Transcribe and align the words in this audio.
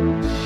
Fala, 0.00 0.39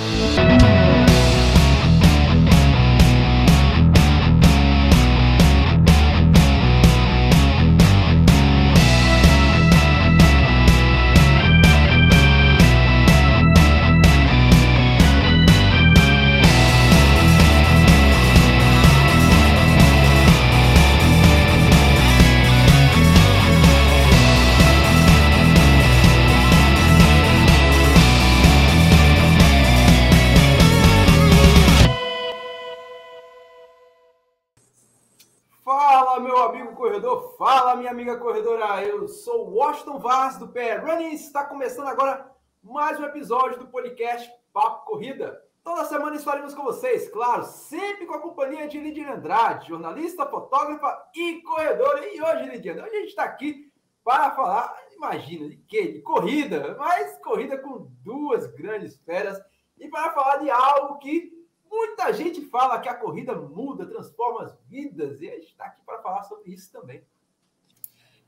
Vaz 40.05 40.37
do 40.37 40.49
Pé 40.49 40.75
Running. 40.77 41.15
Está 41.15 41.47
começando 41.47 41.87
agora 41.87 42.31
mais 42.63 43.01
um 43.01 43.05
episódio 43.05 43.59
do 43.59 43.69
podcast 43.69 44.31
Papo 44.53 44.85
Corrida. 44.85 45.43
Toda 45.63 45.87
semana 45.87 46.15
estaremos 46.15 46.53
com 46.53 46.63
vocês, 46.63 47.09
claro, 47.09 47.43
sempre 47.45 48.05
com 48.05 48.13
a 48.13 48.21
companhia 48.21 48.69
de 48.69 48.79
Lidiane 48.79 49.13
Andrade, 49.13 49.69
jornalista, 49.69 50.27
fotógrafa 50.27 50.95
e 51.17 51.41
corredora. 51.41 52.07
E 52.07 52.21
hoje, 52.21 52.51
Lidiane, 52.51 52.83
hoje 52.83 52.95
a 52.95 53.01
gente 53.01 53.09
está 53.09 53.25
aqui 53.25 53.73
para 54.05 54.31
falar, 54.33 54.77
imagina, 54.93 55.49
de 55.49 55.57
quê? 55.57 55.93
De 55.93 56.03
corrida, 56.03 56.77
mas 56.79 57.17
corrida 57.25 57.57
com 57.57 57.91
duas 58.03 58.47
grandes 58.49 58.99
feras 59.07 59.41
e 59.79 59.89
para 59.89 60.13
falar 60.13 60.37
de 60.37 60.51
algo 60.51 60.99
que 60.99 61.33
muita 61.65 62.13
gente 62.13 62.45
fala 62.51 62.79
que 62.79 62.91
a 62.91 62.95
corrida 62.95 63.35
muda, 63.35 63.87
transforma 63.87 64.43
as 64.43 64.61
vidas 64.69 65.23
e 65.23 65.31
a 65.31 65.37
gente 65.37 65.47
está 65.47 65.65
aqui 65.65 65.81
para 65.83 66.03
falar 66.03 66.25
sobre 66.25 66.53
isso 66.53 66.71
também 66.71 67.03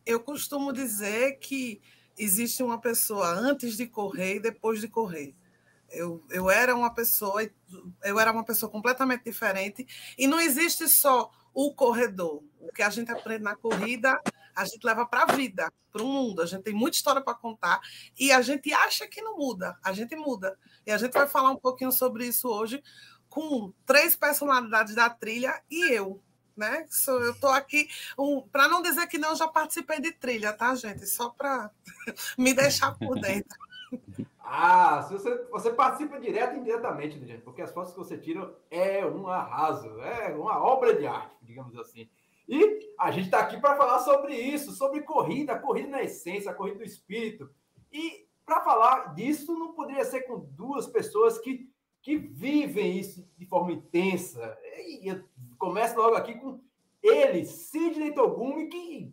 eu 0.06 0.20
costumo 0.20 0.72
dizer 0.72 1.38
que 1.38 1.82
existe 2.16 2.62
uma 2.62 2.80
pessoa 2.80 3.28
antes 3.28 3.76
de 3.76 3.86
correr 3.86 4.36
e 4.36 4.40
depois 4.40 4.80
de 4.80 4.88
correr. 4.88 5.34
Eu, 5.90 6.24
eu 6.30 6.48
era 6.48 6.74
uma 6.74 6.92
pessoa, 6.94 7.42
eu 8.02 8.18
era 8.18 8.32
uma 8.32 8.44
pessoa 8.44 8.70
completamente 8.70 9.24
diferente, 9.24 9.86
e 10.16 10.26
não 10.26 10.40
existe 10.40 10.88
só 10.88 11.30
o 11.52 11.74
corredor. 11.74 12.42
O 12.60 12.72
que 12.72 12.82
a 12.82 12.90
gente 12.90 13.10
aprende 13.10 13.42
na 13.42 13.56
corrida, 13.56 14.20
a 14.54 14.64
gente 14.64 14.84
leva 14.84 15.06
para 15.06 15.22
a 15.22 15.34
vida, 15.34 15.72
para 15.92 16.02
o 16.02 16.06
mundo. 16.06 16.42
A 16.42 16.46
gente 16.46 16.62
tem 16.62 16.74
muita 16.74 16.96
história 16.96 17.22
para 17.22 17.34
contar 17.34 17.80
e 18.18 18.32
a 18.32 18.40
gente 18.42 18.72
acha 18.72 19.06
que 19.06 19.22
não 19.22 19.36
muda, 19.36 19.76
a 19.82 19.92
gente 19.92 20.14
muda. 20.16 20.58
E 20.86 20.90
a 20.90 20.98
gente 20.98 21.12
vai 21.12 21.26
falar 21.28 21.50
um 21.50 21.56
pouquinho 21.56 21.92
sobre 21.92 22.26
isso 22.26 22.48
hoje 22.48 22.82
com 23.28 23.72
três 23.84 24.16
personalidades 24.16 24.94
da 24.94 25.10
trilha 25.10 25.62
e 25.70 25.92
eu, 25.92 26.22
né? 26.56 26.86
Eu 27.06 27.32
estou 27.32 27.50
aqui, 27.50 27.88
um, 28.18 28.40
para 28.40 28.68
não 28.68 28.82
dizer 28.82 29.06
que 29.06 29.18
não, 29.18 29.34
já 29.36 29.46
participei 29.46 30.00
de 30.00 30.12
trilha, 30.12 30.52
tá, 30.52 30.74
gente? 30.74 31.06
Só 31.06 31.30
para 31.30 31.70
me 32.38 32.54
deixar 32.54 32.96
por 32.98 33.20
dentro. 33.20 33.56
Ah, 34.40 35.02
se 35.02 35.12
você, 35.12 35.44
você 35.50 35.70
participa 35.70 36.20
direto 36.20 36.54
e 36.54 36.60
indiretamente, 36.60 37.18
gente, 37.24 37.42
porque 37.42 37.62
as 37.62 37.72
fotos 37.72 37.92
que 37.92 37.98
você 37.98 38.16
tira 38.16 38.54
é 38.70 39.04
um 39.04 39.26
arraso, 39.26 40.00
é 40.00 40.34
uma 40.34 40.62
obra 40.62 40.94
de 40.94 41.06
arte, 41.06 41.36
digamos 41.42 41.76
assim. 41.76 42.08
E 42.48 42.94
a 42.98 43.10
gente 43.10 43.24
está 43.24 43.40
aqui 43.40 43.60
para 43.60 43.76
falar 43.76 43.98
sobre 44.00 44.34
isso, 44.34 44.70
sobre 44.72 45.02
corrida, 45.02 45.58
corrida 45.58 45.88
na 45.88 46.02
essência, 46.02 46.54
corrida 46.54 46.78
do 46.78 46.84
espírito. 46.84 47.50
E 47.92 48.26
para 48.44 48.60
falar 48.60 49.14
disso, 49.14 49.58
não 49.58 49.72
poderia 49.72 50.04
ser 50.04 50.22
com 50.22 50.38
duas 50.38 50.86
pessoas 50.86 51.38
que 51.38 51.68
que 52.06 52.16
vivem 52.16 53.00
isso 53.00 53.28
de 53.36 53.44
forma 53.46 53.72
intensa. 53.72 54.56
E 54.86 55.10
eu 55.56 55.58
começo 55.58 55.96
logo 55.96 56.14
aqui 56.14 56.34
com 56.34 56.60
ele, 57.02 57.46
Sidney 57.46 58.12
Togumi, 58.12 58.68
que, 58.68 59.12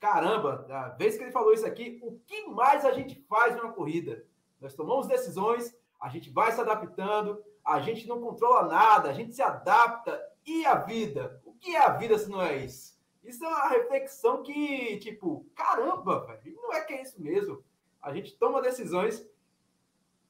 caramba, 0.00 0.66
a 0.68 0.88
vez 0.88 1.16
que 1.16 1.22
ele 1.22 1.30
falou 1.30 1.52
isso 1.52 1.64
aqui, 1.64 2.00
o 2.02 2.18
que 2.26 2.46
mais 2.48 2.84
a 2.84 2.92
gente 2.92 3.14
faz 3.28 3.56
numa 3.56 3.72
corrida? 3.72 4.26
Nós 4.60 4.74
tomamos 4.74 5.06
decisões, 5.06 5.72
a 6.00 6.08
gente 6.08 6.28
vai 6.28 6.50
se 6.50 6.60
adaptando, 6.60 7.42
a 7.64 7.78
gente 7.80 8.08
não 8.08 8.20
controla 8.20 8.66
nada, 8.66 9.10
a 9.10 9.12
gente 9.12 9.34
se 9.34 9.42
adapta. 9.42 10.20
E 10.44 10.66
a 10.66 10.74
vida? 10.74 11.40
O 11.44 11.52
que 11.52 11.76
é 11.76 11.82
a 11.82 11.90
vida 11.90 12.18
se 12.18 12.28
não 12.28 12.42
é 12.42 12.56
isso? 12.56 12.98
Isso 13.22 13.44
é 13.44 13.48
uma 13.48 13.68
reflexão 13.68 14.42
que, 14.42 14.98
tipo, 14.98 15.46
caramba, 15.54 16.26
velho, 16.26 16.56
não 16.56 16.72
é 16.72 16.80
que 16.80 16.94
é 16.94 17.02
isso 17.02 17.22
mesmo. 17.22 17.62
A 18.02 18.12
gente 18.12 18.36
toma 18.36 18.62
decisões 18.62 19.24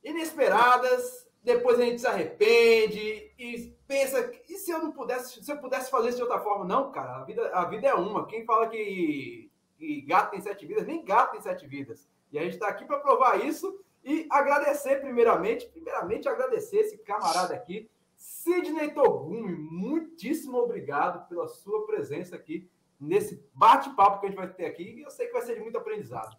inesperadas, 0.05 1.30
depois 1.43 1.79
a 1.81 1.85
gente 1.85 2.01
se 2.01 2.07
arrepende 2.07 3.33
e 3.39 3.75
pensa, 3.87 4.31
e 4.49 4.57
se 4.57 4.71
eu 4.71 4.79
não 4.79 4.93
pudesse, 4.93 5.43
se 5.43 5.51
eu 5.51 5.59
pudesse 5.59 5.91
fazer 5.91 6.09
isso 6.09 6.19
de 6.19 6.23
outra 6.23 6.41
forma? 6.41 6.65
Não, 6.65 6.93
cara, 6.93 7.17
a 7.17 7.25
vida, 7.25 7.51
a 7.51 7.65
vida 7.65 7.89
é 7.89 7.95
uma. 7.95 8.27
Quem 8.27 8.45
fala 8.45 8.69
que, 8.69 9.51
que 9.79 10.03
gato 10.03 10.33
tem 10.33 10.41
sete 10.41 10.67
vidas, 10.67 10.87
nem 10.87 11.05
gato 11.05 11.33
tem 11.33 11.41
sete 11.41 11.67
vidas. 11.67 12.09
E 12.31 12.39
a 12.39 12.43
gente 12.43 12.55
está 12.55 12.69
aqui 12.69 12.85
para 12.85 13.01
provar 13.01 13.45
isso 13.45 13.83
e 14.05 14.27
agradecer 14.31 15.01
primeiramente, 15.01 15.67
primeiramente 15.67 16.29
agradecer 16.29 16.79
esse 16.79 16.99
camarada 16.99 17.55
aqui, 17.55 17.91
Sidney 18.17 18.93
Togumi, 18.93 19.55
muitíssimo 19.55 20.59
obrigado 20.59 21.27
pela 21.27 21.49
sua 21.49 21.87
presença 21.87 22.37
aqui 22.37 22.69
nesse 23.01 23.43
bate-papo 23.55 24.21
que 24.21 24.27
a 24.27 24.29
gente 24.29 24.39
vai 24.39 24.53
ter 24.53 24.67
aqui. 24.67 24.83
E 24.83 25.01
eu 25.01 25.11
sei 25.11 25.27
que 25.27 25.33
vai 25.33 25.43
ser 25.43 25.55
de 25.55 25.61
muito 25.61 25.79
aprendizado. 25.79 26.37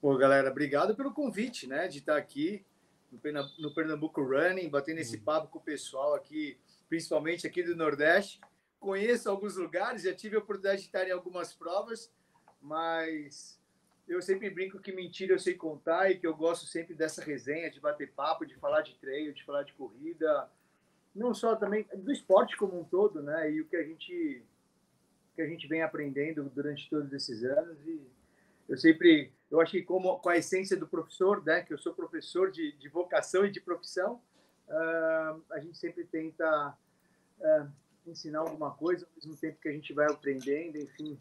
Pô, 0.00 0.16
galera, 0.16 0.50
obrigado 0.50 0.96
pelo 0.96 1.12
convite, 1.12 1.68
né, 1.68 1.86
de 1.86 1.98
estar 1.98 2.16
aqui 2.16 2.64
no 3.58 3.74
Pernambuco 3.74 4.22
Running, 4.22 4.68
batendo 4.68 4.98
esse 4.98 5.16
uhum. 5.16 5.24
papo 5.24 5.48
com 5.48 5.58
o 5.58 5.62
pessoal 5.62 6.14
aqui, 6.14 6.56
principalmente 6.88 7.46
aqui 7.46 7.62
do 7.62 7.76
Nordeste. 7.76 8.40
Conheço 8.78 9.28
alguns 9.28 9.56
lugares, 9.56 10.02
já 10.02 10.14
tive 10.14 10.36
a 10.36 10.38
oportunidade 10.38 10.82
de 10.82 10.86
estar 10.86 11.06
em 11.06 11.10
algumas 11.10 11.52
provas, 11.52 12.10
mas 12.62 13.60
eu 14.08 14.20
sempre 14.22 14.50
brinco 14.50 14.80
que 14.80 14.92
mentira 14.92 15.34
eu 15.34 15.38
sei 15.38 15.54
contar 15.54 16.10
e 16.10 16.18
que 16.18 16.26
eu 16.26 16.34
gosto 16.34 16.66
sempre 16.66 16.94
dessa 16.94 17.22
resenha, 17.22 17.70
de 17.70 17.80
bater 17.80 18.10
papo, 18.12 18.46
de 18.46 18.54
falar 18.56 18.82
de 18.82 18.94
treino, 18.96 19.32
de 19.32 19.44
falar 19.44 19.62
de 19.62 19.72
corrida, 19.74 20.50
não 21.14 21.34
só 21.34 21.54
também 21.56 21.86
do 21.94 22.10
esporte 22.10 22.56
como 22.56 22.80
um 22.80 22.84
todo, 22.84 23.22
né? 23.22 23.50
E 23.52 23.60
o 23.60 23.66
que 23.66 23.76
a 23.76 23.84
gente 23.84 24.42
que 25.34 25.42
a 25.42 25.46
gente 25.46 25.68
vem 25.68 25.82
aprendendo 25.82 26.42
durante 26.54 26.90
todos 26.90 27.12
esses 27.12 27.44
anos 27.44 27.78
e 27.86 28.00
eu 28.68 28.76
sempre 28.76 29.32
eu 29.50 29.60
acho 29.60 29.72
que 29.72 29.82
como 29.82 30.18
com 30.18 30.28
a 30.28 30.36
essência 30.36 30.76
do 30.76 30.86
professor, 30.86 31.42
né, 31.44 31.62
que 31.62 31.74
eu 31.74 31.78
sou 31.78 31.92
professor 31.92 32.50
de, 32.50 32.72
de 32.72 32.88
vocação 32.88 33.44
e 33.44 33.50
de 33.50 33.60
profissão, 33.60 34.20
uh, 34.68 35.42
a 35.50 35.58
gente 35.58 35.76
sempre 35.76 36.04
tenta 36.04 36.76
uh, 37.40 37.68
ensinar 38.06 38.40
alguma 38.40 38.70
coisa 38.70 39.06
ao 39.06 39.12
mesmo 39.16 39.36
tempo 39.36 39.60
que 39.60 39.68
a 39.68 39.72
gente 39.72 39.92
vai 39.92 40.06
aprendendo, 40.06 40.78
enfim. 40.78 41.18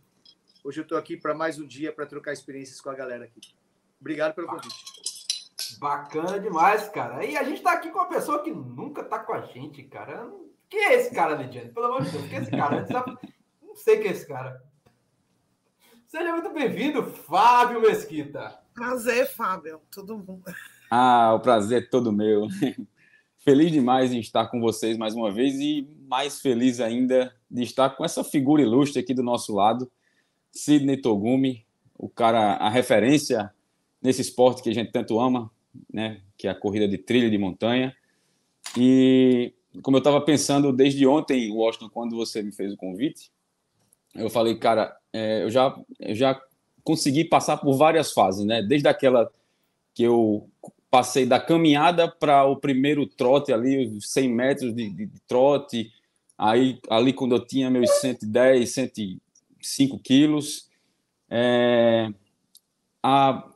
Hoje 0.64 0.80
eu 0.80 0.84
estou 0.84 0.98
aqui 0.98 1.18
para 1.18 1.34
mais 1.34 1.58
um 1.58 1.66
dia 1.66 1.92
para 1.92 2.06
trocar 2.06 2.32
experiências 2.32 2.80
com 2.80 2.90
a 2.90 2.96
galera 2.96 3.26
aqui. 3.26 3.40
Obrigado 4.00 4.36
pelo 4.36 4.48
convite. 4.48 5.00
Bacana 5.80 6.40
demais, 6.40 6.88
cara. 6.90 7.26
E 7.26 7.36
a 7.36 7.44
gente 7.44 7.58
está 7.58 7.74
aqui 7.74 7.90
com 7.90 8.00
uma 8.00 8.10
pessoa 8.10 8.44
que 8.44 8.52
nunca 8.52 9.02
está 9.02 9.20
com 9.20 9.34
a 9.34 9.42
gente, 9.42 9.84
cara. 9.84 10.32
Quem 10.70 10.84
é 10.86 10.94
esse 10.94 11.14
cara, 11.14 11.36
Lidiane? 11.36 11.72
Pelo 11.72 11.88
amor 11.88 12.04
de 12.04 12.12
Deus, 12.12 12.28
quem 12.28 12.38
é 12.38 12.42
esse 12.42 12.52
cara? 12.52 12.86
Não 13.62 13.76
sei 13.76 13.98
quem 13.98 14.08
é 14.08 14.12
esse 14.12 14.28
cara. 14.28 14.69
Seja 16.10 16.34
muito 16.34 16.52
bem-vindo, 16.52 17.04
Fábio 17.04 17.82
Mesquita. 17.82 18.60
Prazer, 18.74 19.28
Fábio. 19.28 19.80
Tudo 19.92 20.18
bom? 20.18 20.42
Ah, 20.90 21.36
o 21.36 21.40
prazer 21.40 21.84
é 21.84 21.86
todo 21.86 22.12
meu. 22.12 22.48
Feliz 23.38 23.72
demais 23.72 24.12
em 24.12 24.20
estar 24.20 24.48
com 24.48 24.60
vocês 24.60 24.98
mais 24.98 25.14
uma 25.14 25.32
vez 25.32 25.60
e 25.60 25.88
mais 26.08 26.42
feliz 26.42 26.80
ainda 26.80 27.32
de 27.50 27.62
estar 27.62 27.92
com 27.92 28.04
essa 28.04 28.24
figura 28.24 28.64
ilustre 28.64 29.00
aqui 29.00 29.14
do 29.14 29.22
nosso 29.22 29.54
lado, 29.54 29.90
Sidney 30.52 30.98
Togumi, 30.98 31.64
o 31.96 32.10
cara, 32.10 32.56
a 32.56 32.70
referência 32.70 33.54
nesse 34.02 34.22
esporte 34.22 34.64
que 34.64 34.70
a 34.72 34.74
gente 34.74 34.92
tanto 34.92 35.20
ama, 35.20 35.52
né, 35.94 36.22
que 36.36 36.48
é 36.48 36.50
a 36.50 36.56
corrida 36.56 36.88
de 36.88 36.98
trilha 36.98 37.30
de 37.30 37.38
montanha. 37.38 37.96
E 38.76 39.54
como 39.84 39.98
eu 39.98 40.00
estava 40.00 40.20
pensando 40.20 40.74
desde 40.74 41.06
ontem, 41.06 41.52
Washington, 41.52 41.90
quando 41.90 42.16
você 42.16 42.42
me 42.42 42.52
fez 42.52 42.74
o 42.74 42.78
convite, 42.78 43.32
eu 44.16 44.30
falei, 44.30 44.56
cara, 44.56 44.96
é, 45.14 45.44
eu, 45.44 45.50
já, 45.50 45.76
eu 46.00 46.16
já 46.16 46.40
consegui 46.84 47.24
passar 47.24 47.58
por 47.58 47.78
várias 47.78 48.12
fases, 48.12 48.46
né? 48.46 48.62
Desde 48.62 48.88
aquela 48.88 49.32
que 49.94 50.04
eu 50.04 50.50
passei 50.90 51.26
da 51.26 51.40
caminhada 51.40 52.08
para 52.08 52.46
o 52.46 52.56
primeiro 52.56 53.06
trote 53.06 53.54
ali, 53.54 54.00
100 54.02 54.30
metros 54.30 54.74
de, 54.74 54.90
de, 54.90 55.06
de, 55.06 55.20
trote, 55.28 55.92
aí 56.38 56.80
ali 56.90 57.14
quando 57.14 57.36
eu 57.36 57.46
tinha 57.46 57.70
meus 57.70 57.90
110, 58.00 58.72
105 58.72 60.00
quilos, 60.00 60.70
é, 61.30 62.10
a 63.04 63.48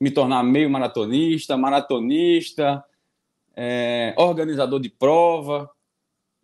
me 0.00 0.10
tornar 0.10 0.44
meio 0.44 0.70
maratonista, 0.70 1.56
maratonista, 1.56 2.84
é, 3.56 4.14
organizador 4.16 4.78
de 4.78 4.88
prova, 4.88 5.68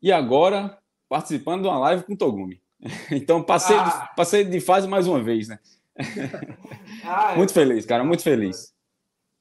e 0.03 0.11
agora 0.11 0.77
participando 1.09 1.63
de 1.63 1.69
uma 1.69 1.79
live 1.79 2.03
com 2.03 2.15
o 2.15 2.17
Togumi. 2.17 2.61
Então 3.11 3.43
passei, 3.43 3.77
ah. 3.77 3.83
de, 3.83 4.17
passei 4.17 4.45
de 4.45 4.61
fase 4.61 4.87
mais 4.87 5.07
uma 5.07 5.23
vez, 5.23 5.49
né? 5.49 5.59
Ah, 7.05 7.33
é. 7.33 7.37
muito 7.37 7.53
feliz, 7.53 7.85
cara, 7.85 8.03
muito 8.03 8.23
feliz. 8.23 8.75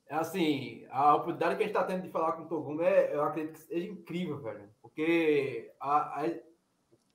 é 0.10 0.16
assim, 0.16 0.86
a 0.90 1.16
oportunidade 1.16 1.56
que 1.56 1.64
a 1.64 1.66
gente 1.66 1.76
está 1.76 1.86
tendo 1.86 2.04
de 2.04 2.10
falar 2.10 2.34
com 2.34 2.44
o 2.44 2.48
Togumi, 2.48 2.84
é, 2.84 3.16
eu 3.16 3.24
acredito 3.24 3.54
que 3.54 3.62
seja 3.62 3.88
incrível, 3.88 4.42
velho. 4.42 4.70
Porque 4.82 5.72
a, 5.80 6.22
a, 6.22 6.30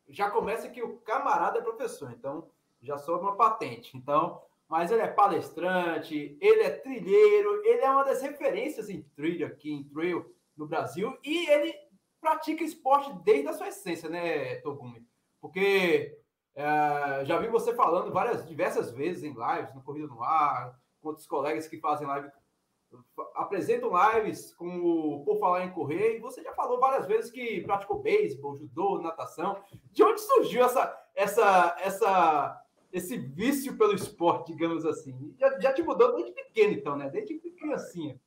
já 0.09 0.31
começa 0.31 0.71
que 0.71 0.83
o 0.83 0.97
camarada 0.99 1.59
é 1.59 1.63
professor, 1.63 2.11
então 2.13 2.49
já 2.81 2.97
sobe 2.97 3.25
uma 3.25 3.37
patente. 3.37 3.97
Então, 3.97 4.41
mas 4.69 4.91
ele 4.91 5.03
é 5.03 5.09
palestrante, 5.09 6.37
ele 6.41 6.63
é 6.63 6.71
trilheiro, 6.71 7.63
ele 7.65 7.83
é 7.83 7.91
uma 7.91 8.05
das 8.05 8.23
referências 8.23 8.89
em 8.89 9.03
trilha 9.15 9.49
aqui, 9.49 9.71
em 9.71 9.85
trail 9.85 10.35
no 10.57 10.67
Brasil, 10.67 11.17
e 11.23 11.47
ele 11.51 11.75
pratica 12.21 12.65
esporte 12.65 13.13
desde 13.23 13.49
a 13.49 13.53
sua 13.53 13.69
essência, 13.69 14.09
né, 14.09 14.57
Togumi? 14.57 15.07
Porque 15.41 16.17
é, 16.55 17.25
já 17.25 17.39
vi 17.39 17.49
você 17.49 17.75
falando 17.75 18.13
várias, 18.13 18.47
diversas 18.47 18.91
vezes 18.91 19.23
em 19.23 19.35
lives, 19.35 19.75
no 19.75 19.83
Corrida 19.83 20.07
no 20.07 20.23
Ar, 20.23 20.79
com 21.01 21.09
outros 21.09 21.27
colegas 21.27 21.69
que 21.69 21.79
fazem 21.79 22.07
live, 22.07 22.31
apresentam 23.35 23.91
lives 24.15 24.55
como 24.55 25.25
por 25.25 25.39
falar 25.39 25.65
em 25.65 25.73
correr, 25.73 26.17
e 26.17 26.21
você 26.21 26.43
já 26.43 26.53
falou 26.55 26.81
várias 26.81 27.07
vezes 27.07 27.31
que 27.31 27.61
praticou 27.61 28.03
beisebol, 28.03 28.57
judô, 28.57 29.01
natação. 29.01 29.63
De 29.93 30.03
onde 30.03 30.21
surgiu 30.21 30.65
essa, 30.65 31.09
essa, 31.15 31.77
essa 31.81 32.65
esse 32.93 33.17
vício 33.17 33.77
pelo 33.77 33.95
esporte, 33.95 34.53
digamos 34.53 34.85
assim. 34.85 35.35
Já, 35.39 35.59
já 35.61 35.73
te 35.73 35.83
mudou 35.83 36.15
desde 36.15 36.33
pequeno, 36.33 36.73
então, 36.73 36.97
né? 36.97 37.11
Desde 37.11 37.39
criancinha. 37.39 38.19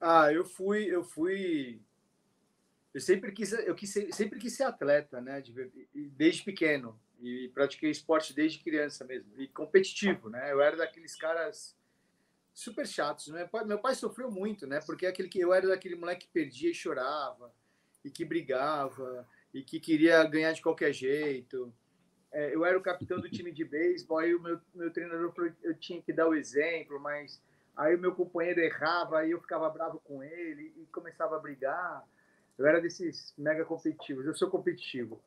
Ah, 0.00 0.32
eu 0.32 0.44
fui, 0.44 0.84
eu 0.84 1.02
fui. 1.02 1.82
Eu 2.98 3.02
sempre 3.02 3.30
quis, 3.30 3.52
eu 3.52 3.76
quis, 3.76 3.92
sempre 4.10 4.40
quis 4.40 4.54
ser 4.54 4.64
atleta, 4.64 5.20
né? 5.20 5.40
Desde 5.94 6.42
pequeno 6.42 7.00
e 7.20 7.48
pratiquei 7.54 7.90
esporte 7.92 8.34
desde 8.34 8.58
criança 8.58 9.04
mesmo 9.04 9.40
e 9.40 9.46
competitivo, 9.46 10.28
né? 10.28 10.52
Eu 10.52 10.60
era 10.60 10.76
daqueles 10.76 11.14
caras 11.14 11.76
super 12.52 12.84
chatos, 12.88 13.28
né? 13.28 13.48
Meu 13.66 13.78
pai 13.78 13.94
sofreu 13.94 14.32
muito, 14.32 14.66
né? 14.66 14.80
Porque 14.84 15.06
é 15.06 15.10
aquele 15.10 15.28
que 15.28 15.38
eu 15.38 15.54
era 15.54 15.68
daquele 15.68 15.94
moleque 15.94 16.26
que 16.26 16.32
perdia 16.32 16.72
e 16.72 16.74
chorava 16.74 17.54
e 18.04 18.10
que 18.10 18.24
brigava 18.24 19.24
e 19.54 19.62
que 19.62 19.78
queria 19.78 20.24
ganhar 20.24 20.50
de 20.50 20.60
qualquer 20.60 20.92
jeito. 20.92 21.72
É, 22.32 22.52
eu 22.52 22.64
era 22.64 22.76
o 22.76 22.82
capitão 22.82 23.20
do 23.20 23.30
time 23.30 23.52
de 23.52 23.64
beisebol, 23.64 24.18
aí 24.18 24.34
o 24.34 24.42
meu, 24.42 24.60
meu 24.74 24.92
treinador 24.92 25.32
falou 25.32 25.52
eu 25.62 25.78
tinha 25.78 26.02
que 26.02 26.12
dar 26.12 26.28
o 26.28 26.34
exemplo, 26.34 26.98
mas 26.98 27.40
aí 27.76 27.94
o 27.94 28.00
meu 28.00 28.12
companheiro 28.12 28.58
errava, 28.58 29.20
aí 29.20 29.30
eu 29.30 29.40
ficava 29.40 29.70
bravo 29.70 30.00
com 30.00 30.20
ele 30.20 30.74
e 30.76 30.86
começava 30.86 31.36
a 31.36 31.38
brigar. 31.38 32.04
Eu 32.58 32.66
era 32.66 32.80
desses 32.80 33.32
mega 33.38 33.64
competitivos, 33.64 34.26
eu 34.26 34.34
sou 34.34 34.50
competitivo. 34.50 35.22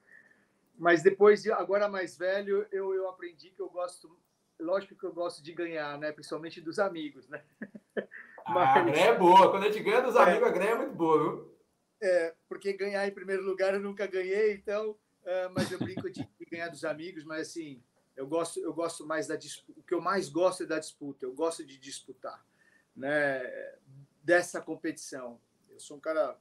Mas 0.78 1.02
depois, 1.02 1.48
agora 1.48 1.88
mais 1.88 2.18
velho, 2.18 2.68
eu, 2.72 2.94
eu 2.94 3.08
aprendi 3.08 3.52
que 3.52 3.62
eu 3.62 3.70
gosto, 3.70 4.20
lógico 4.60 4.96
que 4.96 5.06
eu 5.06 5.14
gosto 5.14 5.42
de 5.42 5.54
ganhar, 5.54 5.98
né? 5.98 6.12
Principalmente 6.12 6.60
dos 6.60 6.78
amigos, 6.78 7.28
né? 7.30 7.42
Ah, 8.44 8.54
mas... 8.54 8.78
A 8.78 8.84
greia 8.84 9.10
é 9.10 9.18
boa, 9.18 9.52
quando 9.52 9.66
a 9.66 9.72
gente 9.72 9.84
ganha 9.84 10.02
dos 10.02 10.16
é. 10.16 10.20
amigos, 10.20 10.48
a 10.48 10.52
greia 10.52 10.72
é 10.72 10.76
muito 10.76 10.96
boa, 10.96 11.20
viu? 11.20 11.58
É, 12.02 12.34
porque 12.50 12.74
ganhar 12.74 13.08
em 13.08 13.12
primeiro 13.12 13.44
lugar 13.44 13.76
eu 13.76 13.80
nunca 13.80 14.08
ganhei, 14.08 14.54
então, 14.54 14.92
uh, 14.92 15.50
mas 15.54 15.72
eu 15.72 15.78
brinco 15.78 16.10
de, 16.10 16.28
ganhar 16.50 16.68
dos 16.68 16.84
amigos, 16.84 17.24
mas 17.24 17.50
assim, 17.50 17.82
eu 18.16 18.26
gosto, 18.28 18.60
eu 18.60 18.74
gosto 18.74 19.06
mais 19.06 19.28
da 19.28 19.36
disputa. 19.36 19.80
O 19.80 19.84
que 19.84 19.94
eu 19.94 20.02
mais 20.02 20.28
gosto 20.28 20.64
é 20.64 20.66
da 20.66 20.80
disputa. 20.80 21.24
Eu 21.24 21.34
gosto 21.34 21.64
de 21.64 21.78
disputar, 21.78 22.44
né? 22.96 23.42
Dessa 24.24 24.60
competição. 24.60 25.40
Eu 25.70 25.80
sou 25.80 25.98
um 25.98 26.00
cara 26.00 26.36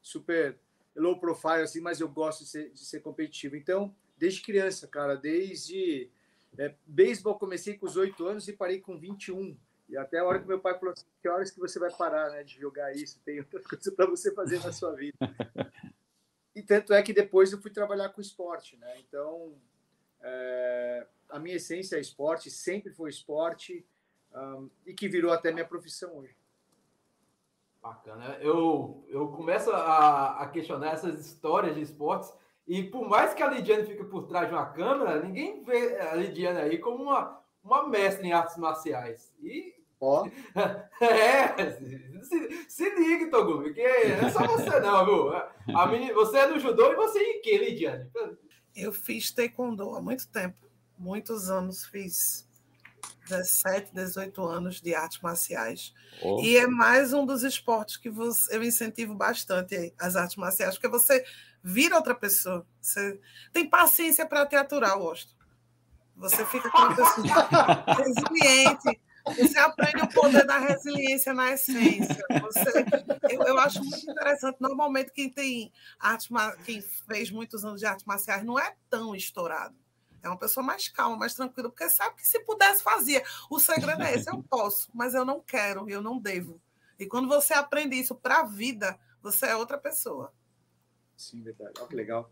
super 0.00 0.58
low 0.96 1.18
profile 1.18 1.62
assim, 1.62 1.80
mas 1.80 2.00
eu 2.00 2.08
gosto 2.08 2.44
de 2.44 2.50
ser, 2.50 2.70
de 2.70 2.80
ser 2.80 3.00
competitivo. 3.00 3.56
Então, 3.56 3.94
desde 4.16 4.42
criança, 4.42 4.86
cara, 4.86 5.16
desde 5.16 6.10
é, 6.58 6.74
beisebol 6.86 7.38
comecei 7.38 7.76
com 7.76 7.86
os 7.86 7.96
oito 7.96 8.26
anos 8.26 8.48
e 8.48 8.52
parei 8.52 8.80
com 8.80 8.98
21. 8.98 9.56
E 9.88 9.96
até 9.96 10.18
a 10.18 10.24
hora 10.24 10.38
que 10.38 10.46
meu 10.46 10.60
pai 10.60 10.78
falou 10.78 10.92
assim, 10.92 11.04
que 11.20 11.28
horas 11.28 11.50
que 11.50 11.58
você 11.58 11.78
vai 11.78 11.90
parar 11.90 12.30
né, 12.30 12.44
de 12.44 12.58
jogar 12.60 12.94
isso? 12.94 13.20
Tem 13.24 13.40
outra 13.40 13.60
coisa 13.62 13.92
para 13.92 14.06
você 14.06 14.32
fazer 14.32 14.62
na 14.62 14.72
sua 14.72 14.94
vida. 14.94 15.16
E 16.52 16.62
tanto 16.62 16.92
é 16.92 17.00
que 17.00 17.12
depois 17.12 17.52
eu 17.52 17.60
fui 17.60 17.70
trabalhar 17.70 18.08
com 18.08 18.20
esporte, 18.20 18.76
né? 18.76 18.98
Então, 18.98 19.54
é, 20.20 21.06
a 21.28 21.38
minha 21.38 21.56
essência 21.56 21.96
é 21.96 22.00
esporte, 22.00 22.50
sempre 22.50 22.92
foi 22.92 23.08
esporte, 23.08 23.86
um, 24.34 24.68
e 24.84 24.92
que 24.92 25.08
virou 25.08 25.32
até 25.32 25.52
minha 25.52 25.64
profissão 25.64 26.18
hoje. 26.18 26.36
Bacana. 27.82 28.36
Eu, 28.40 29.04
eu 29.08 29.28
começo 29.28 29.70
a, 29.70 30.42
a 30.42 30.48
questionar 30.48 30.92
essas 30.92 31.18
histórias 31.26 31.74
de 31.74 31.82
esportes, 31.82 32.32
e 32.68 32.82
por 32.84 33.08
mais 33.08 33.34
que 33.34 33.42
a 33.42 33.48
Lidiane 33.48 33.86
fique 33.86 34.04
por 34.04 34.26
trás 34.26 34.48
de 34.48 34.54
uma 34.54 34.66
câmera, 34.66 35.22
ninguém 35.22 35.64
vê 35.64 35.98
a 35.98 36.14
Lidiane 36.14 36.60
aí 36.60 36.78
como 36.78 37.04
uma, 37.04 37.40
uma 37.64 37.88
mestre 37.88 38.28
em 38.28 38.32
artes 38.32 38.56
marciais. 38.56 39.32
E 39.40 39.74
Ó. 40.00 40.26
É, 41.00 41.70
se, 42.22 42.68
se 42.68 42.90
ligue, 42.90 43.30
Togumi, 43.30 43.72
que 43.72 43.80
é 43.80 44.30
só 44.30 44.46
você 44.46 44.80
não, 44.80 45.04
viu? 45.04 45.32
A 45.74 45.86
menina, 45.86 46.12
você 46.12 46.38
é 46.38 46.48
do 46.48 46.58
judô 46.58 46.92
e 46.92 46.94
você 46.94 47.18
é 47.18 47.30
em 47.30 47.40
que, 47.40 47.56
Lidiane? 47.56 48.10
Eu 48.76 48.92
fiz 48.92 49.32
taekwondo 49.32 49.94
há 49.94 50.02
muito 50.02 50.28
tempo, 50.28 50.66
muitos 50.98 51.50
anos, 51.50 51.86
fiz 51.86 52.46
17, 53.28 53.94
18 53.94 54.42
anos 54.44 54.80
de 54.80 54.94
artes 54.94 55.20
marciais. 55.20 55.94
Oh. 56.22 56.40
E 56.42 56.56
é 56.56 56.66
mais 56.66 57.12
um 57.12 57.24
dos 57.24 57.42
esportes 57.42 57.96
que 57.96 58.10
você, 58.10 58.56
eu 58.56 58.62
incentivo 58.62 59.14
bastante 59.14 59.94
as 59.98 60.16
artes 60.16 60.36
marciais, 60.36 60.74
porque 60.74 60.88
você 60.88 61.24
vira 61.62 61.96
outra 61.96 62.14
pessoa. 62.14 62.66
Você 62.80 63.20
tem 63.52 63.68
paciência 63.68 64.26
para 64.26 64.46
te 64.46 64.56
aturar, 64.56 64.98
gosto. 64.98 65.34
Você 66.16 66.44
fica 66.46 66.70
com 66.70 66.78
uma 66.78 66.96
pessoa 66.96 67.84
resiliente 67.96 69.00
você 69.24 69.58
aprende 69.58 70.02
o 70.02 70.08
poder 70.08 70.46
da 70.46 70.58
resiliência 70.58 71.32
na 71.34 71.52
essência. 71.52 72.24
Você, 72.40 72.84
eu, 73.30 73.42
eu, 73.42 73.58
acho 73.58 73.80
muito 73.80 74.10
interessante. 74.10 74.56
Normalmente, 74.60 75.12
quem 75.12 75.28
tem 75.28 75.72
arte, 75.98 76.28
quem 76.64 76.80
fez 76.80 77.30
muitos 77.30 77.64
anos 77.64 77.80
de 77.80 77.86
artes 77.86 78.04
marciais 78.04 78.44
não 78.44 78.58
é 78.58 78.74
tão 78.88 79.14
estourado. 79.14 79.74
É 80.22 80.28
uma 80.28 80.38
pessoa 80.38 80.64
mais 80.64 80.88
calma, 80.88 81.16
mais 81.16 81.34
tranquila, 81.34 81.68
porque 81.68 81.88
sabe 81.88 82.16
que 82.16 82.26
se 82.26 82.40
pudesse 82.40 82.82
fazia. 82.82 83.22
O 83.50 83.58
segredo 83.58 84.02
é 84.02 84.14
esse: 84.14 84.30
eu 84.30 84.42
posso, 84.42 84.90
mas 84.94 85.14
eu 85.14 85.24
não 85.24 85.40
quero, 85.40 85.88
eu 85.88 86.02
não 86.02 86.18
devo. 86.18 86.60
E 86.98 87.06
quando 87.06 87.28
você 87.28 87.54
aprende 87.54 87.96
isso 87.96 88.14
para 88.14 88.40
a 88.40 88.44
vida, 88.44 88.98
você 89.22 89.46
é 89.46 89.56
outra 89.56 89.78
pessoa. 89.78 90.32
Sim, 91.16 91.42
verdade. 91.42 91.72
Olha 91.78 91.88
que 91.88 91.96
legal 91.96 92.30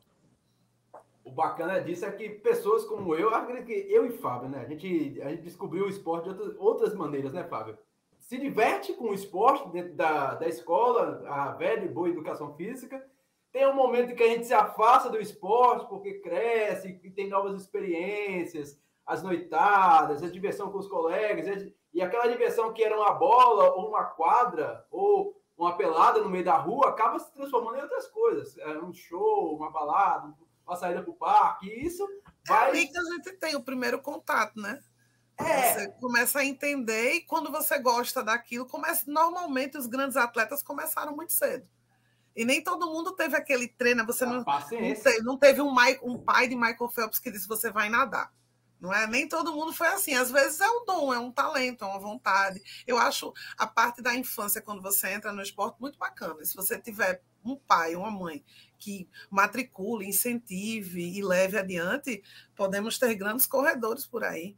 o 1.28 1.30
bacana 1.30 1.80
disso 1.80 2.06
é 2.06 2.10
que 2.10 2.28
pessoas 2.28 2.84
como 2.84 3.14
eu, 3.14 3.34
acredito 3.34 3.66
que 3.66 3.72
eu 3.72 4.06
e 4.06 4.10
Fábio, 4.10 4.48
né? 4.48 4.62
A 4.62 4.64
gente, 4.64 5.20
a 5.20 5.28
gente 5.28 5.42
descobriu 5.42 5.84
o 5.84 5.88
esporte 5.88 6.24
de 6.24 6.30
outras, 6.30 6.56
outras 6.58 6.94
maneiras, 6.94 7.32
né, 7.34 7.44
Fábio? 7.44 7.76
Se 8.18 8.38
diverte 8.38 8.94
com 8.94 9.10
o 9.10 9.14
esporte 9.14 9.68
dentro 9.68 9.94
da, 9.94 10.34
da 10.34 10.48
escola, 10.48 11.22
a 11.28 11.52
velha 11.52 11.84
e 11.84 11.88
boa 11.88 12.08
educação 12.08 12.54
física. 12.54 13.06
Tem 13.52 13.66
um 13.66 13.74
momento 13.74 14.14
que 14.14 14.22
a 14.22 14.28
gente 14.28 14.46
se 14.46 14.54
afasta 14.54 15.08
do 15.08 15.20
esporte 15.20 15.88
porque 15.88 16.20
cresce 16.20 17.00
e 17.02 17.10
tem 17.10 17.28
novas 17.28 17.60
experiências, 17.60 18.78
as 19.06 19.22
noitadas, 19.22 20.22
a 20.22 20.28
diversão 20.28 20.70
com 20.70 20.78
os 20.78 20.88
colegas, 20.88 21.72
e 21.92 22.02
aquela 22.02 22.28
diversão 22.28 22.72
que 22.72 22.84
era 22.84 22.96
uma 22.96 23.14
bola 23.14 23.72
ou 23.74 23.88
uma 23.88 24.04
quadra 24.04 24.86
ou 24.90 25.34
uma 25.56 25.76
pelada 25.76 26.20
no 26.20 26.28
meio 26.28 26.44
da 26.44 26.56
rua 26.56 26.90
acaba 26.90 27.18
se 27.18 27.32
transformando 27.32 27.78
em 27.78 27.82
outras 27.82 28.06
coisas. 28.06 28.56
É 28.58 28.78
um 28.78 28.92
show, 28.92 29.56
uma 29.56 29.70
balada, 29.70 30.32
uma 30.64 30.76
saída 30.76 31.02
para 31.02 31.10
o 31.10 31.16
parque. 31.16 31.66
E 31.66 31.86
isso 31.86 32.06
vai. 32.46 32.66
É 32.66 32.70
ali 32.70 32.86
que 32.86 32.98
a 32.98 33.02
gente 33.02 33.32
tem 33.38 33.56
o 33.56 33.64
primeiro 33.64 34.00
contato, 34.00 34.60
né? 34.60 34.80
É. 35.38 35.74
Você 35.74 35.88
começa 36.00 36.40
a 36.40 36.44
entender 36.44 37.14
e 37.14 37.20
quando 37.22 37.50
você 37.50 37.78
gosta 37.78 38.22
daquilo, 38.22 38.66
começa. 38.66 39.10
Normalmente 39.10 39.78
os 39.78 39.86
grandes 39.86 40.16
atletas 40.16 40.62
começaram 40.62 41.16
muito 41.16 41.32
cedo. 41.32 41.66
E 42.38 42.44
nem 42.44 42.62
todo 42.62 42.86
mundo 42.86 43.16
teve 43.16 43.36
aquele 43.36 43.66
treino. 43.66 44.06
Você 44.06 44.24
não, 44.24 44.44
não, 44.44 44.44
teve, 44.44 45.22
não 45.22 45.36
teve 45.36 45.60
um, 45.60 45.74
um 46.04 46.16
pai 46.16 46.46
de 46.46 46.54
Michael 46.54 46.88
Phelps 46.88 47.18
que 47.18 47.32
disse 47.32 47.48
você 47.48 47.68
vai 47.68 47.88
nadar. 47.88 48.32
Não 48.80 48.94
é? 48.94 49.08
Nem 49.08 49.26
todo 49.26 49.52
mundo 49.52 49.72
foi 49.72 49.88
assim. 49.88 50.14
Às 50.14 50.30
vezes 50.30 50.60
é 50.60 50.70
um 50.70 50.84
dom, 50.84 51.12
é 51.12 51.18
um 51.18 51.32
talento, 51.32 51.84
é 51.84 51.88
uma 51.88 51.98
vontade. 51.98 52.62
Eu 52.86 52.96
acho 52.96 53.34
a 53.58 53.66
parte 53.66 54.00
da 54.00 54.14
infância, 54.14 54.62
quando 54.62 54.80
você 54.80 55.08
entra 55.08 55.32
no 55.32 55.42
esporte, 55.42 55.80
muito 55.80 55.98
bacana. 55.98 56.44
Se 56.44 56.54
você 56.54 56.78
tiver 56.78 57.20
um 57.44 57.56
pai, 57.56 57.96
uma 57.96 58.10
mãe 58.10 58.44
que 58.78 59.08
matricule, 59.28 60.06
incentive 60.06 61.18
e 61.18 61.20
leve 61.20 61.58
adiante, 61.58 62.22
podemos 62.54 63.00
ter 63.00 63.16
grandes 63.16 63.46
corredores 63.46 64.06
por 64.06 64.22
aí. 64.22 64.56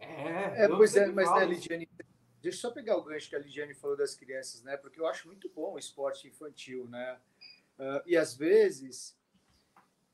É, 0.00 0.64
é 0.64 0.68
pois 0.68 0.96
é, 0.96 1.06
mas 1.06 1.32
né, 1.32 1.44
Lidiane, 1.44 1.88
deixa 2.42 2.58
eu 2.58 2.60
só 2.60 2.70
pegar 2.70 2.96
o 2.96 3.02
gancho 3.02 3.28
que 3.28 3.36
a 3.36 3.38
Lidiane 3.38 3.74
falou 3.74 3.96
das 3.96 4.14
crianças, 4.14 4.62
né? 4.62 4.76
Porque 4.76 5.00
eu 5.00 5.06
acho 5.06 5.28
muito 5.28 5.48
bom 5.48 5.74
o 5.74 5.78
esporte 5.78 6.28
infantil, 6.28 6.88
né? 6.88 7.18
Uh, 7.78 8.02
e 8.06 8.16
às 8.16 8.34
vezes 8.34 9.16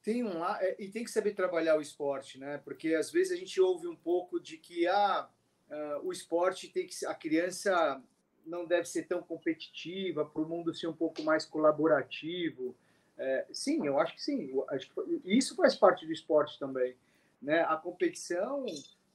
tem 0.02 0.22
um 0.22 0.38
lá 0.38 0.62
é, 0.62 0.76
e 0.78 0.88
tem 0.88 1.02
que 1.02 1.10
saber 1.10 1.34
trabalhar 1.34 1.76
o 1.76 1.80
esporte, 1.80 2.38
né? 2.38 2.58
Porque 2.58 2.94
às 2.94 3.10
vezes 3.10 3.32
a 3.32 3.36
gente 3.36 3.60
ouve 3.60 3.88
um 3.88 3.96
pouco 3.96 4.38
de 4.38 4.56
que 4.56 4.86
ah, 4.86 5.28
uh, 5.68 6.06
o 6.06 6.12
esporte 6.12 6.68
tem 6.68 6.86
que 6.86 7.04
a 7.06 7.14
criança 7.14 8.02
não 8.46 8.64
deve 8.64 8.86
ser 8.86 9.02
tão 9.06 9.20
competitiva, 9.22 10.24
para 10.24 10.40
o 10.40 10.48
mundo 10.48 10.72
ser 10.72 10.86
um 10.86 10.92
pouco 10.92 11.22
mais 11.22 11.44
colaborativo. 11.44 12.76
É, 13.18 13.46
sim, 13.50 13.86
eu 13.86 13.98
acho 13.98 14.14
que 14.14 14.22
sim. 14.22 14.52
Acho 14.68 14.88
que 14.88 15.20
isso 15.24 15.56
faz 15.56 15.74
parte 15.74 16.06
do 16.06 16.12
esporte 16.12 16.58
também. 16.58 16.96
Né? 17.42 17.62
A 17.62 17.76
competição 17.76 18.64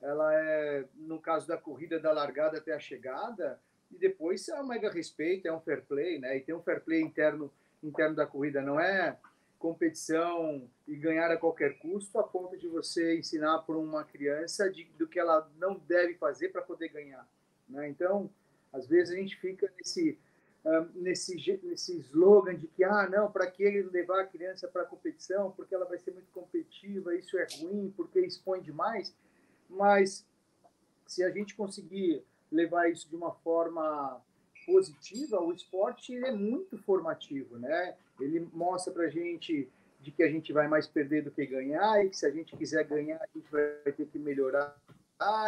ela 0.02 0.34
é, 0.34 0.86
no 0.96 1.20
caso 1.20 1.48
da 1.48 1.58
corrida 1.58 2.00
da 2.00 2.12
largada 2.12 2.58
até 2.58 2.74
a 2.74 2.80
chegada, 2.80 3.60
e 3.92 3.98
depois 3.98 4.48
é 4.48 4.60
um 4.60 4.68
mega 4.68 4.90
respeito, 4.90 5.48
é 5.48 5.54
um 5.54 5.60
fair 5.60 5.84
play, 5.84 6.20
né? 6.20 6.38
E 6.38 6.42
tem 6.42 6.56
um 6.56 6.62
fair 6.62 6.82
play 6.82 7.02
interno, 7.02 7.52
interno 7.84 8.16
da 8.16 8.26
corrida, 8.26 8.62
não 8.62 8.80
é 8.80 9.18
competição 9.60 10.68
e 10.88 10.96
ganhar 10.96 11.30
a 11.30 11.38
qualquer 11.38 11.78
custo, 11.78 12.18
a 12.18 12.24
ponto 12.24 12.58
de 12.58 12.68
você 12.68 13.18
ensinar 13.20 13.60
para 13.60 13.78
uma 13.78 14.04
criança 14.04 14.70
de, 14.70 14.86
do 14.98 15.08
que 15.08 15.20
ela 15.20 15.50
não 15.60 15.80
deve 15.88 16.16
fazer 16.16 16.50
para 16.50 16.64
poder 16.64 16.90
ganhar. 16.90 17.28
Né? 17.70 17.88
Então, 17.88 18.30
às 18.74 18.88
vezes 18.88 19.14
a 19.14 19.18
gente 19.18 19.38
fica 19.40 19.72
nesse, 19.78 20.18
uh, 20.66 20.90
nesse, 20.96 21.36
nesse 21.64 21.96
slogan 22.00 22.56
de 22.56 22.68
que, 22.68 22.84
ah, 22.84 23.08
não, 23.08 23.32
para 23.32 23.46
que 23.50 23.84
levar 23.84 24.22
a 24.22 24.26
criança 24.26 24.68
para 24.68 24.84
competição? 24.84 25.52
Porque 25.52 25.76
ela 25.76 25.86
vai 25.86 26.00
ser 26.00 26.12
muito 26.12 26.32
competitiva, 26.32 27.16
isso 27.16 27.38
é 27.38 27.46
ruim, 27.60 27.94
porque 27.96 28.20
expõe 28.20 28.62
demais. 28.62 29.14
Mas 29.72 30.26
se 31.08 31.24
a 31.24 31.32
gente 31.32 31.56
conseguir 31.56 32.24
levar 32.52 32.90
isso 32.90 33.10
de 33.10 33.16
uma 33.16 33.32
forma 33.32 34.22
positiva, 34.66 35.42
o 35.42 35.52
esporte 35.52 36.16
é 36.16 36.32
muito 36.32 36.78
formativo, 36.78 37.58
né? 37.58 37.96
Ele 38.20 38.48
mostra 38.54 38.94
para 38.94 39.06
a 39.06 39.10
gente 39.10 39.68
de 40.00 40.12
que 40.12 40.24
a 40.24 40.30
gente 40.30 40.52
vai 40.52 40.68
mais 40.68 40.88
perder 40.88 41.24
do 41.24 41.32
que 41.32 41.46
ganhar 41.46 42.04
e 42.04 42.10
que 42.10 42.18
se 42.18 42.26
a 42.26 42.32
gente 42.32 42.56
quiser 42.56 42.84
ganhar, 42.84 43.18
a 43.18 43.28
gente 43.38 43.50
vai 43.52 43.92
ter 43.92 44.06
que 44.08 44.20
melhorar 44.20 44.76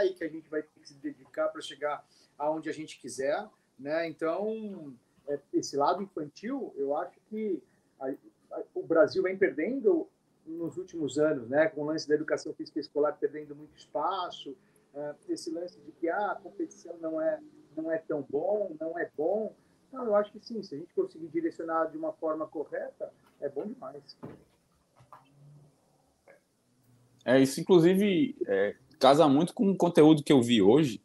e 0.06 0.14
que 0.14 0.24
a 0.24 0.28
gente 0.28 0.48
vai 0.50 0.62
ter 0.62 0.80
que 0.80 0.88
se 0.88 0.94
dedicar 0.96 1.50
para 1.50 1.62
chegar 1.62 2.06
aonde 2.38 2.70
a 2.70 2.74
gente 2.74 3.00
quiser, 3.00 3.48
né? 3.78 4.08
Então, 4.08 4.94
é, 5.28 5.40
esse 5.54 5.76
lado 5.76 6.04
infantil, 6.04 6.74
eu 6.78 6.96
acho 6.96 7.20
que 7.30 7.62
a, 8.00 8.10
a, 8.52 8.64
o 8.76 8.84
Brasil 8.84 9.24
vem 9.24 9.38
perdendo 9.38 10.08
nos 10.46 10.78
últimos 10.78 11.18
anos, 11.18 11.48
né? 11.50 11.68
Com 11.68 11.82
o 11.82 11.86
lance 11.86 12.08
da 12.08 12.16
educação 12.16 12.54
física 12.54 12.80
escolar 12.80 13.14
perdendo 13.14 13.56
muito 13.56 13.78
espaço, 13.78 14.56
é, 14.94 15.16
esse 15.30 15.50
lance 15.52 15.80
de 15.80 15.92
que 15.92 16.10
ah, 16.10 16.32
a 16.32 16.36
competição 16.36 16.96
não 17.02 17.22
é 17.22 17.40
não 17.76 17.92
é 17.92 17.98
tão 17.98 18.26
bom, 18.30 18.76
não 18.80 18.98
é 19.00 19.10
bom. 19.18 19.56
Então, 19.88 20.06
eu 20.06 20.16
acho 20.16 20.32
que 20.32 20.40
sim, 20.40 20.62
se 20.62 20.76
a 20.76 20.78
gente 20.78 20.94
conseguir 20.94 21.28
direcionar 21.28 21.86
de 21.86 21.98
uma 21.98 22.14
forma 22.14 22.48
correta, 22.48 23.12
é 23.42 23.50
bom 23.50 23.66
demais. 23.66 24.18
É, 27.26 27.42
isso 27.42 27.60
inclusive 27.60 28.36
é, 28.48 28.76
casa 29.00 29.28
muito 29.28 29.54
com 29.54 29.70
o 29.70 29.78
conteúdo 29.78 30.24
que 30.24 30.32
eu 30.32 30.42
vi 30.42 30.62
hoje, 30.62 31.02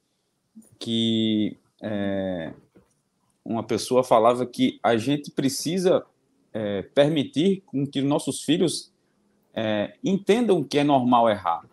que 0.78 1.56
é, 1.82 2.52
uma 3.44 3.62
pessoa 3.62 4.02
falava 4.02 4.44
que 4.46 4.78
a 4.82 4.96
gente 4.96 5.30
precisa 5.30 6.04
é, 6.52 6.82
permitir 6.82 7.62
com 7.66 7.86
que 7.86 8.00
nossos 8.00 8.42
filhos 8.42 8.92
é, 9.60 9.94
entendam 10.04 10.62
que 10.62 10.78
é 10.78 10.84
normal 10.84 11.28
errar 11.28 11.64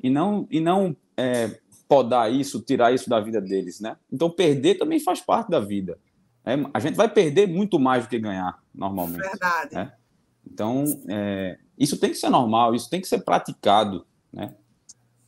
e 0.00 0.08
não 0.08 0.46
e 0.48 0.60
não 0.60 0.96
é, 1.16 1.58
podar 1.88 2.32
isso, 2.32 2.62
tirar 2.62 2.94
isso 2.94 3.10
da 3.10 3.18
vida 3.18 3.40
deles, 3.40 3.80
né? 3.80 3.96
Então 4.12 4.30
perder 4.30 4.76
também 4.76 5.00
faz 5.00 5.20
parte 5.20 5.50
da 5.50 5.58
vida. 5.58 5.98
É, 6.44 6.54
a 6.72 6.78
gente 6.78 6.94
vai 6.94 7.08
perder 7.08 7.48
muito 7.48 7.80
mais 7.80 8.04
do 8.04 8.10
que 8.10 8.18
ganhar 8.18 8.62
normalmente. 8.72 9.22
Verdade. 9.22 9.74
Né? 9.74 9.92
Então 10.46 10.84
é, 11.08 11.58
isso 11.76 11.98
tem 11.98 12.10
que 12.10 12.16
ser 12.16 12.30
normal, 12.30 12.76
isso 12.76 12.88
tem 12.88 13.00
que 13.00 13.08
ser 13.08 13.24
praticado, 13.24 14.06
né? 14.32 14.54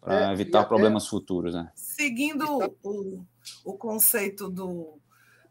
Para 0.00 0.30
é, 0.30 0.32
evitar 0.32 0.66
problemas 0.66 1.08
futuros, 1.08 1.52
né? 1.52 1.72
Seguindo 1.74 2.46
o, 2.84 3.24
o 3.64 3.72
conceito 3.72 4.48
do 4.48 5.00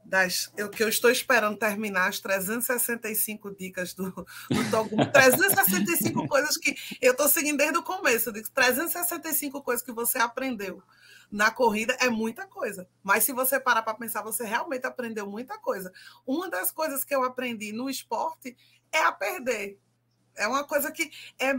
das 0.06 0.52
eu, 0.56 0.70
que 0.70 0.84
eu 0.84 0.88
estou 0.88 1.10
esperando 1.10 1.58
terminar 1.58 2.08
as 2.08 2.20
365 2.20 3.56
dicas 3.56 3.94
do, 3.94 4.12
do 4.12 4.72
Togum. 4.72 4.98
365 5.12 6.28
coisas 6.28 6.58
que 6.58 6.76
eu 7.02 7.12
estou 7.12 7.28
seguindo 7.28 7.58
desde 7.58 7.78
o 7.78 7.84
começo. 7.84 8.32
365 8.32 9.62
coisas 9.62 9.84
que 9.84 9.92
você 9.92 10.20
aprendeu 10.20 10.82
na 11.32 11.50
corrida 11.52 11.98
é 12.00 12.10
muita 12.10 12.46
coisa. 12.46 12.88
Mas 13.04 13.24
se 13.24 13.34
você 13.34 13.60
parar 13.60 13.82
para 13.82 13.96
pensar, 13.96 14.22
você 14.22 14.46
realmente 14.46 14.86
aprendeu 14.86 15.28
muita 15.28 15.58
coisa. 15.58 15.92
Uma 16.26 16.50
das 16.50 16.72
coisas 16.72 17.04
que 17.04 17.16
eu 17.16 17.24
aprendi 17.24 17.72
no 17.72 17.90
esporte 17.90 18.56
é 18.92 19.00
a 19.00 19.12
perder. 19.12 19.80
É 20.36 20.48
uma 20.48 20.64
coisa 20.64 20.92
que 20.92 21.12
é 21.40 21.54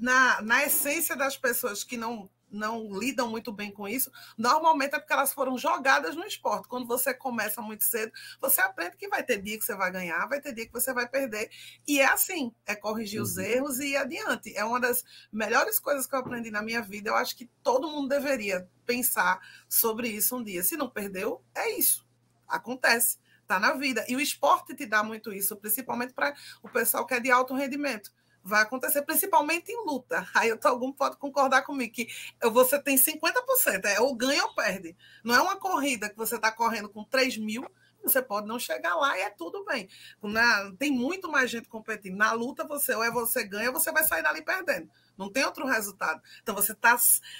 na, 0.00 0.40
na 0.42 0.64
essência 0.64 1.14
das 1.14 1.36
pessoas 1.36 1.84
que 1.84 1.96
não 1.96 2.28
não 2.50 2.88
lidam 2.98 3.28
muito 3.28 3.52
bem 3.52 3.70
com 3.70 3.88
isso, 3.88 4.10
normalmente 4.36 4.94
é 4.94 4.98
porque 4.98 5.12
elas 5.12 5.32
foram 5.32 5.58
jogadas 5.58 6.14
no 6.14 6.24
esporte. 6.24 6.68
Quando 6.68 6.86
você 6.86 7.12
começa 7.12 7.60
muito 7.60 7.84
cedo, 7.84 8.12
você 8.40 8.60
aprende 8.60 8.96
que 8.96 9.08
vai 9.08 9.22
ter 9.22 9.40
dia 9.40 9.58
que 9.58 9.64
você 9.64 9.74
vai 9.74 9.90
ganhar, 9.90 10.26
vai 10.26 10.40
ter 10.40 10.52
dia 10.52 10.66
que 10.66 10.72
você 10.72 10.92
vai 10.92 11.08
perder. 11.08 11.50
E 11.86 12.00
é 12.00 12.06
assim, 12.06 12.52
é 12.64 12.74
corrigir 12.74 13.20
uhum. 13.20 13.26
os 13.26 13.36
erros 13.36 13.78
e 13.80 13.88
ir 13.88 13.96
adiante. 13.96 14.56
É 14.56 14.64
uma 14.64 14.80
das 14.80 15.04
melhores 15.32 15.78
coisas 15.78 16.06
que 16.06 16.14
eu 16.14 16.20
aprendi 16.20 16.50
na 16.50 16.62
minha 16.62 16.82
vida. 16.82 17.10
Eu 17.10 17.16
acho 17.16 17.36
que 17.36 17.50
todo 17.62 17.90
mundo 17.90 18.08
deveria 18.08 18.68
pensar 18.84 19.40
sobre 19.68 20.08
isso 20.08 20.36
um 20.36 20.42
dia. 20.42 20.62
Se 20.62 20.76
não 20.76 20.88
perdeu, 20.88 21.42
é 21.54 21.78
isso. 21.78 22.06
Acontece. 22.48 23.18
Está 23.42 23.60
na 23.60 23.74
vida. 23.74 24.04
E 24.08 24.16
o 24.16 24.20
esporte 24.20 24.74
te 24.74 24.84
dá 24.86 25.04
muito 25.04 25.32
isso, 25.32 25.56
principalmente 25.56 26.12
para 26.12 26.34
o 26.62 26.68
pessoal 26.68 27.06
que 27.06 27.14
é 27.14 27.20
de 27.20 27.30
alto 27.30 27.54
rendimento 27.54 28.12
vai 28.46 28.62
acontecer, 28.62 29.02
principalmente 29.02 29.70
em 29.70 29.84
luta. 29.84 30.26
Aí 30.34 30.56
algum 30.64 30.92
pode 30.92 31.16
concordar 31.16 31.62
comigo 31.62 31.92
que 31.92 32.08
você 32.50 32.80
tem 32.80 32.96
50%, 32.96 33.84
é 33.84 34.00
ou 34.00 34.14
ganha 34.14 34.44
ou 34.44 34.54
perde. 34.54 34.96
Não 35.24 35.34
é 35.34 35.40
uma 35.40 35.56
corrida 35.56 36.08
que 36.08 36.16
você 36.16 36.36
está 36.36 36.52
correndo 36.52 36.88
com 36.88 37.04
3 37.04 37.36
mil, 37.38 37.66
você 38.02 38.22
pode 38.22 38.46
não 38.46 38.58
chegar 38.58 38.94
lá 38.94 39.18
e 39.18 39.22
é 39.22 39.30
tudo 39.30 39.64
bem. 39.64 39.88
Na, 40.22 40.72
tem 40.78 40.92
muito 40.92 41.28
mais 41.28 41.50
gente 41.50 41.68
competindo. 41.68 42.16
Na 42.16 42.32
luta, 42.32 42.64
você 42.64 42.94
ou 42.94 43.02
é 43.02 43.10
você 43.10 43.42
ganha, 43.44 43.68
ou 43.68 43.74
você 43.74 43.90
vai 43.90 44.04
sair 44.04 44.22
dali 44.22 44.42
perdendo. 44.42 44.88
Não 45.18 45.30
tem 45.30 45.44
outro 45.44 45.66
resultado. 45.66 46.22
Então 46.40 46.54
você 46.54 46.72
tá, 46.74 46.96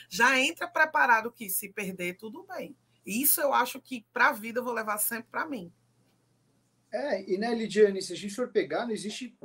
já 0.08 0.38
entra 0.38 0.66
preparado 0.66 1.30
que 1.30 1.48
se 1.48 1.68
perder, 1.68 2.16
tudo 2.16 2.44
bem. 2.44 2.76
Isso 3.04 3.40
eu 3.40 3.54
acho 3.54 3.80
que 3.80 4.04
para 4.12 4.30
a 4.30 4.32
vida 4.32 4.58
eu 4.58 4.64
vou 4.64 4.72
levar 4.72 4.98
sempre 4.98 5.28
para 5.30 5.46
mim. 5.46 5.72
É, 6.92 7.30
e 7.30 7.36
né, 7.36 7.54
Lidiane, 7.54 8.00
se 8.00 8.12
a 8.12 8.16
gente 8.16 8.34
for 8.34 8.48
pegar, 8.48 8.86
não 8.86 8.92
existe, 8.92 9.36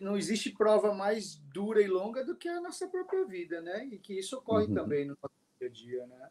não 0.00 0.16
existe 0.16 0.50
prova 0.50 0.94
mais 0.94 1.36
dura 1.52 1.80
e 1.82 1.86
longa 1.86 2.24
do 2.24 2.34
que 2.34 2.48
a 2.48 2.60
nossa 2.60 2.88
própria 2.88 3.24
vida, 3.24 3.60
né? 3.60 3.84
E 3.86 3.98
que 3.98 4.18
isso 4.18 4.36
ocorre 4.36 4.66
uhum. 4.66 4.74
também 4.74 5.04
no 5.04 5.16
nosso 5.22 5.34
dia 5.58 5.68
a 5.68 5.70
dia, 5.70 6.06
né? 6.06 6.30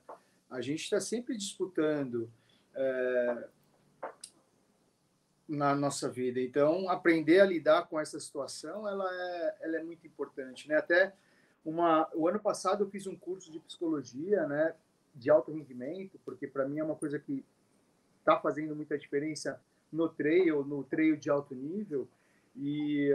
A 0.49 0.61
gente 0.61 0.83
está 0.83 0.99
sempre 0.99 1.37
disputando 1.37 2.29
é, 2.73 3.47
na 5.47 5.75
nossa 5.75 6.09
vida. 6.09 6.41
Então, 6.41 6.89
aprender 6.89 7.39
a 7.39 7.45
lidar 7.45 7.87
com 7.87 7.99
essa 7.99 8.19
situação, 8.19 8.87
ela 8.87 9.07
é, 9.11 9.57
ela 9.61 9.77
é 9.77 9.83
muito 9.83 10.05
importante, 10.05 10.67
né? 10.67 10.77
Até 10.77 11.13
uma, 11.63 12.09
o 12.15 12.27
ano 12.27 12.39
passado 12.39 12.83
eu 12.83 12.89
fiz 12.89 13.05
um 13.05 13.15
curso 13.15 13.51
de 13.51 13.59
psicologia, 13.59 14.47
né? 14.47 14.75
De 15.13 15.29
alto 15.29 15.51
rendimento, 15.51 16.19
porque 16.25 16.47
para 16.47 16.67
mim 16.67 16.79
é 16.79 16.83
uma 16.83 16.95
coisa 16.95 17.19
que 17.19 17.45
está 18.19 18.39
fazendo 18.39 18.75
muita 18.75 18.97
diferença 18.97 19.59
no 19.91 20.09
trail, 20.09 20.63
no 20.63 20.83
trail 20.83 21.17
de 21.17 21.29
alto 21.29 21.55
nível, 21.55 22.07
e, 22.55 23.11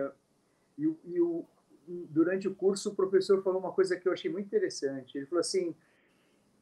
e, 0.79 0.83
e 0.83 1.21
o, 1.21 1.47
durante 1.87 2.49
o 2.49 2.55
curso 2.55 2.91
o 2.91 2.95
professor 2.95 3.43
falou 3.43 3.61
uma 3.61 3.73
coisa 3.73 3.97
que 3.99 4.09
eu 4.09 4.13
achei 4.13 4.31
muito 4.31 4.47
interessante. 4.47 5.17
Ele 5.17 5.27
falou 5.27 5.41
assim: 5.41 5.75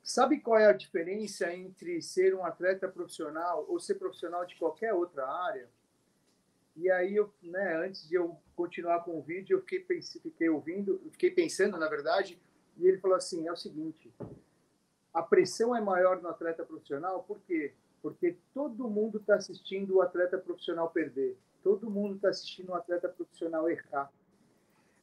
sabe 0.03 0.41
qual 0.41 0.59
é 0.59 0.67
a 0.67 0.73
diferença 0.73 1.53
entre 1.55 2.01
ser 2.03 2.35
um 2.35 2.45
atleta 2.45 2.89
profissional 2.89 3.65
ou 3.69 3.79
ser 3.79 3.95
profissional 3.95 4.45
de 4.45 4.57
qualquer 4.57 4.93
outra 4.93 5.27
área? 5.27 5.69
E 6.75 6.91
aí, 6.91 7.15
eu, 7.15 7.33
né, 7.43 7.77
antes 7.77 8.09
de 8.09 8.15
eu 8.15 8.37
continuar 8.57 9.05
com 9.05 9.19
o 9.19 9.23
vídeo, 9.23 9.57
eu 9.57 9.61
fiquei, 9.61 10.01
fiquei 10.23 10.49
ouvindo, 10.49 11.01
fiquei 11.13 11.31
pensando, 11.31 11.77
na 11.77 11.89
verdade, 11.89 12.41
e 12.79 12.87
ele 12.87 12.99
falou 12.99 13.17
assim: 13.17 13.47
é 13.47 13.53
o 13.53 13.57
seguinte, 13.57 14.13
a 15.13 15.23
pressão 15.23 15.77
é 15.77 15.81
maior 15.81 16.21
no 16.23 16.29
atleta 16.29 16.65
profissional, 16.65 17.23
por 17.25 17.41
quê? 17.43 17.75
Porque 18.03 18.37
todo 18.53 18.91
mundo 18.91 19.19
está 19.19 19.37
assistindo 19.37 19.97
o 19.97 20.03
atleta 20.03 20.37
profissional 20.37 20.91
perder, 20.91 21.39
todo 21.63 21.89
mundo 21.89 22.17
está 22.17 22.31
assistindo 22.31 22.71
o 22.71 22.75
atleta 22.75 23.09
profissional 23.09 23.71
errar. 23.71 24.11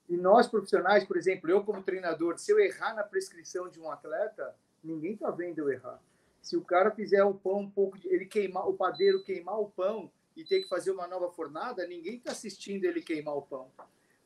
E 0.09 0.17
nós 0.17 0.47
profissionais, 0.47 1.05
por 1.05 1.15
exemplo, 1.15 1.49
eu 1.49 1.63
como 1.63 1.81
treinador, 1.81 2.37
se 2.37 2.51
eu 2.51 2.59
errar 2.59 2.93
na 2.93 3.03
prescrição 3.03 3.69
de 3.69 3.79
um 3.79 3.89
atleta, 3.89 4.55
ninguém 4.83 5.13
está 5.13 5.31
vendo 5.31 5.59
eu 5.59 5.71
errar. 5.71 6.01
Se 6.41 6.57
o 6.57 6.63
cara 6.63 6.91
fizer 6.91 7.23
o 7.23 7.33
pão 7.33 7.59
um 7.59 7.69
pouco, 7.69 7.97
de, 7.97 8.07
ele 8.07 8.25
queimar 8.25 8.67
o 8.67 8.73
padeiro 8.73 9.23
queimar 9.23 9.59
o 9.59 9.69
pão 9.69 10.11
e 10.35 10.43
ter 10.43 10.61
que 10.61 10.67
fazer 10.67 10.91
uma 10.91 11.07
nova 11.07 11.31
fornada, 11.31 11.87
ninguém 11.87 12.17
está 12.17 12.31
assistindo 12.31 12.85
ele 12.85 13.01
queimar 13.01 13.35
o 13.35 13.41
pão, 13.41 13.71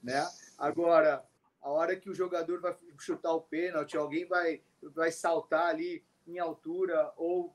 né? 0.01 0.25
Agora, 0.57 1.23
a 1.61 1.69
hora 1.69 1.95
que 1.95 2.09
o 2.09 2.15
jogador 2.15 2.61
vai 2.61 2.75
chutar 2.99 3.33
o 3.33 3.41
pênalti, 3.41 3.97
alguém 3.97 4.25
vai 4.25 4.61
vai 4.81 5.11
saltar 5.11 5.67
ali 5.67 6.03
em 6.27 6.39
altura 6.39 7.11
ou 7.15 7.53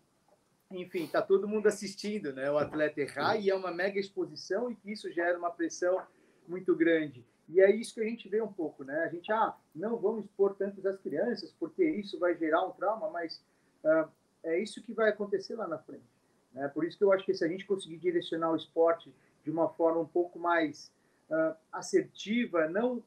enfim, 0.70 1.04
está 1.04 1.22
todo 1.22 1.48
mundo 1.48 1.66
assistindo, 1.66 2.32
né? 2.32 2.50
O 2.50 2.58
atleta 2.58 3.00
errar 3.00 3.36
e 3.36 3.48
é 3.48 3.54
uma 3.54 3.70
mega 3.70 3.98
exposição 3.98 4.70
e 4.70 4.76
que 4.76 4.92
isso 4.92 5.10
gera 5.10 5.38
uma 5.38 5.50
pressão 5.50 6.02
muito 6.46 6.74
grande. 6.76 7.24
E 7.48 7.60
é 7.60 7.74
isso 7.74 7.94
que 7.94 8.00
a 8.00 8.04
gente 8.04 8.28
vê 8.28 8.42
um 8.42 8.52
pouco, 8.52 8.84
né? 8.84 9.04
A 9.04 9.08
gente, 9.08 9.32
ah, 9.32 9.56
não 9.74 9.96
vamos 9.96 10.26
expor 10.26 10.54
tanto 10.54 10.86
as 10.86 10.98
crianças 10.98 11.54
porque 11.58 11.82
isso 11.82 12.18
vai 12.18 12.36
gerar 12.36 12.66
um 12.66 12.72
trauma, 12.72 13.08
mas 13.10 13.42
uh, 13.82 14.08
é 14.42 14.58
isso 14.58 14.82
que 14.82 14.92
vai 14.92 15.08
acontecer 15.08 15.54
lá 15.54 15.66
na 15.66 15.78
frente. 15.78 16.04
Né? 16.52 16.68
Por 16.68 16.84
isso 16.84 16.98
que 16.98 17.04
eu 17.04 17.12
acho 17.12 17.24
que 17.24 17.32
se 17.32 17.44
a 17.44 17.48
gente 17.48 17.64
conseguir 17.64 17.96
direcionar 17.96 18.52
o 18.52 18.56
esporte 18.56 19.14
de 19.42 19.50
uma 19.50 19.70
forma 19.70 20.00
um 20.00 20.06
pouco 20.06 20.38
mais 20.38 20.92
uh, 21.30 21.56
assertiva, 21.72 22.68
não 22.68 23.02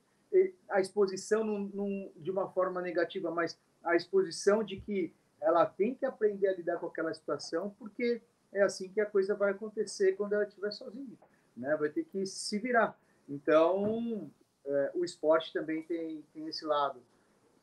a 0.69 0.79
exposição 0.79 1.43
num, 1.43 1.69
num, 1.73 2.11
de 2.15 2.31
uma 2.31 2.49
forma 2.49 2.81
negativa, 2.81 3.29
mas 3.29 3.59
a 3.83 3.97
exposição 3.97 4.63
de 4.63 4.79
que 4.79 5.13
ela 5.41 5.65
tem 5.65 5.95
que 5.95 6.05
aprender 6.05 6.47
a 6.47 6.55
lidar 6.55 6.77
com 6.77 6.87
aquela 6.87 7.13
situação, 7.13 7.75
porque 7.79 8.21
é 8.53 8.61
assim 8.61 8.89
que 8.89 9.01
a 9.01 9.05
coisa 9.05 9.33
vai 9.33 9.51
acontecer 9.51 10.13
quando 10.13 10.33
ela 10.33 10.43
estiver 10.43 10.71
sozinha, 10.71 11.17
né? 11.57 11.75
Vai 11.75 11.89
ter 11.89 12.03
que 12.05 12.25
se 12.25 12.59
virar. 12.59 12.97
Então, 13.27 14.29
é, 14.65 14.91
o 14.93 15.03
esporte 15.03 15.51
também 15.51 15.83
tem, 15.83 16.23
tem 16.33 16.47
esse 16.47 16.65
lado. 16.65 17.01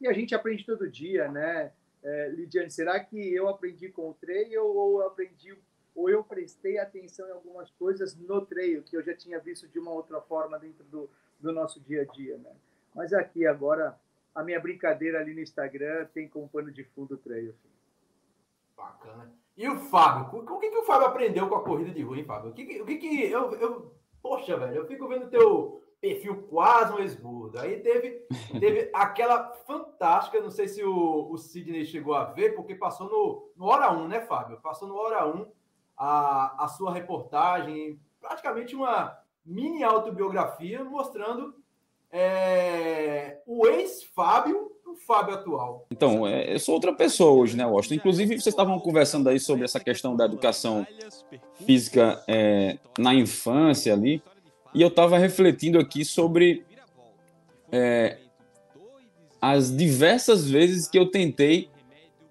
E 0.01 0.09
a 0.09 0.13
gente 0.13 0.35
aprende 0.35 0.65
todo 0.65 0.91
dia, 0.91 1.31
né? 1.31 1.73
É, 2.03 2.29
Lidiane, 2.29 2.71
será 2.71 2.99
que 3.01 3.35
eu 3.35 3.49
aprendi 3.49 3.89
com 3.89 4.11
o 4.11 4.15
trail 4.15 4.65
ou 4.65 5.03
aprendi 5.03 5.57
ou 5.95 6.09
eu 6.09 6.23
prestei 6.23 6.79
atenção 6.79 7.29
em 7.29 7.33
algumas 7.33 7.71
coisas 7.73 8.17
no 8.17 8.47
trail 8.47 8.85
que 8.85 8.97
eu 8.97 9.03
já 9.03 9.17
tinha 9.17 9.41
visto 9.41 9.67
de 9.67 9.81
uma 9.81 9.91
outra 9.91 10.21
forma 10.21 10.57
dentro 10.57 10.85
do, 10.85 11.11
do 11.41 11.53
nosso 11.53 11.81
dia 11.81 12.03
a 12.03 12.05
dia, 12.05 12.39
né? 12.39 12.53
Mas 12.95 13.13
aqui 13.13 13.45
agora 13.47 13.99
a 14.39 14.45
minha 14.45 14.61
brincadeira 14.61 15.19
ali 15.19 15.35
no 15.35 15.41
Instagram 15.41 16.07
tem 16.15 16.29
como 16.29 16.49
pano 16.49 16.71
de 16.71 16.85
fundo 16.85 17.15
o 17.15 17.19
trail. 17.19 17.51
Assim. 17.51 17.69
Bacana. 18.77 19.35
E 19.57 19.69
o 19.69 19.77
Fábio? 19.77 20.45
O 20.49 20.59
que, 20.61 20.71
que 20.71 20.77
o 20.77 20.85
Fábio 20.85 21.09
aprendeu 21.09 21.49
com 21.49 21.57
a 21.57 21.65
corrida 21.65 21.91
de 21.91 22.03
rua, 22.03 22.17
hein, 22.17 22.25
Fábio? 22.25 22.51
O 22.51 22.55
que, 22.55 22.81
o 22.81 22.87
que, 22.87 22.97
que 22.99 23.23
eu, 23.25 23.53
eu. 23.57 23.99
Poxa, 24.23 24.57
velho, 24.57 24.77
eu 24.77 24.87
fico 24.87 25.09
vendo 25.09 25.29
teu 25.29 25.83
perfil 26.01 26.45
quase 26.45 26.93
um 26.93 27.01
esburdo. 27.01 27.59
Aí 27.59 27.81
teve, 27.81 28.29
teve 28.61 28.89
aquela 28.95 29.51
fantástica, 29.67 30.41
não 30.41 30.53
sei 30.53 30.69
se 30.69 30.85
o, 30.85 31.33
o 31.33 31.37
Sidney 31.37 31.85
chegou 31.85 32.15
a 32.15 32.27
ver, 32.27 32.55
porque 32.55 32.77
passou 32.77 33.11
no, 33.11 33.53
no 33.57 33.67
Hora 33.67 33.91
1, 33.91 34.07
né, 34.07 34.21
Fábio? 34.21 34.61
Passou 34.61 34.87
no 34.87 34.95
Hora 34.95 35.27
1 35.27 35.51
a, 35.97 36.65
a 36.65 36.69
sua 36.69 36.93
reportagem, 36.93 38.01
praticamente 38.21 38.77
uma 38.77 39.19
mini 39.45 39.83
autobiografia 39.83 40.85
mostrando 40.85 41.57
é, 42.13 43.39
o 43.47 43.67
ex-Fábio 43.67 44.73
o 44.87 44.97
Fábio 44.97 45.35
atual. 45.35 45.87
Então, 45.91 46.27
é, 46.27 46.55
eu 46.55 46.59
sou 46.59 46.75
outra 46.75 46.95
pessoa 46.95 47.33
hoje, 47.33 47.57
né, 47.57 47.67
Washington? 47.67 47.97
Inclusive, 47.97 48.29
vocês 48.41 48.47
estavam 48.47 48.79
conversando 48.81 49.29
aí 49.29 49.39
sobre 49.39 49.65
essa 49.65 49.79
questão 49.79 50.17
da 50.17 50.25
educação 50.25 50.87
física 51.67 52.23
é, 52.27 52.79
na 52.99 53.15
infância 53.15 53.93
ali, 53.93 54.23
e 54.75 54.81
eu 54.81 54.89
estava 54.89 55.19
refletindo 55.19 55.79
aqui 55.79 56.05
sobre 56.05 56.65
é, 57.71 58.19
as 59.41 59.75
diversas 59.75 60.49
vezes 60.49 60.89
que 60.89 60.99
eu 60.99 61.11
tentei 61.11 61.71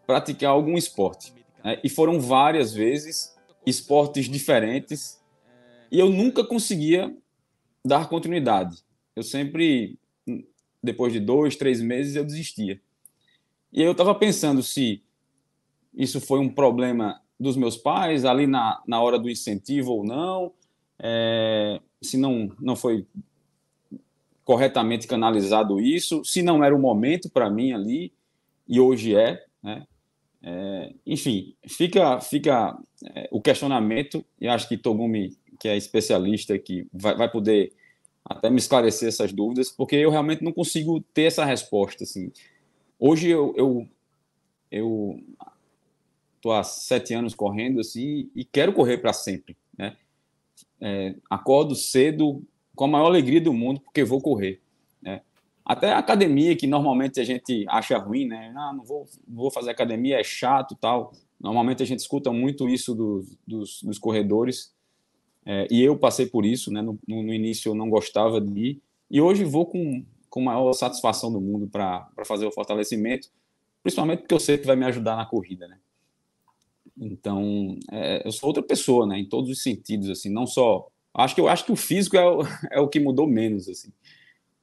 praticar 0.05 0.51
algum 0.51 0.77
esporte. 0.77 1.33
Né? 1.63 1.79
E 1.83 1.89
foram 1.89 2.19
várias 2.19 2.73
vezes 2.73 3.35
esportes 3.65 4.29
diferentes 4.29 5.21
e 5.91 5.99
eu 5.99 6.09
nunca 6.09 6.43
conseguia 6.43 7.13
dar 7.83 8.07
continuidade. 8.07 8.77
Eu 9.17 9.23
sempre, 9.23 9.97
depois 10.81 11.11
de 11.11 11.19
dois, 11.19 11.55
três 11.55 11.81
meses, 11.81 12.15
eu 12.15 12.23
desistia. 12.23 12.79
E 13.73 13.81
eu 13.81 13.93
estava 13.93 14.13
pensando 14.13 14.61
se 14.61 15.01
isso 15.91 16.21
foi 16.21 16.37
um 16.39 16.47
problema 16.47 17.19
dos 17.39 17.57
meus 17.57 17.75
pais 17.75 18.25
ali 18.25 18.45
na, 18.45 18.79
na 18.85 19.01
hora 19.01 19.17
do 19.17 19.27
incentivo 19.27 19.91
ou 19.91 20.05
não, 20.05 20.53
é, 20.99 21.81
se 21.99 22.15
não, 22.15 22.51
não 22.59 22.75
foi 22.75 23.07
corretamente 24.45 25.07
canalizado 25.07 25.81
isso, 25.81 26.23
se 26.23 26.43
não 26.43 26.63
era 26.63 26.75
o 26.75 26.79
momento 26.79 27.27
para 27.27 27.49
mim 27.49 27.71
ali, 27.73 28.13
e 28.67 28.79
hoje 28.79 29.15
é, 29.15 29.43
né? 29.63 29.87
É, 30.43 30.93
enfim, 31.07 31.55
fica, 31.67 32.21
fica 32.21 32.77
é, 33.15 33.27
o 33.31 33.41
questionamento, 33.41 34.23
e 34.39 34.47
acho 34.47 34.69
que 34.69 34.77
Togumi, 34.77 35.35
que 35.59 35.67
é 35.67 35.75
especialista 35.75 36.53
aqui, 36.53 36.87
vai, 36.93 37.17
vai 37.17 37.31
poder 37.31 37.73
até 38.29 38.49
me 38.49 38.57
esclarecer 38.57 39.07
essas 39.07 39.31
dúvidas, 39.31 39.71
porque 39.71 39.95
eu 39.95 40.09
realmente 40.09 40.43
não 40.43 40.51
consigo 40.51 40.99
ter 41.13 41.23
essa 41.23 41.45
resposta. 41.45 42.03
Assim. 42.03 42.31
Hoje 42.99 43.29
eu, 43.29 43.53
eu, 43.55 43.87
eu 44.69 45.19
tô 46.41 46.51
há 46.51 46.63
sete 46.63 47.13
anos 47.13 47.33
correndo 47.33 47.79
assim 47.79 48.29
e 48.35 48.43
quero 48.43 48.73
correr 48.73 48.97
para 48.97 49.13
sempre, 49.13 49.55
né? 49.77 49.95
É, 50.79 51.15
acordo 51.29 51.73
cedo 51.73 52.43
com 52.75 52.85
a 52.85 52.87
maior 52.87 53.07
alegria 53.07 53.41
do 53.41 53.53
mundo 53.53 53.79
porque 53.79 54.03
vou 54.03 54.21
correr, 54.21 54.61
né? 55.01 55.21
Até 55.65 55.91
a 55.91 55.97
academia, 55.97 56.55
que 56.55 56.67
normalmente 56.67 57.19
a 57.19 57.23
gente 57.23 57.65
acha 57.67 57.97
ruim, 57.97 58.25
né? 58.25 58.53
Ah, 58.55 58.73
não 58.73 58.83
vou, 58.83 59.05
vou 59.27 59.51
fazer 59.51 59.71
academia, 59.71 60.19
é 60.19 60.23
chato 60.23 60.75
tal. 60.75 61.11
Normalmente 61.39 61.83
a 61.83 61.85
gente 61.85 61.99
escuta 61.99 62.31
muito 62.31 62.69
isso 62.69 62.95
dos, 62.95 63.37
dos, 63.45 63.83
dos 63.83 63.99
corredores. 63.99 64.73
É, 65.49 65.67
e 65.71 65.81
eu 65.81 65.97
passei 65.97 66.25
por 66.25 66.45
isso, 66.45 66.71
né? 66.71 66.81
No, 66.81 66.99
no, 67.07 67.33
início 67.33 67.69
eu 67.69 67.75
não 67.75 67.89
gostava 67.89 68.41
de 68.41 68.59
ir. 68.59 68.81
E 69.09 69.21
hoje 69.21 69.45
vou 69.45 69.65
com, 69.65 70.05
com 70.29 70.41
maior 70.41 70.73
satisfação 70.73 71.31
do 71.31 71.39
mundo 71.39 71.67
para 71.67 72.07
fazer 72.25 72.45
o 72.45 72.51
fortalecimento, 72.51 73.29
principalmente 73.81 74.19
porque 74.19 74.33
eu 74.33 74.39
sei 74.39 74.57
que 74.57 74.67
vai 74.67 74.75
me 74.75 74.85
ajudar 74.85 75.15
na 75.15 75.25
corrida, 75.25 75.67
né? 75.67 75.77
Então, 76.99 77.77
é, 77.91 78.27
eu 78.27 78.31
sou 78.31 78.47
outra 78.47 78.61
pessoa, 78.61 79.07
né? 79.07 79.17
Em 79.17 79.25
todos 79.25 79.49
os 79.49 79.63
sentidos, 79.63 80.09
assim, 80.09 80.29
não 80.29 80.45
só. 80.45 80.87
Acho 81.13 81.33
que 81.33 81.41
eu 81.41 81.47
acho 81.47 81.65
que 81.65 81.71
o 81.71 81.75
físico 81.75 82.17
é 82.17 82.25
o, 82.29 82.41
é 82.69 82.79
o 82.81 82.87
que 82.87 82.99
mudou 82.99 83.25
menos, 83.25 83.69
assim 83.69 83.91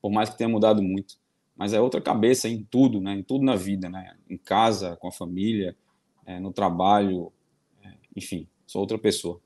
por 0.05 0.13
mais 0.13 0.29
que 0.29 0.37
tenha 0.37 0.51
mudado 0.51 0.83
muito. 0.83 1.17
Mas 1.57 1.73
é 1.73 1.81
outra 1.81 1.99
cabeça 1.99 2.47
em 2.47 2.63
tudo, 2.63 3.01
né? 3.01 3.15
Em 3.15 3.23
tudo 3.23 3.43
na 3.43 3.57
vida, 3.57 3.89
né? 3.89 4.15
Em 4.29 4.37
casa, 4.37 4.97
com 4.97 5.09
a 5.09 5.11
família, 5.11 5.75
é, 6.27 6.39
no 6.39 6.53
trabalho, 6.53 7.33
é, 7.83 7.91
enfim, 8.15 8.47
sou 8.67 8.83
outra 8.83 8.99
pessoa. 8.99 9.41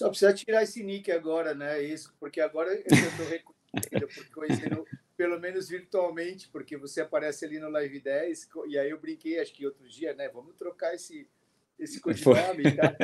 Só 0.00 0.08
precisa 0.08 0.32
tirar 0.32 0.62
esse 0.62 0.82
nick 0.82 1.12
agora, 1.12 1.52
né? 1.52 1.82
Isso, 1.82 2.16
porque 2.18 2.40
agora 2.40 2.72
eu 2.72 2.82
estou 2.86 3.26
reconhecendo, 3.26 4.32
conhecendo, 4.32 4.86
pelo 5.14 5.38
menos 5.38 5.68
virtualmente, 5.68 6.48
porque 6.48 6.74
você 6.74 7.02
aparece 7.02 7.44
ali 7.44 7.58
no 7.58 7.68
Live 7.68 8.00
10, 8.00 8.48
e 8.68 8.78
aí 8.78 8.88
eu 8.88 8.98
brinquei, 8.98 9.38
acho 9.38 9.52
que 9.52 9.66
outro 9.66 9.86
dia, 9.86 10.14
né? 10.14 10.30
Vamos 10.30 10.56
trocar 10.56 10.94
esse, 10.94 11.28
esse 11.78 12.00
codinome, 12.00 12.74
tá? 12.74 12.96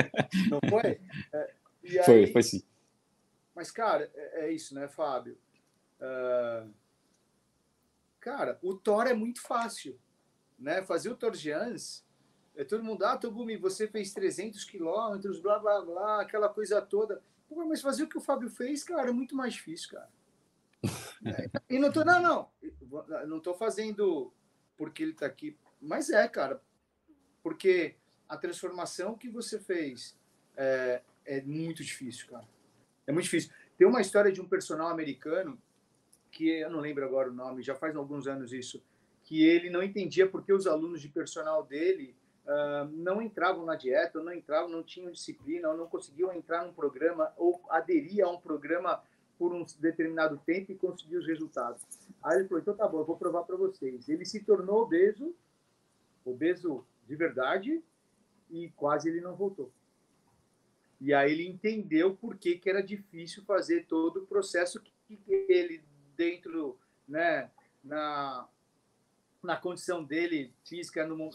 Não 0.48 0.59
foi? 0.70 0.98
É, 1.35 1.54
aí, 1.85 2.02
foi, 2.02 2.26
foi 2.32 2.42
sim. 2.42 2.62
Mas, 3.54 3.70
cara, 3.70 4.11
é, 4.14 4.46
é 4.46 4.52
isso, 4.52 4.74
né, 4.74 4.88
Fábio? 4.88 5.37
Uh, 6.00 6.72
cara, 8.20 8.59
o 8.62 8.74
Thor 8.74 9.06
é 9.06 9.12
muito 9.12 9.42
fácil, 9.42 10.00
né? 10.59 10.82
Fazer 10.82 11.11
o 11.11 11.14
Thor 11.14 11.35
Jans, 11.35 12.06
é 12.57 12.64
todo 12.64 12.83
mundo, 12.83 13.05
ah, 13.05 13.19
Togumi, 13.19 13.57
você 13.57 13.87
fez 13.87 14.12
300 14.14 14.64
quilômetros, 14.64 15.40
blá, 15.40 15.59
blá, 15.59 15.83
blá, 15.83 16.23
aquela 16.23 16.49
coisa 16.49 16.81
toda. 16.81 17.23
Pô, 17.49 17.64
mas 17.66 17.83
fazer 17.83 18.05
o 18.05 18.09
que 18.09 18.16
o 18.16 18.21
Fábio 18.21 18.49
fez, 18.49 18.83
cara, 18.83 19.11
é 19.11 19.12
muito 19.12 19.37
mais 19.37 19.53
difícil, 19.53 19.90
cara. 19.90 20.09
é, 21.25 21.51
e 21.69 21.79
não 21.79 21.92
tô, 21.92 22.03
não, 22.03 22.21
não, 22.21 23.27
não 23.27 23.40
tô 23.40 23.55
fazendo 23.55 24.33
porque 24.77 25.03
ele 25.03 25.12
tá 25.12 25.27
aqui, 25.27 25.57
mas 25.81 26.11
é, 26.11 26.27
cara, 26.29 26.61
porque 27.42 27.95
a 28.29 28.37
transformação 28.37 29.16
que 29.16 29.29
você 29.29 29.61
fez 29.61 30.19
é, 30.57 31.03
é 31.25 31.42
muito 31.42 31.85
difícil, 31.85 32.27
cara. 32.29 32.49
É 33.07 33.12
muito 33.12 33.25
difícil. 33.25 33.53
Tem 33.77 33.87
uma 33.87 34.01
história 34.01 34.33
de 34.33 34.40
um 34.40 34.49
personal 34.49 34.88
americano 34.88 35.61
que 36.31 36.49
eu 36.49 36.71
não 36.71 36.81
lembro 36.81 37.05
agora 37.05 37.31
o 37.31 37.35
nome, 37.35 37.62
já 37.62 37.75
faz 37.75 37.95
alguns 37.95 38.27
anos 38.27 38.53
isso, 38.53 38.83
que 39.23 39.45
ele 39.45 39.71
não 39.71 39.83
entendia 39.83 40.29
porque 40.29 40.53
os 40.53 40.66
alunos 40.66 41.01
de 41.01 41.09
personal 41.09 41.62
dele 41.62 42.16
uh, 42.46 42.88
não 42.92 43.20
entravam 43.20 43.64
na 43.64 43.74
dieta, 43.74 44.22
não 44.22 44.32
entravam, 44.32 44.68
não 44.68 44.82
tinham 44.82 45.11
disciplina, 45.11 45.68
ou 45.68 45.76
não 45.76 45.87
conseguiam 45.87 46.32
entrar 46.32 46.64
num 46.64 46.72
programa, 46.72 47.32
ou 47.37 47.61
aderir 47.68 48.24
a 48.24 48.30
um 48.30 48.40
programa 48.40 49.02
por 49.38 49.52
um 49.52 49.64
determinado 49.78 50.40
tempo 50.46 50.72
e 50.72 50.76
conseguir 50.76 51.16
os 51.16 51.26
resultados. 51.26 51.82
Aí 52.22 52.38
ele 52.38 52.48
falou, 52.48 52.62
então 52.62 52.76
tá 52.76 52.88
bom, 52.88 53.00
eu 53.00 53.04
vou 53.04 53.16
provar 53.16 53.42
para 53.44 53.56
vocês. 53.56 54.09
Ele 54.09 54.24
se 54.24 54.40
tornou 54.40 54.82
obeso, 54.82 55.35
obeso 56.24 56.87
de 57.06 57.14
verdade, 57.14 57.82
e 58.50 58.70
quase 58.70 59.09
ele 59.09 59.20
não 59.20 59.37
voltou. 59.37 59.70
E 61.00 61.12
aí 61.12 61.32
ele 61.32 61.46
entendeu 61.46 62.16
por 62.16 62.37
que, 62.37 62.56
que 62.56 62.70
era 62.70 62.82
difícil 62.82 63.44
fazer 63.44 63.87
todo 63.87 64.20
o 64.20 64.26
processo 64.26 64.80
que 64.80 65.20
ele 65.28 65.82
dentro, 66.16 66.78
né, 67.06 67.50
na, 67.85 68.48
na 69.46 69.56
condição 69.56 70.04
dele 70.04 70.52
física, 70.64 71.06
no, 71.06 71.30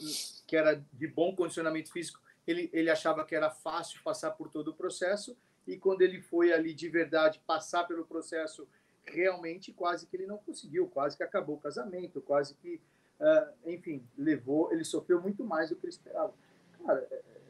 que 0.45 0.55
era 0.55 0.75
de 0.93 1.07
bom 1.07 1.35
condicionamento 1.35 1.91
físico, 1.91 2.19
ele, 2.45 2.69
ele 2.73 2.89
achava 2.89 3.23
que 3.25 3.33
era 3.33 3.49
fácil 3.49 4.01
passar 4.03 4.31
por 4.31 4.49
todo 4.49 4.69
o 4.69 4.73
processo, 4.73 5.35
e 5.65 5.77
quando 5.77 6.01
ele 6.01 6.21
foi 6.21 6.51
ali 6.51 6.73
de 6.73 6.89
verdade 6.89 7.41
passar 7.47 7.85
pelo 7.85 8.05
processo, 8.05 8.67
realmente 9.05 9.71
quase 9.71 10.05
que 10.05 10.17
ele 10.17 10.27
não 10.27 10.37
conseguiu, 10.37 10.87
quase 10.87 11.15
que 11.15 11.23
acabou 11.23 11.55
o 11.55 11.61
casamento, 11.61 12.21
quase 12.21 12.53
que, 12.55 12.81
uh, 13.19 13.69
enfim, 13.69 14.05
levou, 14.17 14.71
ele 14.71 14.83
sofreu 14.83 15.21
muito 15.21 15.43
mais 15.43 15.69
do 15.69 15.75
que 15.75 15.85
ele 15.85 15.93
esperava. 15.93 16.33
Cara, 16.85 17.07
é, 17.09 17.15
é, 17.15 17.41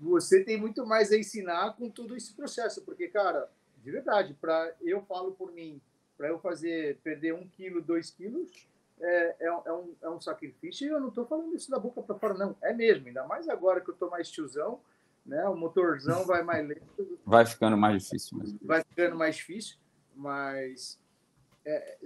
você 0.00 0.42
tem 0.42 0.58
muito 0.58 0.84
mais 0.84 1.12
a 1.12 1.16
ensinar 1.16 1.76
com 1.76 1.88
todo 1.88 2.16
esse 2.16 2.34
processo, 2.34 2.82
porque, 2.82 3.08
cara, 3.08 3.48
de 3.82 3.90
verdade, 3.90 4.34
para 4.34 4.74
eu 4.82 5.02
falo 5.02 5.32
por 5.32 5.52
mim, 5.52 5.80
para 6.16 6.28
eu 6.28 6.38
fazer 6.38 6.98
perder 7.02 7.34
um 7.34 7.46
quilo, 7.46 7.82
dois 7.82 8.10
quilos, 8.10 8.50
é, 9.00 9.36
é, 9.40 9.46
é, 9.46 9.72
um, 9.72 9.94
é 10.02 10.08
um 10.08 10.20
sacrifício 10.20 10.86
e 10.86 10.90
eu 10.90 11.00
não 11.00 11.08
estou 11.08 11.26
falando 11.26 11.54
isso 11.54 11.70
da 11.70 11.78
boca 11.78 12.02
para 12.02 12.14
fora, 12.16 12.34
não. 12.34 12.56
É 12.62 12.72
mesmo, 12.72 13.08
ainda 13.08 13.26
mais 13.26 13.48
agora 13.48 13.80
que 13.80 13.90
eu 13.90 13.94
estou 13.94 14.10
mais 14.10 14.30
tiozão, 14.30 14.80
né? 15.26 15.46
O 15.48 15.56
motorzão 15.56 16.24
vai 16.24 16.42
mais 16.42 16.66
lento. 16.66 17.18
Vai 17.24 17.44
ficando 17.44 17.76
mais 17.76 18.02
difícil 18.02 18.38
mesmo. 18.38 18.58
Vai 18.62 18.84
ficando 18.84 19.16
mais 19.16 19.36
difícil, 19.36 19.76
mas 20.14 20.98
é, 21.64 21.98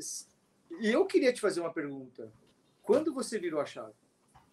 E 0.81 0.89
eu 0.89 1.05
queria 1.07 1.33
te 1.33 1.41
fazer 1.41 1.61
uma 1.61 1.73
pergunta. 1.73 2.31
Quando 2.83 3.13
você 3.13 3.39
virou 3.39 3.61
a 3.61 3.67
chave? 3.67 3.93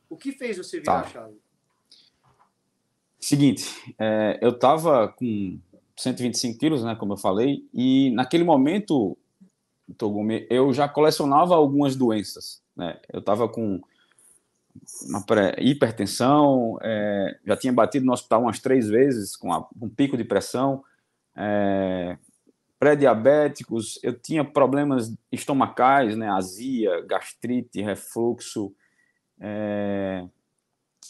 O 0.10 0.18
que 0.18 0.32
fez 0.32 0.58
você 0.58 0.80
virar 0.80 1.02
tá. 1.02 1.08
a 1.08 1.10
chave? 1.10 1.40
Seguinte, 3.20 3.96
é, 3.98 4.38
eu 4.42 4.50
estava 4.50 5.08
com 5.08 5.60
125 5.98 6.60
quilos, 6.60 6.84
né, 6.84 6.96
como 6.96 7.14
eu 7.14 7.18
falei, 7.18 7.68
e 7.74 8.12
naquele 8.12 8.44
momento, 8.44 9.18
Togumi, 9.94 10.48
eu 10.50 10.74
já 10.74 10.88
colecionava 10.88 11.56
algumas 11.56 11.96
doenças. 11.96 12.62
Né? 12.76 13.00
Eu 13.12 13.20
estava 13.20 13.48
com 13.48 13.82
uma 15.08 15.24
hipertensão, 15.58 16.78
é, 16.82 17.38
já 17.46 17.56
tinha 17.56 17.72
batido 17.72 18.06
no 18.06 18.14
hospital 18.14 18.42
umas 18.42 18.60
três 18.60 18.88
vezes 18.88 19.36
com 19.36 19.54
a, 19.54 19.68
um 19.82 19.90
pico 19.90 20.18
de 20.18 20.24
pressão, 20.24 20.84
é, 21.36 22.18
pré-diabéticos, 22.80 24.00
eu 24.04 24.14
tinha 24.14 24.44
problemas 24.44 25.14
estomacais, 25.32 26.16
né, 26.16 26.30
azia, 26.30 27.02
gastrite, 27.02 27.82
refluxo. 27.82 28.74
É, 29.40 30.26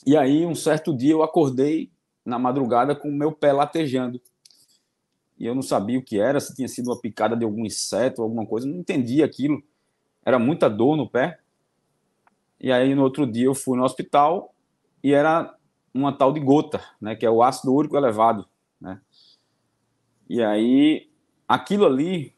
e 0.06 0.16
aí, 0.16 0.46
um 0.46 0.56
certo 0.56 0.96
dia, 0.96 1.12
eu 1.12 1.24
acordei 1.24 1.92
na 2.24 2.38
madrugada 2.38 2.96
com 2.96 3.10
o 3.10 3.16
meu 3.16 3.32
pé 3.32 3.52
latejando. 3.52 4.22
E 5.38 5.46
eu 5.46 5.54
não 5.54 5.62
sabia 5.62 6.00
o 6.00 6.04
que 6.04 6.20
era, 6.20 6.40
se 6.40 6.56
tinha 6.56 6.68
sido 6.68 6.88
uma 6.88 7.00
picada 7.00 7.36
de 7.36 7.44
algum 7.44 7.66
inseto, 7.66 8.22
alguma 8.22 8.46
coisa, 8.46 8.68
não 8.68 8.78
entendia 8.78 9.26
aquilo. 9.26 9.62
Era 10.26 10.40
muita 10.40 10.70
dor 10.70 10.96
no 10.96 11.10
pé. 11.10 11.40
E 12.60 12.72
aí, 12.72 12.96
no 12.96 13.04
outro 13.04 13.28
dia, 13.28 13.46
eu 13.46 13.54
fui 13.54 13.78
no 13.78 13.84
hospital 13.84 14.54
e 15.04 15.14
era 15.14 15.54
uma 15.94 16.12
tal 16.12 16.32
de 16.32 16.40
gota, 16.40 16.82
né, 17.00 17.16
que 17.16 17.26
é 17.26 17.30
o 17.30 17.44
ácido 17.44 17.74
úrico 17.74 17.96
elevado, 17.96 18.48
né? 18.80 19.00
E 20.28 20.42
aí, 20.42 21.10
aquilo 21.48 21.86
ali, 21.86 22.36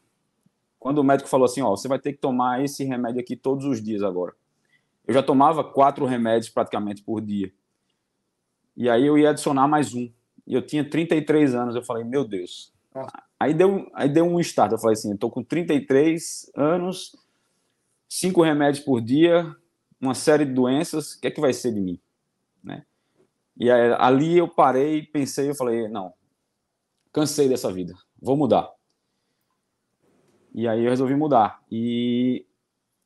quando 0.78 0.98
o 0.98 1.04
médico 1.04 1.28
falou 1.28 1.46
assim, 1.46 1.62
ó, 1.62 1.70
você 1.70 1.88
vai 1.88 1.98
ter 1.98 2.12
que 2.12 2.18
tomar 2.18 2.62
esse 2.62 2.84
remédio 2.84 3.20
aqui 3.20 3.34
todos 3.34 3.64
os 3.64 3.82
dias 3.82 4.02
agora. 4.02 4.34
Eu 5.06 5.14
já 5.14 5.22
tomava 5.22 5.64
quatro 5.64 6.04
remédios 6.04 6.50
praticamente 6.50 7.02
por 7.02 7.20
dia. 7.20 7.50
E 8.76 8.88
aí 8.88 9.06
eu 9.06 9.16
ia 9.16 9.30
adicionar 9.30 9.66
mais 9.66 9.94
um. 9.94 10.10
E 10.46 10.54
eu 10.54 10.60
tinha 10.60 10.88
33 10.88 11.54
anos. 11.54 11.74
Eu 11.74 11.82
falei, 11.82 12.04
meu 12.04 12.24
Deus. 12.24 12.72
Aí 13.38 13.54
deu, 13.54 13.88
aí 13.94 14.08
deu 14.08 14.24
um 14.24 14.40
start. 14.40 14.72
Eu 14.72 14.78
falei 14.78 14.94
assim, 14.94 15.16
tô 15.16 15.30
com 15.30 15.42
33 15.42 16.50
anos, 16.56 17.16
cinco 18.08 18.42
remédios 18.42 18.84
por 18.84 19.00
dia, 19.00 19.54
uma 20.00 20.14
série 20.14 20.44
de 20.44 20.52
doenças, 20.52 21.14
o 21.14 21.20
que 21.20 21.28
é 21.28 21.30
que 21.30 21.40
vai 21.40 21.52
ser 21.52 21.72
de 21.72 21.80
mim? 21.80 22.00
Né? 22.62 22.84
E 23.56 23.70
aí, 23.70 23.92
ali 23.98 24.38
eu 24.38 24.48
parei, 24.48 25.02
pensei, 25.02 25.50
eu 25.50 25.54
falei, 25.54 25.88
não, 25.88 26.12
cansei 27.12 27.48
dessa 27.48 27.72
vida, 27.72 27.94
vou 28.20 28.36
mudar. 28.36 28.70
E 30.54 30.66
aí 30.66 30.84
eu 30.84 30.90
resolvi 30.90 31.14
mudar. 31.14 31.62
E, 31.70 32.46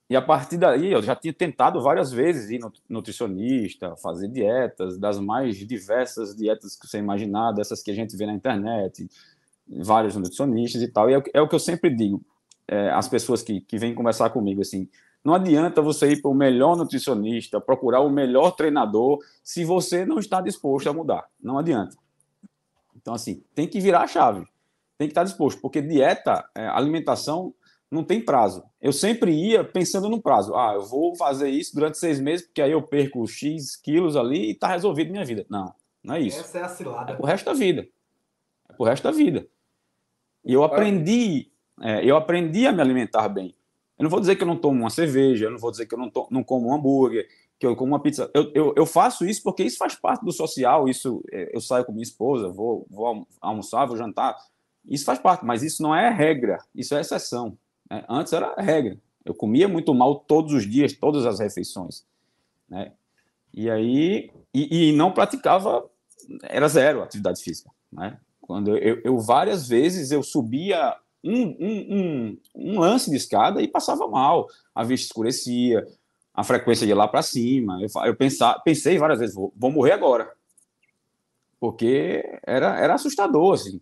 e 0.09 0.16
a 0.16 0.22
partir 0.22 0.57
daí 0.57 0.92
eu 0.92 1.02
já 1.02 1.16
tinha 1.16 1.33
tentado 1.33 1.83
várias 1.83 2.12
vezes 2.12 2.50
ir 2.50 2.61
nutricionista, 2.88 3.96
fazer 3.96 4.28
dietas, 4.28 4.98
das 4.98 5.18
mais 5.18 5.57
diversas 5.57 6.35
dietas 6.37 6.76
que 6.76 6.87
você 6.87 6.98
imaginar, 6.98 7.52
dessas 7.52 7.83
que 7.83 7.90
a 7.90 7.94
gente 7.94 8.16
vê 8.16 8.26
na 8.26 8.35
internet, 8.35 9.09
vários 9.68 10.16
nutricionistas 10.16 10.83
e 10.83 10.88
tal. 10.88 11.11
E 11.11 11.14
é, 11.14 11.22
é 11.35 11.40
o 11.40 11.48
que 11.48 11.55
eu 11.55 11.61
sempre 11.61 11.90
digo 11.94 12.25
é, 12.68 12.90
às 12.90 13.09
pessoas 13.09 13.42
que, 13.42 13.61
que 13.61 13.79
vêm 13.79 13.94
conversar 13.94 14.31
comigo, 14.31 14.61
assim, 14.61 14.88
não 15.25 15.35
adianta 15.35 15.81
você 15.81 16.12
ir 16.12 16.20
para 16.20 16.31
o 16.31 16.35
melhor 16.35 16.77
nutricionista, 16.77 17.61
procurar 17.61 18.01
o 18.01 18.11
melhor 18.11 18.53
treinador, 18.53 19.18
se 19.42 19.64
você 19.64 20.05
não 20.05 20.18
está 20.18 20.40
disposto 20.40 20.88
a 20.88 20.92
mudar. 20.92 21.25
Não 21.40 21.59
adianta. 21.59 21.96
Então, 22.96 23.14
assim, 23.14 23.42
tem 23.55 23.68
que 23.68 23.81
virar 23.81 24.03
a 24.03 24.07
chave. 24.07 24.44
Tem 24.98 25.09
que 25.09 25.12
estar 25.12 25.25
disposto, 25.25 25.61
porque 25.61 25.81
dieta, 25.81 26.44
é, 26.55 26.66
alimentação, 26.66 27.55
não 27.90 28.03
tem 28.03 28.25
prazo. 28.25 28.64
Eu 28.81 28.92
sempre 28.92 29.33
ia 29.33 29.62
pensando 29.62 30.09
no 30.09 30.20
prazo. 30.20 30.55
Ah, 30.55 30.72
eu 30.75 30.83
vou 30.83 31.14
fazer 31.14 31.51
isso 31.51 31.75
durante 31.75 31.98
seis 31.98 32.18
meses, 32.20 32.46
porque 32.46 32.62
aí 32.62 32.72
eu 32.72 32.83
perco 32.83 33.27
X 33.27 33.77
quilos 33.77 34.16
ali 34.16 34.46
e 34.46 34.51
está 34.53 34.68
resolvido 34.68 35.11
minha 35.11 35.25
vida. 35.25 35.44
Não, 35.48 35.72
não 36.03 36.14
é 36.14 36.20
isso. 36.20 36.40
Essa 36.40 36.59
é 36.59 36.62
a 36.62 36.68
cilada. 36.68 37.12
É 37.12 37.16
pro 37.16 37.27
resto 37.27 37.44
da 37.44 37.53
vida. 37.53 37.87
Pro 38.76 38.87
resto 38.87 39.04
da 39.04 39.11
vida. 39.11 39.46
E 40.44 40.52
eu 40.52 40.64
aprendi, 40.64 41.50
é, 41.80 42.04
eu 42.04 42.16
aprendi 42.16 42.66
a 42.66 42.72
me 42.72 42.80
alimentar 42.80 43.28
bem. 43.28 43.54
Eu 43.98 44.04
não 44.04 44.11
vou 44.11 44.20
dizer 44.20 44.37
que 44.37 44.42
eu 44.42 44.46
não 44.46 44.56
tomo 44.56 44.80
uma 44.80 44.90
cerveja, 44.90 45.46
eu 45.46 45.50
não 45.50 45.58
vou 45.58 45.70
dizer 45.70 45.87
que 45.87 45.94
eu 45.94 45.98
não, 45.98 46.11
não 46.30 46.42
como 46.42 46.68
um 46.68 46.74
hambúrguer, 46.74 47.28
que 47.58 47.66
eu 47.66 47.76
como 47.76 47.92
uma 47.92 48.00
pizza. 48.00 48.30
Eu, 48.35 48.50
eu, 48.54 48.74
eu, 48.76 48.85
faço 48.85 49.24
isso 49.24 49.42
porque 49.42 49.62
isso 49.62 49.78
faz 49.78 49.94
parte 49.94 50.24
do 50.24 50.32
social. 50.32 50.88
Isso 50.88 51.22
é, 51.30 51.54
eu 51.54 51.61
saio 51.61 51.85
com 51.85 51.92
minha 51.92 52.02
esposa, 52.02 52.48
vou, 52.48 52.87
vou 52.90 53.26
almoçar, 53.40 53.87
vou 53.87 53.96
jantar. 53.96 54.37
Isso 54.85 55.04
faz 55.04 55.20
parte, 55.20 55.44
mas 55.44 55.62
isso 55.62 55.82
não 55.82 55.94
é 55.94 56.11
regra, 56.11 56.58
isso 56.74 56.94
é 56.94 57.00
exceção. 57.00 57.56
Né? 57.88 58.04
Antes 58.08 58.32
era 58.32 58.54
regra. 58.56 58.98
Eu 59.24 59.35
comia 59.35 59.68
muito 59.68 59.94
mal 59.94 60.16
todos 60.16 60.52
os 60.52 60.68
dias, 60.68 60.92
todas 60.92 61.24
as 61.24 61.38
refeições. 61.38 62.04
Né? 62.68 62.92
E 63.54 63.70
aí, 63.70 64.32
e, 64.52 64.88
e 64.88 64.92
não 64.92 65.12
praticava, 65.12 65.88
era 66.42 66.66
zero 66.66 67.02
atividade 67.02 67.40
física. 67.40 67.70
Né? 67.92 68.18
Quando 68.42 68.76
eu, 68.76 69.00
eu, 69.05 69.18
várias 69.20 69.68
vezes 69.68 70.11
eu 70.11 70.22
subia 70.22 70.96
um, 71.24 71.42
um, 71.42 71.96
um, 71.96 72.38
um, 72.55 72.81
lance 72.81 73.09
de 73.09 73.16
escada 73.16 73.62
e 73.62 73.68
passava 73.68 74.09
mal, 74.09 74.48
a 74.74 74.83
vista 74.83 75.07
escurecia, 75.07 75.87
a 76.35 76.42
frequência 76.42 76.85
ia 76.85 76.96
lá 76.96 77.07
para 77.07 77.22
cima. 77.22 77.81
Eu, 77.81 77.88
eu 78.05 78.16
pensar, 78.16 78.59
pensei 78.64 78.98
várias 78.98 79.20
vezes, 79.20 79.35
vou, 79.35 79.52
vou, 79.57 79.70
morrer 79.70 79.92
agora, 79.92 80.31
porque 81.61 82.22
era, 82.44 82.78
era 82.78 82.94
assustador, 82.94 83.55
assim. 83.55 83.81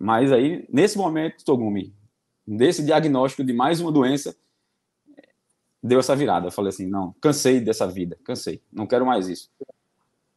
Mas 0.00 0.32
aí, 0.32 0.64
nesse 0.72 0.96
momento, 0.96 1.44
Togumi, 1.44 1.92
desse 2.46 2.84
diagnóstico 2.84 3.44
de 3.44 3.52
mais 3.52 3.80
uma 3.80 3.90
doença, 3.90 4.36
deu 5.82 5.98
essa 5.98 6.14
virada. 6.14 6.46
Eu 6.46 6.52
falei 6.52 6.68
assim, 6.68 6.86
não, 6.86 7.12
cansei 7.20 7.60
dessa 7.60 7.88
vida, 7.88 8.16
cansei, 8.22 8.62
não 8.72 8.86
quero 8.86 9.04
mais 9.04 9.28
isso. 9.28 9.50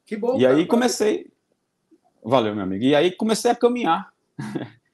Que 0.05 0.17
bom. 0.17 0.39
E 0.39 0.45
aí 0.45 0.65
comecei, 0.65 1.31
valeu, 2.29 2.55
meu 2.55 2.63
amigo. 2.63 2.83
E 2.83 2.95
aí 2.95 3.11
comecei 3.11 3.51
a 3.51 3.55
caminhar. 3.55 4.11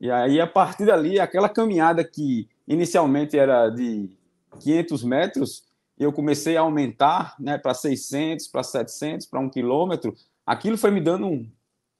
E 0.00 0.10
aí, 0.10 0.38
a 0.38 0.46
partir 0.46 0.84
dali, 0.84 1.18
aquela 1.18 1.48
caminhada 1.48 2.04
que 2.04 2.46
inicialmente 2.68 3.38
era 3.38 3.70
de 3.70 4.10
500 4.60 5.02
metros, 5.02 5.64
eu 5.98 6.12
comecei 6.12 6.58
a 6.58 6.60
aumentar 6.60 7.34
né, 7.38 7.56
para 7.56 7.72
600, 7.72 8.48
para 8.48 8.62
700, 8.62 9.26
para 9.26 9.40
um 9.40 9.48
quilômetro. 9.48 10.14
Aquilo 10.44 10.76
foi 10.76 10.90
me 10.90 11.00
dando 11.00 11.26
um, 11.26 11.50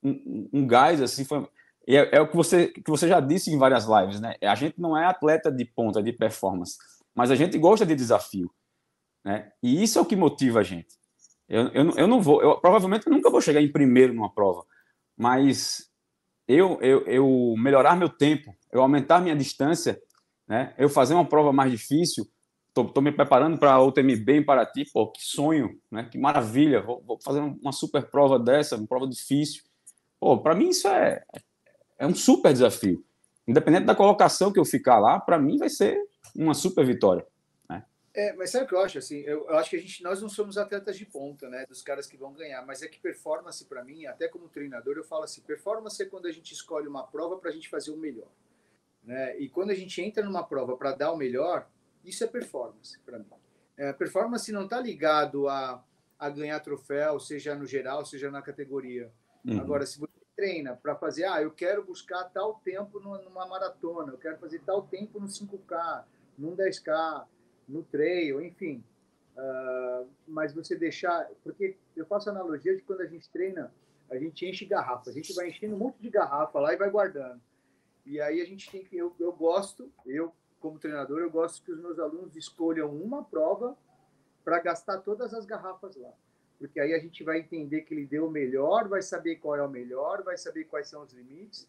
um, 0.03 0.49
um 0.53 0.67
gás, 0.67 1.01
assim, 1.01 1.25
foi, 1.25 1.47
é, 1.87 2.17
é, 2.17 2.21
o 2.21 2.27
que 2.27 2.35
você, 2.35 2.67
que 2.67 2.89
você 2.89 3.07
já 3.07 3.19
disse 3.19 3.51
em 3.51 3.57
várias 3.57 3.85
lives, 3.85 4.19
né? 4.19 4.35
A 4.41 4.55
gente 4.55 4.79
não 4.79 4.97
é 4.97 5.05
atleta 5.05 5.51
de 5.51 5.65
ponta, 5.65 6.03
de 6.03 6.11
performance, 6.11 6.77
mas 7.13 7.31
a 7.31 7.35
gente 7.35 7.57
gosta 7.57 7.85
de 7.85 7.95
desafio, 7.95 8.51
né? 9.23 9.51
E 9.63 9.81
isso 9.81 9.97
é 9.97 10.01
o 10.01 10.05
que 10.05 10.15
motiva 10.15 10.59
a 10.59 10.63
gente. 10.63 10.95
Eu, 11.47 11.67
eu, 11.69 11.91
eu 11.91 12.07
não 12.07 12.21
vou, 12.21 12.41
eu 12.41 12.59
provavelmente 12.59 13.09
nunca 13.09 13.29
vou 13.29 13.41
chegar 13.41 13.61
em 13.61 13.71
primeiro 13.71 14.13
numa 14.13 14.33
prova, 14.33 14.65
mas 15.15 15.89
eu, 16.47 16.79
eu, 16.81 17.05
eu 17.05 17.55
melhorar 17.57 17.95
meu 17.95 18.09
tempo, 18.09 18.55
eu 18.71 18.81
aumentar 18.81 19.21
minha 19.21 19.35
distância, 19.35 20.01
né? 20.47 20.73
Eu 20.77 20.89
fazer 20.89 21.13
uma 21.13 21.25
prova 21.25 21.53
mais 21.53 21.71
difícil, 21.71 22.27
tô, 22.73 23.01
me 23.01 23.11
preparando 23.11 23.57
para 23.57 23.73
a 23.73 23.83
UTMB 23.83 24.29
em 24.29 24.43
Paraty, 24.43 24.85
pô, 24.91 25.07
que 25.11 25.23
sonho, 25.23 25.79
né? 25.91 26.07
Que 26.11 26.17
maravilha, 26.17 26.81
vou, 26.81 27.01
vou 27.05 27.19
fazer 27.23 27.39
uma 27.39 27.71
super 27.71 28.09
prova 28.09 28.37
dessa, 28.37 28.75
uma 28.75 28.87
prova 28.87 29.07
difícil. 29.07 29.63
Pô, 30.19 30.37
para 30.39 30.55
mim 30.55 30.69
isso 30.69 30.87
é, 30.87 31.23
é 31.97 32.05
um 32.05 32.15
super 32.15 32.51
desafio. 32.51 33.03
Independente 33.47 33.85
da 33.85 33.95
colocação 33.95 34.51
que 34.51 34.59
eu 34.59 34.65
ficar 34.65 34.99
lá, 34.99 35.19
para 35.19 35.37
mim 35.37 35.57
vai 35.57 35.69
ser 35.69 35.99
uma 36.35 36.53
super 36.53 36.85
vitória. 36.85 37.25
É, 38.15 38.31
mas 38.31 38.49
sabe 38.49 38.63
o 38.63 38.67
que 38.69 38.73
eu 38.73 38.79
acho? 38.79 38.97
Assim, 38.97 39.19
eu, 39.19 39.45
eu, 39.45 39.57
acho 39.57 39.69
que 39.69 39.75
a 39.75 39.79
gente, 39.79 40.01
nós 40.01 40.21
não 40.21 40.29
somos 40.29 40.57
atletas 40.57 40.97
de 40.97 41.05
ponta, 41.05 41.49
né? 41.49 41.65
Dos 41.67 41.81
caras 41.81 42.07
que 42.07 42.15
vão 42.15 42.31
ganhar. 42.31 42.65
Mas 42.65 42.81
é 42.81 42.87
que 42.87 42.97
performance, 42.97 43.65
para 43.65 43.83
mim, 43.83 44.05
até 44.05 44.29
como 44.29 44.47
treinador, 44.47 44.95
eu 44.95 45.03
falo 45.03 45.23
assim: 45.23 45.41
performance 45.41 46.01
é 46.01 46.05
quando 46.05 46.25
a 46.25 46.31
gente 46.31 46.53
escolhe 46.53 46.87
uma 46.87 47.05
prova 47.05 47.37
para 47.37 47.49
a 47.49 47.53
gente 47.53 47.67
fazer 47.67 47.91
o 47.91 47.97
melhor. 47.97 48.29
Né? 49.03 49.37
E 49.37 49.49
quando 49.49 49.71
a 49.71 49.75
gente 49.75 50.01
entra 50.01 50.23
numa 50.23 50.47
prova 50.47 50.77
para 50.77 50.93
dar 50.93 51.11
o 51.11 51.17
melhor, 51.17 51.69
isso 52.05 52.23
é 52.23 52.27
performance 52.27 52.97
para 52.99 53.19
mim. 53.19 53.25
É, 53.75 53.91
performance 53.91 54.49
não 54.49 54.63
está 54.63 54.79
ligado 54.79 55.49
a, 55.49 55.83
a 56.17 56.29
ganhar 56.29 56.61
troféu, 56.61 57.19
seja 57.19 57.53
no 57.53 57.65
geral, 57.65 58.05
seja 58.05 58.31
na 58.31 58.41
categoria. 58.41 59.11
Uhum. 59.43 59.59
Agora, 59.59 59.85
se 59.85 59.99
você 59.99 60.13
treina 60.37 60.73
para 60.73 60.95
fazer, 60.95 61.25
ah, 61.25 61.41
eu 61.41 61.51
quero 61.51 61.83
buscar 61.83 62.23
tal 62.25 62.61
tempo 62.63 62.97
numa 63.01 63.45
maratona, 63.45 64.13
eu 64.13 64.17
quero 64.17 64.37
fazer 64.37 64.59
tal 64.59 64.83
tempo 64.83 65.19
no 65.19 65.27
5K, 65.27 66.05
num 66.37 66.55
10K 66.55 67.25
no 67.67 67.83
trail, 67.83 68.41
enfim. 68.41 68.83
Uh, 69.35 70.07
mas 70.27 70.53
você 70.53 70.75
deixar. 70.75 71.29
Porque 71.43 71.75
eu 71.95 72.05
faço 72.05 72.29
analogia 72.29 72.75
de 72.75 72.81
quando 72.81 73.01
a 73.01 73.07
gente 73.07 73.29
treina, 73.29 73.73
a 74.09 74.17
gente 74.17 74.45
enche 74.45 74.65
garrafa. 74.65 75.09
A 75.09 75.13
gente 75.13 75.33
vai 75.33 75.49
enchendo 75.49 75.75
um 75.75 75.79
monte 75.79 75.99
de 75.99 76.09
garrafa 76.09 76.59
lá 76.59 76.73
e 76.73 76.77
vai 76.77 76.89
guardando. 76.89 77.41
E 78.05 78.21
aí 78.21 78.41
a 78.41 78.45
gente 78.45 78.69
tem 78.71 78.83
que. 78.83 78.95
Eu, 78.95 79.13
eu 79.19 79.33
gosto, 79.33 79.91
eu 80.05 80.33
como 80.59 80.79
treinador, 80.79 81.19
eu 81.19 81.29
gosto 81.29 81.63
que 81.63 81.71
os 81.71 81.79
meus 81.79 81.99
alunos 81.99 82.35
escolham 82.35 82.89
uma 82.89 83.23
prova 83.23 83.77
para 84.43 84.59
gastar 84.59 84.99
todas 84.99 85.33
as 85.33 85.45
garrafas 85.45 85.95
lá. 85.95 86.11
Porque 86.57 86.79
aí 86.79 86.93
a 86.93 86.99
gente 86.99 87.23
vai 87.23 87.39
entender 87.39 87.81
que 87.81 87.93
ele 87.93 88.05
deu 88.05 88.27
o 88.27 88.31
melhor, 88.31 88.87
vai 88.87 89.01
saber 89.01 89.35
qual 89.35 89.55
é 89.55 89.63
o 89.63 89.69
melhor, 89.69 90.23
vai 90.23 90.37
saber 90.37 90.63
quais 90.65 90.87
são 90.87 91.03
os 91.03 91.13
limites. 91.13 91.67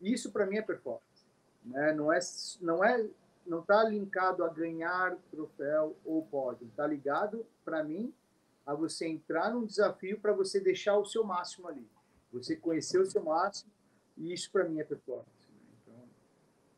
Isso 0.00 0.32
para 0.32 0.46
mim 0.46 0.56
é 0.56 0.62
performance. 0.62 1.24
Né? 1.64 1.92
Não, 1.92 2.12
é, 2.12 2.18
não 2.60 2.82
é 2.82 3.06
não 3.46 3.62
tá 3.62 3.82
linkado 3.84 4.44
a 4.44 4.48
ganhar 4.48 5.16
troféu 5.30 5.96
ou 6.04 6.24
pódio. 6.26 6.66
Está 6.68 6.86
ligado, 6.86 7.46
para 7.64 7.82
mim, 7.82 8.12
a 8.66 8.74
você 8.74 9.08
entrar 9.08 9.52
num 9.52 9.64
desafio 9.64 10.20
para 10.20 10.32
você 10.32 10.60
deixar 10.60 10.96
o 10.96 11.04
seu 11.04 11.24
máximo 11.24 11.68
ali. 11.68 11.86
Você 12.32 12.54
conhecer 12.54 13.00
o 13.00 13.10
seu 13.10 13.22
máximo, 13.24 13.70
e 14.16 14.32
isso 14.32 14.50
para 14.52 14.68
mim 14.68 14.78
é 14.78 14.84
performance. 14.84 15.28
Né? 15.86 15.94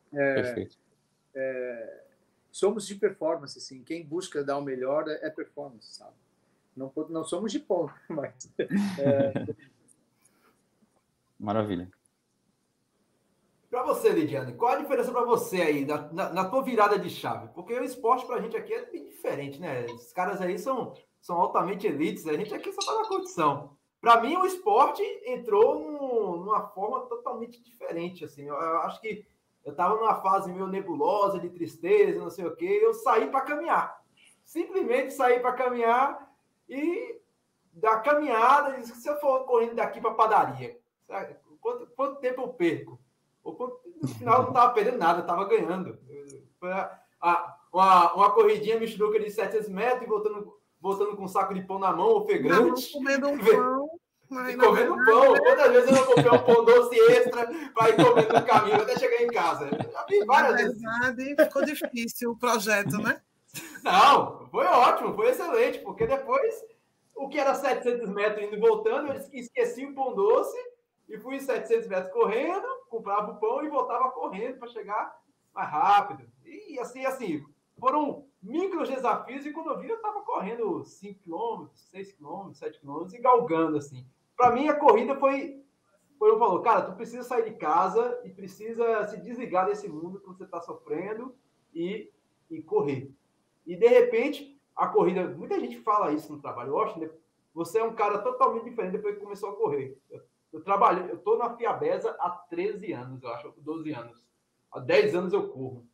Então, 0.09 0.19
é, 0.19 0.33
Perfeito. 0.35 0.77
É, 1.35 2.03
somos 2.51 2.87
de 2.87 2.95
performance, 2.95 3.57
assim. 3.57 3.83
Quem 3.83 4.05
busca 4.05 4.43
dar 4.43 4.57
o 4.57 4.61
melhor 4.61 5.07
é 5.07 5.29
performance, 5.29 5.93
sabe? 5.93 6.15
Não, 6.75 6.91
não 7.09 7.23
somos 7.23 7.51
de 7.51 7.59
ponto, 7.59 7.93
mas. 8.09 8.49
É... 8.57 9.55
Maravilha. 11.39 11.91
Para 13.73 13.81
você, 13.81 14.09
Lidiane, 14.09 14.53
qual 14.53 14.73
a 14.73 14.75
diferença 14.75 15.11
para 15.11 15.25
você 15.25 15.59
aí, 15.59 15.83
na, 15.83 15.97
na, 16.13 16.29
na, 16.29 16.45
tua 16.45 16.61
virada 16.61 16.99
de 16.99 17.09
chave? 17.09 17.47
Porque 17.55 17.73
o 17.73 17.83
esporte 17.83 18.23
para 18.23 18.35
a 18.35 18.39
gente 18.39 18.55
aqui 18.55 18.71
é 18.71 18.85
bem 18.85 19.03
diferente, 19.03 19.59
né? 19.59 19.85
Os 19.85 20.13
caras 20.13 20.39
aí 20.41 20.59
são, 20.59 20.93
são 21.19 21.41
altamente 21.41 21.87
elites, 21.87 22.27
a 22.27 22.33
gente 22.33 22.53
aqui 22.53 22.71
só 22.71 22.79
está 22.79 22.93
na 23.01 23.07
condição. 23.07 23.75
Para 23.99 24.21
mim, 24.21 24.37
o 24.37 24.45
esporte 24.45 25.01
entrou 25.25 25.79
num, 25.79 26.43
numa 26.45 26.67
forma 26.67 27.07
totalmente 27.07 27.63
diferente, 27.63 28.23
assim. 28.23 28.43
Eu, 28.43 28.53
eu 28.53 28.81
acho 28.81 29.01
que 29.01 29.25
eu 29.65 29.71
estava 29.71 29.95
numa 29.95 30.21
fase 30.21 30.53
meio 30.53 30.67
nebulosa, 30.67 31.39
de 31.39 31.49
tristeza, 31.49 32.19
não 32.19 32.29
sei 32.29 32.45
o 32.45 32.55
quê, 32.55 32.79
eu 32.79 32.93
saí 32.93 33.25
para 33.31 33.41
caminhar. 33.41 34.03
Simplesmente 34.45 35.13
saí 35.13 35.39
para 35.39 35.53
caminhar 35.53 36.31
e 36.69 37.19
da 37.73 37.97
caminhada, 38.01 38.79
se 38.83 39.09
eu 39.09 39.19
for 39.19 39.45
correndo 39.45 39.73
daqui 39.73 39.99
para 39.99 40.13
padaria, 40.13 40.79
quanto, 41.59 41.87
quanto 41.95 42.19
tempo 42.19 42.41
eu 42.41 42.49
perco? 42.49 43.02
No 43.45 44.07
final 44.07 44.43
não 44.43 44.49
estava 44.49 44.73
perdendo 44.73 44.97
nada, 44.97 45.21
estava 45.21 45.45
ganhando. 45.45 45.97
Foi 46.59 46.71
a, 46.71 46.99
a, 47.21 47.57
uma, 47.71 48.13
uma 48.13 48.31
corridinha 48.31 48.79
michuruca 48.79 49.19
de 49.19 49.29
700 49.29 49.69
metros 49.69 50.03
e 50.03 50.07
voltando, 50.07 50.53
voltando 50.79 51.15
com 51.15 51.23
um 51.23 51.27
saco 51.27 51.53
de 51.53 51.61
pão 51.61 51.79
na 51.79 51.91
mão, 51.91 52.15
ofegante. 52.17 52.91
comendo 52.93 53.29
um 53.29 53.37
pão. 53.43 53.89
Mas, 54.29 54.55
comendo 54.55 54.95
verdade, 54.95 55.11
pão. 55.11 55.33
Né? 55.33 55.39
Quantas 55.39 55.71
vezes 55.71 55.89
eu 55.89 55.95
não 55.95 56.05
comprei 56.05 56.31
um 56.31 56.43
pão 56.43 56.65
doce 56.65 56.99
extra 57.11 57.45
para 57.73 57.89
ir 57.89 57.95
comendo 57.95 58.33
no 58.33 58.45
caminho 58.45 58.81
até 58.81 58.97
chegar 58.97 59.21
em 59.21 59.27
casa? 59.27 59.69
Já 59.91 60.05
vi 60.09 60.25
várias 60.25 60.55
vezes. 60.55 60.81
verdade, 60.81 61.35
ficou 61.35 61.65
difícil 61.65 62.31
o 62.31 62.37
projeto, 62.37 62.97
né? 62.97 63.21
Não, 63.83 64.47
foi 64.49 64.65
ótimo, 64.65 65.13
foi 65.13 65.29
excelente, 65.29 65.79
porque 65.79 66.07
depois 66.07 66.55
o 67.15 67.29
que 67.29 67.37
era 67.37 67.53
700 67.53 68.09
metros 68.09 68.43
indo 68.43 68.55
e 68.55 68.59
voltando, 68.59 69.11
eu 69.11 69.21
esqueci 69.33 69.85
o 69.85 69.93
pão 69.93 70.15
doce 70.15 70.57
e 71.09 71.17
fui 71.19 71.39
700 71.39 71.87
metros 71.87 72.11
correndo, 72.11 72.65
comprava 72.93 73.31
o 73.31 73.39
pão 73.39 73.63
e 73.63 73.69
voltava 73.69 74.11
correndo 74.11 74.59
para 74.59 74.67
chegar 74.67 75.19
mais 75.51 75.69
rápido. 75.69 76.29
E 76.45 76.77
assim, 76.79 77.03
assim, 77.05 77.43
foram 77.79 78.27
micros 78.41 78.87
desafios 78.87 79.45
e 79.45 79.51
quando 79.51 79.71
eu 79.71 79.79
vi, 79.79 79.89
eu 79.89 79.95
estava 79.95 80.21
correndo 80.21 80.83
5 80.83 81.19
km, 81.23 81.67
6 81.73 82.13
km, 82.13 82.51
7 82.53 82.79
km 82.79 83.07
e 83.11 83.17
galgando 83.19 83.77
assim. 83.77 84.05
Para 84.37 84.51
mim, 84.51 84.67
a 84.67 84.75
corrida 84.75 85.15
foi, 85.15 85.59
foi 86.19 86.29
eu 86.29 86.37
falou, 86.37 86.61
cara, 86.61 86.83
tu 86.83 86.95
precisa 86.95 87.23
sair 87.23 87.45
de 87.45 87.57
casa 87.57 88.21
e 88.23 88.29
precisa 88.29 89.07
se 89.07 89.19
desligar 89.21 89.65
desse 89.65 89.89
mundo 89.89 90.19
que 90.19 90.27
você 90.27 90.43
está 90.43 90.61
sofrendo 90.61 91.35
e, 91.73 92.11
e 92.51 92.61
correr. 92.61 93.11
E 93.65 93.75
de 93.75 93.87
repente, 93.87 94.59
a 94.75 94.87
corrida, 94.87 95.27
muita 95.29 95.59
gente 95.59 95.79
fala 95.79 96.11
isso 96.11 96.31
no 96.31 96.41
trabalho, 96.41 96.73
Washington, 96.73 97.09
você 97.53 97.79
é 97.79 97.83
um 97.83 97.95
cara 97.95 98.19
totalmente 98.19 98.65
diferente 98.65 98.93
depois 98.93 99.15
que 99.15 99.21
começou 99.21 99.49
a 99.49 99.55
correr. 99.55 99.97
Eu, 100.09 100.21
eu 100.53 100.63
trabalho, 100.63 101.09
eu 101.09 101.15
estou 101.15 101.37
na 101.37 101.57
Fiabesa 101.57 102.15
há 102.19 102.29
13 102.29 102.93
anos, 102.93 103.23
eu 103.23 103.29
acho, 103.29 103.53
12 103.57 103.91
anos. 103.91 104.23
Há 104.71 104.79
10 104.79 105.15
anos 105.15 105.33
eu 105.33 105.49
corro. 105.49 105.87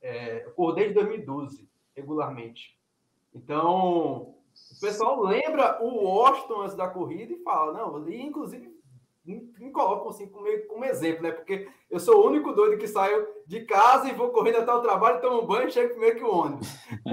É, 0.00 0.46
eu 0.46 0.52
corro 0.52 0.72
desde 0.72 0.94
2012, 0.94 1.68
regularmente. 1.94 2.78
Então, 3.34 4.34
o 4.76 4.80
pessoal 4.80 5.20
lembra 5.22 5.82
o 5.82 6.04
Washington 6.04 6.62
antes 6.62 6.76
da 6.76 6.88
corrida 6.88 7.34
e 7.34 7.42
fala, 7.42 7.72
não, 7.72 8.08
e 8.08 8.22
inclusive 8.22 8.74
me 9.24 9.70
colocam 9.70 10.10
assim 10.10 10.28
como, 10.28 10.46
como 10.68 10.84
exemplo, 10.84 11.22
né? 11.22 11.32
Porque 11.32 11.66
eu 11.90 11.98
sou 11.98 12.22
o 12.22 12.26
único 12.28 12.52
doido 12.52 12.78
que 12.78 12.86
saio 12.86 13.26
de 13.46 13.64
casa 13.64 14.08
e 14.08 14.14
vou 14.14 14.30
correndo 14.30 14.58
até 14.58 14.72
o 14.72 14.82
trabalho, 14.82 15.20
tomo 15.20 15.46
banho 15.46 15.68
e 15.68 15.72
chego 15.72 15.90
primeiro 15.90 16.16
que 16.18 16.24
o 16.24 16.30
ônibus. 16.30 16.68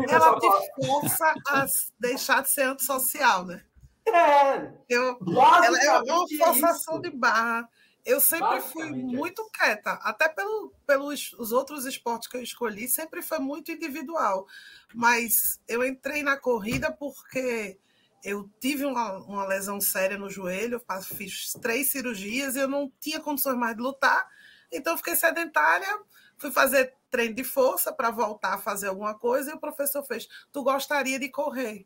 Ela 0.10 0.38
te 0.38 0.86
força 0.86 1.34
a 1.48 1.66
deixar 1.98 2.44
de 2.44 2.52
ser 2.52 2.64
antissocial, 2.64 3.46
né? 3.46 3.64
É. 4.08 4.72
Eu, 4.90 5.18
ela 5.64 5.84
é 5.84 6.14
uma 6.14 6.28
forçação 6.38 7.00
de 7.00 7.10
barra. 7.10 7.68
Eu 8.04 8.20
sempre 8.20 8.62
fui 8.62 8.88
é 8.88 8.92
muito 8.92 9.48
quieta, 9.52 9.92
até 10.02 10.28
pelo, 10.28 10.74
pelos 10.88 11.34
os 11.34 11.52
outros 11.52 11.86
esportes 11.86 12.28
que 12.28 12.36
eu 12.36 12.42
escolhi, 12.42 12.88
sempre 12.88 13.22
foi 13.22 13.38
muito 13.38 13.72
individual. 13.72 14.48
Mas 14.94 15.60
eu 15.68 15.86
entrei 15.86 16.24
na 16.24 16.36
corrida 16.36 16.92
porque 16.92 17.78
eu 18.24 18.50
tive 18.60 18.86
uma, 18.86 19.18
uma 19.20 19.46
lesão 19.46 19.80
séria 19.80 20.18
no 20.18 20.30
joelho, 20.30 20.82
fiz 21.16 21.54
três 21.62 21.92
cirurgias 21.92 22.56
e 22.56 22.60
eu 22.60 22.68
não 22.68 22.92
tinha 23.00 23.20
condições 23.20 23.58
mais 23.58 23.76
de 23.76 23.82
lutar, 23.82 24.28
então 24.72 24.98
fiquei 24.98 25.16
sedentária, 25.16 26.00
fui 26.38 26.52
fazer 26.52 26.96
treino 27.10 27.36
de 27.36 27.44
força 27.44 27.92
para 27.92 28.10
voltar 28.10 28.56
a 28.56 28.58
fazer 28.58 28.88
alguma 28.88 29.14
coisa 29.14 29.52
e 29.52 29.54
o 29.54 29.60
professor 29.60 30.04
fez: 30.04 30.28
Tu 30.52 30.64
gostaria 30.64 31.20
de 31.20 31.30
correr? 31.30 31.86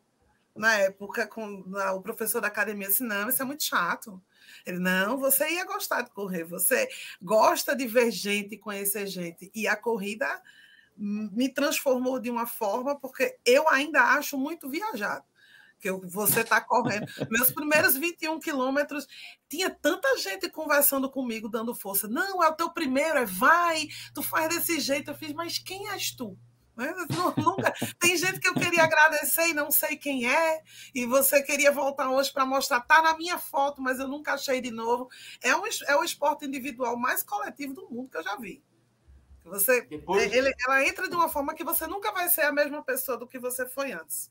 Na 0.56 0.74
época, 0.74 1.26
com 1.26 1.64
na, 1.66 1.92
o 1.92 2.00
professor 2.00 2.40
da 2.40 2.48
academia 2.48 2.88
disse: 2.88 3.04
Não, 3.04 3.28
isso 3.28 3.42
é 3.42 3.44
muito 3.44 3.62
chato. 3.62 4.22
Ele, 4.64 4.78
não, 4.78 5.18
você 5.18 5.48
ia 5.48 5.64
gostar 5.64 6.02
de 6.02 6.10
correr, 6.10 6.44
você 6.44 6.88
gosta 7.20 7.74
de 7.74 7.86
ver 7.86 8.10
gente, 8.10 8.56
conhecer 8.56 9.06
gente. 9.06 9.50
E 9.54 9.66
a 9.66 9.76
corrida 9.76 10.26
me 10.96 11.48
transformou 11.48 12.18
de 12.18 12.30
uma 12.30 12.46
forma, 12.46 12.98
porque 12.98 13.36
eu 13.44 13.68
ainda 13.68 14.02
acho 14.02 14.38
muito 14.38 14.68
viajado 14.68 15.24
que 15.78 15.90
você 15.92 16.40
está 16.40 16.60
correndo. 16.60 17.06
Meus 17.30 17.52
primeiros 17.52 17.96
21 17.96 18.40
quilômetros, 18.40 19.06
tinha 19.48 19.70
tanta 19.70 20.16
gente 20.18 20.48
conversando 20.48 21.10
comigo, 21.10 21.48
dando 21.48 21.74
força. 21.74 22.08
Não, 22.08 22.42
é 22.42 22.48
o 22.48 22.54
teu 22.54 22.70
primeiro, 22.70 23.18
é 23.18 23.24
vai, 23.26 23.88
tu 24.14 24.22
faz 24.22 24.48
desse 24.48 24.80
jeito. 24.80 25.10
Eu 25.10 25.14
fiz, 25.14 25.32
mas 25.32 25.58
quem 25.58 25.88
és 25.90 26.10
tu? 26.10 26.36
Né? 26.76 26.94
Nunca. 27.38 27.72
Tem 27.98 28.16
gente 28.16 28.38
que 28.38 28.48
eu 28.48 28.54
queria 28.54 28.84
agradecer 28.84 29.48
e 29.48 29.54
não 29.54 29.70
sei 29.70 29.96
quem 29.96 30.30
é, 30.30 30.62
e 30.94 31.06
você 31.06 31.42
queria 31.42 31.72
voltar 31.72 32.10
hoje 32.10 32.32
para 32.32 32.44
mostrar, 32.44 32.80
tá 32.82 33.00
na 33.00 33.16
minha 33.16 33.38
foto, 33.38 33.80
mas 33.80 33.98
eu 33.98 34.06
nunca 34.06 34.34
achei 34.34 34.60
de 34.60 34.70
novo. 34.70 35.08
É, 35.42 35.56
um, 35.56 35.62
é 35.86 35.96
o 35.96 36.04
esporte 36.04 36.44
individual 36.44 36.96
mais 36.96 37.22
coletivo 37.22 37.72
do 37.72 37.88
mundo 37.88 38.10
que 38.10 38.18
eu 38.18 38.22
já 38.22 38.36
vi. 38.36 38.62
Você, 39.44 39.82
Depois... 39.82 40.32
ele, 40.32 40.52
ela 40.66 40.86
entra 40.86 41.08
de 41.08 41.14
uma 41.14 41.28
forma 41.28 41.54
que 41.54 41.64
você 41.64 41.86
nunca 41.86 42.12
vai 42.12 42.28
ser 42.28 42.42
a 42.42 42.52
mesma 42.52 42.82
pessoa 42.82 43.16
do 43.16 43.28
que 43.28 43.38
você 43.38 43.66
foi 43.66 43.92
antes. 43.92 44.30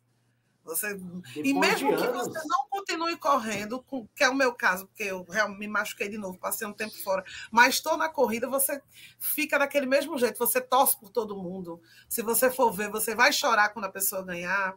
Você, 0.66 1.00
e 1.36 1.54
mesmo 1.54 1.96
que 1.96 2.08
você 2.08 2.40
não 2.48 2.68
continue 2.72 3.16
correndo, 3.18 3.84
com, 3.84 4.08
que 4.16 4.24
é 4.24 4.30
o 4.30 4.36
meu 4.36 4.52
caso, 4.52 4.88
porque 4.88 5.04
eu 5.04 5.24
realmente 5.24 5.60
me 5.60 5.68
machuquei 5.68 6.10
de 6.10 6.18
novo, 6.18 6.40
passei 6.40 6.68
um 6.68 6.74
tempo 6.74 6.98
fora, 7.04 7.24
mas 7.52 7.76
estou 7.76 7.96
na 7.96 8.10
corrida, 8.10 8.50
você 8.50 8.82
fica 9.20 9.60
daquele 9.60 9.86
mesmo 9.86 10.18
jeito, 10.18 10.40
você 10.40 10.60
torce 10.60 11.00
por 11.00 11.12
todo 11.12 11.38
mundo. 11.38 11.80
Se 12.10 12.24
você 12.24 12.50
for 12.50 12.72
ver, 12.72 12.90
você 12.90 13.14
vai 13.14 13.32
chorar 13.32 13.70
quando 13.70 13.86
a 13.86 13.92
pessoa 13.92 14.24
ganhar. 14.24 14.76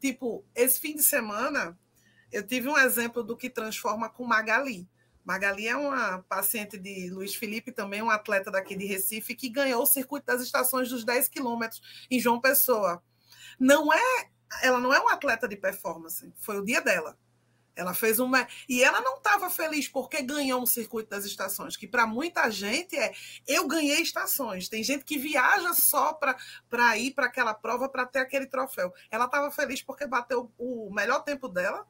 Tipo, 0.00 0.44
esse 0.56 0.80
fim 0.80 0.96
de 0.96 1.04
semana, 1.04 1.78
eu 2.32 2.44
tive 2.44 2.68
um 2.68 2.76
exemplo 2.76 3.22
do 3.22 3.36
que 3.36 3.48
transforma 3.48 4.10
com 4.10 4.24
Magali. 4.24 4.88
Magali 5.24 5.68
é 5.68 5.76
uma 5.76 6.24
paciente 6.28 6.76
de 6.76 7.10
Luiz 7.10 7.36
Felipe, 7.36 7.70
também 7.70 8.02
um 8.02 8.10
atleta 8.10 8.50
daqui 8.50 8.74
de 8.74 8.86
Recife, 8.86 9.36
que 9.36 9.48
ganhou 9.48 9.84
o 9.84 9.86
circuito 9.86 10.26
das 10.26 10.42
estações 10.42 10.88
dos 10.88 11.04
10 11.04 11.28
quilômetros 11.28 11.80
em 12.10 12.18
João 12.18 12.40
Pessoa. 12.40 13.00
Não 13.60 13.92
é 13.92 14.30
ela 14.62 14.78
não 14.80 14.92
é 14.92 14.98
uma 15.00 15.12
atleta 15.12 15.48
de 15.48 15.56
performance, 15.56 16.32
foi 16.36 16.58
o 16.58 16.64
dia 16.64 16.80
dela. 16.80 17.16
Ela 17.78 17.94
fez 17.94 18.18
uma. 18.18 18.46
E 18.68 18.82
ela 18.82 19.00
não 19.00 19.18
estava 19.18 19.48
feliz 19.48 19.86
porque 19.86 20.20
ganhou 20.20 20.60
um 20.60 20.66
circuito 20.66 21.10
das 21.10 21.24
estações, 21.24 21.76
que 21.76 21.86
para 21.86 22.08
muita 22.08 22.50
gente 22.50 22.98
é 22.98 23.14
eu 23.46 23.68
ganhei 23.68 24.00
estações. 24.02 24.68
Tem 24.68 24.82
gente 24.82 25.04
que 25.04 25.16
viaja 25.16 25.72
só 25.74 26.12
para 26.12 26.98
ir 26.98 27.12
para 27.12 27.26
aquela 27.26 27.54
prova 27.54 27.88
para 27.88 28.04
ter 28.04 28.18
aquele 28.18 28.46
troféu. 28.46 28.92
Ela 29.08 29.26
estava 29.26 29.48
feliz 29.52 29.80
porque 29.80 30.08
bateu 30.08 30.50
o 30.58 30.90
melhor 30.92 31.22
tempo 31.22 31.48
dela 31.48 31.86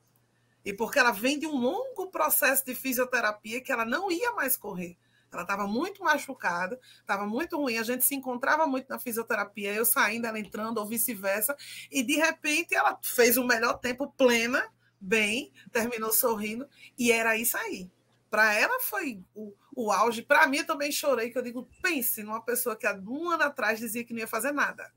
e 0.62 0.75
porque 0.75 0.99
ela 0.99 1.11
vem 1.11 1.38
de 1.38 1.47
um 1.47 1.57
longo 1.57 2.09
processo 2.09 2.66
de 2.66 2.75
fisioterapia 2.75 3.62
que 3.62 3.73
ela 3.73 3.87
não 3.87 4.12
ia 4.12 4.33
mais 4.33 4.59
correr. 4.59 4.99
Ela 5.30 5.42
estava 5.42 5.66
muito 5.66 6.02
machucada, 6.02 6.80
estava 7.00 7.26
muito 7.26 7.56
ruim. 7.56 7.76
A 7.76 7.82
gente 7.82 8.04
se 8.04 8.14
encontrava 8.14 8.66
muito 8.66 8.88
na 8.88 8.98
fisioterapia, 8.98 9.74
eu 9.74 9.84
saindo, 9.84 10.26
ela 10.26 10.38
entrando, 10.38 10.78
ou 10.78 10.86
vice-versa. 10.86 11.56
E 11.90 12.02
de 12.02 12.16
repente 12.16 12.74
ela 12.74 12.98
fez 13.02 13.36
o 13.36 13.44
melhor 13.44 13.78
tempo 13.78 14.10
plena, 14.16 14.66
bem, 15.00 15.52
terminou 15.70 16.12
sorrindo, 16.12 16.68
e 16.98 17.12
era 17.12 17.36
isso 17.36 17.56
aí. 17.56 17.90
Para 18.30 18.52
ela 18.54 18.80
foi 18.80 19.22
o, 19.34 19.54
o 19.74 19.92
auge. 19.92 20.22
Para 20.22 20.46
mim, 20.46 20.58
eu 20.58 20.66
também 20.66 20.90
chorei, 20.92 21.30
que 21.30 21.38
eu 21.38 21.42
digo, 21.42 21.68
pense 21.82 22.22
numa 22.22 22.42
pessoa 22.42 22.76
que 22.76 22.86
há 22.86 22.94
um 22.94 23.30
ano 23.30 23.44
atrás 23.44 23.78
dizia 23.78 24.04
que 24.04 24.12
não 24.12 24.20
ia 24.20 24.26
fazer 24.26 24.52
nada. 24.52 24.92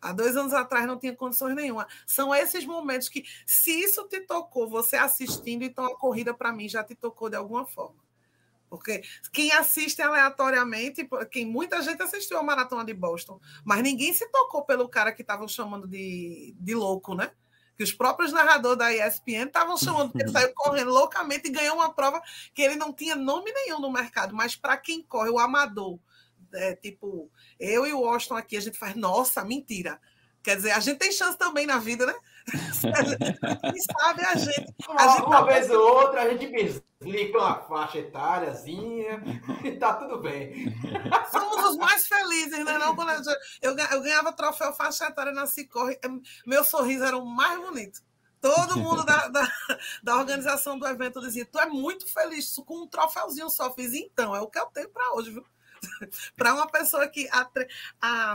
Há 0.00 0.12
dois 0.12 0.36
anos 0.36 0.52
atrás 0.52 0.86
não 0.86 0.98
tinha 0.98 1.16
condições 1.16 1.54
nenhuma. 1.54 1.86
São 2.06 2.34
esses 2.34 2.66
momentos 2.66 3.08
que, 3.08 3.24
se 3.46 3.70
isso 3.70 4.06
te 4.06 4.20
tocou, 4.20 4.68
você 4.68 4.96
assistindo, 4.96 5.62
então 5.62 5.84
a 5.86 5.96
corrida 5.98 6.34
para 6.34 6.52
mim 6.52 6.68
já 6.68 6.84
te 6.84 6.94
tocou 6.94 7.30
de 7.30 7.36
alguma 7.36 7.66
forma 7.66 8.03
Porque 8.76 9.02
quem 9.32 9.52
assiste 9.52 10.00
aleatoriamente, 10.02 11.08
quem 11.30 11.46
muita 11.46 11.82
gente 11.82 12.02
assistiu 12.02 12.38
a 12.38 12.42
maratona 12.42 12.84
de 12.84 12.94
Boston, 12.94 13.40
mas 13.64 13.82
ninguém 13.82 14.12
se 14.12 14.28
tocou 14.30 14.64
pelo 14.64 14.88
cara 14.88 15.12
que 15.12 15.22
estavam 15.22 15.48
chamando 15.48 15.86
de, 15.86 16.54
de 16.58 16.74
louco, 16.74 17.14
né? 17.14 17.30
Que 17.76 17.82
os 17.82 17.92
próprios 17.92 18.32
narradores 18.32 18.78
da 18.78 18.92
ESPN 18.92 19.46
estavam 19.46 19.76
chamando, 19.76 20.12
porque 20.12 20.24
ele 20.24 20.32
saiu 20.32 20.52
correndo 20.54 20.90
loucamente 20.90 21.48
e 21.48 21.52
ganhou 21.52 21.76
uma 21.76 21.92
prova 21.92 22.22
que 22.54 22.62
ele 22.62 22.76
não 22.76 22.92
tinha 22.92 23.16
nome 23.16 23.52
nenhum 23.52 23.80
no 23.80 23.92
mercado, 23.92 24.34
mas 24.34 24.54
para 24.54 24.76
quem 24.76 25.02
corre, 25.02 25.30
o 25.30 25.38
amador, 25.38 25.98
é, 26.52 26.74
tipo, 26.74 27.30
eu 27.58 27.84
e 27.84 27.92
o 27.92 28.00
Washington 28.00 28.36
aqui, 28.36 28.56
a 28.56 28.60
gente 28.60 28.78
faz, 28.78 28.94
nossa, 28.94 29.44
mentira. 29.44 30.00
Quer 30.42 30.56
dizer, 30.56 30.72
a 30.72 30.80
gente 30.80 30.98
tem 30.98 31.10
chance 31.10 31.36
também 31.38 31.66
na 31.66 31.78
vida, 31.78 32.06
né? 32.06 32.14
Quem 32.50 33.80
sabe 33.98 34.24
a 34.24 34.34
gente. 34.36 34.74
A 34.86 34.92
uma, 34.92 35.08
gente 35.08 35.26
uma 35.26 35.36
tá... 35.36 35.42
vez 35.42 35.70
ou 35.70 35.80
outra 35.80 36.22
a 36.22 36.28
gente 36.28 36.44
explica 36.54 37.38
uma 37.38 37.62
faixa 37.62 37.98
etáriazinha 37.98 39.22
e 39.64 39.72
tá 39.72 39.94
tudo 39.94 40.20
bem. 40.20 40.74
Somos 41.30 41.70
os 41.70 41.76
mais 41.76 42.06
felizes, 42.06 42.64
né? 42.64 42.78
Não, 42.78 42.94
eu, 43.62 43.76
eu 43.76 44.02
ganhava 44.02 44.32
troféu 44.32 44.72
faixa 44.74 45.06
etária 45.06 45.32
na 45.32 45.46
Cicorre, 45.46 45.98
meu 46.46 46.62
sorriso 46.64 47.04
era 47.04 47.16
o 47.16 47.24
mais 47.24 47.58
bonito. 47.58 48.02
Todo 48.40 48.78
mundo 48.78 49.02
da, 49.04 49.28
da, 49.28 49.48
da, 50.02 50.16
organização 50.16 50.78
do 50.78 50.86
evento 50.86 51.18
dizia: 51.18 51.46
Tu 51.46 51.58
é 51.58 51.64
muito 51.64 52.06
feliz 52.12 52.54
com 52.66 52.82
um 52.82 52.86
troféuzinho 52.86 53.48
só. 53.48 53.72
Fiz, 53.72 53.94
então, 53.94 54.36
é 54.36 54.40
o 54.42 54.48
que 54.48 54.58
eu 54.58 54.66
tenho 54.66 54.90
para 54.90 55.14
hoje, 55.14 55.30
viu? 55.30 55.46
para 56.36 56.52
uma 56.52 56.66
pessoa 56.66 57.08
que 57.08 57.26
há, 57.32 57.48
há 58.02 58.34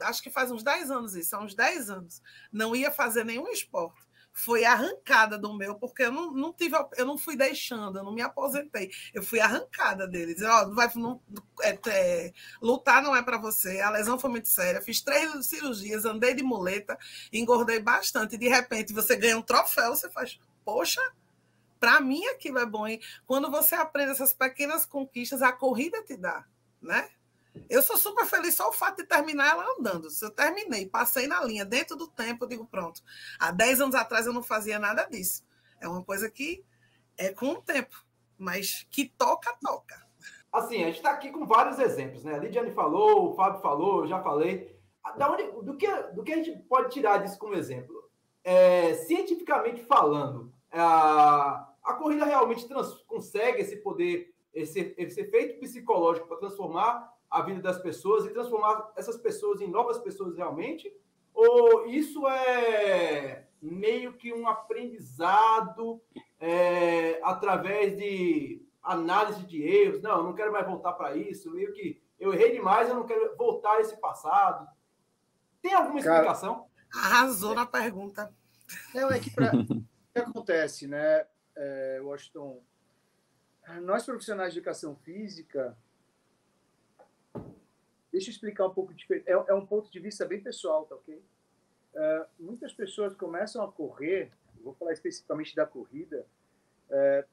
acho 0.00 0.22
que 0.22 0.30
faz 0.30 0.50
uns 0.50 0.62
10 0.62 0.90
anos 0.90 1.14
isso, 1.14 1.34
há 1.36 1.40
uns 1.42 1.54
10 1.54 1.90
anos, 1.90 2.22
não 2.52 2.74
ia 2.74 2.90
fazer 2.90 3.24
nenhum 3.24 3.48
esporte. 3.48 4.06
Foi 4.38 4.66
arrancada 4.66 5.38
do 5.38 5.54
meu, 5.54 5.76
porque 5.76 6.02
eu 6.02 6.12
não, 6.12 6.30
não 6.30 6.52
tive, 6.52 6.76
eu 6.98 7.06
não 7.06 7.16
fui 7.16 7.36
deixando, 7.36 7.98
eu 7.98 8.04
não 8.04 8.12
me 8.12 8.20
aposentei. 8.20 8.90
Eu 9.14 9.22
fui 9.22 9.40
arrancada 9.40 10.06
deles. 10.06 10.42
Ó, 10.42 10.74
vai, 10.74 10.90
não, 10.94 11.22
é, 11.62 11.78
é, 11.88 12.32
lutar 12.60 13.02
não 13.02 13.16
é 13.16 13.22
para 13.22 13.38
você. 13.38 13.80
A 13.80 13.88
lesão 13.88 14.18
foi 14.18 14.28
muito 14.28 14.48
séria. 14.48 14.82
Fiz 14.82 15.00
três 15.00 15.46
cirurgias, 15.46 16.04
andei 16.04 16.34
de 16.34 16.42
muleta, 16.42 16.98
engordei 17.32 17.80
bastante. 17.80 18.34
E 18.34 18.38
de 18.38 18.46
repente 18.46 18.92
você 18.92 19.16
ganha 19.16 19.38
um 19.38 19.42
troféu, 19.42 19.96
você 19.96 20.10
faz, 20.10 20.38
poxa, 20.62 21.00
para 21.80 21.98
mim 22.00 22.22
aquilo 22.26 22.58
é 22.58 22.66
bom. 22.66 22.86
Hein? 22.86 23.00
Quando 23.26 23.50
você 23.50 23.74
aprende 23.74 24.12
essas 24.12 24.34
pequenas 24.34 24.84
conquistas, 24.84 25.40
a 25.40 25.50
corrida 25.50 26.02
te 26.02 26.14
dá, 26.14 26.44
né? 26.82 27.08
Eu 27.68 27.82
sou 27.82 27.96
super 27.96 28.26
feliz 28.26 28.54
só 28.54 28.68
o 28.68 28.72
fato 28.72 28.98
de 28.98 29.04
terminar 29.04 29.50
ela 29.50 29.74
andando. 29.78 30.10
Se 30.10 30.24
eu 30.24 30.30
terminei, 30.30 30.86
passei 30.86 31.26
na 31.26 31.42
linha, 31.44 31.64
dentro 31.64 31.96
do 31.96 32.08
tempo, 32.08 32.44
eu 32.44 32.48
digo, 32.48 32.66
pronto. 32.66 33.02
Há 33.38 33.50
10 33.50 33.80
anos 33.82 33.94
atrás 33.94 34.26
eu 34.26 34.32
não 34.32 34.42
fazia 34.42 34.78
nada 34.78 35.04
disso. 35.04 35.44
É 35.80 35.88
uma 35.88 36.02
coisa 36.02 36.30
que 36.30 36.64
é 37.16 37.32
com 37.32 37.52
o 37.52 37.62
tempo, 37.62 37.96
mas 38.38 38.86
que 38.90 39.08
toca, 39.16 39.56
toca. 39.60 40.06
Assim, 40.52 40.82
a 40.82 40.86
gente 40.86 40.96
está 40.96 41.10
aqui 41.10 41.30
com 41.30 41.46
vários 41.46 41.78
exemplos, 41.78 42.24
né? 42.24 42.34
A 42.34 42.38
Lidiane 42.38 42.72
falou, 42.72 43.30
o 43.30 43.34
Fábio 43.34 43.60
falou, 43.60 44.00
eu 44.00 44.06
já 44.06 44.22
falei. 44.22 44.74
Da 45.16 45.30
onde, 45.30 45.44
do, 45.62 45.76
que, 45.76 45.86
do 46.14 46.22
que 46.22 46.32
a 46.32 46.36
gente 46.36 46.58
pode 46.64 46.90
tirar 46.90 47.18
disso 47.18 47.38
como 47.38 47.54
exemplo? 47.54 48.10
É, 48.42 48.94
cientificamente 48.94 49.82
falando, 49.84 50.52
a, 50.70 51.68
a 51.82 51.94
corrida 51.94 52.24
realmente 52.24 52.66
trans, 52.66 52.92
consegue 53.06 53.60
esse 53.62 53.76
poder, 53.76 54.34
esse, 54.52 54.94
esse 54.96 55.20
efeito 55.20 55.60
psicológico 55.60 56.26
para 56.26 56.38
transformar 56.38 57.15
a 57.30 57.42
vida 57.42 57.60
das 57.60 57.78
pessoas 57.78 58.24
e 58.24 58.30
transformar 58.30 58.92
essas 58.96 59.16
pessoas 59.16 59.60
em 59.60 59.70
novas 59.70 59.98
pessoas 59.98 60.36
realmente? 60.36 60.92
Ou 61.34 61.86
isso 61.86 62.26
é 62.26 63.46
meio 63.60 64.14
que 64.14 64.32
um 64.32 64.48
aprendizado 64.48 66.00
é, 66.40 67.20
através 67.22 67.96
de 67.96 68.64
análise 68.82 69.44
de 69.44 69.62
erros? 69.62 70.00
Não, 70.00 70.18
eu 70.18 70.24
não 70.24 70.34
quero 70.34 70.52
mais 70.52 70.66
voltar 70.66 70.92
para 70.92 71.16
isso. 71.16 71.50
Meio 71.50 71.72
que 71.72 72.02
eu 72.18 72.32
errei 72.32 72.52
demais, 72.52 72.88
eu 72.88 72.94
não 72.94 73.06
quero 73.06 73.36
voltar 73.36 73.72
a 73.72 73.80
esse 73.80 73.96
passado. 74.00 74.66
Tem 75.60 75.74
alguma 75.74 75.98
explicação? 75.98 76.66
Cara, 76.88 77.06
arrasou 77.06 77.54
na 77.54 77.66
pergunta. 77.66 78.32
Não, 78.94 79.10
é 79.10 79.18
que 79.18 79.30
pra... 79.30 79.52
o 79.54 79.66
que 80.14 80.18
acontece, 80.18 80.86
né, 80.86 81.26
é, 81.54 82.00
Washington? 82.02 82.62
Nós 83.82 84.04
profissionais 84.04 84.52
de 84.52 84.60
educação 84.60 84.94
física, 84.94 85.76
Deixa 88.16 88.30
eu 88.30 88.32
explicar 88.32 88.66
um 88.66 88.72
pouco 88.72 88.94
diferente. 88.94 89.28
É, 89.28 89.32
é 89.32 89.52
um 89.52 89.66
ponto 89.66 89.90
de 89.90 90.00
vista 90.00 90.24
bem 90.24 90.40
pessoal, 90.40 90.86
tá 90.86 90.94
ok? 90.94 91.14
Uh, 91.16 92.26
muitas 92.40 92.72
pessoas 92.72 93.14
começam 93.14 93.62
a 93.62 93.70
correr, 93.70 94.32
vou 94.62 94.72
falar 94.72 94.94
especificamente 94.94 95.54
da 95.54 95.66
corrida, 95.66 96.26
uh, 96.88 97.28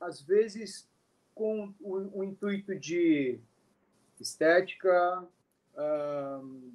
às 0.00 0.20
vezes 0.20 0.90
com 1.32 1.72
o, 1.78 2.18
o 2.18 2.24
intuito 2.24 2.74
de 2.74 3.38
estética, 4.18 5.22
uh, 5.22 6.72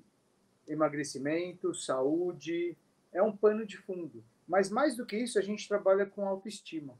emagrecimento, 0.65 1.75
saúde, 1.75 2.77
é 3.11 3.21
um 3.21 3.35
pano 3.35 3.65
de 3.65 3.75
fundo. 3.75 4.23
Mas 4.47 4.69
mais 4.69 4.95
do 4.95 5.05
que 5.05 5.17
isso, 5.17 5.37
a 5.37 5.41
gente 5.41 5.67
trabalha 5.67 6.05
com 6.05 6.25
autoestima, 6.25 6.97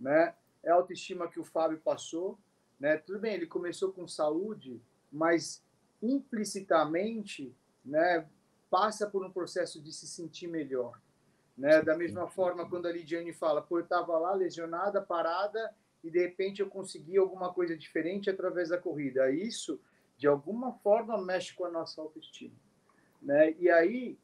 né? 0.00 0.34
É 0.64 0.70
a 0.72 0.74
autoestima 0.74 1.28
que 1.28 1.38
o 1.38 1.44
Fábio 1.44 1.78
passou, 1.78 2.36
né? 2.80 2.96
Tudo 2.96 3.18
bem, 3.18 3.34
ele 3.34 3.46
começou 3.46 3.92
com 3.92 4.08
saúde, 4.08 4.82
mas 5.12 5.62
implicitamente 6.02 7.54
né, 7.84 8.26
passa 8.70 9.06
por 9.06 9.24
um 9.24 9.30
processo 9.30 9.82
de 9.82 9.92
se 9.92 10.08
sentir 10.08 10.48
melhor. 10.48 10.98
Né? 11.56 11.82
Da 11.82 11.94
mesma 11.94 12.26
forma, 12.26 12.68
quando 12.68 12.86
a 12.86 12.92
Lidiane 12.92 13.34
fala, 13.34 13.60
pô, 13.60 13.78
eu 13.78 13.84
estava 13.84 14.16
lá 14.18 14.32
lesionada, 14.32 15.02
parada, 15.02 15.74
e 16.02 16.10
de 16.10 16.18
repente 16.18 16.60
eu 16.60 16.70
consegui 16.70 17.18
alguma 17.18 17.52
coisa 17.52 17.76
diferente 17.76 18.30
através 18.30 18.70
da 18.70 18.78
corrida. 18.78 19.30
Isso, 19.30 19.78
de 20.16 20.26
alguma 20.26 20.72
forma, 20.78 21.20
mexe 21.20 21.52
com 21.54 21.66
a 21.66 21.70
nossa 21.70 22.00
autoestima. 22.00 22.56
Né? 23.20 23.52
E 23.58 23.68
aí, 23.68 24.18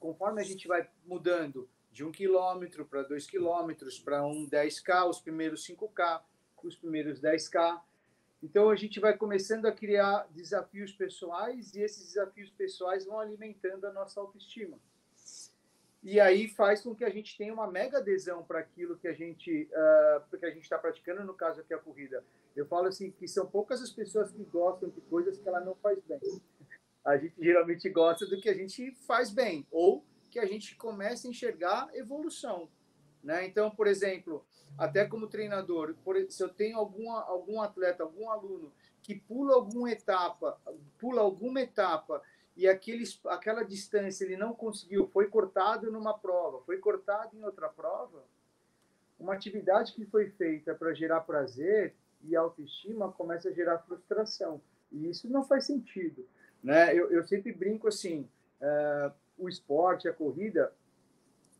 conforme 0.00 0.40
a 0.40 0.44
gente 0.44 0.66
vai 0.66 0.88
mudando 1.04 1.68
de 1.92 2.04
um 2.04 2.10
quilômetro 2.10 2.86
para 2.86 3.02
dois 3.02 3.26
quilômetros, 3.26 3.98
para 3.98 4.24
um 4.24 4.48
10K, 4.48 5.10
os 5.10 5.20
primeiros 5.20 5.66
5K, 5.66 6.22
os 6.66 6.76
primeiros 6.76 7.20
10K. 7.20 7.80
Então 8.42 8.70
a 8.70 8.76
gente 8.76 8.98
vai 9.00 9.16
começando 9.16 9.66
a 9.66 9.72
criar 9.72 10.26
desafios 10.30 10.92
pessoais 10.92 11.74
e 11.74 11.80
esses 11.80 12.06
desafios 12.06 12.50
pessoais 12.50 13.04
vão 13.04 13.18
alimentando 13.18 13.86
a 13.86 13.92
nossa 13.92 14.20
autoestima. 14.20 14.78
E 16.02 16.20
aí 16.20 16.48
faz 16.48 16.80
com 16.82 16.94
que 16.94 17.04
a 17.04 17.10
gente 17.10 17.36
tenha 17.36 17.52
uma 17.52 17.70
mega 17.70 17.98
adesão 17.98 18.44
para 18.44 18.60
aquilo 18.60 18.96
que 18.96 19.08
a 19.08 19.12
gente 19.12 19.68
uh, 19.72 20.38
que 20.38 20.46
a 20.46 20.50
gente 20.50 20.62
está 20.62 20.78
praticando, 20.78 21.24
no 21.24 21.34
caso 21.34 21.60
aqui 21.60 21.74
a 21.74 21.78
corrida. 21.78 22.24
Eu 22.54 22.66
falo 22.66 22.86
assim 22.86 23.10
que 23.10 23.26
são 23.26 23.46
poucas 23.46 23.82
as 23.82 23.90
pessoas 23.90 24.30
que 24.30 24.44
gostam 24.44 24.88
de 24.88 25.00
coisas 25.02 25.38
que 25.38 25.48
ela 25.48 25.60
não 25.60 25.74
faz 25.74 25.98
bem. 26.04 26.20
A 27.04 27.16
gente 27.16 27.34
geralmente 27.38 27.88
gosta 27.88 28.26
do 28.26 28.40
que 28.40 28.48
a 28.48 28.54
gente 28.54 28.92
faz 29.06 29.30
bem 29.30 29.66
ou 29.70 30.04
que 30.30 30.38
a 30.38 30.46
gente 30.46 30.76
começa 30.76 31.26
a 31.26 31.30
enxergar 31.30 31.88
evolução. 31.94 32.68
Né? 33.22 33.46
Então, 33.46 33.70
por 33.70 33.86
exemplo, 33.86 34.44
até 34.76 35.04
como 35.04 35.26
treinador, 35.26 35.94
se 36.28 36.42
eu 36.42 36.48
tenho 36.48 36.78
alguma, 36.78 37.22
algum 37.24 37.60
atleta, 37.60 38.02
algum 38.02 38.30
aluno 38.30 38.72
que 39.02 39.14
pula 39.14 39.54
alguma 39.54 39.90
etapa, 39.90 40.60
pula 40.98 41.22
alguma 41.22 41.60
etapa 41.60 42.22
e 42.56 42.68
aqueles, 42.68 43.20
aquela 43.26 43.62
distância 43.62 44.24
ele 44.24 44.36
não 44.36 44.52
conseguiu, 44.52 45.08
foi 45.08 45.28
cortado 45.28 45.90
numa 45.90 46.18
prova, 46.18 46.60
foi 46.66 46.78
cortado 46.78 47.36
em 47.36 47.44
outra 47.44 47.68
prova, 47.68 48.24
uma 49.18 49.34
atividade 49.34 49.94
que 49.94 50.04
foi 50.04 50.30
feita 50.30 50.74
para 50.74 50.92
gerar 50.92 51.20
prazer 51.20 51.94
e 52.22 52.36
autoestima 52.36 53.12
começa 53.12 53.48
a 53.48 53.52
gerar 53.52 53.78
frustração. 53.78 54.60
E 54.90 55.08
isso 55.08 55.28
não 55.28 55.44
faz 55.44 55.64
sentido. 55.64 56.26
Né? 56.62 56.94
Eu, 56.94 57.10
eu 57.10 57.26
sempre 57.26 57.52
brinco 57.52 57.88
assim, 57.88 58.28
uh, 58.60 59.12
o 59.36 59.48
esporte, 59.48 60.08
a 60.08 60.12
corrida, 60.12 60.72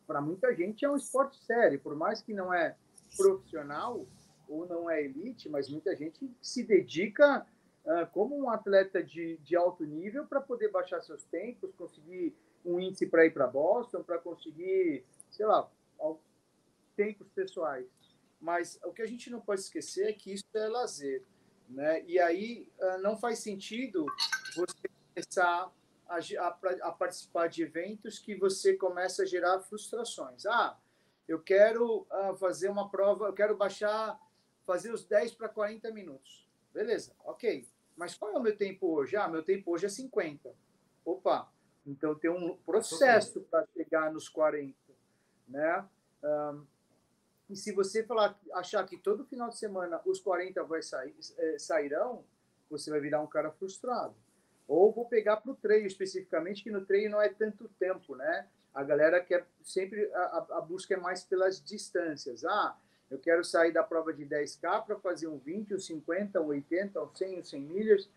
para 0.06 0.20
muita 0.20 0.54
gente 0.54 0.84
é 0.84 0.90
um 0.90 0.96
esporte 0.96 1.38
sério, 1.44 1.78
por 1.80 1.94
mais 1.94 2.20
que 2.20 2.32
não 2.32 2.52
é 2.52 2.76
profissional 3.18 4.06
ou 4.48 4.66
não 4.66 4.88
é 4.88 5.04
elite, 5.04 5.48
mas 5.48 5.68
muita 5.68 5.94
gente 5.94 6.30
se 6.40 6.64
dedica 6.64 7.46
uh, 7.84 8.06
como 8.12 8.34
um 8.34 8.48
atleta 8.48 9.02
de, 9.02 9.36
de 9.38 9.54
alto 9.54 9.84
nível 9.84 10.26
para 10.26 10.40
poder 10.40 10.70
baixar 10.70 11.02
seus 11.02 11.24
tempos, 11.24 11.74
conseguir 11.76 12.34
um 12.64 12.80
índice 12.80 13.06
para 13.06 13.26
ir 13.26 13.30
para 13.30 13.46
Boston, 13.46 14.02
para 14.02 14.18
conseguir, 14.18 15.04
sei 15.30 15.44
lá, 15.44 15.70
tempos 16.96 17.28
pessoais. 17.28 17.86
Mas 18.40 18.78
o 18.84 18.92
que 18.92 19.02
a 19.02 19.06
gente 19.06 19.30
não 19.30 19.40
pode 19.40 19.60
esquecer 19.60 20.08
é 20.08 20.12
que 20.12 20.32
isso 20.32 20.44
é 20.54 20.68
lazer, 20.68 21.22
né? 21.68 22.04
E 22.06 22.18
aí 22.18 22.68
uh, 22.78 22.98
não 23.02 23.16
faz 23.16 23.38
sentido 23.40 24.06
você 24.56 24.88
começar 25.14 25.72
a, 26.08 26.16
a, 26.16 26.48
a, 26.88 26.92
participar 26.92 27.48
de 27.48 27.62
eventos 27.62 28.18
que 28.18 28.34
você 28.34 28.74
começa 28.74 29.22
a 29.22 29.26
gerar 29.26 29.60
frustrações. 29.60 30.46
Ah, 30.46 30.78
eu 31.28 31.38
quero 31.40 32.06
uh, 32.10 32.34
fazer 32.36 32.70
uma 32.70 32.88
prova, 32.90 33.26
eu 33.26 33.34
quero 33.34 33.56
baixar, 33.56 34.18
fazer 34.66 34.92
os 34.92 35.04
10 35.04 35.34
para 35.34 35.48
40 35.48 35.92
minutos. 35.92 36.48
Beleza, 36.72 37.14
ok. 37.24 37.68
Mas 37.94 38.14
qual 38.14 38.32
é 38.32 38.38
o 38.38 38.42
meu 38.42 38.56
tempo 38.56 38.86
hoje? 38.94 39.16
Ah, 39.16 39.28
meu 39.28 39.42
tempo 39.42 39.72
hoje 39.72 39.86
é 39.86 39.88
50. 39.88 40.54
Opa, 41.04 41.52
então 41.86 42.14
tem 42.14 42.30
um 42.30 42.56
processo 42.58 43.40
para 43.42 43.66
chegar 43.74 44.12
nos 44.12 44.28
40. 44.28 44.74
Né? 45.46 45.88
Um, 46.22 46.64
E 47.48 47.56
se 47.56 47.72
você 47.72 48.04
falar, 48.04 48.38
achar 48.52 48.84
que 48.86 48.98
todo 48.98 49.24
final 49.24 49.48
de 49.48 49.58
semana 49.58 50.00
os 50.04 50.20
40 50.20 50.62
vai 50.64 50.82
sair, 50.82 51.16
é, 51.38 51.58
sairão, 51.58 52.24
você 52.70 52.90
vai 52.90 53.00
virar 53.00 53.22
um 53.22 53.26
cara 53.26 53.50
frustrado. 53.50 54.14
Ou 54.66 54.92
vou 54.92 55.06
pegar 55.06 55.38
para 55.38 55.50
o 55.50 55.56
treino 55.56 55.86
especificamente, 55.86 56.62
que 56.62 56.70
no 56.70 56.84
treino 56.84 57.12
não 57.12 57.22
é 57.22 57.30
tanto 57.30 57.68
tempo, 57.78 58.14
né? 58.14 58.46
A 58.74 58.84
galera 58.84 59.20
quer 59.20 59.46
sempre, 59.62 60.10
a, 60.14 60.46
a 60.50 60.60
busca 60.60 60.94
é 60.94 60.96
mais 60.96 61.24
pelas 61.24 61.60
distâncias. 61.62 62.44
Ah, 62.44 62.76
eu 63.10 63.18
quero 63.18 63.42
sair 63.42 63.72
da 63.72 63.82
prova 63.82 64.12
de 64.12 64.24
10K 64.24 64.84
para 64.84 64.98
fazer 64.98 65.26
um 65.26 65.38
20, 65.38 65.74
um 65.74 65.78
50, 65.78 66.40
um 66.40 66.46
80, 66.46 67.02
um 67.02 67.14
100, 67.14 67.38
um 67.40 67.44
100 67.44 67.60
milhas. 67.62 68.08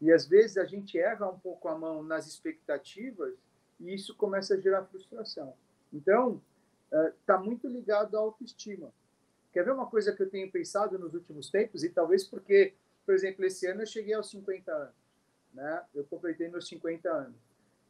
E 0.00 0.10
às 0.12 0.26
vezes 0.26 0.56
a 0.56 0.64
gente 0.64 0.98
erra 0.98 1.28
um 1.28 1.38
pouco 1.38 1.68
a 1.68 1.76
mão 1.76 2.02
nas 2.02 2.26
expectativas 2.26 3.34
e 3.78 3.94
isso 3.94 4.14
começa 4.16 4.54
a 4.54 4.60
gerar 4.60 4.84
frustração. 4.84 5.54
Então, 5.92 6.40
está 7.20 7.38
uh, 7.38 7.44
muito 7.44 7.68
ligado 7.68 8.16
à 8.16 8.20
autoestima. 8.20 8.92
Quer 9.52 9.64
ver 9.64 9.72
uma 9.72 9.86
coisa 9.86 10.14
que 10.14 10.22
eu 10.22 10.30
tenho 10.30 10.50
pensado 10.50 10.98
nos 10.98 11.12
últimos 11.12 11.50
tempos? 11.50 11.82
E 11.82 11.90
talvez 11.90 12.24
porque, 12.24 12.74
por 13.04 13.14
exemplo, 13.14 13.44
esse 13.44 13.66
ano 13.66 13.82
eu 13.82 13.86
cheguei 13.86 14.14
aos 14.14 14.30
50 14.30 14.72
anos. 14.72 14.94
Né? 15.52 15.84
Eu 15.94 16.04
completei 16.04 16.48
meus 16.48 16.68
50 16.68 17.10
anos. 17.10 17.36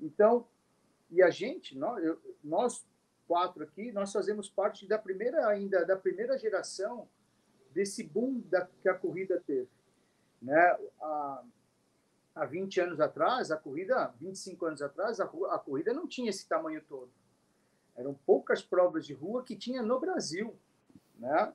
Então, 0.01 0.47
e 1.11 1.23
a 1.23 1.31
gente, 1.31 1.77
nós, 1.77 2.03
eu, 2.05 2.21
nós 2.43 2.85
quatro 3.27 3.63
aqui, 3.63 3.93
nós 3.93 4.13
fazemos 4.13 4.49
parte 4.49 4.87
da 4.87 4.99
primeira 4.99 5.47
ainda 5.47 5.85
da 5.85 5.97
primeira 5.97 6.37
geração 6.39 7.09
desse 7.73 8.03
boom 8.03 8.41
da, 8.41 8.67
que 8.83 8.89
a 8.89 8.95
corrida 8.95 9.41
teve, 9.47 9.69
né? 10.43 10.79
Há, 11.01 11.45
há 12.35 12.45
20 12.45 12.81
anos 12.81 13.01
atrás, 13.01 13.51
a 13.51 13.57
corrida, 13.57 14.13
25 14.21 14.67
anos 14.67 14.83
atrás, 14.83 15.21
a, 15.21 15.25
a 15.25 15.59
corrida 15.59 15.93
não 15.93 16.09
tinha 16.09 16.31
esse 16.31 16.49
tamanho 16.49 16.83
todo. 16.89 17.11
Eram 17.97 18.15
poucas 18.27 18.63
provas 18.63 19.07
de 19.07 19.15
rua 19.15 19.45
que 19.45 19.57
tinha 19.57 19.83
no 19.83 20.01
Brasil, 20.01 20.57
né? 21.19 21.53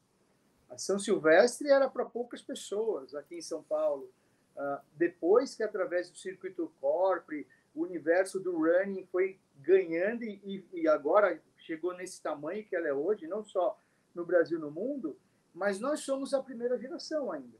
A 0.70 0.78
São 0.78 0.98
Silvestre 1.00 1.70
era 1.70 1.90
para 1.90 2.06
poucas 2.06 2.42
pessoas 2.42 3.14
aqui 3.16 3.36
em 3.36 3.42
São 3.42 3.64
Paulo. 3.64 4.10
Uh, 4.56 4.80
depois 4.94 5.56
que 5.56 5.64
através 5.64 6.10
do 6.10 6.18
circuito 6.18 6.72
Corpre, 6.80 7.48
o 7.74 7.84
universo 7.84 8.40
do 8.40 8.58
running 8.58 9.06
foi 9.08 9.40
ganhando 9.58 10.24
e, 10.24 10.66
e 10.74 10.88
agora 10.88 11.42
chegou 11.58 11.96
nesse 11.96 12.22
tamanho 12.22 12.66
que 12.66 12.76
ela 12.76 12.88
é 12.88 12.94
hoje, 12.94 13.28
não 13.28 13.44
só 13.44 13.78
no 14.14 14.26
Brasil, 14.26 14.60
no 14.60 14.72
mundo, 14.72 15.18
mas 15.54 15.80
nós 15.80 16.02
somos 16.02 16.34
a 16.34 16.42
primeira 16.42 16.78
geração 16.78 17.32
ainda. 17.32 17.58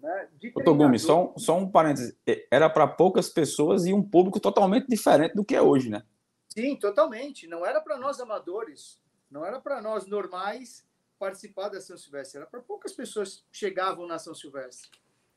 Né? 0.00 0.28
Togumi, 0.64 0.98
só, 0.98 1.32
um, 1.32 1.38
só 1.38 1.56
um 1.56 1.70
parênteses. 1.70 2.16
Era 2.50 2.68
para 2.68 2.86
poucas 2.86 3.28
pessoas 3.28 3.86
e 3.86 3.92
um 3.92 4.02
público 4.02 4.38
totalmente 4.38 4.86
diferente 4.86 5.34
do 5.34 5.44
que 5.44 5.54
é 5.54 5.62
hoje, 5.62 5.88
né? 5.88 6.02
Sim, 6.48 6.76
totalmente. 6.76 7.46
Não 7.46 7.64
era 7.64 7.80
para 7.80 7.96
nós 7.98 8.20
amadores, 8.20 9.00
não 9.30 9.44
era 9.44 9.60
para 9.60 9.80
nós 9.80 10.06
normais 10.06 10.86
participar 11.18 11.68
da 11.68 11.80
São 11.80 11.96
Silvestre, 11.96 12.38
era 12.38 12.46
para 12.46 12.60
poucas 12.60 12.92
pessoas 12.92 13.44
que 13.50 13.58
chegavam 13.58 14.06
na 14.06 14.18
São 14.18 14.34
Silvestre. 14.34 14.90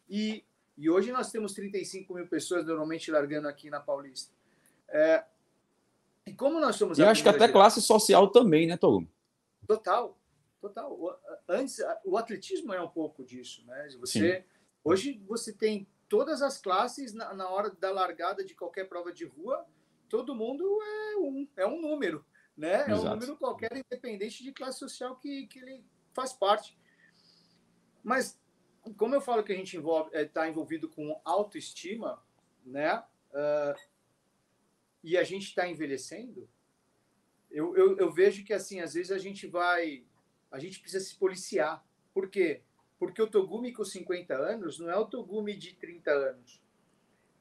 E, 0.10 0.44
e 0.78 0.90
hoje 0.90 1.12
nós 1.12 1.32
temos 1.32 1.54
35 1.54 2.14
mil 2.14 2.28
pessoas 2.28 2.66
normalmente 2.66 3.10
largando 3.10 3.48
aqui 3.48 3.70
na 3.70 3.80
Paulista. 3.80 4.34
É, 4.90 5.24
e 6.28 6.34
como 6.34 6.60
nós 6.60 6.76
somos. 6.76 7.00
E 7.00 7.04
acho 7.04 7.24
que 7.24 7.30
até 7.30 7.40
geração, 7.40 7.54
classe 7.54 7.82
social 7.82 8.28
também, 8.30 8.68
né, 8.68 8.76
Togum? 8.76 9.08
Total, 9.66 10.18
total. 10.60 11.20
Antes, 11.48 11.80
o 12.04 12.18
atletismo 12.18 12.74
é 12.74 12.82
um 12.82 12.90
pouco 12.90 13.24
disso, 13.24 13.66
né? 13.66 13.88
Você, 14.00 14.46
hoje 14.84 15.24
você 15.26 15.54
tem 15.54 15.88
todas 16.10 16.42
as 16.42 16.60
classes 16.60 17.14
na, 17.14 17.34
na, 17.34 17.50
hora 17.50 17.70
da 17.70 17.92
largada 17.92 18.44
de 18.44 18.54
qualquer 18.54 18.90
prova 18.90 19.12
de 19.12 19.26
rua, 19.26 19.66
todo 20.10 20.36
mundo 20.36 20.64
é 20.82 21.18
um, 21.18 21.48
é 21.58 21.66
um 21.66 21.82
número, 21.82 22.26
né? 22.56 22.86
É 22.90 22.96
um 22.96 23.04
número 23.04 23.38
qualquer, 23.38 23.72
independente 23.76 24.44
de 24.44 24.52
classe 24.52 24.80
social 24.80 25.16
que, 25.16 25.48
que 25.48 25.60
ele 25.60 25.86
faz 26.14 26.34
parte. 26.34 26.78
Mas, 28.04 28.40
como 28.98 29.16
eu 29.16 29.22
falo 29.22 29.44
que 29.44 29.54
a 29.54 29.56
gente 29.56 29.78
está 30.14 30.46
é, 30.46 30.50
envolvido 30.50 30.90
com 30.90 31.20
autoestima, 31.24 32.22
né? 32.66 33.02
Uh, 33.32 33.97
e 35.04 35.18
a 35.18 35.24
gente 35.24 35.48
está 35.48 35.68
envelhecendo, 35.68 36.50
eu, 37.50 37.76
eu, 37.78 37.98
eu, 37.98 38.12
vejo 38.12 38.44
que, 38.44 38.54
assim, 38.54 38.80
às 38.80 38.94
vezes 38.94 39.12
a 39.12 39.18
gente 39.18 39.48
vai... 39.48 40.04
A 40.52 40.60
gente 40.60 40.80
precisa 40.80 41.04
se 41.04 41.16
policiar. 41.16 41.86
Por 42.14 42.30
quê? 42.30 42.62
Porque 43.00 43.22
o 43.22 43.30
Togumi 43.30 43.72
com 43.72 43.84
50 43.84 44.36
anos 44.36 44.80
não 44.80 44.90
é 44.90 44.98
o 44.98 45.06
Togumi 45.06 45.56
de 45.56 45.74
30 45.76 46.12
anos, 46.12 46.62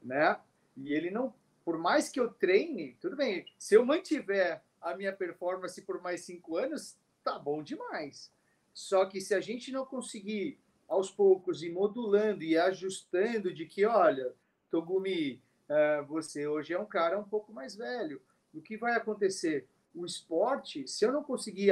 né? 0.01 0.39
E 0.75 0.93
ele 0.93 1.11
não... 1.11 1.33
Por 1.65 1.77
mais 1.77 2.09
que 2.09 2.19
eu 2.19 2.31
treine, 2.31 2.95
tudo 3.01 3.15
bem. 3.17 3.45
Se 3.57 3.75
eu 3.75 3.85
mantiver 3.85 4.63
a 4.79 4.95
minha 4.95 5.11
performance 5.11 5.81
por 5.81 6.01
mais 6.01 6.21
cinco 6.21 6.55
anos, 6.55 6.97
tá 7.23 7.37
bom 7.37 7.61
demais. 7.61 8.31
Só 8.73 9.05
que 9.05 9.19
se 9.19 9.33
a 9.33 9.41
gente 9.41 9.71
não 9.71 9.85
conseguir 9.85 10.59
aos 10.87 11.11
poucos 11.11 11.61
ir 11.61 11.71
modulando 11.71 12.43
e 12.43 12.57
ajustando 12.57 13.53
de 13.53 13.65
que, 13.65 13.85
olha, 13.85 14.33
Togumi, 14.69 15.41
você 16.07 16.47
hoje 16.47 16.73
é 16.73 16.79
um 16.79 16.85
cara 16.85 17.19
um 17.19 17.23
pouco 17.23 17.51
mais 17.51 17.75
velho. 17.75 18.21
O 18.53 18.61
que 18.61 18.77
vai 18.77 18.95
acontecer? 18.95 19.67
O 19.93 20.05
esporte, 20.05 20.87
se 20.87 21.05
eu 21.05 21.11
não 21.11 21.23
conseguir 21.23 21.71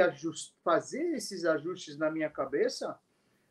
fazer 0.62 1.14
esses 1.14 1.44
ajustes 1.44 1.96
na 1.96 2.10
minha 2.10 2.28
cabeça, 2.28 2.98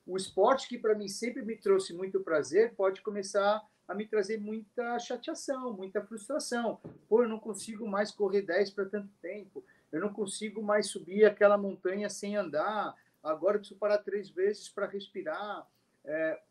o 0.05 0.17
esporte 0.17 0.67
que 0.67 0.77
para 0.77 0.95
mim 0.95 1.07
sempre 1.07 1.41
me 1.41 1.57
trouxe 1.57 1.93
muito 1.93 2.19
prazer 2.19 2.75
pode 2.75 3.01
começar 3.01 3.65
a 3.87 3.93
me 3.93 4.05
trazer 4.07 4.39
muita 4.39 4.97
chateação, 4.99 5.73
muita 5.73 6.01
frustração. 6.01 6.79
Pô, 7.07 7.23
eu 7.23 7.29
não 7.29 7.39
consigo 7.39 7.87
mais 7.87 8.11
correr 8.11 8.41
10 8.41 8.71
para 8.71 8.85
tanto 8.85 9.09
tempo. 9.21 9.63
Eu 9.91 10.01
não 10.01 10.11
consigo 10.11 10.61
mais 10.61 10.87
subir 10.87 11.25
aquela 11.25 11.57
montanha 11.57 12.09
sem 12.09 12.35
andar. 12.35 12.95
Agora 13.23 13.55
eu 13.55 13.59
preciso 13.59 13.79
parar 13.79 13.99
três 13.99 14.29
vezes 14.29 14.69
para 14.69 14.87
respirar. 14.87 15.67
É, 16.03 16.41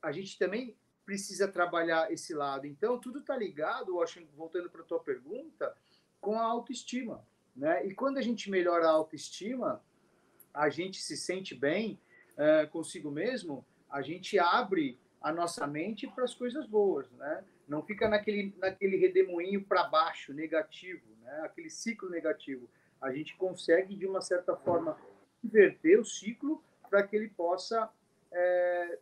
a 0.00 0.12
gente 0.12 0.38
também 0.38 0.76
precisa 1.04 1.48
trabalhar 1.48 2.12
esse 2.12 2.34
lado. 2.34 2.66
Então, 2.66 2.98
tudo 2.98 3.18
está 3.18 3.36
ligado, 3.36 3.98
voltando 4.34 4.70
para 4.70 4.82
a 4.82 4.84
tua 4.84 5.00
pergunta, 5.00 5.74
com 6.20 6.38
a 6.38 6.44
autoestima. 6.44 7.26
Né? 7.54 7.86
E 7.86 7.94
quando 7.94 8.18
a 8.18 8.22
gente 8.22 8.50
melhora 8.50 8.86
a 8.86 8.92
autoestima, 8.92 9.82
a 10.54 10.68
gente 10.68 11.00
se 11.00 11.16
sente 11.16 11.54
bem 11.54 12.00
uh, 12.32 12.68
consigo 12.70 13.10
mesmo, 13.10 13.64
a 13.90 14.02
gente 14.02 14.38
abre 14.38 14.98
a 15.20 15.32
nossa 15.32 15.66
mente 15.66 16.06
para 16.06 16.24
as 16.24 16.34
coisas 16.34 16.66
boas, 16.66 17.10
né? 17.12 17.44
Não 17.68 17.82
fica 17.82 18.08
naquele, 18.08 18.54
naquele 18.58 18.96
redemoinho 18.96 19.64
para 19.64 19.84
baixo, 19.84 20.32
negativo, 20.32 21.06
né? 21.20 21.42
Aquele 21.44 21.70
ciclo 21.70 22.10
negativo. 22.10 22.68
A 23.00 23.12
gente 23.12 23.36
consegue, 23.36 23.94
de 23.94 24.06
uma 24.06 24.20
certa 24.20 24.56
forma, 24.56 24.98
inverter 25.42 26.00
o 26.00 26.04
ciclo 26.04 26.62
para 26.90 27.02
que 27.06 27.14
ele 27.14 27.28
possa 27.28 27.88
é, 28.32 28.98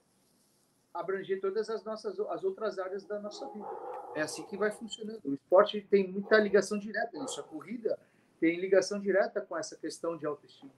abranger 0.92 1.40
todas 1.40 1.70
as 1.70 1.84
nossas 1.84 2.18
as 2.18 2.44
outras 2.44 2.78
áreas 2.78 3.04
da 3.04 3.18
nossa 3.20 3.48
vida. 3.48 3.68
É 4.14 4.22
assim 4.22 4.44
que 4.44 4.56
vai 4.56 4.70
funcionando. 4.70 5.20
O 5.24 5.34
esporte 5.34 5.80
tem 5.80 6.10
muita 6.10 6.38
ligação 6.38 6.78
direta 6.78 7.18
nisso. 7.18 7.40
A 7.40 7.44
corrida 7.44 7.98
tem 8.40 8.58
ligação 8.58 8.98
direta 9.00 9.40
com 9.40 9.56
essa 9.56 9.76
questão 9.76 10.16
de 10.16 10.26
autoestima. 10.26 10.72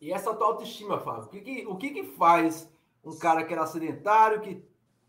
E 0.00 0.12
essa 0.12 0.34
tua 0.34 0.48
autoestima, 0.48 0.98
Fábio, 0.98 1.24
o 1.24 1.28
que, 1.28 1.40
que, 1.40 1.66
o 1.66 1.76
que, 1.76 1.90
que 1.90 2.02
faz 2.16 2.68
um 3.04 3.16
cara 3.16 3.44
que 3.44 3.52
era 3.52 3.64
sedentário, 3.66 4.40
que 4.40 4.64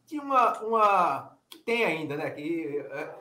tinha 0.06 0.22
uma, 0.22 0.60
uma 0.62 1.38
que 1.50 1.60
tem 1.60 1.84
ainda, 1.84 2.16
né? 2.16 2.30
Que 2.30 2.78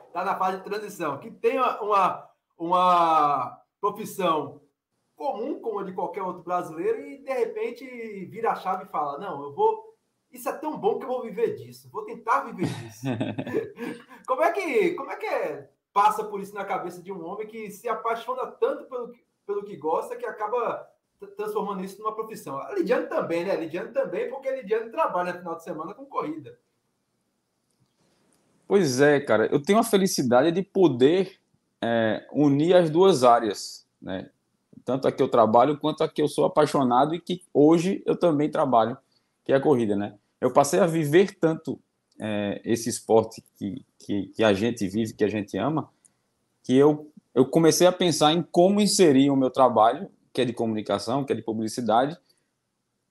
está 0.07 0.21
é, 0.21 0.25
na 0.25 0.37
fase 0.37 0.57
de 0.57 0.63
transição, 0.63 1.17
que 1.19 1.31
tem 1.31 1.59
uma, 1.59 2.29
uma 2.57 3.59
profissão 3.81 4.61
comum 5.15 5.59
como 5.59 5.79
a 5.79 5.83
de 5.83 5.93
qualquer 5.93 6.21
outro 6.21 6.43
brasileiro 6.43 7.01
e 7.01 7.17
de 7.19 7.31
repente 7.31 7.85
vira 8.25 8.51
a 8.51 8.55
chave 8.55 8.85
e 8.85 8.89
fala: 8.89 9.17
Não, 9.17 9.43
eu 9.43 9.53
vou. 9.53 9.93
Isso 10.31 10.49
é 10.49 10.53
tão 10.53 10.77
bom 10.77 10.97
que 10.97 11.05
eu 11.05 11.09
vou 11.09 11.21
viver 11.21 11.55
disso, 11.55 11.89
vou 11.91 12.05
tentar 12.05 12.41
viver 12.41 12.65
disso. 12.65 13.05
como 14.25 14.41
é 14.41 14.51
que 14.51 14.91
como 14.95 15.11
é 15.11 15.15
que 15.15 15.25
é, 15.27 15.69
passa 15.93 16.23
por 16.23 16.41
isso 16.41 16.55
na 16.55 16.65
cabeça 16.65 17.01
de 17.01 17.11
um 17.11 17.23
homem 17.23 17.47
que 17.47 17.69
se 17.69 17.87
apaixona 17.87 18.47
tanto 18.47 18.85
pelo, 18.85 19.13
pelo 19.45 19.63
que 19.63 19.77
gosta 19.77 20.15
que 20.15 20.25
acaba 20.25 20.89
transformando 21.37 21.83
isso 21.83 21.99
numa 21.99 22.15
profissão? 22.15 22.57
A 22.57 22.73
Lidiane 22.73 23.07
também, 23.07 23.45
né? 23.45 23.51
A 23.51 23.57
Lidiane 23.57 23.91
também, 23.91 24.29
porque 24.29 24.49
a 24.49 24.55
Lidiane 24.55 24.89
trabalha 24.89 25.33
no 25.33 25.39
final 25.39 25.55
de 25.55 25.63
semana 25.63 25.93
com 25.93 26.05
corrida. 26.05 26.57
Pois 28.67 28.99
é, 29.01 29.19
cara, 29.19 29.45
eu 29.51 29.61
tenho 29.61 29.77
a 29.77 29.83
felicidade 29.83 30.51
de 30.51 30.63
poder 30.63 31.39
é, 31.79 32.27
unir 32.31 32.75
as 32.75 32.89
duas 32.89 33.23
áreas, 33.23 33.87
né? 34.01 34.31
Tanto 34.83 35.07
a 35.07 35.11
que 35.11 35.21
eu 35.21 35.27
trabalho 35.27 35.77
quanto 35.77 36.03
a 36.03 36.09
que 36.09 36.21
eu 36.21 36.27
sou 36.27 36.45
apaixonado 36.45 37.15
e 37.15 37.19
que 37.19 37.41
hoje 37.53 38.01
eu 38.05 38.15
também 38.15 38.49
trabalho, 38.49 38.97
que 39.43 39.51
é 39.51 39.55
a 39.55 39.61
corrida, 39.61 39.95
né? 39.95 40.15
Eu 40.39 40.51
passei 40.51 40.79
a 40.79 40.85
viver 40.85 41.35
tanto 41.39 41.79
é, 42.19 42.61
esse 42.63 42.89
esporte 42.89 43.43
que, 43.57 43.85
que, 43.99 44.27
que, 44.27 44.43
a 44.43 44.53
gente 44.53 44.87
vive, 44.87 45.13
que 45.13 45.23
a 45.23 45.29
gente 45.29 45.57
ama, 45.57 45.89
que 46.63 46.75
eu, 46.75 47.11
eu 47.33 47.45
comecei 47.45 47.87
a 47.87 47.91
pensar 47.91 48.33
em 48.33 48.41
como 48.41 48.81
inserir 48.81 49.29
o 49.29 49.35
meu 49.35 49.49
trabalho, 49.49 50.09
que 50.31 50.41
é 50.41 50.45
de 50.45 50.53
comunicação, 50.53 51.23
que 51.23 51.33
é 51.33 51.35
de 51.35 51.41
publicidade, 51.41 52.17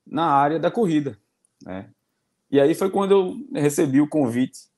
na 0.07 0.27
área 0.27 0.59
da 0.59 0.71
corrida, 0.71 1.19
né? 1.65 1.89
E 2.51 2.61
aí 2.61 2.75
foi 2.75 2.91
quando 2.91 3.13
eu 3.13 3.61
recebi 3.61 4.01
o 4.01 4.09
convite 4.09 4.69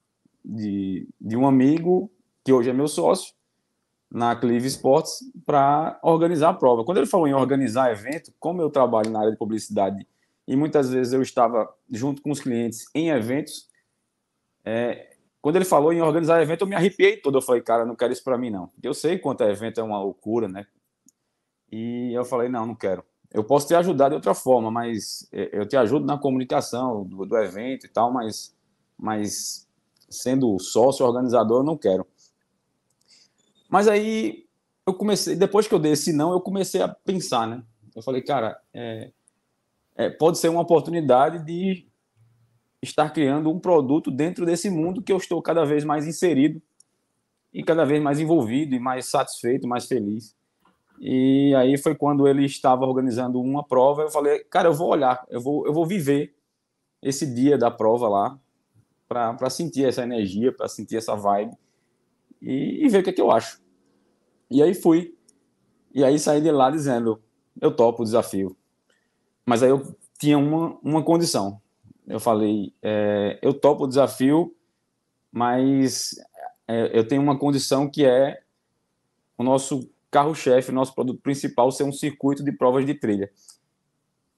de, 0.45 1.09
de 1.21 1.37
um 1.37 1.47
amigo, 1.47 2.11
que 2.45 2.53
hoje 2.53 2.71
é 2.71 2.73
meu 2.73 2.87
sócio, 2.87 3.35
na 4.15 4.37
Clive 4.37 4.69
Sports 4.69 5.25
para 5.45 5.99
organizar 6.01 6.51
a 6.51 6.55
prova. 6.55 6.85
Quando 6.85 6.99
ele 6.99 7.07
falou 7.07 7.27
em 7.27 7.35
organizar 7.35 7.91
evento, 7.91 8.33
como 8.39 8.63
eu 8.63 8.71
trabalho 8.71 9.11
na 9.11 9.19
área 9.19 9.33
de 9.33 9.37
publicidade 9.37 10.07
e 10.47 10.55
muitas 10.55 10.89
vezes 10.89 11.13
eu 11.13 11.21
estava 11.21 11.69
junto 11.91 12.23
com 12.23 12.31
os 12.31 12.39
clientes 12.39 12.87
em 12.95 13.11
eventos, 13.11 13.69
é, 14.65 15.17
quando 15.43 15.57
ele 15.57 15.65
falou 15.65 15.93
em 15.93 16.01
organizar 16.01 16.41
evento, 16.41 16.61
eu 16.61 16.69
me 16.69 16.77
arrepiei 16.77 17.17
todo. 17.17 17.39
Eu 17.39 17.43
falei, 17.43 17.61
cara, 17.61 17.85
não 17.85 17.97
quero 17.97 18.13
isso 18.13 18.23
para 18.23 18.39
mim, 18.39 18.51
não. 18.51 18.71
Eu 18.81 18.95
sei 18.95 19.19
quanto 19.19 19.43
é 19.43 19.51
evento 19.51 19.81
é 19.81 19.83
uma 19.83 20.01
loucura, 20.01 20.47
né? 20.47 20.65
E 21.73 22.13
eu 22.15 22.25
falei, 22.25 22.49
não, 22.49 22.65
não 22.65 22.75
quero. 22.77 23.05
Eu 23.33 23.43
posso 23.43 23.67
te 23.67 23.75
ajudar 23.75 24.11
de 24.11 24.15
outra 24.15 24.33
forma, 24.33 24.71
mas 24.71 25.29
é, 25.33 25.51
eu 25.53 25.67
te 25.67 25.77
ajudo 25.77 26.07
na 26.07 26.17
comunicação 26.17 27.03
do, 27.03 27.27
do 27.27 27.37
evento 27.37 27.85
e 27.85 27.89
tal, 27.89 28.13
mas, 28.13 28.55
mas 28.97 29.69
sendo 30.09 30.57
sócio 30.61 31.05
organizador, 31.05 31.63
eu 31.63 31.65
não 31.65 31.77
quero. 31.77 32.07
Mas 33.75 33.89
aí 33.89 34.47
eu 34.87 34.95
comecei, 34.95 35.35
depois 35.35 35.67
que 35.67 35.75
eu 35.75 35.81
dei 35.81 35.95
esse 35.95 36.13
não, 36.13 36.31
eu 36.31 36.41
comecei 36.41 36.81
a 36.81 36.87
pensar, 36.87 37.45
né? 37.45 37.61
Eu 37.93 38.03
falei, 38.03 38.23
cara, 38.23 38.57
é, 38.73 39.11
é, 39.97 40.11
pode 40.11 40.39
ser 40.39 40.49
uma 40.49 40.61
oportunidade 40.61 41.45
de 41.45 41.85
estar 42.81 43.11
criando 43.11 43.51
um 43.51 43.59
produto 43.59 44.13
dentro 44.13 44.47
desse 44.47 44.71
mundo 44.71 45.03
que 45.03 45.11
eu 45.11 45.17
estou 45.17 45.43
cada 45.43 45.65
vez 45.65 45.83
mais 45.83 46.07
inserido 46.07 46.63
e 47.53 47.65
cada 47.65 47.85
vez 47.85 48.01
mais 48.01 48.21
envolvido 48.21 48.77
e 48.77 48.79
mais 48.79 49.07
satisfeito, 49.07 49.67
mais 49.67 49.87
feliz. 49.87 50.37
E 51.01 51.53
aí 51.57 51.77
foi 51.77 51.97
quando 51.97 52.29
ele 52.29 52.45
estava 52.45 52.87
organizando 52.87 53.41
uma 53.41 53.65
prova, 53.65 54.03
eu 54.03 54.11
falei, 54.13 54.45
cara, 54.45 54.69
eu 54.69 54.73
vou 54.73 54.89
olhar, 54.89 55.27
eu 55.29 55.41
vou, 55.41 55.67
eu 55.67 55.73
vou 55.73 55.85
viver 55.85 56.33
esse 57.03 57.27
dia 57.27 57.59
da 57.59 57.73
prova 57.73 58.09
lá 58.09 58.39
para 59.09 59.51
sentir 59.51 59.85
essa 59.85 60.05
energia, 60.05 60.53
para 60.53 60.69
sentir 60.69 60.99
essa 60.99 61.17
vibe 61.17 61.59
e, 62.45 62.85
e 62.85 62.89
ver 62.89 62.99
o 62.99 63.03
que, 63.03 63.11
é 63.11 63.13
que 63.13 63.21
eu 63.21 63.31
acho. 63.31 63.64
E 64.55 64.63
aí 64.63 64.73
fui. 64.73 65.19
E 65.93 66.05
aí 66.05 66.17
saí 66.17 66.41
de 66.41 66.53
lá 66.53 66.71
dizendo, 66.71 67.21
eu 67.61 67.75
topo 67.75 68.03
o 68.03 68.05
desafio. 68.05 68.57
Mas 69.45 69.65
aí 69.65 69.71
eu 69.71 69.97
tinha 70.17 70.39
uma, 70.39 70.79
uma 70.81 71.03
condição. 71.03 71.61
Eu 72.07 72.21
falei, 72.21 72.73
é, 72.81 73.37
eu 73.43 73.53
topo 73.53 73.83
o 73.83 73.89
desafio, 73.89 74.55
mas 75.33 76.15
é, 76.69 76.97
eu 76.97 77.07
tenho 77.07 77.21
uma 77.21 77.37
condição 77.37 77.91
que 77.91 78.07
é 78.07 78.43
o 79.37 79.43
nosso 79.43 79.91
carro-chefe, 80.09 80.71
o 80.71 80.75
nosso 80.75 80.95
produto 80.95 81.21
principal 81.21 81.73
ser 81.73 81.83
um 81.83 81.91
circuito 81.91 82.45
de 82.45 82.53
provas 82.53 82.87
de 82.87 82.95
trilha, 82.95 83.33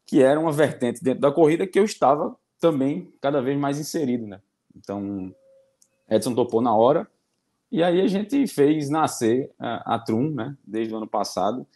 que 0.06 0.22
era 0.22 0.40
uma 0.40 0.50
vertente 0.50 1.04
dentro 1.04 1.20
da 1.20 1.30
corrida 1.30 1.66
que 1.66 1.78
eu 1.78 1.84
estava 1.84 2.34
também 2.58 3.12
cada 3.20 3.42
vez 3.42 3.58
mais 3.58 3.78
inserido, 3.78 4.26
né? 4.26 4.40
Então, 4.74 5.34
Edson 6.08 6.34
topou 6.34 6.62
na 6.62 6.74
hora, 6.74 7.06
e 7.70 7.82
aí 7.82 8.00
a 8.00 8.06
gente 8.06 8.46
fez 8.46 8.88
nascer 8.88 9.50
a, 9.58 9.94
a 9.94 9.98
Trum, 9.98 10.30
né, 10.30 10.56
desde 10.64 10.94
o 10.94 10.96
ano 10.96 11.06
passado, 11.06 11.66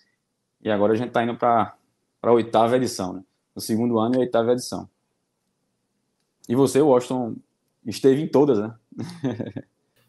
e 0.62 0.70
agora 0.70 0.92
a 0.92 0.96
gente 0.96 1.08
está 1.08 1.22
indo 1.22 1.36
para 1.36 1.74
a 2.22 2.32
oitava 2.32 2.76
edição, 2.76 3.14
né? 3.14 3.24
O 3.54 3.60
segundo 3.60 3.98
ano 3.98 4.14
e 4.14 4.18
a 4.18 4.20
oitava 4.20 4.52
edição. 4.52 4.88
E 6.48 6.54
você, 6.54 6.80
Washington, 6.80 7.36
esteve 7.86 8.22
em 8.22 8.28
todas, 8.28 8.58
né? 8.58 8.74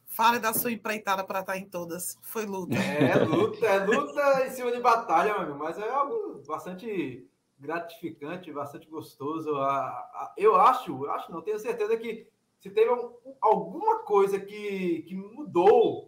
Fale 0.06 0.40
da 0.40 0.54
sua 0.54 0.72
empreitada 0.72 1.24
para 1.24 1.40
estar 1.40 1.58
em 1.58 1.66
todas. 1.66 2.18
Foi 2.22 2.46
luta. 2.46 2.76
É, 2.76 3.24
luta, 3.24 3.66
é 3.66 3.86
luta 3.86 4.46
em 4.46 4.50
cima 4.50 4.72
de 4.72 4.80
batalha, 4.82 5.34
meu 5.34 5.42
amigo, 5.44 5.58
mas 5.58 5.78
é 5.80 5.90
algo 5.90 6.44
bastante 6.46 7.26
gratificante, 7.58 8.52
bastante 8.52 8.88
gostoso. 8.90 9.52
Eu 10.36 10.56
acho, 10.58 11.06
eu 11.06 11.12
acho, 11.12 11.32
não 11.32 11.42
tenho 11.42 11.58
certeza 11.60 11.96
que 11.96 12.28
se 12.62 12.70
teve 12.70 12.92
alguma 13.42 14.04
coisa 14.04 14.40
que, 14.40 15.02
que 15.02 15.16
mudou, 15.16 16.08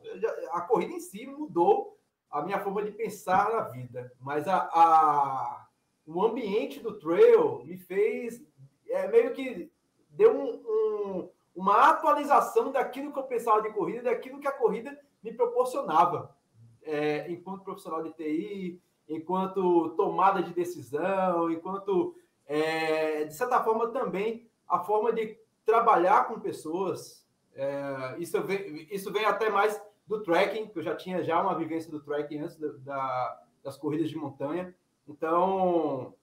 a 0.52 0.62
corrida 0.62 0.94
em 0.94 1.00
si 1.00 1.26
mudou 1.26 1.98
a 2.30 2.44
minha 2.44 2.60
forma 2.60 2.84
de 2.84 2.92
pensar 2.92 3.52
na 3.52 3.62
vida, 3.62 4.14
mas 4.22 4.48
a, 4.48 4.70
a 4.72 5.68
o 6.06 6.22
ambiente 6.22 6.80
do 6.80 7.00
trail 7.00 7.64
me 7.66 7.78
fez 7.78 8.46
é, 8.90 9.08
meio 9.08 9.34
que 9.34 9.72
deu 10.10 10.32
um, 10.32 10.54
um, 10.54 11.30
uma 11.56 11.90
atualização 11.90 12.72
daquilo 12.72 13.12
que 13.12 13.20
eu 13.20 13.24
pensava 13.24 13.62
de 13.62 13.72
corrida, 13.72 14.04
daquilo 14.04 14.40
que 14.40 14.48
a 14.48 14.52
corrida 14.52 14.96
me 15.24 15.34
proporcionava 15.34 16.36
é, 16.84 17.32
enquanto 17.32 17.64
profissional 17.64 18.04
de 18.04 18.12
TI, 18.14 18.82
enquanto 19.08 19.92
tomada 19.96 20.44
de 20.44 20.54
decisão, 20.54 21.50
enquanto, 21.50 22.16
é, 22.46 23.24
de 23.24 23.34
certa 23.34 23.64
forma, 23.64 23.90
também 23.90 24.48
a 24.68 24.80
forma 24.80 25.12
de 25.14 25.42
trabalhar 25.66 26.28
com 26.28 26.40
pessoas. 26.40 27.26
É, 27.56 28.16
isso, 28.20 28.42
vem, 28.44 28.88
isso 28.92 29.12
vem 29.12 29.26
até 29.26 29.50
mais 29.50 29.82
do 30.08 30.22
trekking, 30.22 30.68
que 30.68 30.80
eu 30.80 30.84
já 30.84 30.96
tinha 30.96 31.24
já 31.24 31.42
uma 31.42 31.56
vivência 31.56 31.90
do 31.90 32.02
trekking 32.02 32.40
antes 32.40 32.58
da, 32.58 32.68
da, 32.80 33.44
das 33.64 33.78
corridas 33.78 34.10
de 34.10 34.18
montanha. 34.18 34.76
Então, 35.08 36.14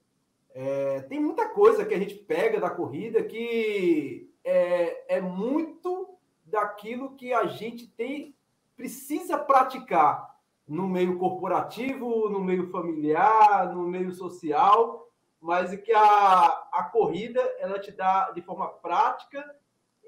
é, 0.55 1.01
tem 1.03 1.21
muita 1.21 1.49
coisa 1.49 1.85
que 1.85 1.95
a 1.95 1.99
gente 1.99 2.15
pega 2.15 2.61
da 2.61 2.71
corrida 2.71 3.23
que 3.23 4.31
é, 4.45 5.17
é 5.17 5.21
muito 5.21 6.19
daquilo 6.45 7.15
que 7.15 7.33
a 7.33 7.47
gente 7.47 7.87
tem 7.87 8.35
precisa 8.77 9.39
praticar 9.39 10.37
no 10.67 10.89
meio 10.89 11.19
corporativo, 11.19 12.29
no 12.29 12.41
meio 12.41 12.71
familiar, 12.71 13.75
no 13.75 13.83
meio 13.83 14.13
social, 14.13 15.10
mas 15.41 15.75
que 15.81 15.93
a, 15.93 16.47
a 16.73 16.91
corrida 16.93 17.41
ela 17.59 17.79
te 17.79 17.91
dá 17.91 18.31
de 18.31 18.43
forma 18.43 18.69
prática 18.69 19.45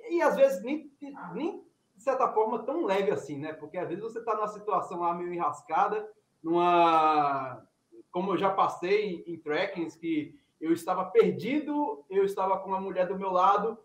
e 0.08 0.20
às 0.20 0.36
vezes 0.36 0.62
nem, 0.62 0.92
nem 1.32 1.64
de 1.94 2.02
certa 2.02 2.28
forma 2.32 2.62
tão 2.64 2.84
leve 2.84 3.10
assim, 3.10 3.38
né? 3.38 3.52
Porque 3.52 3.78
às 3.78 3.88
vezes 3.88 4.02
você 4.02 4.18
está 4.18 4.34
numa 4.34 4.48
situação 4.48 5.00
lá 5.00 5.14
meio 5.14 5.32
enrascada, 5.32 6.08
numa 6.42 7.64
como 8.10 8.32
eu 8.32 8.36
já 8.36 8.50
passei 8.50 9.24
em, 9.26 9.32
em 9.32 9.38
trackings 9.38 9.96
que 9.96 10.38
eu 10.60 10.72
estava 10.72 11.06
perdido, 11.06 12.04
eu 12.10 12.24
estava 12.24 12.58
com 12.58 12.68
uma 12.68 12.80
mulher 12.80 13.08
do 13.08 13.18
meu 13.18 13.32
lado, 13.32 13.78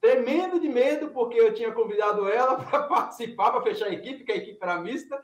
tremendo 0.00 0.58
de 0.58 0.68
medo, 0.68 1.10
porque 1.10 1.38
eu 1.38 1.52
tinha 1.52 1.72
convidado 1.72 2.28
ela 2.28 2.56
para 2.62 2.84
participar, 2.84 3.50
para 3.50 3.62
fechar 3.62 3.86
a 3.86 3.92
equipe, 3.92 4.24
que 4.24 4.32
a 4.32 4.36
equipe 4.36 4.58
era 4.60 4.80
mista, 4.80 5.20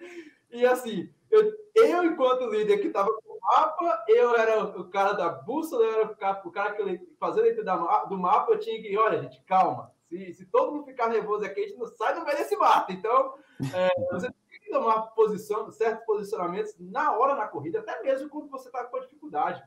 e 0.51 0.67
assim, 0.67 1.09
eu, 1.31 1.53
eu 1.79 2.05
enquanto 2.05 2.51
líder 2.51 2.79
que 2.79 2.89
estava 2.89 3.09
mapa, 3.49 4.05
eu 4.09 4.37
era 4.37 4.65
o 4.65 4.85
cara 4.91 5.13
da 5.13 5.29
bússola, 5.29 5.85
eu 5.85 5.93
era 5.93 6.07
o 6.07 6.17
cara, 6.17 6.43
o 6.45 6.51
que 6.51 7.17
fazia 7.19 7.43
leitura 7.43 7.77
do 8.09 8.19
mapa, 8.19 8.53
eu 8.53 8.59
tinha 8.59 8.81
que, 8.81 8.97
olha, 8.97 9.23
gente, 9.23 9.43
calma. 9.45 9.93
Se, 10.09 10.33
se 10.35 10.47
todo 10.47 10.73
mundo 10.73 10.87
ficar 10.87 11.09
nervoso 11.09 11.45
aqui, 11.45 11.61
a 11.61 11.69
gente 11.69 11.79
não 11.79 11.87
sai 11.87 12.15
no 12.15 12.25
meio 12.25 12.37
desse 12.37 12.57
mato. 12.57 12.93
Então, 12.93 13.35
é, 13.75 13.89
você 14.11 14.27
tem 14.27 14.61
que 14.61 14.71
tomar 14.71 15.03
posição, 15.09 15.71
certos 15.71 16.05
posicionamentos 16.07 16.75
na 16.79 17.17
hora 17.17 17.35
na 17.35 17.47
corrida, 17.47 17.81
até 17.81 18.03
mesmo 18.03 18.29
quando 18.29 18.49
você 18.49 18.69
está 18.69 18.85
com 18.85 19.01
dificuldade. 19.01 19.63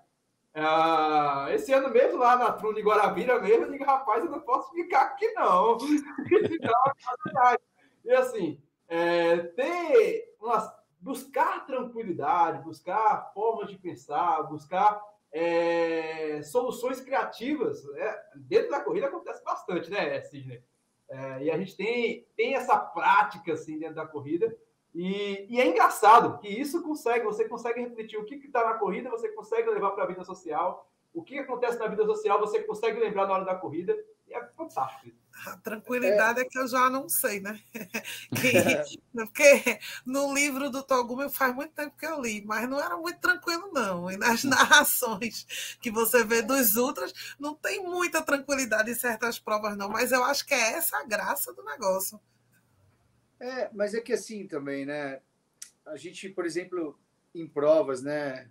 É, 0.54 1.56
esse 1.56 1.72
ano 1.72 1.90
mesmo, 1.90 2.20
lá 2.20 2.36
na 2.36 2.52
Trune 2.52 2.82
Guarabira 2.82 3.40
mesmo, 3.40 3.66
eu 3.66 3.72
digo, 3.72 3.86
rapaz, 3.86 4.24
eu 4.24 4.32
não 4.32 4.42
posso 4.42 4.72
ficar 4.72 5.02
aqui, 5.02 5.32
não. 5.34 5.78
e 8.04 8.12
assim, 8.14 8.62
é, 8.88 9.38
ter 9.38 10.36
umas 10.40 10.81
buscar 11.02 11.66
tranquilidade, 11.66 12.64
buscar 12.64 13.32
formas 13.34 13.70
de 13.70 13.78
pensar, 13.78 14.44
buscar 14.44 15.02
é, 15.34 16.42
soluções 16.44 17.02
criativas. 17.02 17.84
É, 17.96 18.24
dentro 18.36 18.70
da 18.70 18.82
corrida 18.82 19.08
acontece 19.08 19.44
bastante, 19.44 19.90
né, 19.90 20.22
Sidney? 20.22 20.64
É, 21.10 21.44
e 21.44 21.52
a 21.52 21.58
gente 21.58 21.76
tem, 21.76 22.26
tem 22.38 22.56
essa 22.56 22.78
prática 22.78 23.54
assim 23.54 23.80
dentro 23.80 23.96
da 23.96 24.08
corrida. 24.08 24.56
E, 24.94 25.48
e 25.50 25.60
é 25.60 25.66
engraçado 25.66 26.38
que 26.38 26.48
isso 26.48 26.84
consegue, 26.84 27.26
você 27.26 27.48
consegue 27.48 27.82
refletir 27.82 28.18
o 28.18 28.26
que 28.26 28.36
está 28.36 28.64
na 28.66 28.76
corrida, 28.76 29.10
você 29.10 29.30
consegue 29.30 29.70
levar 29.70 29.92
para 29.92 30.04
a 30.04 30.08
vida 30.08 30.24
social, 30.24 30.90
o 31.14 31.24
que 31.24 31.40
acontece 31.40 31.80
na 31.80 31.88
vida 31.88 32.06
social, 32.06 32.40
você 32.40 32.62
consegue 32.64 33.00
lembrar 33.00 33.26
na 33.26 33.34
hora 33.34 33.46
da 33.46 33.56
corrida, 33.56 33.98
e 34.28 34.34
é 34.34 34.46
fantástico. 34.50 35.16
A 35.46 35.58
tranquilidade 35.58 36.40
é. 36.40 36.44
é, 36.44 36.46
que 36.46 36.58
eu 36.58 36.68
já 36.68 36.90
não 36.90 37.10
sei, 37.10 37.40
né? 37.40 37.60
Que, 38.40 39.00
porque 39.12 39.80
no 40.06 40.34
livro 40.34 40.70
do 40.70 40.84
Togumi 40.84 41.30
faz 41.30 41.54
muito 41.54 41.74
tempo 41.74 41.98
que 41.98 42.06
eu 42.06 42.22
li, 42.22 42.44
mas 42.46 42.70
não 42.70 42.80
era 42.80 42.96
muito 42.98 43.20
tranquilo, 43.20 43.72
não. 43.74 44.10
E 44.10 44.18
nas 44.18 44.44
narrações 44.44 45.46
que 45.82 45.90
você 45.90 46.24
vê 46.24 46.42
dos 46.42 46.76
ultras, 46.76 47.14
não 47.40 47.56
tem 47.56 47.84
muita 47.84 48.22
tranquilidade 48.22 48.92
em 48.92 48.96
certas 48.96 49.40
provas, 49.40 49.76
não. 49.76 49.90
Mas 49.90 50.12
eu 50.12 50.24
acho 50.24 50.46
que 50.46 50.54
é 50.54 50.74
essa 50.74 50.98
a 50.98 51.06
graça 51.06 51.54
do 51.54 51.64
negócio. 51.64 52.20
É, 53.40 53.70
mas 53.74 53.94
é 53.94 54.02
que 54.02 54.14
assim 54.14 54.48
também, 54.48 54.86
né? 54.86 55.22
A 55.86 55.98
gente, 55.98 56.30
por 56.30 56.46
exemplo, 56.46 57.00
em 57.34 57.48
provas, 57.48 58.02
né? 58.04 58.50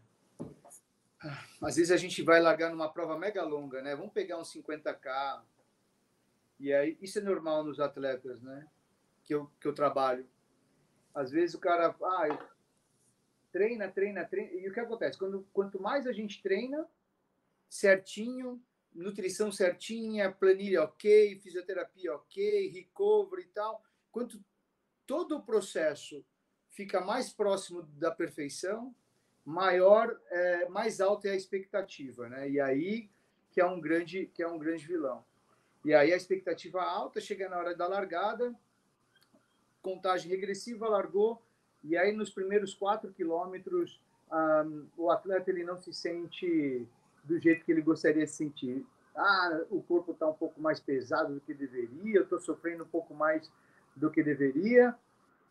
Às 1.63 1.77
vezes 1.77 1.91
a 1.91 1.97
gente 1.97 2.23
vai 2.23 2.41
largar 2.41 2.71
numa 2.71 2.93
prova 2.93 3.17
mega 3.19 3.43
longa, 3.45 3.83
né? 3.83 3.95
Vamos 3.95 4.13
pegar 4.13 4.39
uns 4.39 4.53
50K, 4.53 5.43
e 6.61 6.73
aí, 6.73 6.99
isso 7.01 7.19
é 7.19 7.23
normal 7.23 7.65
nos 7.65 7.81
atletas, 7.81 8.43
né? 8.43 8.69
Que 9.25 9.35
eu, 9.35 9.51
que 9.61 9.67
eu 9.67 9.75
trabalho. 9.75 10.29
Às 11.15 11.31
vezes 11.31 11.55
o 11.55 11.59
cara, 11.59 11.97
ah, 12.03 12.49
treina, 13.51 13.89
treina, 13.89 14.25
treina. 14.25 14.53
E 14.53 14.69
o 14.69 14.73
que 14.73 14.79
acontece? 14.79 15.19
Quando, 15.19 15.47
quanto 15.53 15.81
mais 15.81 16.07
a 16.07 16.13
gente 16.13 16.43
treina, 16.43 16.87
certinho, 17.69 18.63
nutrição 18.95 19.51
certinha, 19.51 20.31
planilha 20.31 20.85
ok, 20.85 21.41
fisioterapia 21.41 22.15
ok, 22.15 22.69
recovery 22.69 23.43
e 23.43 23.49
tal, 23.49 23.83
quanto 24.13 24.39
todo 25.07 25.39
o 25.39 25.43
processo 25.43 26.25
fica 26.69 27.01
mais 27.01 27.33
próximo 27.33 27.83
da 27.83 28.11
perfeição, 28.11 28.95
maior, 29.45 30.21
é, 30.29 30.69
mais 30.69 31.01
alta 31.01 31.29
é 31.29 31.33
a 31.33 31.37
expectativa, 31.37 32.29
né? 32.29 32.51
E 32.51 32.61
aí 32.61 33.11
que 33.51 33.61
é 33.61 33.67
um 33.67 33.81
grande, 33.81 34.27
que 34.27 34.43
é 34.43 34.49
um 34.49 34.59
grande 34.59 34.87
vilão. 34.87 35.25
E 35.85 35.95
aí 35.95 36.13
a 36.13 36.17
expectativa 36.17 36.83
alta 36.83 37.21
chega 37.21 37.49
na 37.49 37.59
hora 37.59 37.75
da 37.75 37.87
largada, 37.87 38.55
contagem 39.83 40.31
regressiva, 40.31 40.89
largou, 40.89 41.41
e 41.83 41.97
aí 41.97 42.13
nos 42.13 42.31
primeiros 42.31 42.75
quatro 42.75 43.11
quilômetros 43.13 44.01
um, 44.31 44.87
o 44.97 45.11
atleta 45.11 45.51
ele 45.51 45.65
não 45.65 45.77
se 45.77 45.93
sente 45.93 46.87
do 47.25 47.39
jeito 47.39 47.65
que 47.65 47.73
ele 47.73 47.83
gostaria 47.83 48.25
de 48.25 48.31
sentir. 48.31 48.87
Ah, 49.17 49.63
o 49.71 49.83
corpo 49.83 50.13
está 50.13 50.29
um 50.29 50.35
pouco 50.35 50.61
mais 50.61 50.79
pesado 50.79 51.35
do 51.35 51.41
que 51.41 51.53
deveria, 51.53 52.19
eu 52.19 52.23
estou 52.23 52.39
sofrendo 52.39 52.85
um 52.85 52.89
pouco 52.89 53.13
mais 53.13 53.51
do 53.97 54.11
que 54.11 54.23
deveria, 54.23 54.95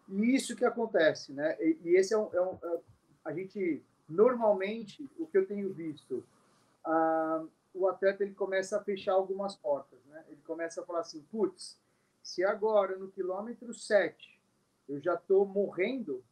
e 0.07 0.35
isso 0.35 0.55
que 0.55 0.65
acontece, 0.65 1.33
né? 1.33 1.57
E, 1.59 1.77
e 1.83 1.95
esse 1.95 2.13
é 2.13 2.17
um, 2.17 2.29
é 2.33 2.41
um, 2.41 2.57
é, 2.63 2.79
a 3.25 3.33
gente 3.33 3.83
normalmente 4.07 5.07
o 5.19 5.27
que 5.27 5.37
eu 5.37 5.45
tenho 5.45 5.71
visto, 5.73 6.23
ah, 6.85 7.43
o 7.73 7.87
atleta 7.87 8.23
ele 8.23 8.33
começa 8.33 8.77
a 8.77 8.83
fechar 8.83 9.13
algumas 9.13 9.55
portas, 9.55 9.99
né? 10.05 10.25
Ele 10.29 10.41
começa 10.41 10.81
a 10.81 10.85
falar 10.85 11.01
assim, 11.01 11.21
putz, 11.31 11.79
se 12.21 12.43
agora 12.43 12.97
no 12.97 13.09
quilômetro 13.09 13.73
7 13.73 14.39
eu 14.87 14.99
já 14.99 15.13
estou 15.13 15.45
morrendo, 15.45 16.23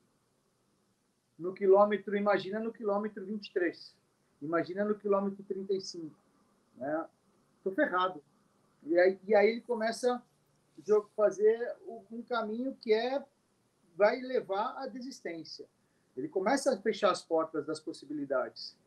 no 1.38 1.53
quilômetro, 1.53 2.17
imagina 2.17 2.59
no 2.59 2.73
quilômetro 2.73 3.23
23, 3.23 3.95
imagina 4.41 4.83
no 4.83 4.95
quilômetro 4.95 5.43
35, 5.43 6.15
né? 6.75 7.07
Estou 7.57 7.73
ferrado. 7.73 8.23
E 8.83 8.97
aí, 8.97 9.19
e 9.27 9.35
aí 9.35 9.49
ele 9.51 9.61
começa 9.61 10.15
a 10.15 11.01
fazer 11.15 11.75
um 12.11 12.21
caminho 12.23 12.75
que 12.75 12.93
é 12.93 13.23
vai 13.95 14.21
levar 14.21 14.77
à 14.77 14.85
desistência. 14.85 15.67
Ele 16.15 16.27
começa 16.27 16.73
a 16.73 16.77
fechar 16.77 17.11
as 17.11 17.23
portas 17.23 17.65
das 17.65 17.79
possibilidades. 17.79 18.77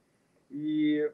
E, 0.51 1.11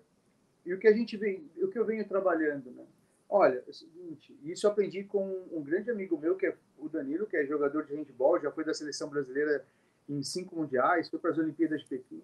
e 0.66 0.74
o 0.74 0.78
que 0.78 0.88
a 0.88 0.92
gente 0.92 1.16
vem, 1.16 1.48
o 1.56 1.68
que 1.68 1.78
eu 1.78 1.84
venho 1.84 2.06
trabalhando, 2.06 2.70
né? 2.72 2.84
Olha, 3.28 3.62
é 3.66 3.70
o 3.70 3.72
seguinte, 3.72 4.36
isso 4.42 4.66
eu 4.66 4.70
aprendi 4.70 5.04
com 5.04 5.46
um 5.52 5.62
grande 5.62 5.90
amigo 5.90 6.18
meu, 6.18 6.36
que 6.36 6.46
é 6.46 6.56
o 6.76 6.88
Danilo, 6.88 7.26
que 7.26 7.36
é 7.36 7.46
jogador 7.46 7.86
de 7.86 7.94
handball, 7.94 8.40
já 8.40 8.50
foi 8.50 8.64
da 8.64 8.74
seleção 8.74 9.08
brasileira 9.08 9.64
em 10.08 10.22
cinco 10.22 10.56
mundiais, 10.56 11.08
foi 11.08 11.18
para 11.18 11.30
as 11.30 11.38
Olimpíadas 11.38 11.80
de 11.82 11.88
Pequim. 11.88 12.22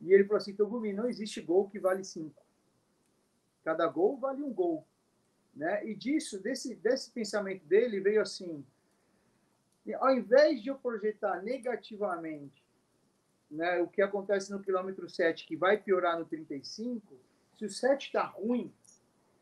E 0.00 0.12
ele 0.12 0.24
falou 0.24 0.38
assim: 0.38 0.54
Togumi, 0.54 0.92
não 0.92 1.08
existe 1.08 1.40
gol 1.40 1.68
que 1.68 1.78
vale 1.78 2.02
cinco. 2.02 2.42
Cada 3.62 3.86
gol 3.86 4.18
vale 4.18 4.42
um 4.42 4.52
gol. 4.52 4.86
Né? 5.54 5.86
E 5.86 5.94
disso, 5.94 6.40
desse, 6.42 6.74
desse 6.74 7.10
pensamento 7.10 7.64
dele, 7.66 8.00
veio 8.00 8.20
assim: 8.20 8.64
ao 9.98 10.14
invés 10.14 10.62
de 10.62 10.68
eu 10.68 10.76
projetar 10.76 11.42
negativamente 11.42 12.62
né, 13.50 13.80
o 13.80 13.86
que 13.86 14.00
acontece 14.00 14.50
no 14.50 14.60
quilômetro 14.60 15.08
7, 15.08 15.46
que 15.46 15.56
vai 15.56 15.76
piorar 15.76 16.18
no 16.18 16.24
35, 16.24 17.14
se 17.58 17.64
o 17.64 17.70
7 17.70 18.06
está 18.06 18.24
ruim, 18.24 18.72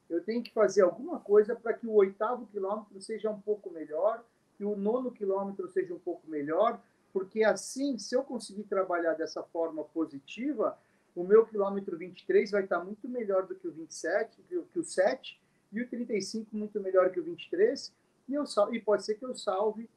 eu 0.08 0.22
tenho 0.22 0.42
que 0.42 0.52
fazer 0.52 0.82
alguma 0.82 1.20
coisa 1.20 1.54
para 1.54 1.72
que 1.72 1.86
o 1.86 1.92
oitavo 1.92 2.46
quilômetro 2.46 3.00
seja 3.00 3.30
um 3.30 3.40
pouco 3.40 3.70
melhor, 3.70 4.24
que 4.56 4.64
o 4.64 4.76
nono 4.76 5.10
quilômetro 5.10 5.70
seja 5.70 5.94
um 5.94 5.98
pouco 5.98 6.28
melhor, 6.28 6.80
porque 7.12 7.44
assim, 7.44 7.98
se 7.98 8.14
eu 8.14 8.22
conseguir 8.22 8.64
trabalhar 8.64 9.14
dessa 9.14 9.42
forma 9.42 9.84
positiva, 9.84 10.76
o 11.14 11.24
meu 11.24 11.46
quilômetro 11.46 11.96
23 11.96 12.50
vai 12.50 12.64
estar 12.64 12.84
muito 12.84 13.08
melhor 13.08 13.46
do 13.46 13.54
que 13.54 13.66
o 13.66 13.72
27, 13.72 14.42
que 14.42 14.56
o, 14.56 14.64
que 14.64 14.78
o 14.78 14.84
7, 14.84 15.40
e 15.72 15.80
o 15.80 15.88
35 15.88 16.56
muito 16.56 16.80
melhor 16.80 17.10
que 17.10 17.20
o 17.20 17.24
23, 17.24 17.92
e, 18.28 18.34
eu, 18.34 18.44
e 18.72 18.80
pode 18.80 19.04
ser 19.04 19.14
que 19.14 19.24
eu 19.24 19.34
salve 19.34 19.88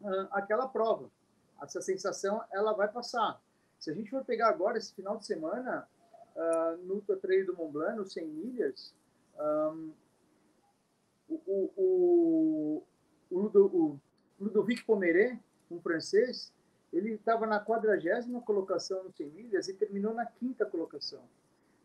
uh, 0.00 0.28
aquela 0.30 0.68
prova. 0.68 1.10
Essa 1.60 1.80
sensação 1.80 2.42
ela 2.52 2.72
vai 2.72 2.88
passar. 2.88 3.40
Se 3.78 3.90
a 3.90 3.94
gente 3.94 4.10
for 4.10 4.24
pegar 4.24 4.48
agora 4.48 4.78
esse 4.78 4.94
final 4.94 5.16
de 5.16 5.26
semana 5.26 5.88
uh, 6.36 6.76
no 6.84 7.00
Trail 7.00 7.46
do 7.46 7.56
Mont 7.56 7.72
Blanc, 7.72 7.96
no 7.96 8.04
100 8.04 8.26
milhas, 8.26 8.94
um, 9.38 9.92
o, 11.28 11.34
o, 11.76 12.82
o, 13.30 13.38
o, 13.38 14.00
Ludovic 14.40 14.84
Pomeré, 14.84 15.38
um 15.70 15.80
francês, 15.80 16.52
ele 16.92 17.12
estava 17.12 17.46
na 17.46 17.64
quadragésima 17.64 18.40
colocação 18.42 19.04
no 19.04 19.12
100 19.12 19.30
milhas 19.30 19.68
e 19.68 19.74
terminou 19.74 20.12
na 20.12 20.26
quinta 20.26 20.66
colocação. 20.66 21.22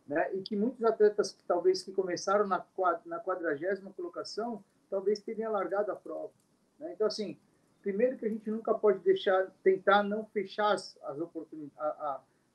Né? 0.06 0.34
E 0.34 0.42
que 0.42 0.56
muitos 0.56 0.84
atletas, 0.84 1.32
que, 1.32 1.44
talvez 1.44 1.84
que 1.84 1.92
começaram 1.92 2.48
na 2.48 3.20
quadragésima 3.20 3.92
colocação, 3.94 4.64
talvez 4.90 5.20
teriam 5.20 5.52
largado 5.52 5.92
a 5.92 5.96
prova. 5.96 6.32
Né? 6.80 6.94
Então, 6.94 7.08
assim, 7.08 7.38
primeiro 7.82 8.18
que 8.18 8.26
a 8.26 8.30
gente 8.30 8.50
nunca 8.50 8.74
pode 8.74 9.00
deixar, 9.00 9.50
tentar 9.64 10.04
não 10.04 10.26
fechar 10.26 10.74
as, 10.74 10.98
as 11.04 11.20
oportunidades, 11.20 11.78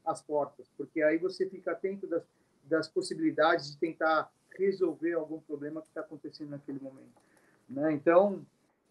as 0.04 0.20
portas, 0.20 0.68
porque 0.76 1.02
aí 1.02 1.18
você 1.18 1.48
fica 1.48 1.72
atento 1.72 2.06
das, 2.06 2.22
das 2.64 2.88
possibilidades 2.88 3.72
de 3.72 3.78
tentar 3.78 4.30
resolver 4.56 5.14
algum 5.14 5.40
problema 5.40 5.80
que 5.80 5.88
está 5.88 6.00
acontecendo 6.00 6.50
naquele 6.50 6.80
momento. 6.80 7.22
Né? 7.68 7.92
Então, 7.92 8.44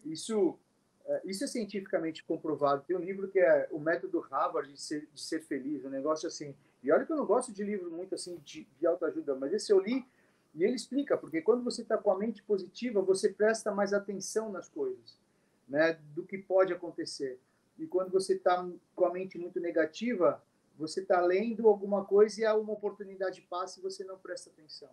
isso, 0.04 0.58
é, 1.04 1.22
isso 1.24 1.44
é 1.44 1.46
cientificamente 1.46 2.24
comprovado. 2.24 2.84
Tem 2.86 2.96
um 2.96 3.00
livro 3.00 3.28
que 3.28 3.38
é 3.38 3.68
o 3.70 3.78
método 3.78 4.20
Harvard 4.20 4.72
de 4.72 4.80
ser, 4.80 5.08
de 5.12 5.20
ser 5.20 5.42
feliz, 5.42 5.84
um 5.84 5.90
negócio 5.90 6.26
assim. 6.26 6.54
E 6.82 6.90
olha 6.90 7.04
que 7.04 7.12
eu 7.12 7.16
não 7.16 7.26
gosto 7.26 7.52
de 7.52 7.62
livro 7.62 7.90
muito 7.90 8.14
assim 8.14 8.40
de, 8.44 8.66
de 8.78 8.86
autoajuda, 8.86 9.34
mas 9.36 9.52
esse 9.52 9.72
eu 9.72 9.78
li 9.78 10.04
e 10.54 10.64
ele 10.64 10.74
explica, 10.74 11.16
porque 11.16 11.40
quando 11.40 11.64
você 11.64 11.80
está 11.82 11.96
com 11.96 12.10
a 12.10 12.18
mente 12.18 12.42
positiva, 12.42 13.00
você 13.00 13.30
presta 13.30 13.72
mais 13.72 13.94
atenção 13.94 14.52
nas 14.52 14.68
coisas 14.68 15.18
né, 15.66 15.98
do 16.14 16.22
que 16.24 16.36
pode 16.36 16.72
acontecer. 16.72 17.38
E 17.78 17.86
quando 17.86 18.10
você 18.10 18.34
está 18.34 18.68
com 18.94 19.06
a 19.06 19.12
mente 19.12 19.38
muito 19.38 19.58
negativa, 19.58 20.42
você 20.76 21.00
está 21.00 21.20
lendo 21.20 21.68
alguma 21.68 22.04
coisa 22.04 22.40
e 22.40 22.46
uma 22.52 22.72
oportunidade 22.72 23.40
passa 23.42 23.78
e 23.78 23.82
você 23.82 24.04
não 24.04 24.18
presta 24.18 24.50
atenção. 24.50 24.90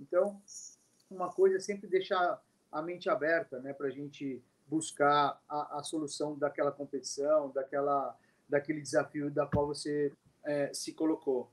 Então, 0.00 0.40
uma 1.10 1.32
coisa 1.32 1.56
é 1.56 1.60
sempre 1.60 1.88
deixar 1.88 2.42
a 2.70 2.82
mente 2.82 3.08
aberta, 3.08 3.58
né, 3.60 3.72
para 3.72 3.88
a 3.88 3.90
gente 3.90 4.42
buscar 4.66 5.40
a, 5.48 5.78
a, 5.78 5.82
solução 5.82 6.36
daquela 6.36 6.70
competição, 6.70 7.50
daquela, 7.50 8.16
daquele 8.48 8.82
desafio 8.82 9.30
da 9.30 9.46
qual 9.46 9.66
você 9.66 10.12
é, 10.44 10.72
se 10.74 10.92
colocou. 10.92 11.50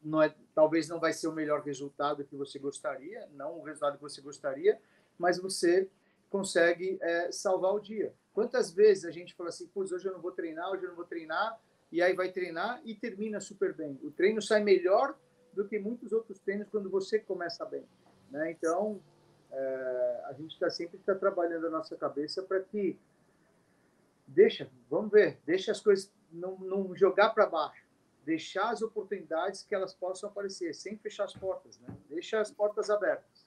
Não 0.00 0.22
é, 0.22 0.32
talvez 0.54 0.88
não 0.88 1.00
vai 1.00 1.12
ser 1.12 1.26
o 1.26 1.32
melhor 1.32 1.62
resultado 1.62 2.24
que 2.24 2.36
você 2.36 2.58
gostaria, 2.58 3.28
não 3.32 3.58
o 3.58 3.62
resultado 3.64 3.96
que 3.96 4.02
você 4.02 4.20
gostaria, 4.20 4.80
mas 5.18 5.38
você 5.38 5.90
consegue 6.30 6.98
é, 7.02 7.32
salvar 7.32 7.74
o 7.74 7.80
dia. 7.80 8.14
Quantas 8.32 8.72
vezes 8.72 9.04
a 9.04 9.10
gente 9.10 9.34
fala 9.34 9.48
assim, 9.48 9.68
hoje 9.74 10.06
eu 10.06 10.12
não 10.12 10.20
vou 10.20 10.32
treinar, 10.32 10.70
hoje 10.70 10.84
eu 10.84 10.90
não 10.90 10.96
vou 10.96 11.04
treinar, 11.04 11.60
e 11.92 12.00
aí 12.00 12.14
vai 12.14 12.32
treinar 12.32 12.80
e 12.84 12.94
termina 12.94 13.38
super 13.38 13.74
bem. 13.74 14.00
O 14.02 14.10
treino 14.10 14.40
sai 14.40 14.64
melhor 14.64 15.14
do 15.52 15.68
que 15.68 15.78
muitos 15.78 16.10
outros 16.10 16.38
treinos 16.38 16.66
quando 16.70 16.88
você 16.88 17.18
começa 17.18 17.64
bem. 17.66 17.86
Né? 18.30 18.50
Então, 18.50 18.98
é, 19.50 20.22
a 20.24 20.32
gente 20.32 20.52
está 20.52 20.70
sempre 20.70 20.98
tá 20.98 21.14
trabalhando 21.14 21.66
a 21.66 21.70
nossa 21.70 21.94
cabeça 21.94 22.42
para 22.42 22.60
que 22.60 22.98
deixa, 24.26 24.70
vamos 24.88 25.12
ver, 25.12 25.38
deixa 25.44 25.70
as 25.70 25.80
coisas 25.80 26.10
não, 26.32 26.58
não 26.58 26.96
jogar 26.96 27.30
para 27.30 27.44
baixo, 27.46 27.86
deixar 28.24 28.70
as 28.70 28.80
oportunidades 28.80 29.62
que 29.62 29.74
elas 29.74 29.94
possam 29.94 30.30
aparecer, 30.30 30.74
sem 30.74 30.96
fechar 30.96 31.24
as 31.24 31.34
portas, 31.34 31.78
né? 31.80 31.94
Deixa 32.08 32.40
as 32.40 32.50
portas 32.50 32.88
abertas. 32.88 33.46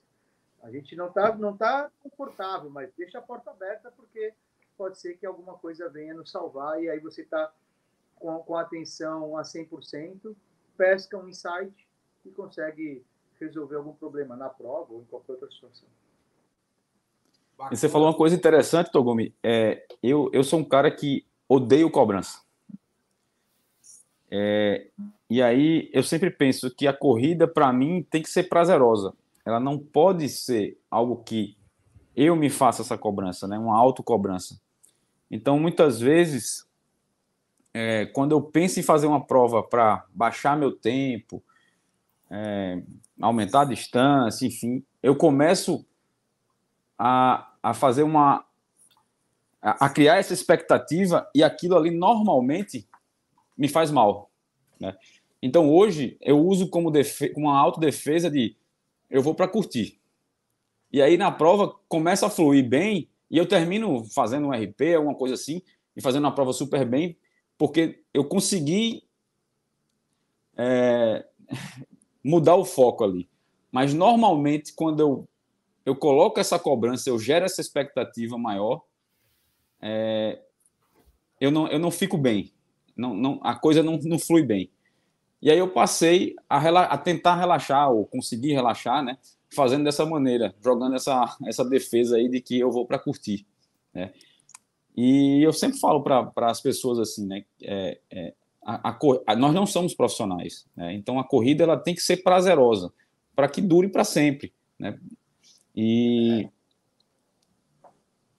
A 0.62 0.70
gente 0.70 0.94
não 0.94 1.08
está 1.08 1.34
não 1.34 1.56
tá 1.56 1.90
confortável, 2.00 2.70
mas 2.70 2.92
deixa 2.96 3.18
a 3.18 3.22
porta 3.22 3.50
aberta 3.50 3.90
porque 3.90 4.32
pode 4.76 4.98
ser 4.98 5.16
que 5.16 5.26
alguma 5.26 5.58
coisa 5.58 5.88
venha 5.88 6.14
nos 6.14 6.30
salvar 6.30 6.80
e 6.80 6.88
aí 6.88 7.00
você 7.00 7.22
está 7.22 7.52
com, 8.16 8.38
com 8.40 8.56
a 8.56 8.62
atenção 8.62 9.36
a 9.36 9.42
100%, 9.42 10.34
pesca 10.76 11.16
um 11.16 11.28
insight 11.28 11.72
e 12.24 12.30
consegue 12.30 13.04
resolver 13.38 13.76
algum 13.76 13.92
problema 13.92 14.36
na 14.36 14.48
prova 14.48 14.94
ou 14.94 15.02
em 15.02 15.04
qualquer 15.04 15.32
outra 15.32 15.50
situação. 15.50 15.88
E 17.70 17.76
você 17.76 17.88
falou 17.88 18.08
uma 18.08 18.16
coisa 18.16 18.36
interessante, 18.36 18.90
Togumi. 18.90 19.34
É, 19.42 19.86
eu, 20.02 20.30
eu 20.32 20.44
sou 20.44 20.58
um 20.58 20.64
cara 20.64 20.90
que 20.90 21.26
odeio 21.48 21.90
cobrança. 21.90 22.40
É, 24.30 24.90
e 25.30 25.40
aí 25.40 25.88
eu 25.92 26.02
sempre 26.02 26.30
penso 26.30 26.74
que 26.74 26.86
a 26.86 26.92
corrida, 26.92 27.48
para 27.48 27.72
mim, 27.72 28.02
tem 28.02 28.22
que 28.22 28.28
ser 28.28 28.44
prazerosa 28.44 29.14
ela 29.46 29.60
não 29.60 29.78
pode 29.78 30.28
ser 30.28 30.76
algo 30.90 31.22
que 31.22 31.56
eu 32.16 32.34
me 32.34 32.50
faça 32.50 32.82
essa 32.82 32.98
cobrança, 32.98 33.46
né? 33.46 33.56
Uma 33.56 33.78
autocobrança. 33.78 34.60
Então, 35.30 35.58
muitas 35.58 36.00
vezes, 36.00 36.65
é, 37.78 38.06
quando 38.06 38.32
eu 38.32 38.40
penso 38.40 38.80
em 38.80 38.82
fazer 38.82 39.06
uma 39.06 39.22
prova 39.22 39.62
para 39.62 40.06
baixar 40.14 40.56
meu 40.56 40.72
tempo, 40.72 41.44
é, 42.30 42.82
aumentar 43.20 43.60
a 43.60 43.64
distância, 43.66 44.46
enfim, 44.46 44.82
eu 45.02 45.14
começo 45.14 45.86
a, 46.98 47.52
a 47.62 47.74
fazer 47.74 48.02
uma. 48.02 48.46
A, 49.60 49.84
a 49.84 49.90
criar 49.90 50.16
essa 50.16 50.32
expectativa 50.32 51.30
e 51.34 51.44
aquilo 51.44 51.76
ali 51.76 51.90
normalmente 51.90 52.88
me 53.58 53.68
faz 53.68 53.90
mal. 53.90 54.30
Né? 54.80 54.96
Então, 55.42 55.70
hoje, 55.70 56.16
eu 56.22 56.38
uso 56.38 56.70
como, 56.70 56.90
defe 56.90 57.34
uma 57.36 57.58
autodefesa 57.58 58.30
de 58.30 58.56
eu 59.10 59.22
vou 59.22 59.34
para 59.34 59.48
curtir. 59.48 60.00
E 60.90 61.02
aí 61.02 61.18
na 61.18 61.30
prova 61.30 61.74
começa 61.88 62.26
a 62.26 62.30
fluir 62.30 62.66
bem 62.66 63.10
e 63.30 63.36
eu 63.36 63.44
termino 63.44 64.02
fazendo 64.14 64.46
um 64.46 64.50
RP, 64.50 64.94
alguma 64.96 65.14
coisa 65.14 65.34
assim, 65.34 65.60
e 65.94 66.00
fazendo 66.00 66.24
uma 66.24 66.34
prova 66.34 66.54
super 66.54 66.86
bem, 66.86 67.18
porque 67.58 68.02
eu 68.12 68.24
consegui 68.24 69.02
é, 70.56 71.26
mudar 72.24 72.56
o 72.56 72.64
foco 72.64 73.04
ali. 73.04 73.28
Mas 73.70 73.92
normalmente, 73.92 74.72
quando 74.74 75.00
eu, 75.00 75.28
eu 75.84 75.94
coloco 75.94 76.40
essa 76.40 76.58
cobrança, 76.58 77.10
eu 77.10 77.18
gero 77.18 77.44
essa 77.44 77.60
expectativa 77.60 78.38
maior, 78.38 78.82
é, 79.80 80.40
eu, 81.40 81.50
não, 81.50 81.68
eu 81.68 81.78
não 81.78 81.90
fico 81.90 82.16
bem. 82.16 82.52
Não, 82.96 83.14
não, 83.14 83.40
a 83.42 83.54
coisa 83.54 83.82
não, 83.82 83.98
não 83.98 84.18
flui 84.18 84.42
bem. 84.42 84.70
E 85.42 85.50
aí 85.50 85.58
eu 85.58 85.68
passei 85.68 86.34
a, 86.48 86.58
a 86.84 86.98
tentar 86.98 87.36
relaxar, 87.36 87.90
ou 87.90 88.06
conseguir 88.06 88.52
relaxar, 88.52 89.02
né? 89.04 89.18
Fazendo 89.54 89.84
dessa 89.84 90.04
maneira, 90.04 90.54
jogando 90.62 90.96
essa, 90.96 91.36
essa 91.46 91.64
defesa 91.64 92.16
aí 92.16 92.28
de 92.28 92.40
que 92.40 92.58
eu 92.58 92.70
vou 92.70 92.86
para 92.86 92.98
curtir. 92.98 93.46
Né? 93.92 94.12
E 94.96 95.42
eu 95.42 95.52
sempre 95.52 95.78
falo 95.78 96.02
para 96.02 96.32
as 96.36 96.60
pessoas 96.60 96.98
assim, 96.98 97.26
né? 97.26 97.44
É, 97.62 98.00
é, 98.10 98.34
a, 98.64 98.90
a, 98.90 98.98
a, 99.26 99.36
nós 99.36 99.54
não 99.54 99.66
somos 99.66 99.94
profissionais, 99.94 100.66
né? 100.74 100.92
então 100.94 101.20
a 101.20 101.24
corrida 101.24 101.62
ela 101.62 101.76
tem 101.76 101.94
que 101.94 102.00
ser 102.00 102.16
prazerosa 102.18 102.92
para 103.34 103.48
que 103.48 103.60
dure 103.60 103.88
para 103.88 104.02
sempre, 104.02 104.52
né? 104.78 104.98
E 105.74 106.48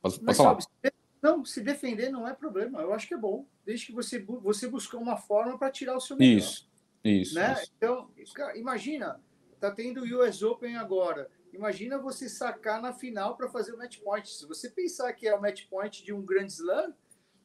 posso, 0.02 0.20
posso 0.20 0.38
falar? 0.38 0.60
Sabe, 0.60 0.94
não, 1.22 1.46
se 1.46 1.62
defender 1.62 2.10
não 2.10 2.28
é 2.28 2.34
problema. 2.34 2.82
Eu 2.82 2.94
acho 2.94 3.08
que 3.08 3.14
é 3.14 3.18
bom, 3.18 3.46
desde 3.64 3.86
que 3.86 3.92
você 3.92 4.20
você 4.20 4.68
buscar 4.68 4.98
uma 4.98 5.18
forma 5.18 5.58
para 5.58 5.70
tirar 5.70 5.96
o 5.96 6.02
seu 6.02 6.18
melhor. 6.18 6.38
Isso, 6.38 6.70
isso. 7.04 7.36
Né? 7.36 7.54
Isso. 7.54 7.72
Então, 7.78 8.10
imagina, 8.56 9.22
tá 9.60 9.70
tendo 9.70 10.02
o 10.02 10.22
US 10.22 10.42
Open 10.42 10.76
agora. 10.78 11.30
Imagina 11.54 11.98
você 11.98 12.30
sacar 12.30 12.82
na 12.82 12.94
final 12.94 13.36
para 13.36 13.50
fazer 13.50 13.74
o 13.74 13.78
match 13.78 14.00
point. 14.00 14.30
Se 14.30 14.46
você 14.46 14.70
pensar 14.70 15.12
que 15.14 15.28
é 15.28 15.36
o 15.36 15.42
match 15.42 15.68
point 15.70 16.04
de 16.04 16.14
um 16.14 16.22
Grand 16.22 16.48
Slam, 16.48 16.94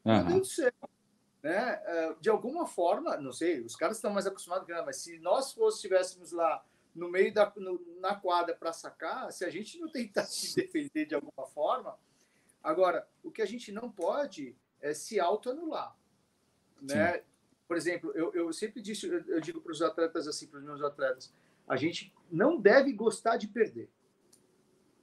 uhum. 0.04 0.16
meu 0.16 0.24
Deus 0.24 0.40
do 0.40 0.46
céu. 0.46 0.72
Né? 1.42 1.82
É, 1.84 2.14
de 2.20 2.30
alguma 2.30 2.66
forma, 2.66 3.16
não 3.16 3.32
sei, 3.32 3.60
os 3.60 3.74
caras 3.74 3.96
estão 3.96 4.12
mais 4.12 4.26
acostumados 4.26 4.68
mas 4.84 4.96
se 4.98 5.18
nós 5.18 5.56
estivéssemos 5.56 6.30
lá 6.30 6.64
no 6.94 7.10
meio 7.10 7.32
da 7.32 7.52
no, 7.56 7.80
na 8.00 8.14
quadra 8.14 8.54
para 8.54 8.72
sacar, 8.72 9.32
se 9.32 9.44
a 9.44 9.50
gente 9.50 9.80
não 9.80 9.88
tentar 9.88 10.24
se 10.24 10.54
defender 10.54 11.06
de 11.06 11.14
alguma 11.14 11.46
forma, 11.48 11.98
agora 12.62 13.08
o 13.22 13.30
que 13.30 13.42
a 13.42 13.46
gente 13.46 13.72
não 13.72 13.90
pode 13.90 14.56
é 14.80 14.94
se 14.94 15.18
autoanular, 15.18 15.96
né? 16.80 17.22
Por 17.66 17.76
exemplo, 17.76 18.12
eu, 18.14 18.32
eu 18.34 18.52
sempre 18.52 18.82
disse, 18.82 19.08
eu, 19.08 19.20
eu 19.26 19.40
digo 19.40 19.60
para 19.60 19.72
os 19.72 19.80
atletas 19.80 20.28
assim, 20.28 20.46
para 20.46 20.58
os 20.58 20.64
meus 20.64 20.82
atletas, 20.82 21.32
a 21.68 21.76
gente 21.76 22.12
não 22.30 22.60
deve 22.60 22.92
gostar 22.92 23.36
de 23.36 23.48
perder. 23.48 23.88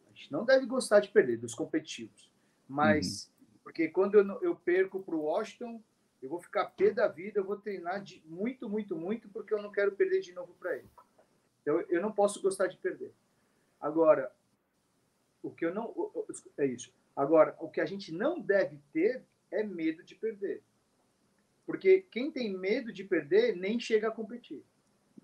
A 0.08 0.10
gente 0.16 0.32
não 0.32 0.46
deve 0.46 0.66
gostar 0.66 1.00
de 1.00 1.10
perder 1.10 1.38
dos 1.38 1.54
competitivos. 1.54 2.32
Mas, 2.68 3.26
uhum. 3.26 3.60
porque 3.64 3.88
quando 3.88 4.16
eu, 4.16 4.42
eu 4.42 4.56
perco 4.56 5.02
para 5.02 5.16
o 5.16 5.24
Washington, 5.24 5.82
eu 6.22 6.30
vou 6.30 6.42
ficar 6.42 6.66
pé 6.66 6.92
da 6.92 7.08
vida, 7.08 7.40
eu 7.40 7.46
vou 7.46 7.58
treinar 7.58 8.04
de, 8.04 8.22
muito, 8.26 8.70
muito, 8.70 8.96
muito, 8.96 9.30
porque 9.30 9.54
eu 9.54 9.62
não 9.62 9.72
quero 9.72 9.94
perder 9.94 10.20
de 10.22 10.34
novo 10.34 10.54
para 10.60 10.76
ele. 10.76 10.90
Então, 11.62 11.80
eu 11.82 12.02
não 12.02 12.12
posso 12.12 12.42
gostar 12.42 12.68
de 12.68 12.78
perder. 12.78 13.14
Agora, 13.80 14.32
o 15.42 15.52
que 15.52 15.66
eu 15.66 15.74
não. 15.74 15.94
É 16.58 16.66
isso. 16.66 16.94
Agora, 17.16 17.56
o 17.60 17.70
que 17.70 17.80
a 17.80 17.86
gente 17.86 18.12
não 18.12 18.40
deve 18.40 18.80
ter 18.92 19.24
é 19.50 19.64
medo 19.64 20.04
de 20.04 20.16
perder. 20.16 20.62
Porque 21.66 22.02
quem 22.12 22.32
tem 22.32 22.52
medo 22.52 22.92
de 22.92 23.04
perder 23.04 23.56
nem 23.56 23.80
chega 23.80 24.10
a 24.10 24.12
competir. 24.12 24.64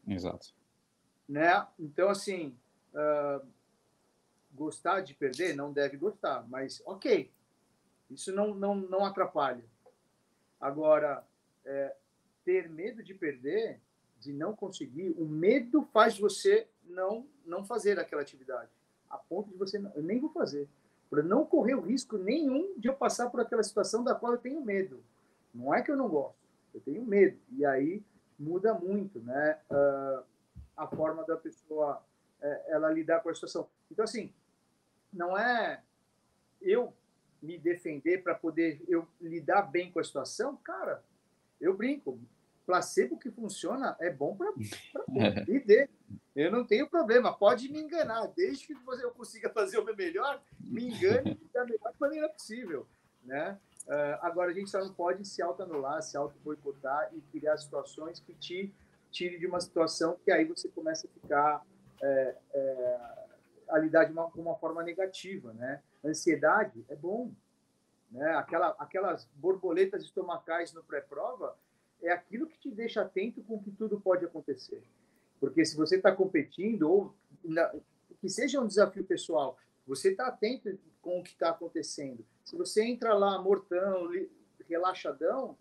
Exato 0.07 0.53
né? 1.27 1.65
Então, 1.79 2.09
assim, 2.09 2.55
uh, 2.93 3.45
gostar 4.53 5.01
de 5.01 5.13
perder 5.13 5.55
não 5.55 5.71
deve 5.71 5.97
gostar, 5.97 6.47
mas 6.47 6.81
ok, 6.85 7.31
isso 8.09 8.31
não, 8.31 8.53
não, 8.53 8.75
não 8.75 9.05
atrapalha. 9.05 9.63
Agora, 10.59 11.23
é, 11.65 11.95
ter 12.43 12.69
medo 12.69 13.03
de 13.03 13.13
perder, 13.13 13.79
de 14.19 14.31
não 14.31 14.55
conseguir, 14.55 15.13
o 15.17 15.25
medo 15.25 15.83
faz 15.91 16.17
você 16.17 16.67
não 16.85 17.27
não 17.45 17.63
fazer 17.63 17.99
aquela 17.99 18.23
atividade, 18.23 18.71
a 19.07 19.17
ponto 19.17 19.51
de 19.51 19.57
você, 19.57 19.77
eu 19.77 20.01
nem 20.01 20.19
vou 20.19 20.31
fazer, 20.31 20.67
para 21.09 21.21
não 21.21 21.45
correr 21.45 21.75
o 21.75 21.81
risco 21.81 22.17
nenhum 22.17 22.73
de 22.77 22.87
eu 22.87 22.93
passar 22.95 23.29
por 23.29 23.39
aquela 23.39 23.61
situação 23.61 24.03
da 24.03 24.15
qual 24.15 24.31
eu 24.31 24.37
tenho 24.39 24.61
medo. 24.61 25.03
Não 25.53 25.73
é 25.73 25.81
que 25.81 25.91
eu 25.91 25.95
não 25.95 26.09
gosto, 26.09 26.35
eu 26.73 26.81
tenho 26.81 27.05
medo. 27.05 27.37
E 27.51 27.63
aí 27.63 28.01
muda 28.37 28.73
muito, 28.73 29.19
né? 29.19 29.59
Uh, 29.69 30.23
a 30.75 30.87
forma 30.87 31.23
da 31.25 31.37
pessoa 31.37 32.01
é, 32.41 32.73
ela 32.73 32.91
lidar 32.91 33.21
com 33.21 33.29
a 33.29 33.33
situação. 33.33 33.67
Então, 33.91 34.03
assim, 34.03 34.33
não 35.11 35.37
é 35.37 35.81
eu 36.61 36.93
me 37.41 37.57
defender 37.57 38.23
para 38.23 38.35
poder 38.35 38.83
eu 38.87 39.07
lidar 39.21 39.63
bem 39.63 39.91
com 39.91 39.99
a 39.99 40.03
situação, 40.03 40.57
cara, 40.57 41.03
eu 41.59 41.75
brinco. 41.75 42.19
Placebo 42.65 43.19
que 43.19 43.29
funciona 43.29 43.95
é 43.99 44.09
bom 44.09 44.35
para 44.35 44.51
e 45.47 45.59
dê. 45.59 45.87
Eu 46.35 46.51
não 46.51 46.65
tenho 46.65 46.89
problema, 46.89 47.31
pode 47.31 47.71
me 47.71 47.79
enganar, 47.79 48.25
desde 48.35 48.67
que 48.67 48.73
eu 48.73 49.11
consiga 49.11 49.49
fazer 49.49 49.77
o 49.77 49.85
meu 49.85 49.95
melhor, 49.95 50.41
me 50.59 50.87
engane 50.87 51.39
da 51.53 51.63
melhor 51.63 51.93
maneira 51.99 52.27
possível, 52.27 52.87
né? 53.23 53.57
Uh, 53.87 54.17
agora 54.21 54.49
a 54.49 54.53
gente 54.53 54.69
só 54.69 54.79
não 54.79 54.91
pode 54.91 55.25
se 55.25 55.43
auto-anular, 55.43 56.01
se 56.01 56.17
auto-boicotar 56.17 57.11
e 57.13 57.21
criar 57.21 57.55
situações 57.57 58.19
que 58.19 58.33
te 58.33 58.73
tire 59.15 59.39
de 59.39 59.47
uma 59.47 59.61
situação 59.61 60.19
que 60.25 60.29
aí 60.29 60.43
você 60.43 60.67
começa 60.67 61.07
a 61.07 61.09
ficar 61.09 61.65
é, 62.01 62.35
é, 62.53 62.99
a 63.69 63.79
lidar 63.79 64.03
de 64.03 64.11
uma, 64.11 64.25
uma 64.35 64.55
forma 64.57 64.83
negativa, 64.83 65.53
né? 65.53 65.81
Ansiedade 66.03 66.85
é 66.89 66.95
bom, 66.97 67.31
né? 68.11 68.35
Aquela, 68.35 68.75
aquelas 68.77 69.25
borboletas 69.35 70.03
estomacais 70.03 70.73
no 70.73 70.83
pré-prova 70.83 71.57
é 72.01 72.11
aquilo 72.11 72.45
que 72.45 72.59
te 72.59 72.69
deixa 72.69 73.01
atento 73.01 73.41
com 73.43 73.57
que 73.63 73.71
tudo 73.71 74.01
pode 74.01 74.25
acontecer. 74.25 74.83
Porque 75.39 75.63
se 75.63 75.77
você 75.77 75.95
está 75.95 76.11
competindo, 76.11 76.91
ou 76.91 77.15
na, 77.41 77.73
que 78.19 78.27
seja 78.27 78.59
um 78.59 78.67
desafio 78.67 79.05
pessoal, 79.05 79.57
você 79.87 80.11
está 80.11 80.27
atento 80.27 80.77
com 81.01 81.21
o 81.21 81.23
que 81.23 81.31
está 81.31 81.51
acontecendo. 81.51 82.25
Se 82.43 82.57
você 82.57 82.83
entra 82.83 83.13
lá 83.13 83.41
mortão, 83.41 84.09
relaxadão, 84.67 85.57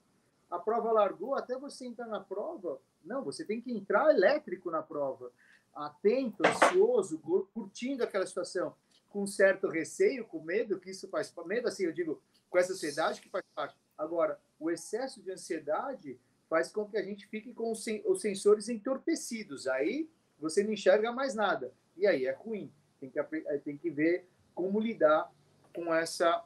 a 0.50 0.58
prova 0.58 0.90
largou, 0.90 1.36
até 1.36 1.56
você 1.56 1.86
entrar 1.86 2.06
na 2.06 2.20
prova, 2.20 2.80
não, 3.04 3.24
você 3.24 3.44
tem 3.44 3.60
que 3.60 3.72
entrar 3.72 4.10
elétrico 4.10 4.70
na 4.70 4.82
prova, 4.82 5.32
atento, 5.74 6.42
ansioso, 6.46 7.18
curtindo 7.52 8.04
aquela 8.04 8.26
situação, 8.26 8.74
com 9.08 9.26
certo 9.26 9.68
receio, 9.68 10.24
com 10.24 10.42
medo, 10.42 10.78
que 10.80 10.90
isso 10.90 11.08
faz 11.08 11.32
medo, 11.46 11.68
assim, 11.68 11.84
eu 11.84 11.92
digo, 11.92 12.20
com 12.50 12.58
essa 12.58 12.72
ansiedade 12.72 13.20
que 13.20 13.28
faz 13.28 13.44
parte. 13.54 13.76
Agora, 13.96 14.40
o 14.58 14.70
excesso 14.70 15.22
de 15.22 15.30
ansiedade 15.30 16.18
faz 16.48 16.70
com 16.70 16.88
que 16.88 16.96
a 16.96 17.02
gente 17.02 17.26
fique 17.26 17.52
com 17.52 17.72
os 17.72 18.20
sensores 18.20 18.68
entorpecidos. 18.68 19.66
Aí 19.66 20.08
você 20.38 20.62
não 20.62 20.72
enxerga 20.72 21.12
mais 21.12 21.34
nada. 21.34 21.72
E 21.96 22.06
aí 22.06 22.26
é 22.26 22.32
ruim. 22.32 22.72
Tem 23.00 23.10
que, 23.10 23.22
tem 23.64 23.76
que 23.76 23.90
ver 23.90 24.28
como 24.54 24.78
lidar 24.80 25.32
com 25.74 25.94
essa, 25.94 26.44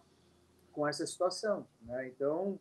com 0.72 0.86
essa 0.86 1.06
situação. 1.06 1.66
Né? 1.82 2.08
Então, 2.08 2.58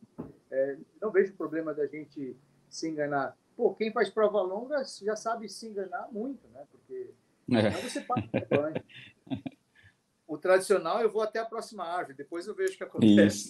é, 0.52 0.78
não 1.02 1.12
vejo 1.12 1.34
problema 1.34 1.74
da 1.74 1.88
gente 1.88 2.36
se 2.70 2.90
enganar. 2.90 3.38
Pô, 3.58 3.74
quem 3.74 3.92
faz 3.92 4.08
prova 4.12 4.40
longa 4.40 4.84
já 5.04 5.16
sabe 5.16 5.50
se 5.50 5.68
enganar 5.68 6.08
muito, 6.12 6.48
né? 6.50 6.64
Porque 6.70 7.12
é. 7.52 7.72
você 7.72 8.02
passa 8.02 8.30
O 10.28 10.38
tradicional, 10.38 11.02
eu 11.02 11.10
vou 11.10 11.24
até 11.24 11.40
a 11.40 11.46
próxima 11.46 11.84
árvore, 11.84 12.18
depois 12.18 12.46
eu 12.46 12.54
vejo 12.54 12.76
o 12.76 12.78
que 12.78 12.84
acontece. 12.84 13.50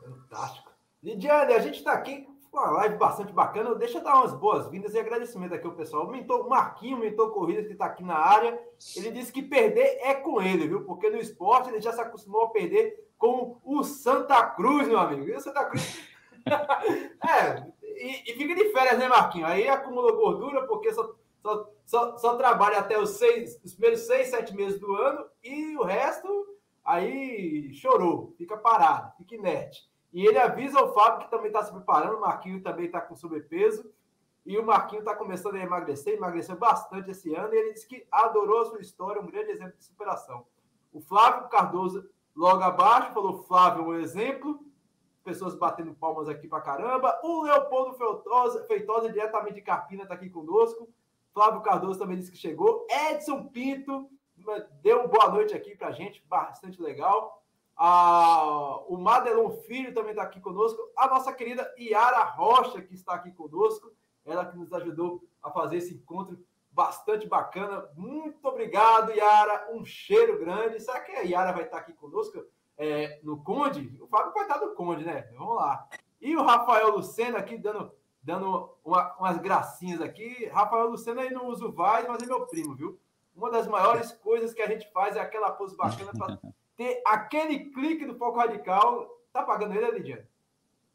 Fantástico. 0.00 0.72
Lidiane, 1.02 1.52
a 1.52 1.58
gente 1.58 1.78
está 1.78 1.92
aqui 1.92 2.26
com 2.50 2.56
uma 2.56 2.70
live 2.70 2.96
bastante 2.96 3.32
bacana. 3.32 3.74
Deixa 3.74 3.98
eu 3.98 4.04
dar 4.04 4.14
umas 4.20 4.32
boas-vindas 4.32 4.94
e 4.94 4.98
agradecimento 4.98 5.52
aqui 5.52 5.66
ao 5.66 5.74
pessoal. 5.74 6.06
O 6.06 6.10
mentor, 6.10 6.48
Marquinho, 6.48 6.96
mentor 6.96 7.30
Corridas, 7.32 7.66
que 7.66 7.72
está 7.72 7.86
aqui 7.86 8.02
na 8.02 8.16
área, 8.16 8.58
ele 8.96 9.10
disse 9.10 9.32
que 9.32 9.42
perder 9.42 9.98
é 10.00 10.14
com 10.14 10.40
ele, 10.40 10.66
viu? 10.66 10.84
Porque 10.84 11.10
no 11.10 11.18
esporte 11.18 11.68
ele 11.68 11.82
já 11.82 11.92
se 11.92 12.00
acostumou 12.00 12.44
a 12.44 12.50
perder 12.50 13.10
com 13.18 13.60
o 13.64 13.82
Santa 13.82 14.42
Cruz, 14.46 14.88
meu 14.88 14.98
amigo. 14.98 15.28
E 15.28 15.34
o 15.34 15.40
Santa 15.40 15.64
Cruz 15.66 16.11
é, 17.28 17.72
e, 17.82 18.32
e, 18.32 18.36
fica 18.36 18.54
de 18.54 18.72
férias, 18.72 18.98
né, 18.98 19.08
Marquinhos? 19.08 19.48
Aí 19.48 19.68
acumula 19.68 20.12
gordura, 20.12 20.66
porque 20.66 20.92
só, 20.92 21.14
só, 21.40 21.70
só, 21.84 22.16
só, 22.16 22.36
trabalha 22.36 22.78
até 22.78 22.98
os, 22.98 23.10
seis, 23.10 23.60
os 23.64 23.74
primeiros 23.74 24.00
seis, 24.06 24.28
sete 24.28 24.54
meses 24.54 24.80
do 24.80 24.94
ano, 24.94 25.26
e 25.42 25.76
o 25.76 25.82
resto 25.82 26.28
aí 26.84 27.72
chorou, 27.74 28.34
fica 28.36 28.56
parado, 28.56 29.12
fica 29.16 29.34
inerte. 29.34 29.88
E 30.12 30.26
ele 30.26 30.38
avisa 30.38 30.82
o 30.82 30.92
Fábio 30.92 31.24
que 31.24 31.30
também 31.30 31.46
está 31.46 31.62
se 31.62 31.72
preparando, 31.72 32.16
o 32.16 32.20
Marquinhos 32.20 32.62
também 32.62 32.86
está 32.86 33.00
com 33.00 33.14
sobrepeso, 33.14 33.90
e 34.44 34.58
o 34.58 34.66
Marquinhos 34.66 35.04
está 35.04 35.16
começando 35.16 35.54
a 35.54 35.60
emagrecer, 35.60 36.14
emagreceu 36.14 36.56
bastante 36.56 37.10
esse 37.10 37.32
ano, 37.34 37.54
e 37.54 37.56
ele 37.56 37.72
disse 37.72 37.86
que 37.86 38.06
adorou 38.10 38.60
a 38.60 38.64
sua 38.66 38.80
história, 38.80 39.22
um 39.22 39.26
grande 39.26 39.52
exemplo 39.52 39.76
de 39.78 39.84
superação. 39.84 40.44
O 40.92 41.00
Flávio 41.00 41.48
Cardoso, 41.48 42.04
logo 42.34 42.62
abaixo, 42.62 43.14
falou: 43.14 43.44
Flávio, 43.44 43.84
um 43.84 43.94
exemplo 43.94 44.60
pessoas 45.22 45.54
batendo 45.54 45.94
palmas 45.94 46.28
aqui 46.28 46.48
pra 46.48 46.60
caramba. 46.60 47.18
O 47.22 47.42
Leopoldo 47.42 47.96
Feitosa, 47.96 48.64
Feitosa 48.66 49.12
diretamente 49.12 49.54
de 49.54 49.62
Carpina, 49.62 50.02
está 50.02 50.14
aqui 50.14 50.28
conosco. 50.28 50.88
Flávio 51.32 51.62
Cardoso 51.62 51.98
também 51.98 52.18
disse 52.18 52.30
que 52.30 52.36
chegou. 52.36 52.86
Edson 52.90 53.44
Pinto 53.44 54.10
deu 54.82 55.00
uma 55.00 55.08
boa 55.08 55.28
noite 55.30 55.54
aqui 55.54 55.76
pra 55.76 55.92
gente, 55.92 56.22
bastante 56.28 56.80
legal. 56.80 57.42
A, 57.76 58.80
o 58.88 58.96
Madelon 58.98 59.50
Filho 59.62 59.94
também 59.94 60.10
está 60.10 60.22
aqui 60.22 60.40
conosco. 60.40 60.80
A 60.96 61.08
nossa 61.08 61.32
querida 61.32 61.72
Yara 61.78 62.22
Rocha, 62.24 62.82
que 62.82 62.94
está 62.94 63.14
aqui 63.14 63.32
conosco. 63.32 63.90
Ela 64.24 64.44
que 64.44 64.56
nos 64.56 64.72
ajudou 64.72 65.24
a 65.42 65.50
fazer 65.50 65.78
esse 65.78 65.94
encontro 65.94 66.38
bastante 66.70 67.26
bacana. 67.26 67.88
Muito 67.96 68.46
obrigado, 68.46 69.12
Yara. 69.12 69.68
Um 69.72 69.84
cheiro 69.84 70.38
grande. 70.38 70.80
Será 70.80 71.00
que 71.00 71.12
a 71.12 71.22
Yara 71.22 71.52
vai 71.52 71.64
estar 71.64 71.78
aqui 71.78 71.92
conosco 71.92 72.44
é, 72.78 73.20
no 73.22 73.42
Conde? 73.42 73.96
O 74.00 74.06
Fábio 74.06 74.32
estar 74.42 74.58
no 74.58 74.74
Conde, 74.74 75.04
né? 75.04 75.28
Vamos 75.36 75.56
lá. 75.56 75.88
E 76.20 76.36
o 76.36 76.42
Rafael 76.42 76.90
Lucena 76.90 77.38
aqui 77.38 77.56
dando, 77.56 77.92
dando 78.22 78.70
uma, 78.84 79.14
umas 79.16 79.38
gracinhas 79.38 80.00
aqui. 80.00 80.46
Rafael 80.46 80.88
Lucena 80.88 81.22
aí 81.22 81.30
não 81.30 81.48
usa 81.48 81.66
o 81.66 81.72
Vaz, 81.72 82.06
mas 82.06 82.22
é 82.22 82.26
meu 82.26 82.46
primo, 82.46 82.74
viu? 82.74 82.98
Uma 83.34 83.50
das 83.50 83.66
maiores 83.66 84.12
coisas 84.12 84.52
que 84.52 84.62
a 84.62 84.68
gente 84.68 84.90
faz 84.92 85.16
é 85.16 85.20
aquela 85.20 85.50
pose 85.50 85.76
bacana 85.76 86.12
para 86.12 86.38
ter 86.76 87.02
aquele 87.06 87.70
clique 87.70 88.06
do 88.06 88.16
foco 88.16 88.38
radical. 88.38 89.08
Tá 89.32 89.42
pagando 89.42 89.74
ele, 89.74 89.98
Lidiane? 89.98 90.26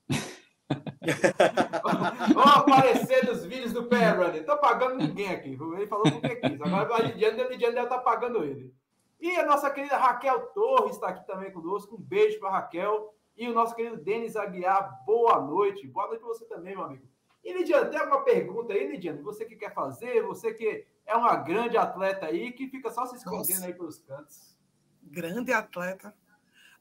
Vão 2.34 2.44
aparecer 2.44 3.26
nos 3.26 3.46
vídeos 3.46 3.74
do 3.74 3.86
Pé 3.86 4.10
Running. 4.10 4.44
Tô 4.44 4.58
pagando 4.58 4.98
ninguém 4.98 5.30
aqui. 5.30 5.58
Ele 5.60 5.88
falou 5.88 6.12
porque 6.12 6.36
quis. 6.36 6.62
Agora 6.62 6.96
a 6.96 7.08
Lidiane, 7.08 7.42
a 7.42 7.48
Lidiane 7.48 7.76
deve 7.76 7.88
estar 7.88 7.98
tá 7.98 8.04
pagando 8.04 8.44
ele. 8.44 8.74
E 9.20 9.36
a 9.36 9.46
nossa 9.46 9.70
querida 9.70 9.98
Raquel 9.98 10.48
Torres 10.48 10.96
está 10.96 11.10
aqui 11.10 11.26
também 11.26 11.52
conosco. 11.52 11.96
Um 11.96 12.02
beijo 12.02 12.40
para 12.40 12.52
Raquel. 12.52 13.14
E 13.36 13.48
o 13.48 13.54
nosso 13.54 13.76
querido 13.76 13.98
Denis 13.98 14.36
Aguiar, 14.36 15.04
boa 15.06 15.40
noite. 15.42 15.88
Boa 15.88 16.08
noite 16.08 16.20
para 16.20 16.30
você 16.30 16.46
também, 16.46 16.76
meu 16.76 16.86
amigo. 16.86 17.08
E 17.44 17.54
Lidiane, 17.54 17.90
tem 17.90 18.00
alguma 18.00 18.24
pergunta 18.24 18.74
aí, 18.74 18.88
Lidiane? 18.88 19.22
Você 19.22 19.46
que 19.46 19.56
quer 19.56 19.74
fazer, 19.74 20.22
você 20.24 20.54
que 20.54 20.86
é 21.06 21.16
uma 21.16 21.36
grande 21.36 21.78
atleta 21.78 22.26
aí, 22.26 22.52
que 22.52 22.68
fica 22.68 22.92
só 22.92 23.06
se 23.06 23.16
escondendo 23.16 23.48
Nossa. 23.48 23.66
aí 23.66 23.74
pelos 23.74 24.00
cantos. 24.00 24.58
Grande 25.04 25.54
atleta. 25.54 26.14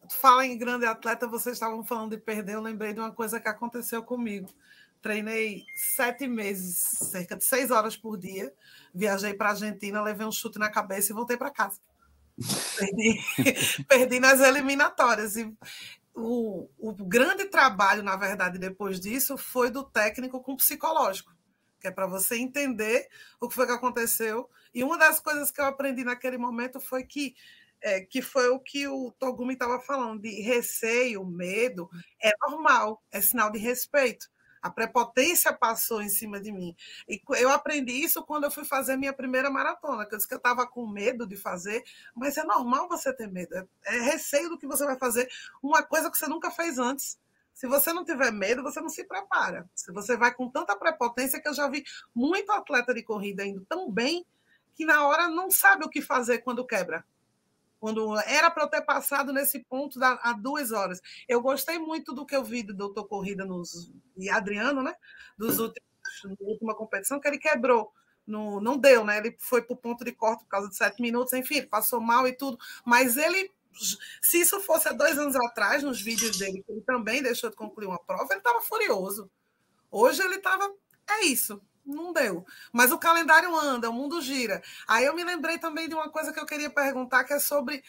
Tu 0.09 0.17
fala 0.17 0.47
em 0.47 0.59
grande 0.59 0.87
atleta, 0.87 1.27
vocês 1.27 1.57
estavam 1.57 1.85
falando 1.85 2.11
de 2.11 2.19
perder, 2.19 2.55
eu 2.55 2.61
lembrei 2.61 2.93
de 2.93 3.01
uma 3.01 3.13
coisa 3.13 3.41
que 3.41 3.49
aconteceu 3.49 4.03
comigo. 4.03 4.49
Treinei 5.01 5.65
sete 5.75 6.27
meses, 6.27 6.79
cerca 6.79 7.37
de 7.37 7.45
seis 7.45 7.71
horas 7.71 7.97
por 7.97 8.17
dia. 8.17 8.53
Viajei 8.95 9.35
para 9.35 9.49
a 9.49 9.53
Argentina, 9.53 10.03
levei 10.03 10.27
um 10.27 10.33
chute 10.33 10.59
na 10.59 10.71
cabeça 10.71 11.13
e 11.13 11.15
voltei 11.15 11.37
para 11.37 11.51
casa. 11.51 11.81
Perdi, 12.79 13.21
perdi 13.89 14.21
nas 14.21 14.41
eliminatórias. 14.41 15.37
E 15.37 15.53
o, 16.15 16.69
o 16.79 16.93
grande 16.93 17.47
trabalho, 17.47 18.03
na 18.03 18.17
verdade, 18.17 18.59
depois 18.59 19.01
disso, 19.01 19.37
foi 19.37 19.71
do 19.71 19.85
técnico 19.85 20.43
com 20.43 20.57
psicológico, 20.57 21.33
que 21.81 21.89
é 21.89 21.91
para 21.91 22.07
você 22.07 22.37
entender 22.37 23.09
o 23.41 23.49
que 23.49 23.55
foi 23.55 23.67
que 23.67 23.73
aconteceu. 23.73 24.49
E 24.75 24.85
uma 24.85 24.99
das 24.99 25.21
coisas 25.21 25.51
que 25.51 25.61
eu 25.61 25.67
aprendi 25.67 26.05
naquele 26.05 26.39
momento 26.39 26.81
foi 26.81 27.05
que 27.05 27.35
é, 27.83 28.01
que 28.01 28.23
foi 28.23 28.49
o 28.49 28.59
que 28.59 28.89
o 28.89 29.13
Togumi 29.19 29.53
estava 29.53 29.79
falando, 29.79 30.23
de 30.23 30.41
receio, 30.41 31.25
medo, 31.25 31.89
é 32.21 32.33
normal, 32.49 33.03
é 33.13 33.21
sinal 33.21 33.51
de 33.51 33.59
respeito. 33.59 34.29
A 34.67 34.71
prepotência 34.71 35.53
passou 35.53 36.03
em 36.03 36.09
cima 36.09 36.41
de 36.41 36.51
mim. 36.51 36.75
E 37.09 37.23
eu 37.39 37.51
aprendi 37.51 37.93
isso 37.93 38.23
quando 38.25 38.45
eu 38.45 38.51
fui 38.51 38.65
fazer 38.65 38.97
minha 38.97 39.13
primeira 39.13 39.49
maratona, 39.49 40.05
que 40.05 40.13
eu 40.13 40.19
disse 40.19 40.27
que 40.27 40.35
eu 40.35 40.39
estava 40.39 40.67
com 40.67 40.87
medo 40.89 41.25
de 41.25 41.37
fazer, 41.37 41.85
mas 42.15 42.37
é 42.37 42.43
normal 42.43 42.89
você 42.89 43.13
ter 43.13 43.31
medo. 43.31 43.55
É, 43.55 43.67
é 43.85 44.01
receio 44.01 44.49
do 44.49 44.59
que 44.59 44.67
você 44.67 44.85
vai 44.85 44.99
fazer, 44.99 45.29
uma 45.63 45.85
coisa 45.85 46.11
que 46.11 46.19
você 46.19 46.27
nunca 46.27 46.51
fez 46.51 46.79
antes. 46.79 47.17
Se 47.55 47.69
você 47.69 47.93
não 47.93 48.05
tiver 48.05 48.33
medo, 48.33 48.63
você 48.63 48.81
não 48.81 48.89
se 48.89 49.05
prepara. 49.05 49.71
Se 49.73 49.93
você 49.93 50.17
vai 50.17 50.35
com 50.35 50.51
tanta 50.51 50.77
prepotência 50.77 51.41
que 51.41 51.49
eu 51.49 51.55
já 51.55 51.69
vi 51.69 51.85
muito 52.15 52.51
atleta 52.51 52.93
de 52.93 53.05
corrida 53.05 53.47
indo 53.47 53.65
tão 53.67 53.91
bem 53.91 54.27
que 54.75 54.85
na 54.85 55.07
hora 55.07 55.29
não 55.29 55.49
sabe 55.49 55.85
o 55.85 55.89
que 55.89 56.03
fazer 56.03 56.39
quando 56.39 56.67
quebra 56.67 57.05
quando 57.87 58.19
era 58.19 58.51
para 58.51 58.65
eu 58.65 58.69
ter 58.69 58.83
passado 58.83 59.33
nesse 59.33 59.61
ponto 59.61 59.97
da, 59.97 60.19
há 60.21 60.33
duas 60.33 60.73
horas. 60.73 61.01
Eu 61.29 61.41
gostei 61.41 61.79
muito 61.79 62.13
do 62.13 62.27
que 62.27 62.35
eu 62.35 62.43
vi 62.43 62.65
do 62.65 62.75
Doutor 62.75 63.07
Corrida 63.07 63.45
nos, 63.45 63.93
e 64.17 64.29
Adriano, 64.29 64.83
né? 64.83 64.93
Dos 65.39 65.61
últimos, 65.61 65.89
na 66.25 66.35
última 66.41 66.75
competição, 66.75 67.21
que 67.21 67.29
ele 67.29 67.39
quebrou. 67.39 67.93
No, 68.27 68.61
não 68.61 68.77
deu, 68.77 69.05
né? 69.05 69.19
Ele 69.19 69.37
foi 69.39 69.63
para 69.63 69.75
o 69.75 69.77
ponto 69.77 70.05
de 70.05 70.11
corte 70.11 70.43
por 70.43 70.49
causa 70.49 70.69
de 70.69 70.75
sete 70.75 71.01
minutos, 71.01 71.33
enfim, 71.33 71.63
passou 71.65 72.01
mal 72.01 72.27
e 72.27 72.33
tudo. 72.33 72.59
Mas 72.85 73.17
ele, 73.17 73.53
se 74.21 74.41
isso 74.41 74.59
fosse 74.63 74.89
há 74.89 74.93
dois 74.93 75.17
anos 75.17 75.37
atrás, 75.37 75.85
nos 75.85 76.03
vídeos 76.03 76.37
dele, 76.37 76.65
que 76.67 76.73
ele 76.73 76.81
também 76.81 77.23
deixou 77.23 77.51
de 77.51 77.55
concluir 77.55 77.87
uma 77.87 78.01
prova, 78.01 78.27
ele 78.33 78.41
estava 78.41 78.61
furioso. 78.63 79.31
Hoje 79.93 80.21
ele 80.23 80.39
estava. 80.39 80.69
É 81.09 81.25
isso 81.25 81.63
não 81.87 82.13
deu. 82.13 82.45
Mas 82.73 82.93
o 82.93 82.99
calendário 82.99 83.55
anda, 83.55 83.89
o 83.89 83.93
mundo 83.93 84.21
gira. 84.21 84.63
Aí 84.89 85.05
eu 85.05 85.15
me 85.15 85.25
lembrei 85.25 85.59
também 85.59 85.89
de 85.89 85.95
uma 85.95 86.11
coisa 86.11 86.33
que 86.33 86.41
eu 86.41 86.47
queria 86.47 86.71
perguntar, 86.71 87.25
que 87.25 87.33
é 87.33 87.39
sobre 87.39 87.83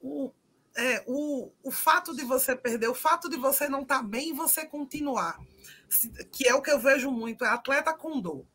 o, 0.00 0.32
é, 0.76 1.04
o, 1.06 1.52
o 1.62 1.70
fato 1.70 2.14
de 2.14 2.24
você 2.24 2.56
perder, 2.56 2.88
o 2.88 2.94
fato 2.94 3.28
de 3.28 3.36
você 3.36 3.68
não 3.68 3.82
estar 3.82 3.98
tá 3.98 4.02
bem 4.02 4.30
e 4.30 4.34
você 4.34 4.64
continuar. 4.64 5.38
Que 6.32 6.48
é 6.48 6.54
o 6.54 6.62
que 6.62 6.70
eu 6.70 6.78
vejo 6.78 7.10
muito, 7.10 7.44
é 7.44 7.48
atleta 7.48 7.92
com 7.92 8.20
dor. 8.20 8.46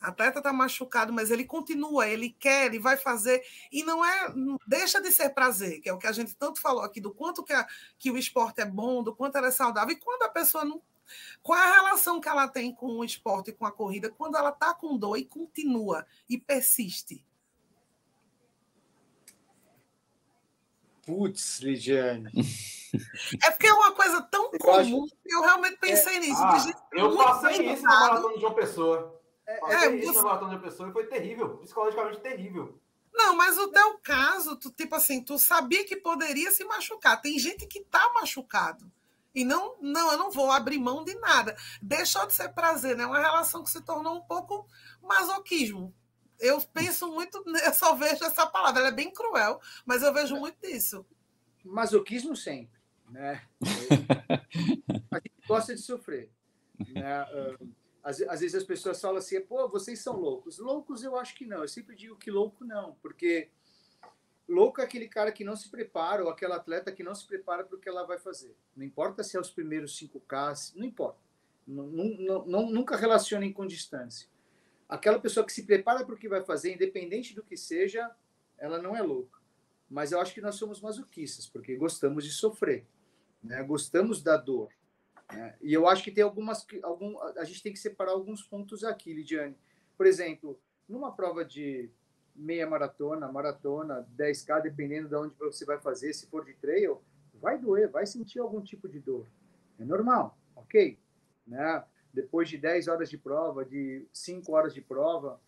Atleta 0.00 0.38
está 0.38 0.52
machucado, 0.52 1.12
mas 1.12 1.30
ele 1.30 1.44
continua, 1.44 2.06
ele 2.06 2.30
quer, 2.30 2.66
ele 2.66 2.78
vai 2.78 2.96
fazer, 2.96 3.42
e 3.72 3.82
não 3.82 4.04
é, 4.04 4.32
deixa 4.66 5.00
de 5.00 5.10
ser 5.10 5.30
prazer, 5.30 5.80
que 5.80 5.88
é 5.88 5.92
o 5.92 5.98
que 5.98 6.06
a 6.06 6.12
gente 6.12 6.36
tanto 6.36 6.60
falou 6.60 6.82
aqui, 6.82 7.00
do 7.00 7.12
quanto 7.12 7.42
que, 7.42 7.52
a, 7.52 7.66
que 7.98 8.10
o 8.10 8.18
esporte 8.18 8.60
é 8.60 8.64
bom, 8.64 9.02
do 9.02 9.16
quanto 9.16 9.36
ela 9.36 9.48
é 9.48 9.50
saudável, 9.50 9.96
e 9.96 9.98
quando 9.98 10.22
a 10.22 10.28
pessoa 10.28 10.64
não 10.64 10.80
qual 11.42 11.58
é 11.58 11.62
a 11.62 11.74
relação 11.74 12.20
que 12.20 12.28
ela 12.28 12.48
tem 12.48 12.74
com 12.74 12.98
o 12.98 13.04
esporte 13.04 13.50
e 13.50 13.54
com 13.54 13.66
a 13.66 13.72
corrida 13.72 14.10
quando 14.10 14.36
ela 14.36 14.50
está 14.50 14.74
com 14.74 14.96
dor 14.96 15.16
e 15.16 15.24
continua 15.24 16.06
e 16.28 16.38
persiste? 16.38 17.24
Putz, 21.06 21.60
Lidiane. 21.60 22.30
É 23.44 23.50
porque 23.50 23.66
é 23.66 23.72
uma 23.72 23.92
coisa 23.92 24.22
tão 24.22 24.50
eu 24.52 24.58
comum 24.58 25.04
acho... 25.04 25.16
que 25.22 25.34
eu 25.34 25.40
realmente 25.42 25.76
pensei 25.76 26.16
é... 26.16 26.20
nisso. 26.20 26.42
Ah, 26.42 26.66
eu 26.92 27.16
passei 27.16 27.72
isso 27.72 27.82
na 27.82 28.00
maratona 28.00 28.34
de 28.34 28.40
João 28.40 28.54
Pessoa. 28.54 29.22
É, 29.46 29.60
passei 29.60 29.88
é, 29.88 29.96
isso 29.96 30.12
você... 30.12 30.18
na 30.18 30.24
maratona 30.24 30.50
de 30.50 30.56
João 30.56 30.70
Pessoa 30.70 30.88
e 30.88 30.92
foi 30.92 31.06
terrível, 31.06 31.58
psicologicamente 31.58 32.20
terrível. 32.20 32.80
Não, 33.12 33.34
mas 33.34 33.56
o 33.56 33.68
teu 33.68 33.98
caso, 33.98 34.56
tu, 34.56 34.70
tipo 34.70 34.94
assim, 34.94 35.22
tu 35.22 35.38
sabia 35.38 35.84
que 35.84 35.96
poderia 35.96 36.50
se 36.50 36.64
machucar. 36.64 37.20
Tem 37.20 37.38
gente 37.38 37.66
que 37.66 37.80
tá 37.84 38.12
machucado. 38.14 38.92
E 39.36 39.44
não, 39.44 39.76
não, 39.82 40.10
eu 40.12 40.18
não 40.18 40.30
vou 40.30 40.50
abrir 40.50 40.78
mão 40.78 41.04
de 41.04 41.14
nada. 41.16 41.54
Deixou 41.82 42.26
de 42.26 42.32
ser 42.32 42.48
prazer, 42.54 42.96
né? 42.96 43.04
Uma 43.04 43.18
relação 43.18 43.62
que 43.62 43.68
se 43.68 43.82
tornou 43.82 44.16
um 44.16 44.22
pouco 44.22 44.66
masoquismo. 45.02 45.94
Eu 46.40 46.58
penso 46.72 47.06
muito, 47.12 47.44
eu 47.62 47.74
só 47.74 47.94
vejo 47.94 48.24
essa 48.24 48.46
palavra, 48.46 48.80
ela 48.80 48.88
é 48.88 48.94
bem 48.94 49.12
cruel, 49.12 49.60
mas 49.84 50.02
eu 50.02 50.12
vejo 50.14 50.36
muito 50.36 50.58
disso. 50.62 51.04
Masoquismo 51.62 52.34
sempre, 52.34 52.80
né? 53.10 53.46
A 55.12 55.16
gente 55.16 55.46
gosta 55.46 55.74
de 55.74 55.82
sofrer. 55.82 56.32
Né? 56.88 57.02
Ah, 57.04 57.56
às, 58.04 58.22
às 58.22 58.40
vezes 58.40 58.54
as 58.54 58.64
pessoas 58.64 58.98
falam 58.98 59.18
assim, 59.18 59.38
pô, 59.42 59.68
vocês 59.68 59.98
são 59.98 60.16
loucos. 60.16 60.58
Loucos 60.58 61.02
eu 61.02 61.14
acho 61.14 61.34
que 61.34 61.44
não. 61.44 61.60
Eu 61.60 61.68
sempre 61.68 61.94
digo 61.94 62.16
que 62.16 62.30
louco 62.30 62.64
não, 62.64 62.94
porque 63.02 63.50
Louco 64.48 64.80
é 64.80 64.84
aquele 64.84 65.08
cara 65.08 65.32
que 65.32 65.44
não 65.44 65.56
se 65.56 65.68
prepara, 65.68 66.22
ou 66.22 66.30
aquela 66.30 66.56
atleta 66.56 66.92
que 66.92 67.02
não 67.02 67.14
se 67.14 67.26
prepara 67.26 67.64
para 67.64 67.76
o 67.76 67.80
que 67.80 67.88
ela 67.88 68.04
vai 68.04 68.18
fazer. 68.18 68.54
Não 68.76 68.84
importa 68.84 69.24
se 69.24 69.36
é 69.36 69.40
os 69.40 69.50
primeiros 69.50 69.98
5K, 69.98 70.74
não 70.76 70.86
importa. 70.86 71.18
Nunca 71.66 72.96
relacionem 72.96 73.52
com 73.52 73.66
distância. 73.66 74.28
Aquela 74.88 75.18
pessoa 75.18 75.44
que 75.44 75.52
se 75.52 75.64
prepara 75.64 76.04
para 76.04 76.14
o 76.14 76.18
que 76.18 76.28
vai 76.28 76.44
fazer, 76.44 76.72
independente 76.72 77.34
do 77.34 77.42
que 77.42 77.56
seja, 77.56 78.08
ela 78.56 78.80
não 78.80 78.96
é 78.96 79.02
louca. 79.02 79.40
Mas 79.90 80.12
eu 80.12 80.20
acho 80.20 80.32
que 80.32 80.40
nós 80.40 80.54
somos 80.54 80.80
masoquistas, 80.80 81.46
porque 81.48 81.74
gostamos 81.74 82.24
de 82.24 82.30
sofrer, 82.30 82.86
né? 83.42 83.62
gostamos 83.64 84.22
da 84.22 84.36
dor. 84.36 84.72
Né? 85.32 85.56
E 85.60 85.72
eu 85.72 85.88
acho 85.88 86.04
que 86.04 86.12
tem 86.12 86.22
algumas. 86.22 86.64
Algum, 86.82 87.20
a 87.20 87.44
gente 87.44 87.62
tem 87.62 87.72
que 87.72 87.78
separar 87.78 88.12
alguns 88.12 88.42
pontos 88.42 88.84
aqui, 88.84 89.12
Lidiane. 89.12 89.56
Por 89.96 90.06
exemplo, 90.06 90.60
numa 90.88 91.12
prova 91.12 91.44
de 91.44 91.90
meia 92.36 92.68
maratona, 92.68 93.30
maratona, 93.30 94.06
10K, 94.16 94.62
dependendo 94.62 95.08
de 95.08 95.16
onde 95.16 95.34
você 95.38 95.64
vai 95.64 95.78
fazer, 95.78 96.12
se 96.12 96.26
for 96.26 96.44
de 96.44 96.54
trail, 96.54 97.02
vai 97.34 97.58
doer, 97.58 97.90
vai 97.90 98.06
sentir 98.06 98.38
algum 98.38 98.60
tipo 98.60 98.88
de 98.88 99.00
dor. 99.00 99.26
É 99.78 99.84
normal, 99.84 100.36
ok? 100.54 100.98
Né? 101.46 101.84
Depois 102.12 102.48
de 102.48 102.58
10 102.58 102.88
horas 102.88 103.10
de 103.10 103.18
prova, 103.18 103.64
de 103.64 104.06
5 104.12 104.52
horas 104.52 104.74
de 104.74 104.80
prova. 104.80 105.40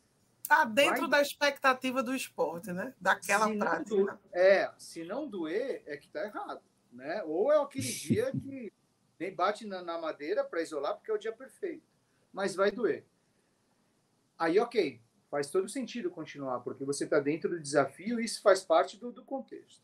Está 0.42 0.64
dentro 0.64 1.02
vai... 1.02 1.10
da 1.10 1.22
expectativa 1.22 2.02
do 2.02 2.14
esporte, 2.14 2.72
né? 2.72 2.94
Daquela 3.00 3.48
se 3.48 3.58
prática. 3.58 4.20
É, 4.32 4.70
se 4.78 5.04
não 5.04 5.28
doer, 5.28 5.82
é 5.86 5.96
que 5.96 6.06
está 6.06 6.24
errado. 6.24 6.62
Né? 6.92 7.22
Ou 7.24 7.52
é 7.52 7.60
aquele 7.60 7.86
dia 7.86 8.32
que 8.36 8.72
nem 9.18 9.34
bate 9.34 9.66
na, 9.66 9.82
na 9.82 9.98
madeira 9.98 10.44
para 10.44 10.62
isolar, 10.62 10.94
porque 10.94 11.10
é 11.10 11.14
o 11.14 11.18
dia 11.18 11.32
perfeito. 11.32 11.86
Mas 12.32 12.54
vai 12.54 12.70
doer. 12.70 13.04
Aí, 14.38 14.60
ok, 14.60 15.00
faz 15.30 15.50
todo 15.50 15.68
sentido 15.68 16.10
continuar, 16.10 16.60
porque 16.60 16.84
você 16.84 17.04
está 17.04 17.20
dentro 17.20 17.50
do 17.50 17.60
desafio 17.60 18.20
e 18.20 18.24
isso 18.24 18.40
faz 18.42 18.62
parte 18.62 18.96
do, 18.96 19.12
do 19.12 19.24
contexto. 19.24 19.82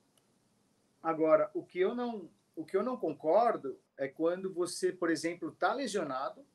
Agora, 1.03 1.51
o 1.55 1.62
que 1.62 1.78
eu 1.78 1.95
não 1.95 2.30
o 2.57 2.64
que 2.64 2.76
eu 2.76 2.84
não 2.84 2.97
concordo 2.97 3.76
é 3.99 4.07
quando 4.07 4.53
você, 4.53 4.92
por 4.92 5.11
exemplo, 5.11 5.49
está 5.49 5.74
lesionado 5.74 6.47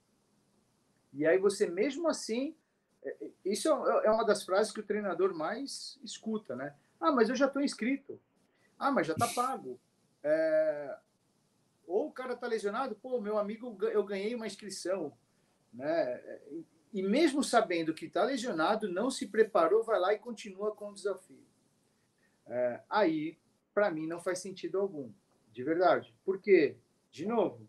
e 1.12 1.26
aí 1.26 1.38
você 1.38 1.68
mesmo 1.68 2.08
assim 2.08 2.56
é, 3.04 3.10
é, 3.10 3.32
isso 3.46 3.68
é, 3.68 4.08
é 4.08 4.12
uma 4.12 4.26
das 4.26 4.44
frases 4.44 4.72
que 4.72 4.80
o 4.80 4.86
treinador 4.86 5.34
mais 5.34 6.00
escuta, 6.04 6.56
né? 6.56 6.76
Ah, 7.00 7.12
mas 7.12 7.30
eu 7.30 7.36
já 7.36 7.48
estou 7.48 7.62
inscrito. 7.62 8.20
Ah, 8.78 8.92
mas 8.92 9.08
já 9.08 9.14
está 9.14 9.28
pago. 9.28 9.80
É... 10.24 10.98
Ou 11.88 12.08
o 12.08 12.12
cara 12.12 12.34
está 12.34 12.48
lesionado, 12.48 12.96
pô, 12.96 13.20
meu 13.20 13.38
amigo, 13.38 13.78
eu 13.86 14.04
ganhei 14.04 14.36
uma 14.36 14.48
inscrição, 14.48 15.12
né? 15.74 16.22
E 16.92 17.04
mesmo 17.04 17.44
sabendo 17.44 17.94
que 17.94 18.06
está 18.06 18.24
lesionado, 18.24 18.90
não 18.90 19.12
se 19.12 19.28
preparou, 19.28 19.84
vai 19.84 20.00
lá 20.00 20.14
e 20.14 20.20
continua 20.20 20.76
com 20.76 20.90
o 20.90 20.94
desafio. 20.94 21.44
É... 22.48 22.82
Aí, 22.90 23.38
para 23.74 23.92
mim, 23.92 24.08
não 24.08 24.20
faz 24.20 24.40
sentido 24.40 24.80
algum, 24.80 25.12
de 25.52 25.64
verdade. 25.64 26.16
Por 26.26 26.40
quê? 26.40 26.78
De 27.12 27.26
novo, 27.26 27.68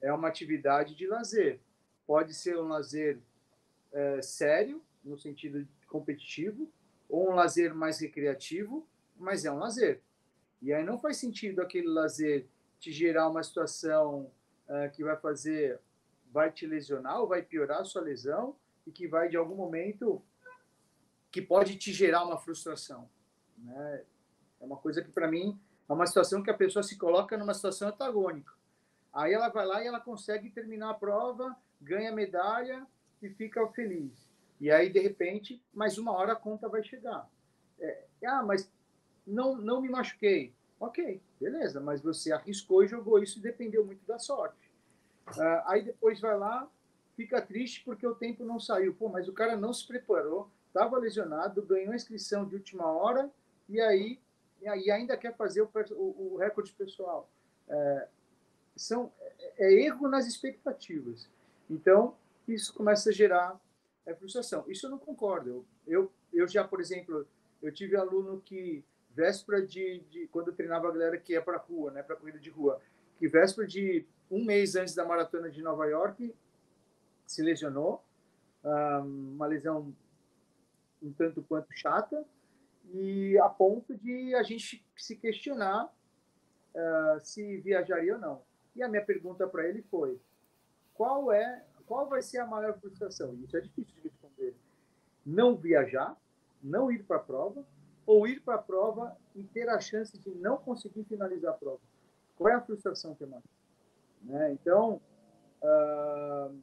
é 0.00 0.12
uma 0.12 0.28
atividade 0.28 0.94
de 0.94 1.06
lazer. 1.06 1.60
Pode 2.06 2.34
ser 2.34 2.56
um 2.58 2.68
lazer 2.68 3.20
é, 3.92 4.20
sério, 4.22 4.82
no 5.02 5.16
sentido 5.16 5.66
competitivo, 5.88 6.70
ou 7.08 7.30
um 7.30 7.34
lazer 7.34 7.74
mais 7.74 8.00
recreativo, 8.00 8.86
mas 9.16 9.44
é 9.44 9.50
um 9.50 9.58
lazer. 9.58 10.02
E 10.60 10.72
aí 10.72 10.84
não 10.84 10.98
faz 10.98 11.16
sentido 11.16 11.60
aquele 11.62 11.88
lazer 11.88 12.46
te 12.78 12.92
gerar 12.92 13.28
uma 13.28 13.42
situação 13.42 14.30
uh, 14.68 14.90
que 14.92 15.02
vai 15.02 15.16
fazer, 15.16 15.80
vai 16.36 16.52
te 16.52 16.66
lesionar 16.66 17.18
ou 17.18 17.26
vai 17.26 17.40
piorar 17.40 17.80
a 17.80 17.84
sua 17.86 18.02
lesão 18.02 18.54
e 18.86 18.92
que 18.92 19.08
vai, 19.08 19.26
de 19.26 19.38
algum 19.38 19.54
momento, 19.54 20.22
que 21.30 21.40
pode 21.40 21.78
te 21.78 21.94
gerar 21.94 22.26
uma 22.26 22.36
frustração. 22.36 23.08
Né? 23.56 24.04
É 24.60 24.64
uma 24.64 24.76
coisa 24.76 25.00
que, 25.00 25.10
para 25.10 25.28
mim, 25.28 25.58
é 25.88 25.92
uma 25.94 26.06
situação 26.06 26.42
que 26.42 26.50
a 26.50 26.54
pessoa 26.54 26.82
se 26.82 26.98
coloca 26.98 27.38
numa 27.38 27.54
situação 27.54 27.88
antagônica. 27.88 28.52
Aí 29.14 29.32
ela 29.32 29.48
vai 29.48 29.64
lá 29.64 29.82
e 29.82 29.86
ela 29.86 29.98
consegue 29.98 30.50
terminar 30.50 30.90
a 30.90 30.94
prova, 30.94 31.56
ganha 31.80 32.12
medalha 32.12 32.86
e 33.22 33.30
fica 33.30 33.66
feliz. 33.68 34.28
E 34.60 34.70
aí, 34.70 34.90
de 34.90 35.00
repente, 35.00 35.64
mais 35.72 35.96
uma 35.96 36.12
hora 36.12 36.34
a 36.34 36.36
conta 36.36 36.68
vai 36.68 36.84
chegar. 36.84 37.26
É, 37.80 38.04
ah, 38.26 38.42
mas 38.42 38.70
não, 39.26 39.56
não 39.56 39.80
me 39.80 39.88
machuquei. 39.88 40.54
Ok, 40.78 41.22
beleza, 41.40 41.80
mas 41.80 42.02
você 42.02 42.30
arriscou 42.30 42.84
e 42.84 42.88
jogou 42.88 43.22
isso 43.22 43.38
e 43.38 43.42
dependeu 43.42 43.86
muito 43.86 44.06
da 44.06 44.18
sorte. 44.18 44.65
Uh, 45.28 45.62
aí 45.66 45.82
depois 45.82 46.20
vai 46.20 46.36
lá, 46.38 46.68
fica 47.16 47.40
triste 47.40 47.82
porque 47.84 48.06
o 48.06 48.14
tempo 48.14 48.44
não 48.44 48.60
saiu. 48.60 48.94
Pô, 48.94 49.08
mas 49.08 49.28
o 49.28 49.32
cara 49.32 49.56
não 49.56 49.72
se 49.72 49.86
preparou, 49.86 50.50
estava 50.68 50.98
lesionado, 50.98 51.62
ganhou 51.62 51.92
a 51.92 51.96
inscrição 51.96 52.46
de 52.46 52.54
última 52.54 52.86
hora 52.86 53.30
e 53.68 53.80
aí 53.80 54.20
e 54.60 54.90
ainda 54.90 55.16
quer 55.16 55.36
fazer 55.36 55.60
o, 55.60 55.70
o, 55.92 56.34
o 56.34 56.36
recorde 56.38 56.72
pessoal. 56.72 57.28
É, 57.68 58.08
são, 58.74 59.12
é, 59.20 59.66
é 59.66 59.72
erro 59.84 60.08
nas 60.08 60.26
expectativas. 60.26 61.28
Então, 61.68 62.16
isso 62.48 62.72
começa 62.72 63.10
a 63.10 63.12
gerar 63.12 63.60
é, 64.04 64.14
frustração. 64.14 64.64
Isso 64.68 64.86
eu 64.86 64.90
não 64.90 64.98
concordo. 64.98 65.48
Eu, 65.50 65.64
eu, 65.86 66.12
eu 66.32 66.48
já, 66.48 66.64
por 66.64 66.80
exemplo, 66.80 67.26
eu 67.62 67.72
tive 67.72 67.96
aluno 67.96 68.40
que 68.44 68.84
véspera 69.10 69.64
de, 69.64 70.00
de 70.10 70.26
quando 70.28 70.48
eu 70.48 70.54
treinava 70.54 70.88
a 70.88 70.92
galera 70.92 71.18
que 71.18 71.32
ia 71.32 71.42
para 71.42 71.56
rua, 71.56 71.90
né, 71.90 72.02
para 72.02 72.16
corrida 72.16 72.38
de 72.38 72.50
rua, 72.50 72.80
que 73.18 73.28
véspera 73.28 73.66
de 73.66 74.06
um 74.30 74.44
mês 74.44 74.76
antes 74.76 74.94
da 74.94 75.04
maratona 75.04 75.50
de 75.50 75.62
Nova 75.62 75.86
York 75.86 76.34
se 77.26 77.42
lesionou, 77.42 78.02
uma 79.32 79.46
lesão 79.46 79.94
um 81.02 81.12
tanto 81.12 81.42
quanto 81.42 81.72
chata 81.72 82.24
e 82.92 83.38
a 83.38 83.48
ponto 83.48 83.96
de 83.96 84.34
a 84.34 84.42
gente 84.42 84.84
se 84.96 85.16
questionar 85.16 85.86
uh, 86.74 87.20
se 87.20 87.58
viajaria 87.58 88.14
ou 88.14 88.20
não. 88.20 88.42
E 88.74 88.82
a 88.82 88.88
minha 88.88 89.04
pergunta 89.04 89.46
para 89.46 89.66
ele 89.68 89.82
foi: 89.90 90.20
qual 90.94 91.32
é, 91.32 91.64
qual 91.86 92.08
vai 92.08 92.22
ser 92.22 92.38
a 92.38 92.46
maior 92.46 92.78
frustração? 92.78 93.34
Isso 93.44 93.56
é 93.56 93.60
difícil 93.60 93.94
de 93.94 94.08
responder. 94.08 94.54
Não 95.24 95.56
viajar, 95.56 96.16
não 96.62 96.90
ir 96.90 97.02
para 97.04 97.16
a 97.16 97.20
prova 97.20 97.64
ou 98.06 98.26
ir 98.26 98.40
para 98.40 98.54
a 98.54 98.62
prova 98.62 99.16
e 99.34 99.42
ter 99.42 99.68
a 99.68 99.80
chance 99.80 100.16
de 100.18 100.30
não 100.30 100.56
conseguir 100.56 101.04
finalizar 101.04 101.54
a 101.54 101.56
prova? 101.56 101.80
Qual 102.36 102.50
é 102.50 102.54
a 102.54 102.60
frustração 102.60 103.14
que 103.14 103.24
mais? 103.26 103.42
Né? 104.22 104.52
Então, 104.52 105.00
uh, 105.62 106.58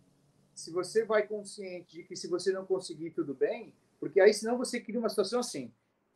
se 0.54 0.72
você 0.72 1.04
vai 1.04 1.28
consciente 1.28 1.98
de 1.98 2.04
que 2.04 2.16
se 2.16 2.28
você 2.28 2.52
não 2.52 2.66
conseguir, 2.66 3.12
tudo 3.12 3.34
bem, 3.34 3.74
porque 4.00 4.20
aí 4.20 4.34
senão 4.34 4.58
você 4.58 4.80
cria 4.80 5.00
uma 5.00 5.10
situação 5.10 5.40
assim, 5.40 5.74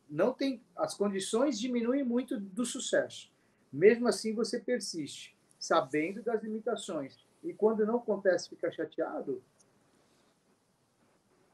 não 0.10 0.34
tem 0.34 0.64
as 0.76 0.94
condições 0.94 1.60
diminuem 1.60 2.04
muito 2.04 2.40
do 2.40 2.66
sucesso. 2.66 3.32
Mesmo 3.72 4.08
assim, 4.08 4.34
você 4.34 4.60
persiste, 4.60 5.38
sabendo 5.60 6.22
das 6.22 6.42
limitações. 6.44 7.18
E 7.44 7.54
quando 7.54 7.86
não 7.86 7.98
acontece, 7.98 8.50
fica 8.50 8.72
chateado. 8.72 9.44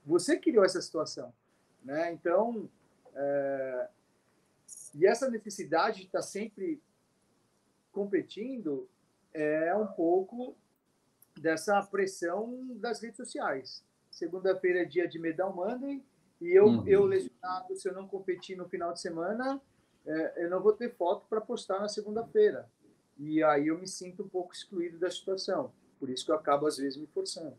Você 0.06 0.38
criou 0.38 0.64
essa 0.64 0.82
situação, 0.82 1.34
né? 1.84 2.12
Então, 2.12 2.70
é... 3.16 3.90
e 4.94 5.08
essa 5.08 5.30
necessidade 5.30 6.02
de 6.02 6.06
estar 6.06 6.22
sempre 6.22 6.82
competindo 7.94 8.90
é 9.34 9.74
um 9.76 9.88
pouco 9.88 10.56
dessa 11.40 11.82
pressão 11.84 12.76
das 12.76 13.02
redes 13.02 13.18
sociais. 13.18 13.84
Segunda-feira 14.12 14.82
é 14.82 14.86
dia 14.86 15.08
de 15.08 15.18
Medal 15.18 15.54
Monday 15.54 16.04
e 16.42 16.52
eu, 16.52 16.66
uhum. 16.66 16.88
eu 16.88 17.06
lesionado, 17.06 17.76
se 17.76 17.88
eu 17.88 17.94
não 17.94 18.08
competir 18.08 18.58
no 18.58 18.68
final 18.68 18.92
de 18.92 19.00
semana, 19.00 19.62
é, 20.06 20.44
eu 20.44 20.50
não 20.50 20.62
vou 20.62 20.74
ter 20.74 20.94
foto 20.94 21.26
para 21.30 21.40
postar 21.40 21.80
na 21.80 21.88
segunda-feira. 21.88 22.70
E 23.18 23.42
aí 23.44 23.68
eu 23.68 23.78
me 23.78 23.88
sinto 23.88 24.24
um 24.24 24.28
pouco 24.28 24.54
excluído 24.54 25.00
da 25.00 25.10
situação. 25.10 25.72
Por 26.00 26.10
isso 26.10 26.26
que 26.26 26.32
eu 26.32 26.36
acabo, 26.36 26.68
às 26.68 26.78
vezes, 26.78 26.98
me 26.98 27.08
forçando. 27.08 27.56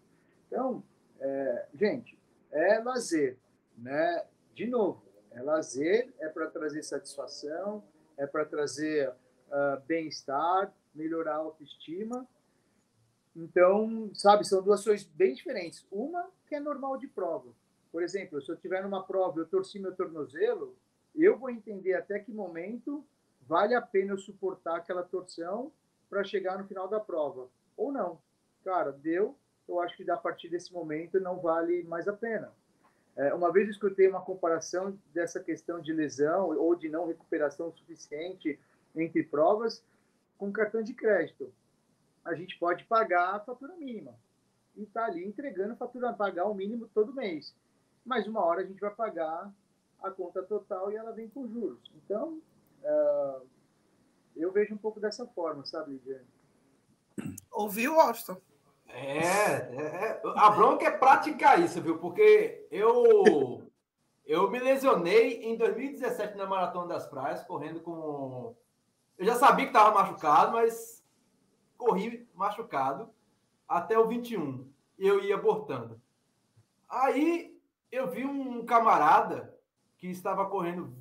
Então, 0.47 0.83
é, 1.19 1.67
gente, 1.75 2.19
é 2.53 2.79
lazer. 2.79 3.39
Né? 3.77 4.25
De 4.55 4.67
novo, 4.67 5.03
é 5.31 5.41
lazer, 5.43 6.13
é 6.19 6.29
para 6.29 6.47
trazer 6.49 6.83
satisfação, 6.83 7.83
é 8.17 8.27
para 8.27 8.45
trazer 8.45 9.13
uh, 9.49 9.81
bem-estar, 9.87 10.73
melhorar 10.95 11.35
a 11.35 11.39
autoestima. 11.39 12.27
Então, 13.35 14.11
sabe, 14.15 14.47
são 14.47 14.63
duas 14.63 14.85
coisas 14.85 15.07
bem 15.07 15.35
diferentes. 15.35 15.87
Uma 15.91 16.29
que 16.47 16.55
é 16.55 16.61
normal 16.61 16.97
de 16.97 17.09
prova. 17.09 17.53
Por 17.91 18.03
exemplo, 18.03 18.41
se 18.43 18.51
eu 18.51 18.57
tiver 18.57 18.83
numa 18.83 19.05
prova 19.05 19.41
eu 19.41 19.47
torci 19.47 19.79
meu 19.79 19.95
tornozelo, 19.95 20.77
eu 21.15 21.39
vou 21.39 21.51
entender 21.51 21.95
até 21.95 22.19
que 22.19 22.33
momento 22.33 23.05
vale 23.47 23.75
a 23.75 23.83
pena 23.83 24.13
eu 24.13 24.19
suportar 24.19 24.77
aquela 24.77 25.03
torção 25.03 25.71
para 26.09 26.25
chegar 26.25 26.59
no 26.59 26.67
final 26.67 26.89
da 26.89 27.01
prova. 27.01 27.49
Ou 27.77 27.93
não. 27.93 28.19
Cara, 28.65 28.93
deu, 28.93 29.37
eu 29.69 29.81
acho 29.81 29.97
que 29.97 30.09
a 30.11 30.17
partir 30.17 30.49
desse 30.49 30.73
momento 30.73 31.21
não 31.21 31.39
vale 31.39 31.83
mais 31.85 32.09
a 32.09 32.13
pena. 32.13 32.53
É, 33.17 33.33
uma 33.33 33.53
vez 33.53 33.67
eu 33.67 33.73
escutei 33.73 34.09
uma 34.09 34.21
comparação 34.21 34.99
dessa 35.13 35.39
questão 35.39 35.81
de 35.81 35.93
lesão 35.93 36.49
ou 36.59 36.75
de 36.75 36.89
não 36.89 37.07
recuperação 37.07 37.73
suficiente 37.73 38.59
entre 38.95 39.23
provas 39.23 39.83
com 40.39 40.53
cartão 40.53 40.83
de 40.83 40.95
crédito. 40.95 41.53
A 42.25 42.35
gente 42.35 42.59
pode 42.59 42.85
pagar 42.85 43.35
a 43.35 43.41
fatura 43.41 43.75
mínima 43.77 44.15
e 44.77 44.83
está 44.83 45.07
ali 45.07 45.25
entregando 45.25 45.75
a 45.75 45.77
fatura, 45.77 46.13
pagar 46.13 46.47
o 46.47 46.55
mínimo 46.55 46.89
todo 46.95 47.15
mês. 47.15 47.55
Mas 48.05 48.27
uma 48.27 48.45
hora 48.45 48.63
a 48.63 48.65
gente 48.65 48.81
vai 48.81 48.95
pagar 48.95 49.53
a 50.03 50.11
conta 50.11 50.43
total 50.43 50.93
e 50.93 50.97
ela 50.97 51.13
vem 51.13 51.29
com 51.29 51.49
juros. 51.49 51.91
Então, 51.97 52.41
uh, 52.83 53.47
eu 54.37 54.53
vejo 54.53 54.75
um 54.75 54.79
pouco 54.79 55.01
dessa 55.01 55.27
forma, 55.27 55.65
sabe, 55.65 55.93
Lidiane? 55.93 56.27
Ouviu, 57.51 58.01
Austin? 58.01 58.37
É, 58.89 59.29
é, 59.29 60.23
a 60.37 60.51
bronca 60.51 60.87
é 60.87 60.91
praticar 60.91 61.61
isso, 61.61 61.81
viu? 61.81 61.99
Porque 61.99 62.67
eu 62.71 63.65
eu 64.27 64.51
me 64.51 64.59
lesionei 64.59 65.43
em 65.43 65.57
2017 65.57 66.37
na 66.37 66.47
Maratona 66.47 66.95
das 66.95 67.07
Praias, 67.07 67.45
correndo 67.45 67.81
com. 67.81 68.57
Eu 69.19 69.25
já 69.27 69.37
sabia 69.37 69.67
que 69.67 69.71
estava 69.71 69.95
machucado, 69.95 70.53
mas 70.53 71.05
corri 71.77 72.29
machucado 72.35 73.11
até 73.69 73.99
o 73.99 74.09
21. 74.09 74.69
E 74.99 75.07
eu 75.07 75.23
ia 75.23 75.35
abortando. 75.35 76.01
Aí 76.89 77.59
eu 77.91 78.11
vi 78.11 78.25
um 78.25 78.65
camarada 78.65 79.57
que 79.97 80.09
estava 80.09 80.47
correndo 80.47 80.95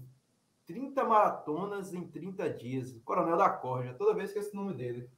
30 0.65 1.03
maratonas 1.03 1.93
em 1.93 2.07
30 2.07 2.49
dias, 2.51 2.97
Coronel 3.03 3.37
da 3.37 3.49
Corja, 3.49 3.93
toda 3.93 4.13
vez 4.13 4.31
que 4.31 4.39
esse 4.39 4.55
nome 4.55 4.73
dele. 4.73 5.09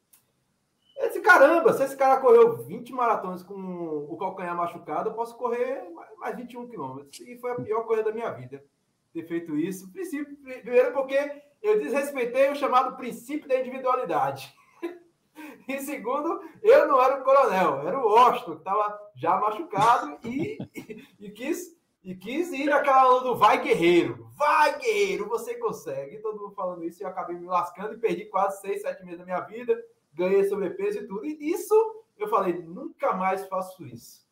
Esse 0.98 1.20
caramba, 1.20 1.72
se 1.74 1.84
esse 1.84 1.96
cara 1.96 2.20
correu 2.20 2.64
20 2.64 2.92
maratonas 2.92 3.42
com 3.42 3.54
o 3.54 4.16
calcanhar 4.16 4.56
machucado, 4.56 5.10
eu 5.10 5.14
posso 5.14 5.36
correr 5.36 5.86
mais 6.18 6.34
21 6.34 6.68
quilômetros. 6.68 7.20
E 7.20 7.38
foi 7.38 7.52
a 7.52 7.60
pior 7.60 7.82
coisa 7.84 8.02
da 8.02 8.12
minha 8.12 8.30
vida 8.30 8.64
ter 9.12 9.26
feito 9.26 9.56
isso. 9.56 9.90
Primeiro, 9.92 10.92
porque 10.92 11.42
eu 11.66 11.80
desrespeitei 11.80 12.50
o 12.50 12.56
chamado 12.56 12.96
princípio 12.96 13.48
da 13.48 13.58
individualidade. 13.58 14.54
E 15.68 15.80
segundo, 15.80 16.40
eu 16.62 16.88
não 16.88 17.02
era 17.02 17.20
o 17.20 17.24
coronel, 17.24 17.86
era 17.86 17.98
o 17.98 18.08
Austin, 18.08 18.52
que 18.52 18.58
estava 18.58 18.98
já 19.16 19.36
machucado 19.36 20.16
e, 20.24 20.56
e, 20.74 21.04
e, 21.26 21.30
quis, 21.30 21.76
e 22.02 22.14
quis 22.14 22.52
ir 22.52 22.66
naquela 22.66 23.12
onda 23.12 23.24
do 23.24 23.36
vai 23.36 23.62
guerreiro. 23.62 24.30
Vai 24.34 24.78
guerreiro, 24.78 25.28
você 25.28 25.56
consegue. 25.56 26.16
E 26.16 26.22
todo 26.22 26.40
mundo 26.40 26.54
falando 26.54 26.84
isso 26.84 27.02
e 27.02 27.04
eu 27.04 27.08
acabei 27.08 27.36
me 27.36 27.46
lascando 27.46 27.94
e 27.94 27.98
perdi 27.98 28.26
quase 28.26 28.60
6, 28.62 28.80
7 28.80 29.04
meses 29.04 29.18
da 29.18 29.24
minha 29.24 29.40
vida 29.40 29.76
ganhei 30.16 30.44
sobrepeso 30.44 30.98
e 30.98 31.06
tudo. 31.06 31.24
E 31.24 31.50
isso 31.50 31.74
eu 32.16 32.28
falei, 32.28 32.54
nunca 32.54 33.12
mais 33.12 33.46
faço 33.46 33.84
isso. 33.84 34.26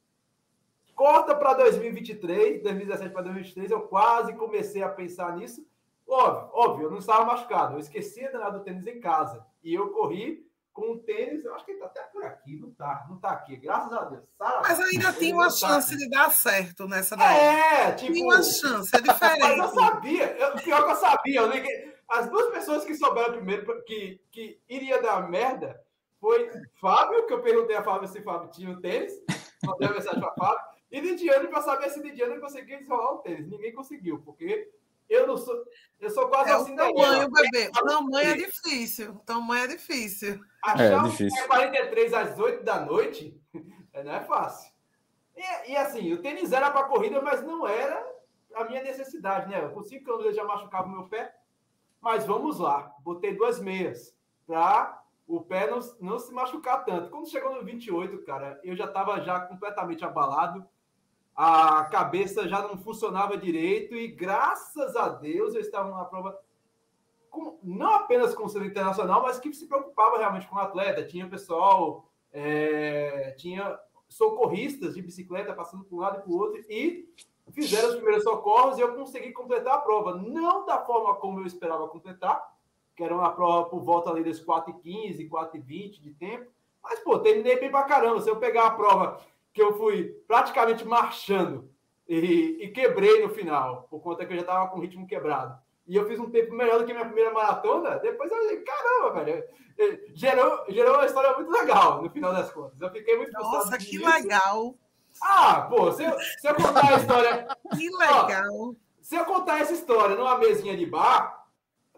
Corta 0.94 1.34
para 1.34 1.54
2023, 1.54 2.62
2017 2.62 3.12
para 3.12 3.22
2023, 3.22 3.70
eu 3.70 3.82
quase 3.82 4.32
comecei 4.34 4.82
a 4.82 4.88
pensar 4.88 5.36
nisso. 5.36 5.66
Óbvio, 6.06 6.50
óbvio, 6.52 6.86
eu 6.86 6.90
não 6.90 6.98
estava 6.98 7.24
machucado. 7.24 7.74
Eu 7.74 7.80
esqueci 7.80 8.20
de 8.20 8.26
andar 8.26 8.50
do 8.50 8.60
tênis 8.60 8.86
em 8.86 9.00
casa. 9.00 9.44
E 9.62 9.74
eu 9.74 9.90
corri 9.90 10.44
com 10.74 10.90
o 10.90 10.98
tênis, 10.98 11.44
eu 11.44 11.54
acho 11.54 11.64
que 11.64 11.70
ele 11.70 11.78
está 11.78 11.86
até 11.86 12.02
por 12.10 12.24
aqui, 12.24 12.56
não 12.56 12.68
está, 12.70 13.06
não 13.08 13.14
está 13.14 13.30
aqui, 13.30 13.56
graças 13.56 13.92
a 13.92 14.04
Deus. 14.06 14.24
Mas 14.38 14.80
ainda 14.80 15.12
tinha 15.12 15.32
uma 15.32 15.44
tá 15.44 15.50
chance 15.50 15.90
tá 15.92 15.96
de 15.96 16.10
dar 16.10 16.32
certo 16.32 16.88
nessa 16.88 17.16
daí. 17.16 17.36
É, 17.36 17.92
tipo. 17.92 18.12
Tinha 18.12 18.24
uma 18.24 18.42
chance, 18.42 18.90
é 18.94 19.00
diferente. 19.00 19.38
Mas 19.56 19.58
eu 19.58 19.80
sabia, 19.80 20.36
eu, 20.36 20.52
pior 20.56 20.84
que 20.84 20.90
eu 20.90 20.96
sabia, 20.96 21.40
eu 21.40 21.46
liguei. 21.46 21.94
As 22.08 22.28
duas 22.28 22.52
pessoas 22.52 22.84
que 22.84 22.94
souberam 22.96 23.34
primeiro 23.34 23.84
que, 23.84 24.20
que 24.30 24.60
iria 24.68 25.00
dar 25.00 25.28
merda 25.30 25.80
foi 26.20 26.50
Fábio, 26.80 27.26
que 27.26 27.32
eu 27.32 27.42
perguntei 27.42 27.76
a 27.76 27.84
Fábio 27.84 28.08
se 28.08 28.20
Fábio 28.20 28.50
tinha 28.50 28.70
o 28.70 28.80
tênis, 28.80 29.12
mandei 29.64 29.88
a 29.88 29.92
mensagem 29.92 30.20
para 30.20 30.34
Fábio, 30.34 30.64
e 30.90 31.00
Lidiane 31.00 31.48
para 31.48 31.62
saber 31.62 31.88
se 31.90 32.00
Lidiane 32.00 32.40
conseguia 32.40 32.78
desenrolar 32.78 33.12
o 33.12 33.18
tênis. 33.18 33.48
Ninguém 33.48 33.72
conseguiu, 33.72 34.20
porque 34.22 34.70
eu 35.08 35.26
não 35.26 35.36
sou. 35.36 35.64
Eu 36.00 36.10
sou 36.10 36.28
quase 36.28 36.50
é 36.50 36.52
assim. 36.54 36.74
O 36.74 36.76
tamanho, 36.76 37.30
bebê. 37.30 37.68
O 37.68 37.84
tamanho 37.84 38.30
é 38.30 38.36
difícil. 38.36 39.12
O 39.12 39.20
tamanho 39.20 39.64
é 39.64 39.68
difícil. 39.68 40.40
Achar 40.62 41.04
é, 41.04 41.08
difícil. 41.08 41.46
43 41.46 42.14
às 42.14 42.38
8 42.38 42.64
da 42.64 42.80
noite 42.80 43.40
não 44.04 44.12
é 44.12 44.24
fácil. 44.24 44.72
E, 45.36 45.72
e 45.72 45.76
assim, 45.76 46.12
o 46.12 46.20
tênis 46.20 46.52
era 46.52 46.70
para 46.70 46.84
corrida, 46.84 47.20
mas 47.20 47.42
não 47.42 47.66
era 47.66 48.04
a 48.54 48.64
minha 48.64 48.82
necessidade, 48.82 49.50
né? 49.50 49.66
Com 49.68 49.82
5 49.82 50.12
anos 50.12 50.26
eu 50.26 50.34
já 50.34 50.44
machucava 50.44 50.86
o 50.86 50.90
meu 50.90 51.08
pé. 51.08 51.34
Mas 52.00 52.26
vamos 52.26 52.58
lá. 52.58 52.94
Botei 53.00 53.34
duas 53.34 53.58
meias 53.60 54.14
para 54.46 55.02
o 55.26 55.40
pé 55.40 55.70
não, 55.70 55.80
não 56.00 56.18
se 56.18 56.32
machucar 56.32 56.84
tanto. 56.84 57.10
Quando 57.10 57.30
chegou 57.30 57.54
no 57.54 57.64
28, 57.64 58.22
cara, 58.24 58.60
eu 58.62 58.76
já 58.76 58.84
estava 58.84 59.20
já 59.22 59.40
completamente 59.40 60.04
abalado 60.04 60.66
a 61.34 61.84
cabeça 61.84 62.48
já 62.48 62.62
não 62.62 62.78
funcionava 62.78 63.36
direito 63.36 63.94
e 63.94 64.06
graças 64.08 64.94
a 64.94 65.08
Deus 65.08 65.54
eu 65.54 65.60
estava 65.60 65.88
numa 65.88 66.04
prova 66.04 66.38
com, 67.28 67.58
não 67.62 67.94
apenas 67.94 68.34
com 68.34 68.44
o 68.44 68.48
selo 68.48 68.64
internacional, 68.64 69.22
mas 69.22 69.40
que 69.40 69.52
se 69.52 69.66
preocupava 69.66 70.18
realmente 70.18 70.46
com 70.46 70.54
o 70.54 70.60
atleta. 70.60 71.04
Tinha 71.04 71.28
pessoal, 71.28 72.08
é, 72.32 73.34
tinha 73.36 73.76
socorristas 74.08 74.94
de 74.94 75.02
bicicleta 75.02 75.52
passando 75.52 75.84
para 75.84 75.96
um 75.96 76.00
lado 76.00 76.18
e 76.18 76.22
para 76.22 76.30
o 76.30 76.38
outro 76.38 76.62
e 76.68 77.12
fizeram 77.50 77.88
os 77.88 77.96
primeiros 77.96 78.22
socorros 78.22 78.78
e 78.78 78.82
eu 78.82 78.94
consegui 78.94 79.32
completar 79.32 79.74
a 79.74 79.80
prova. 79.80 80.14
Não 80.14 80.64
da 80.64 80.78
forma 80.84 81.16
como 81.16 81.40
eu 81.40 81.46
esperava 81.46 81.88
completar, 81.88 82.40
que 82.94 83.02
era 83.02 83.12
uma 83.12 83.32
prova 83.32 83.68
por 83.68 83.82
volta 83.82 84.08
ali 84.10 84.22
das 84.22 84.40
4h15, 84.40 85.28
4h20 85.28 86.00
de 86.00 86.10
tempo, 86.12 86.48
mas, 86.80 87.00
pô, 87.00 87.18
terminei 87.18 87.58
bem 87.58 87.70
pra 87.70 87.84
caramba. 87.84 88.20
Se 88.20 88.28
eu 88.28 88.36
pegar 88.36 88.66
a 88.66 88.70
prova 88.70 89.20
que 89.54 89.62
eu 89.62 89.78
fui 89.78 90.08
praticamente 90.26 90.84
marchando 90.84 91.70
e, 92.08 92.58
e, 92.60 92.68
quebrei 92.68 93.22
no 93.22 93.32
final, 93.32 93.86
por 93.88 94.00
conta 94.00 94.26
que 94.26 94.32
eu 94.32 94.36
já 94.36 94.42
estava 94.42 94.68
com 94.68 94.78
o 94.78 94.82
ritmo 94.82 95.06
quebrado. 95.06 95.56
E 95.86 95.96
eu 95.96 96.06
fiz 96.06 96.18
um 96.18 96.30
tempo 96.30 96.52
melhor 96.54 96.78
do 96.78 96.84
que 96.84 96.92
minha 96.92 97.04
primeira 97.06 97.32
maratona. 97.32 97.98
Depois 97.98 98.30
eu 98.30 98.36
falei, 98.36 98.56
caramba, 98.62 99.24
velho. 99.24 99.44
Gerou, 100.14 100.64
gerou 100.68 100.94
uma 100.94 101.06
história 101.06 101.34
muito 101.34 101.50
legal 101.50 102.02
no 102.02 102.10
final 102.10 102.32
das 102.32 102.50
contas. 102.50 102.80
Eu 102.80 102.90
fiquei 102.90 103.16
muito 103.16 103.32
Nossa, 103.32 103.78
que 103.78 103.84
disso. 103.84 104.04
legal! 104.04 104.74
Ah, 105.22 105.62
pô, 105.62 105.92
se 105.92 106.04
eu, 106.04 106.18
se 106.18 106.48
eu 106.48 106.54
contar 106.54 106.92
a 106.92 106.96
história. 106.96 107.48
Que 107.76 107.88
legal! 107.90 108.48
Ó, 108.52 108.74
se 109.00 109.16
eu 109.16 109.24
contar 109.24 109.60
essa 109.60 109.72
história 109.72 110.16
numa 110.16 110.38
mesinha 110.38 110.76
de 110.76 110.86
bar, 110.86 111.46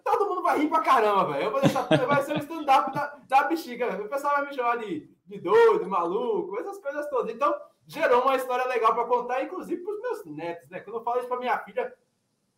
todo 0.04 0.28
mundo 0.28 0.42
vai 0.42 0.58
rir 0.58 0.68
pra 0.68 0.80
caramba, 0.80 1.32
velho. 1.32 1.44
Eu 1.44 1.50
vou 1.50 1.60
deixar. 1.60 1.82
Vai 1.82 2.22
ser 2.22 2.34
um 2.34 2.38
stand-up 2.38 2.92
da, 2.92 3.18
da 3.26 3.42
bexiga. 3.44 4.00
O 4.02 4.08
pessoal 4.08 4.36
vai 4.36 4.46
me 4.46 4.54
chamar 4.54 4.78
de 4.78 5.08
de 5.26 5.38
doido, 5.38 5.88
maluco, 5.88 6.58
essas 6.58 6.78
coisas 6.78 7.08
todas. 7.08 7.34
Então, 7.34 7.54
gerou 7.86 8.22
uma 8.22 8.36
história 8.36 8.66
legal 8.66 8.94
para 8.94 9.04
contar, 9.04 9.42
inclusive 9.42 9.82
para 9.82 9.94
os 9.94 10.00
meus 10.00 10.24
netos, 10.24 10.68
né? 10.70 10.80
Quando 10.80 10.96
eu 10.96 11.02
falo 11.04 11.18
isso 11.18 11.28
para 11.28 11.38
minha 11.38 11.58
filha, 11.58 11.94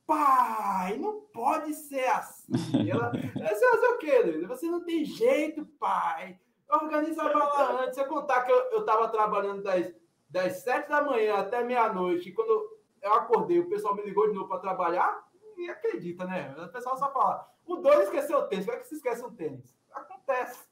pai, 0.06 0.96
não 0.96 1.20
pode 1.20 1.74
ser 1.74 2.06
assim. 2.06 2.90
Ela, 2.90 3.10
você 3.10 3.70
fazer 3.70 3.86
o 3.88 3.98
quê, 3.98 4.18
Luiz? 4.20 4.48
Você 4.48 4.66
não 4.66 4.84
tem 4.84 5.04
jeito, 5.04 5.66
pai. 5.78 6.38
Organiza 6.68 7.22
a 7.22 7.32
bala 7.32 7.82
antes. 7.82 7.94
Se 7.94 8.00
eu 8.00 8.06
contar 8.06 8.42
que 8.42 8.52
eu 8.52 8.80
estava 8.80 9.08
trabalhando 9.08 9.62
das, 9.62 9.92
das 10.28 10.62
sete 10.62 10.88
da 10.88 11.02
manhã 11.02 11.36
até 11.36 11.62
meia-noite, 11.62 12.28
e 12.28 12.32
quando 12.32 12.78
eu 13.00 13.12
acordei, 13.14 13.58
o 13.58 13.68
pessoal 13.68 13.94
me 13.94 14.02
ligou 14.02 14.28
de 14.28 14.34
novo 14.34 14.48
para 14.48 14.60
trabalhar, 14.60 15.26
ninguém 15.42 15.70
acredita, 15.70 16.24
né? 16.24 16.54
O 16.58 16.68
pessoal 16.68 16.96
só 16.98 17.10
fala, 17.12 17.46
o 17.66 17.76
doido 17.76 18.02
esqueceu 18.02 18.38
o 18.38 18.42
tênis. 18.42 18.64
Como 18.64 18.76
é 18.76 18.80
que 18.80 18.88
você 18.88 18.94
esquece 18.94 19.24
um 19.24 19.34
tênis? 19.34 19.76
Acontece. 19.92 20.66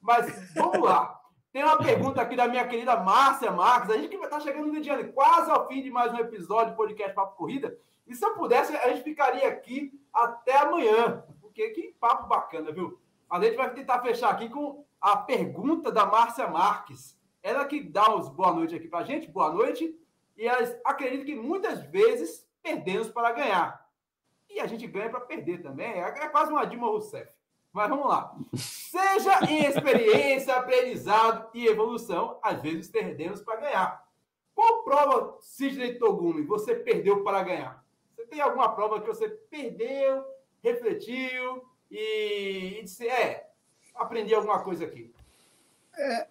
Mas 0.00 0.52
vamos 0.54 0.80
lá. 0.80 1.19
Tem 1.52 1.64
uma 1.64 1.78
pergunta 1.78 2.22
aqui 2.22 2.36
da 2.36 2.46
minha 2.46 2.66
querida 2.68 2.96
Márcia 2.96 3.50
Marques. 3.50 3.90
A 3.90 3.96
gente 3.96 4.08
que 4.08 4.24
está 4.24 4.38
chegando 4.38 4.72
no 4.72 4.80
dia 4.80 5.12
quase 5.12 5.50
ao 5.50 5.66
fim 5.66 5.82
de 5.82 5.90
mais 5.90 6.12
um 6.12 6.18
episódio 6.18 6.72
do 6.72 6.76
podcast 6.76 7.12
Papo 7.12 7.36
Corrida. 7.36 7.76
E 8.06 8.14
se 8.14 8.24
eu 8.24 8.34
pudesse, 8.34 8.76
a 8.76 8.88
gente 8.88 9.02
ficaria 9.02 9.48
aqui 9.48 9.92
até 10.12 10.58
amanhã. 10.58 11.24
Porque 11.40 11.70
que 11.70 11.92
papo 11.98 12.28
bacana, 12.28 12.70
viu? 12.70 13.00
A 13.28 13.40
gente 13.42 13.56
vai 13.56 13.68
tentar 13.74 14.00
fechar 14.00 14.30
aqui 14.30 14.48
com 14.48 14.84
a 15.00 15.16
pergunta 15.16 15.90
da 15.90 16.06
Márcia 16.06 16.46
Marques. 16.46 17.18
Ela 17.42 17.64
que 17.64 17.82
dá 17.82 18.14
os 18.14 18.28
boa 18.28 18.52
noite 18.52 18.76
aqui 18.76 18.86
para 18.86 19.00
a 19.00 19.04
gente. 19.04 19.28
Boa 19.28 19.52
noite. 19.52 19.98
E 20.36 20.46
elas 20.46 20.80
acreditam 20.84 21.26
que 21.26 21.34
muitas 21.34 21.82
vezes 21.86 22.48
perdemos 22.62 23.08
para 23.08 23.32
ganhar. 23.32 23.88
E 24.48 24.60
a 24.60 24.68
gente 24.68 24.86
ganha 24.86 25.10
para 25.10 25.20
perder 25.20 25.62
também. 25.62 25.90
É 26.00 26.28
quase 26.28 26.52
uma 26.52 26.64
Dilma 26.64 26.86
Rousseff. 26.86 27.28
Mas 27.72 27.88
vamos 27.88 28.08
lá. 28.08 28.36
Seja 28.54 29.40
em 29.48 29.64
experiência, 29.64 30.56
aprendizado 30.56 31.48
e 31.54 31.66
evolução, 31.66 32.38
às 32.42 32.60
vezes 32.60 32.90
perdemos 32.90 33.40
para 33.40 33.60
ganhar. 33.60 34.10
Qual 34.54 34.82
prova, 34.82 35.38
Sidney 35.40 35.98
Togumi, 35.98 36.42
você 36.42 36.74
perdeu 36.74 37.22
para 37.22 37.42
ganhar? 37.42 37.84
Você 38.14 38.26
tem 38.26 38.40
alguma 38.40 38.74
prova 38.74 39.00
que 39.00 39.06
você 39.06 39.28
perdeu, 39.28 40.24
refletiu 40.62 41.64
e, 41.90 42.78
e 42.78 42.82
disse, 42.82 43.08
é, 43.08 43.48
aprendi 43.94 44.34
alguma 44.34 44.62
coisa 44.62 44.84
aqui? 44.84 45.14
É, 45.96 46.28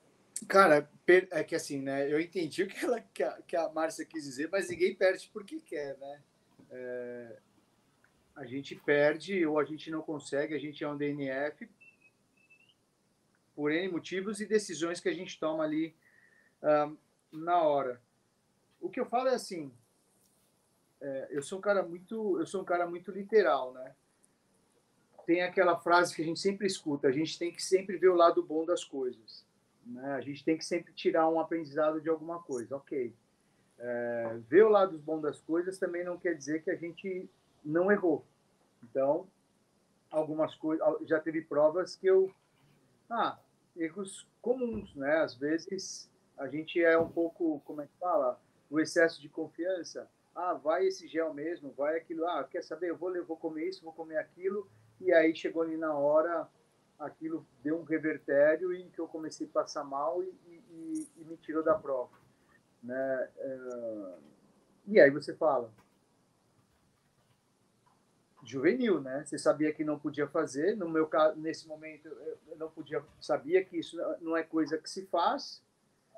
cara, 0.48 0.90
é 1.32 1.44
que 1.44 1.56
assim, 1.56 1.82
né? 1.82 2.12
Eu 2.12 2.20
entendi 2.20 2.64
o 2.64 2.68
que, 2.68 2.86
ela, 2.86 3.02
que 3.14 3.24
a, 3.24 3.42
que 3.48 3.56
a 3.56 3.70
Márcia 3.70 4.06
quis 4.06 4.24
dizer, 4.24 4.50
mas 4.52 4.70
ninguém 4.70 4.94
perde 4.94 5.30
porque 5.34 5.60
quer, 5.62 5.98
né? 5.98 6.22
É, 6.70 7.40
a 8.40 8.46
gente 8.46 8.74
perde 8.74 9.46
ou 9.46 9.60
a 9.60 9.66
gente 9.66 9.92
não 9.92 10.02
consegue, 10.02 10.56
a 10.56 10.60
gente 10.60 10.82
é 10.82 10.88
um 10.88 10.96
DNF 10.96 11.70
por 13.54 13.70
N 13.70 13.90
motivos 13.90 14.40
e 14.40 14.46
decisões 14.46 15.02
que 15.02 15.10
a 15.10 15.14
gente 15.14 15.38
toma 15.38 15.66
ali 15.66 15.94
uh, 16.64 16.98
na 17.30 17.62
hora. 17.62 18.02
O 18.80 18.90
que 18.90 18.98
eu 18.98 19.06
falo 19.06 19.28
é 19.28 19.36
assim, 19.36 19.70
é, 21.02 21.28
eu 21.32 21.44
sou 21.44 21.60
um 21.60 21.62
cara 21.62 21.84
muito, 21.84 22.40
eu 22.40 22.46
sou 22.46 22.62
um 22.62 22.66
cara 22.66 22.88
muito 22.88 23.12
literal, 23.12 23.74
né? 23.74 23.94
Tem 25.26 25.42
aquela 25.42 25.78
frase 25.78 26.16
que 26.16 26.22
a 26.22 26.26
gente 26.26 26.40
sempre 26.40 26.66
escuta: 26.66 27.10
a 27.10 27.12
gente 27.12 27.38
tem 27.38 27.52
que 27.52 27.62
sempre 27.62 27.98
ver 27.98 28.08
o 28.08 28.16
lado 28.16 28.42
bom 28.42 28.66
das 28.66 28.86
coisas, 28.86 29.46
né? 29.86 30.14
A 30.14 30.22
gente 30.22 30.46
tem 30.46 30.58
que 30.58 30.64
sempre 30.64 30.94
tirar 30.94 31.28
um 31.28 31.42
aprendizado 31.42 32.00
de 32.00 32.08
alguma 32.08 32.42
coisa, 32.42 32.78
ok? 32.78 33.14
É, 33.78 34.40
ver 34.48 34.64
o 34.64 34.70
lado 34.70 34.98
bom 34.98 35.20
das 35.20 35.42
coisas 35.42 35.78
também 35.78 36.06
não 36.06 36.18
quer 36.18 36.36
dizer 36.36 36.64
que 36.64 36.72
a 36.72 36.76
gente 36.78 37.30
não 37.64 37.92
errou. 37.92 38.26
Então, 38.84 39.28
algumas 40.10 40.56
coisas, 40.56 40.86
já 41.08 41.20
teve 41.20 41.42
provas 41.42 41.96
que 41.96 42.08
eu, 42.08 42.34
ah, 43.10 43.38
erros 43.76 44.28
comuns, 44.42 44.94
né? 44.96 45.18
Às 45.18 45.36
vezes 45.36 46.10
a 46.38 46.48
gente 46.48 46.82
é 46.82 46.98
um 46.98 47.10
pouco, 47.10 47.62
como 47.66 47.82
é 47.82 47.88
que 47.88 47.98
fala, 48.00 48.40
o 48.70 48.80
excesso 48.80 49.22
de 49.22 49.30
confiança. 49.30 50.10
Ah, 50.36 50.54
vai 50.54 50.86
esse 50.86 51.08
gel 51.08 51.34
mesmo, 51.34 51.72
vai 51.72 51.98
aquilo. 51.98 52.26
Ah, 52.26 52.44
quer 52.44 52.64
saber? 52.64 52.90
Eu 52.90 52.98
vou, 52.98 53.16
eu 53.16 53.26
vou 53.26 53.38
comer 53.38 53.68
isso, 53.68 53.84
vou 53.84 53.94
comer 53.94 54.18
aquilo. 54.18 54.70
E 55.02 55.12
aí 55.12 55.36
chegou 55.36 55.62
ali 55.62 55.78
na 55.78 55.94
hora, 55.94 56.48
aquilo 56.98 57.46
deu 57.64 57.80
um 57.80 57.84
revertério 57.84 58.74
e 58.74 58.90
que 58.90 59.00
eu 59.00 59.08
comecei 59.08 59.48
a 59.48 59.50
passar 59.50 59.84
mal 59.84 60.22
e, 60.24 60.28
e, 60.48 61.08
e 61.18 61.24
me 61.26 61.38
tirou 61.38 61.64
da 61.64 61.74
prova, 61.74 62.18
né? 62.84 63.30
Eh, 63.38 64.18
e 64.88 65.00
aí 65.00 65.10
você 65.10 65.34
fala, 65.36 65.72
juvenil, 68.50 69.00
né? 69.00 69.24
Você 69.24 69.38
sabia 69.38 69.72
que 69.72 69.84
não 69.84 70.00
podia 70.00 70.28
fazer. 70.28 70.76
No 70.76 70.90
meu 70.90 71.06
caso, 71.06 71.40
nesse 71.40 71.68
momento, 71.68 72.08
eu 72.48 72.58
não 72.58 72.70
podia, 72.70 73.04
sabia 73.22 73.64
que 73.64 73.78
isso 73.78 73.98
não 74.22 74.36
é 74.36 74.44
coisa 74.44 74.78
que 74.78 74.90
se 74.90 75.06
faz. 75.06 75.62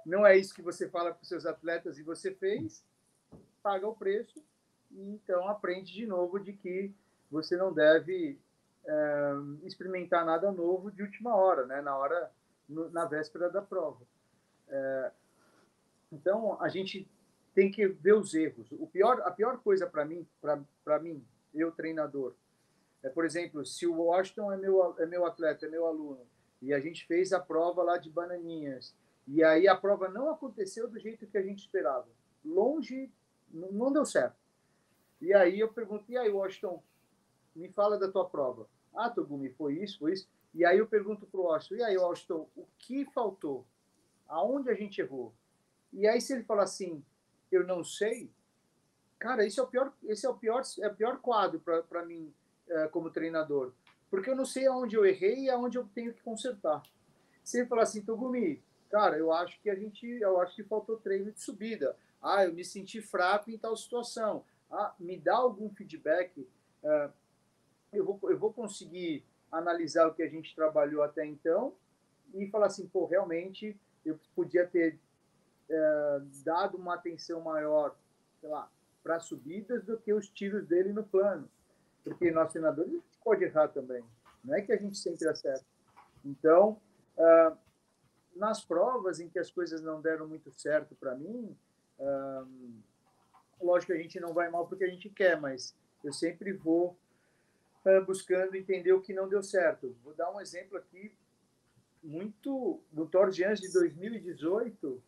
Não 0.05 0.25
é 0.25 0.37
isso 0.37 0.55
que 0.55 0.61
você 0.61 0.87
fala 0.89 1.13
para 1.13 1.21
os 1.21 1.27
seus 1.27 1.45
atletas 1.45 1.97
e 1.97 2.03
você 2.03 2.33
fez. 2.33 2.83
Paga 3.61 3.87
o 3.87 3.95
preço 3.95 4.41
e 4.89 5.09
então 5.11 5.47
aprende 5.47 5.93
de 5.93 6.05
novo 6.07 6.39
de 6.39 6.53
que 6.53 6.91
você 7.29 7.55
não 7.55 7.73
deve 7.73 8.39
é, 8.85 9.33
experimentar 9.63 10.25
nada 10.25 10.51
novo 10.51 10.89
de 10.89 11.03
última 11.03 11.35
hora, 11.35 11.65
né? 11.65 11.81
Na 11.81 11.97
hora, 11.97 12.31
no, 12.67 12.89
na 12.91 13.05
véspera 13.05 13.49
da 13.49 13.61
prova. 13.61 14.01
É, 14.69 15.11
então 16.11 16.61
a 16.61 16.69
gente 16.69 17.07
tem 17.53 17.69
que 17.69 17.87
ver 17.87 18.13
os 18.13 18.33
erros. 18.33 18.71
O 18.71 18.87
pior, 18.87 19.21
a 19.21 19.31
pior 19.31 19.59
coisa 19.59 19.85
para 19.85 20.05
mim, 20.05 20.25
para 20.83 20.99
mim, 20.99 21.23
eu 21.53 21.71
treinador. 21.71 22.33
É, 23.03 23.09
por 23.09 23.25
exemplo, 23.25 23.65
se 23.65 23.87
o 23.87 23.95
Washington 23.95 24.51
é 24.51 24.57
meu, 24.57 24.95
é 24.99 25.05
meu 25.05 25.25
atleta, 25.25 25.65
é 25.65 25.69
meu 25.69 25.85
aluno, 25.87 26.25
e 26.61 26.73
a 26.73 26.79
gente 26.79 27.05
fez 27.05 27.33
a 27.33 27.39
prova 27.39 27.81
lá 27.81 27.97
de 27.97 28.09
bananinhas, 28.09 28.95
e 29.27 29.43
aí 29.43 29.67
a 29.67 29.75
prova 29.75 30.09
não 30.09 30.29
aconteceu 30.29 30.87
do 30.87 30.99
jeito 30.99 31.27
que 31.27 31.37
a 31.37 31.41
gente 31.41 31.59
esperava. 31.59 32.07
Longe, 32.43 33.11
não 33.51 33.91
deu 33.91 34.05
certo. 34.05 34.35
E 35.19 35.33
aí 35.33 35.59
eu 35.59 35.71
pergunto, 35.71 36.11
e 36.11 36.17
aí, 36.17 36.29
Washington, 36.29 36.81
me 37.55 37.69
fala 37.69 37.97
da 37.97 38.11
tua 38.11 38.27
prova. 38.27 38.67
Ah, 38.93 39.09
Togumi, 39.09 39.49
foi 39.51 39.75
isso, 39.75 39.99
foi 39.99 40.13
isso. 40.13 40.27
E 40.53 40.65
aí 40.65 40.79
eu 40.79 40.87
pergunto 40.87 41.25
para 41.25 41.39
o 41.39 41.47
Austin, 41.47 41.75
e 41.75 41.83
aí, 41.83 41.95
Austin, 41.95 42.33
o 42.33 42.67
que 42.77 43.05
faltou? 43.05 43.65
Aonde 44.27 44.69
a 44.69 44.73
gente 44.73 44.99
errou? 44.99 45.33
E 45.93 46.07
aí 46.07 46.19
se 46.19 46.33
ele 46.33 46.43
falar 46.43 46.63
assim, 46.63 47.03
eu 47.51 47.65
não 47.65 47.83
sei, 47.83 48.29
cara, 49.21 49.45
esse 49.45 49.59
é 49.59 49.63
o 49.63 49.67
pior, 49.67 49.93
esse 50.05 50.25
é 50.25 50.29
o 50.29 50.33
pior, 50.33 50.63
é 50.79 50.87
o 50.87 50.95
pior 50.95 51.19
quadro 51.19 51.61
para 51.87 52.03
mim 52.03 52.33
é, 52.67 52.87
como 52.87 53.11
treinador, 53.11 53.71
porque 54.09 54.31
eu 54.31 54.35
não 54.35 54.45
sei 54.45 54.65
aonde 54.65 54.95
eu 54.95 55.05
errei 55.05 55.43
e 55.43 55.49
aonde 55.49 55.77
eu 55.77 55.87
tenho 55.93 56.11
que 56.11 56.23
consertar. 56.23 56.81
Se 57.43 57.59
ele 57.59 57.67
falar 57.67 57.83
assim, 57.83 58.01
Togumi, 58.01 58.61
cara, 58.89 59.17
eu 59.17 59.31
acho 59.31 59.61
que 59.61 59.69
a 59.69 59.75
gente, 59.75 60.07
eu 60.07 60.41
acho 60.41 60.55
que 60.55 60.63
faltou 60.63 60.97
treino 60.97 61.31
de 61.31 61.39
subida. 61.39 61.95
Ah, 62.21 62.45
eu 62.45 62.53
me 62.53 62.65
senti 62.65 62.99
fraco 62.99 63.49
em 63.51 63.57
tal 63.57 63.77
situação. 63.77 64.43
Ah, 64.69 64.93
me 64.99 65.17
dá 65.17 65.35
algum 65.35 65.69
feedback. 65.69 66.47
É, 66.83 67.09
eu 67.93 68.03
vou, 68.03 68.19
eu 68.23 68.37
vou 68.37 68.51
conseguir 68.51 69.23
analisar 69.51 70.07
o 70.07 70.13
que 70.13 70.23
a 70.23 70.29
gente 70.29 70.55
trabalhou 70.55 71.03
até 71.03 71.25
então 71.25 71.73
e 72.33 72.47
falar 72.47 72.67
assim, 72.67 72.87
pô, 72.87 73.05
realmente 73.05 73.77
eu 74.05 74.19
podia 74.35 74.65
ter 74.67 74.99
é, 75.69 76.21
dado 76.43 76.77
uma 76.77 76.95
atenção 76.95 77.41
maior, 77.41 77.95
sei 78.39 78.49
lá, 78.49 78.69
para 79.03 79.19
subidas 79.19 79.83
do 79.83 79.97
que 79.97 80.13
os 80.13 80.29
tiros 80.29 80.67
dele 80.67 80.93
no 80.93 81.03
plano. 81.03 81.49
Porque 82.03 82.31
nós 82.31 82.53
gente 82.53 83.03
pode 83.23 83.43
errar 83.43 83.67
também. 83.67 84.03
Não 84.43 84.55
é 84.55 84.61
que 84.61 84.71
a 84.71 84.77
gente 84.77 84.97
sempre 84.97 85.27
acerta. 85.27 85.65
Então, 86.25 86.81
uh, 87.17 87.57
nas 88.35 88.63
provas 88.63 89.19
em 89.19 89.29
que 89.29 89.39
as 89.39 89.51
coisas 89.51 89.81
não 89.81 90.01
deram 90.01 90.27
muito 90.27 90.51
certo 90.51 90.95
para 90.95 91.15
mim, 91.15 91.55
uh, 91.99 92.73
lógico 93.61 93.91
que 93.91 93.97
a 93.97 94.01
gente 94.01 94.19
não 94.19 94.33
vai 94.33 94.49
mal 94.49 94.67
porque 94.67 94.83
a 94.83 94.89
gente 94.89 95.09
quer, 95.09 95.39
mas 95.39 95.75
eu 96.03 96.11
sempre 96.11 96.53
vou 96.53 96.97
uh, 97.85 98.05
buscando 98.05 98.55
entender 98.55 98.93
o 98.93 99.01
que 99.01 99.13
não 99.13 99.29
deu 99.29 99.43
certo. 99.43 99.95
Vou 100.03 100.13
dar 100.13 100.31
um 100.31 100.41
exemplo 100.41 100.77
aqui 100.77 101.13
muito 102.03 102.81
no 102.91 103.05
Tour 103.05 103.29
de 103.29 103.43
Anjos 103.43 103.61
de 103.61 103.73
2018. 103.73 105.03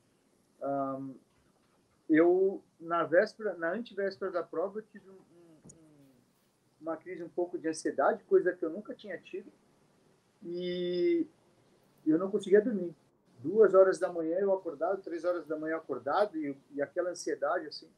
Um, 0.62 1.16
eu 2.10 2.64
na 2.80 3.04
véspera, 3.04 3.54
na 3.56 3.72
antivéspera 3.72 4.32
da 4.32 4.44
prova, 4.44 4.80
eu 4.80 4.84
tive 4.84 5.10
um, 5.10 5.14
um, 5.14 5.82
uma 6.82 6.98
crise 6.98 7.24
um 7.24 7.30
pouco 7.30 7.58
de 7.58 7.68
ansiedade, 7.68 8.24
coisa 8.26 8.54
que 8.54 8.64
eu 8.64 8.70
nunca 8.70 8.94
tinha 8.94 9.18
tido, 9.18 9.52
e 10.44 11.26
eu 12.06 12.18
não 12.18 12.30
conseguia 12.30 12.62
dormir. 12.62 12.94
Duas 13.40 13.74
horas 13.74 14.00
da 14.00 14.12
manhã 14.12 14.38
eu 14.40 14.54
acordado, 14.54 15.02
três 15.02 15.24
horas 15.26 15.46
da 15.48 15.58
manhã 15.58 15.78
acordado, 15.78 16.38
e, 16.38 16.58
e 16.72 16.82
aquela 16.82 17.10
ansiedade 17.10 17.68
assim. 17.68 17.90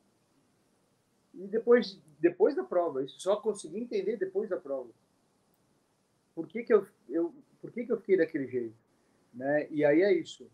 E 1.33 1.47
depois, 1.47 1.99
depois 2.19 2.55
da 2.55 2.63
prova, 2.63 3.03
isso 3.03 3.19
só 3.19 3.35
consegui 3.35 3.79
entender 3.79 4.17
depois 4.17 4.49
da 4.49 4.57
prova. 4.57 4.89
Por 6.33 6.47
que 6.47 6.63
que 6.63 6.73
eu, 6.73 6.87
eu, 7.09 7.33
por 7.61 7.71
que 7.71 7.85
que 7.85 7.91
eu 7.91 7.97
fiquei 7.97 8.17
daquele 8.17 8.47
jeito? 8.47 8.75
Né? 9.33 9.67
E 9.69 9.83
aí 9.83 10.01
é 10.01 10.13
isso. 10.13 10.49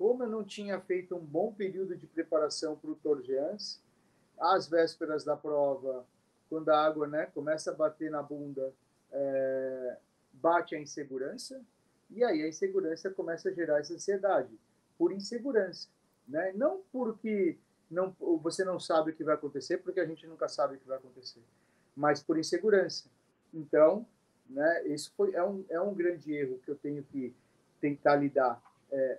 Como 0.00 0.22
eu 0.22 0.30
não 0.30 0.42
tinha 0.42 0.80
feito 0.80 1.14
um 1.14 1.20
bom 1.20 1.52
período 1.52 1.94
de 1.94 2.06
preparação 2.06 2.74
para 2.74 2.90
o 2.90 2.94
Torgeans, 2.94 3.82
às 4.40 4.66
vésperas 4.66 5.24
da 5.24 5.36
prova, 5.36 6.06
quando 6.48 6.70
a 6.70 6.86
água 6.86 7.06
né, 7.06 7.26
começa 7.26 7.70
a 7.70 7.74
bater 7.74 8.10
na 8.10 8.22
bunda, 8.22 8.72
é, 9.12 9.98
bate 10.32 10.74
a 10.74 10.80
insegurança, 10.80 11.60
e 12.08 12.24
aí 12.24 12.42
a 12.42 12.48
insegurança 12.48 13.10
começa 13.10 13.50
a 13.50 13.52
gerar 13.52 13.78
essa 13.78 13.92
ansiedade, 13.92 14.58
por 14.96 15.12
insegurança. 15.12 15.86
Né? 16.26 16.50
Não 16.54 16.80
porque 16.90 17.58
não, 17.90 18.16
você 18.42 18.64
não 18.64 18.80
sabe 18.80 19.10
o 19.10 19.14
que 19.14 19.22
vai 19.22 19.34
acontecer, 19.34 19.82
porque 19.82 20.00
a 20.00 20.06
gente 20.06 20.26
nunca 20.26 20.48
sabe 20.48 20.76
o 20.76 20.78
que 20.78 20.88
vai 20.88 20.96
acontecer, 20.96 21.42
mas 21.94 22.22
por 22.22 22.38
insegurança. 22.38 23.04
Então, 23.52 24.06
né, 24.48 24.82
isso 24.86 25.12
foi, 25.14 25.34
é, 25.34 25.44
um, 25.44 25.62
é 25.68 25.78
um 25.78 25.92
grande 25.92 26.32
erro 26.32 26.58
que 26.64 26.70
eu 26.70 26.76
tenho 26.76 27.02
que 27.02 27.34
tentar 27.82 28.16
lidar. 28.16 28.62
É, 28.90 29.18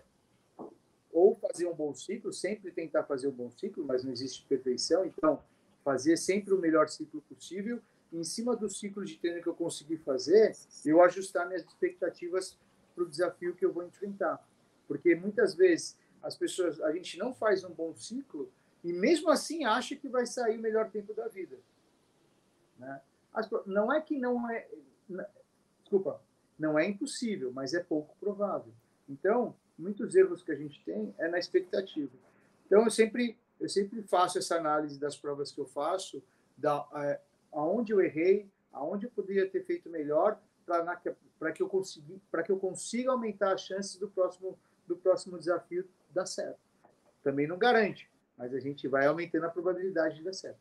ou 1.14 1.36
fazer 1.36 1.68
um 1.68 1.74
bom 1.74 1.94
ciclo, 1.94 2.32
sempre 2.32 2.72
tentar 2.72 3.04
fazer 3.04 3.28
um 3.28 3.32
bom 3.32 3.52
ciclo, 3.52 3.84
mas 3.86 4.04
não 4.04 4.12
existe 4.12 4.46
perfeição, 4.46 5.06
então 5.06 5.42
fazer 5.84 6.18
sempre 6.18 6.54
o 6.54 6.60
melhor 6.60 6.88
ciclo 6.90 7.22
possível. 7.22 7.82
E 8.12 8.18
em 8.20 8.24
cima 8.24 8.56
do 8.56 8.70
ciclo 8.70 9.06
de 9.06 9.18
treino 9.18 9.42
que 9.42 9.48
eu 9.48 9.56
conseguir 9.56 9.98
fazer, 9.98 10.56
eu 10.86 11.02
ajustar 11.02 11.48
minhas 11.48 11.64
expectativas 11.64 12.58
para 12.94 13.04
o 13.04 13.10
desafio 13.10 13.56
que 13.56 13.66
eu 13.66 13.72
vou 13.72 13.84
enfrentar. 13.84 14.46
Porque 14.88 15.16
muitas 15.16 15.56
vezes 15.56 15.98
as 16.22 16.36
pessoas, 16.36 16.82
a 16.82 16.92
gente 16.92 17.18
não 17.18 17.34
faz 17.34 17.64
um 17.64 17.72
bom 17.72 17.96
ciclo 17.96 18.52
e 18.84 18.92
mesmo 18.92 19.30
assim 19.30 19.64
acha 19.66 19.96
que 19.96 20.10
vai 20.10 20.26
sair 20.26 20.58
o 20.58 20.62
melhor 20.62 20.90
tempo 20.90 21.14
da 21.14 21.28
vida. 21.28 21.58
Né? 22.78 23.02
Não 23.66 23.92
é 23.92 24.02
que 24.02 24.18
não 24.18 24.50
é. 24.50 24.68
Desculpa, 25.82 26.22
não 26.58 26.78
é 26.78 26.88
impossível, 26.88 27.52
mas 27.52 27.74
é 27.74 27.82
pouco 27.82 28.16
provável. 28.20 28.74
Então, 29.08 29.56
muitos 29.82 30.16
erros 30.16 30.44
que 30.44 30.52
a 30.52 30.56
gente 30.56 30.82
tem 30.84 31.14
é 31.18 31.28
na 31.28 31.40
expectativa. 31.40 32.12
Então, 32.66 32.84
eu 32.84 32.92
sempre, 32.92 33.38
eu 33.60 33.68
sempre 33.68 34.02
faço 34.04 34.38
essa 34.38 34.56
análise 34.56 35.00
das 35.00 35.18
provas 35.18 35.52
que 35.52 35.60
eu 35.60 35.66
faço, 35.66 36.24
da, 36.58 36.88
é, 36.96 37.20
aonde 37.52 37.92
eu 37.92 38.00
errei, 38.00 38.48
aonde 38.72 39.06
eu 39.06 39.12
poderia 39.12 39.50
ter 39.50 39.66
feito 39.66 39.90
melhor, 39.90 40.40
para 40.66 41.52
que 41.52 41.62
eu 41.62 41.68
consegui, 41.68 42.22
que 42.46 42.52
eu 42.52 42.58
consiga 42.58 43.12
aumentar 43.12 43.54
as 43.54 43.62
chances 43.62 43.98
do 43.98 44.08
próximo 44.08 44.58
do 44.88 44.96
próximo 44.98 45.38
desafio 45.38 45.88
dar 46.10 46.26
certo. 46.26 46.60
Também 47.24 47.48
não 47.48 47.58
garante, 47.58 48.10
mas 48.38 48.54
a 48.54 48.60
gente 48.60 48.88
vai 48.88 49.06
aumentando 49.06 49.46
a 49.46 49.50
probabilidade 49.50 50.16
de 50.16 50.24
dar 50.24 50.34
certo. 50.34 50.60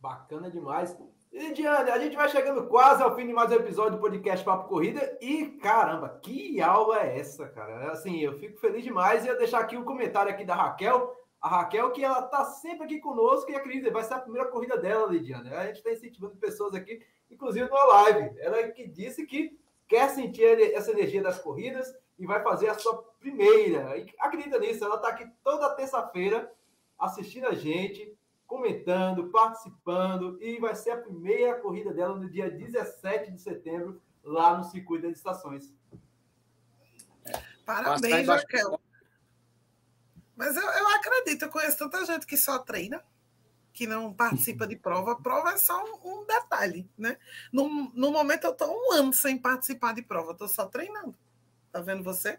Bacana 0.00 0.50
demais. 0.50 0.96
E, 1.38 1.52
Diane, 1.52 1.90
a 1.90 1.98
gente 1.98 2.16
vai 2.16 2.30
chegando 2.30 2.66
quase 2.66 3.02
ao 3.02 3.14
fim 3.14 3.26
de 3.26 3.32
mais 3.34 3.50
um 3.50 3.56
episódio 3.56 3.98
do 3.98 4.00
podcast 4.00 4.42
Papo 4.42 4.70
Corrida. 4.70 5.18
E, 5.20 5.48
caramba, 5.60 6.18
que 6.22 6.62
aula 6.62 7.02
é 7.02 7.18
essa, 7.18 7.46
cara? 7.50 7.92
Assim, 7.92 8.20
eu 8.20 8.38
fico 8.38 8.58
feliz 8.58 8.82
demais. 8.82 9.22
E 9.22 9.28
eu 9.28 9.36
deixar 9.36 9.58
aqui 9.58 9.76
um 9.76 9.84
comentário 9.84 10.32
aqui 10.32 10.46
da 10.46 10.54
Raquel. 10.54 11.14
A 11.38 11.46
Raquel, 11.46 11.90
que 11.90 12.02
ela 12.02 12.22
tá 12.22 12.42
sempre 12.46 12.86
aqui 12.86 13.00
conosco 13.00 13.50
e 13.50 13.54
acredita, 13.54 13.90
vai 13.90 14.02
ser 14.02 14.14
a 14.14 14.18
primeira 14.18 14.48
corrida 14.48 14.78
dela, 14.78 15.12
Lidiane. 15.12 15.52
A 15.52 15.66
gente 15.66 15.76
está 15.76 15.92
incentivando 15.92 16.36
pessoas 16.36 16.74
aqui, 16.74 17.04
inclusive 17.30 17.68
na 17.68 17.84
live. 17.84 18.40
Ela 18.40 18.68
que 18.68 18.88
disse 18.88 19.26
que 19.26 19.60
quer 19.86 20.08
sentir 20.08 20.58
essa 20.72 20.90
energia 20.90 21.22
das 21.22 21.38
corridas 21.38 21.94
e 22.18 22.26
vai 22.26 22.42
fazer 22.42 22.70
a 22.70 22.78
sua 22.78 22.96
primeira. 23.20 23.94
Acredita 24.20 24.58
nisso, 24.58 24.82
ela 24.82 24.96
está 24.96 25.08
aqui 25.08 25.30
toda 25.44 25.74
terça-feira 25.74 26.50
assistindo 26.98 27.46
a 27.46 27.52
gente, 27.54 28.15
comentando, 28.46 29.28
participando, 29.30 30.40
e 30.40 30.58
vai 30.58 30.74
ser 30.74 30.92
a 30.92 31.00
primeira 31.00 31.60
corrida 31.60 31.92
dela 31.92 32.16
no 32.16 32.30
dia 32.30 32.50
17 32.50 33.32
de 33.32 33.40
setembro, 33.40 34.00
lá 34.22 34.56
no 34.56 34.64
Circuito 34.64 35.06
das 35.06 35.16
Estações. 35.16 35.74
Parabéns, 37.64 38.28
Raquel. 38.28 38.80
Mas 40.36 40.54
eu, 40.54 40.62
eu 40.62 40.88
acredito, 40.88 41.42
eu 41.42 41.50
conheço 41.50 41.78
tanta 41.78 42.04
gente 42.04 42.26
que 42.26 42.36
só 42.36 42.58
treina, 42.58 43.02
que 43.72 43.86
não 43.86 44.12
participa 44.12 44.66
de 44.66 44.76
prova. 44.76 45.12
A 45.12 45.16
prova 45.16 45.52
é 45.52 45.56
só 45.56 45.82
um, 45.82 46.20
um 46.20 46.26
detalhe, 46.26 46.88
né? 46.96 47.18
No, 47.52 47.90
no 47.92 48.12
momento 48.12 48.44
eu 48.44 48.52
estou 48.52 48.70
um 48.70 48.92
ano 48.92 49.12
sem 49.12 49.36
participar 49.36 49.94
de 49.94 50.02
prova, 50.02 50.32
estou 50.32 50.46
só 50.46 50.66
treinando. 50.66 51.14
Tá 51.72 51.80
vendo 51.80 52.04
você? 52.04 52.38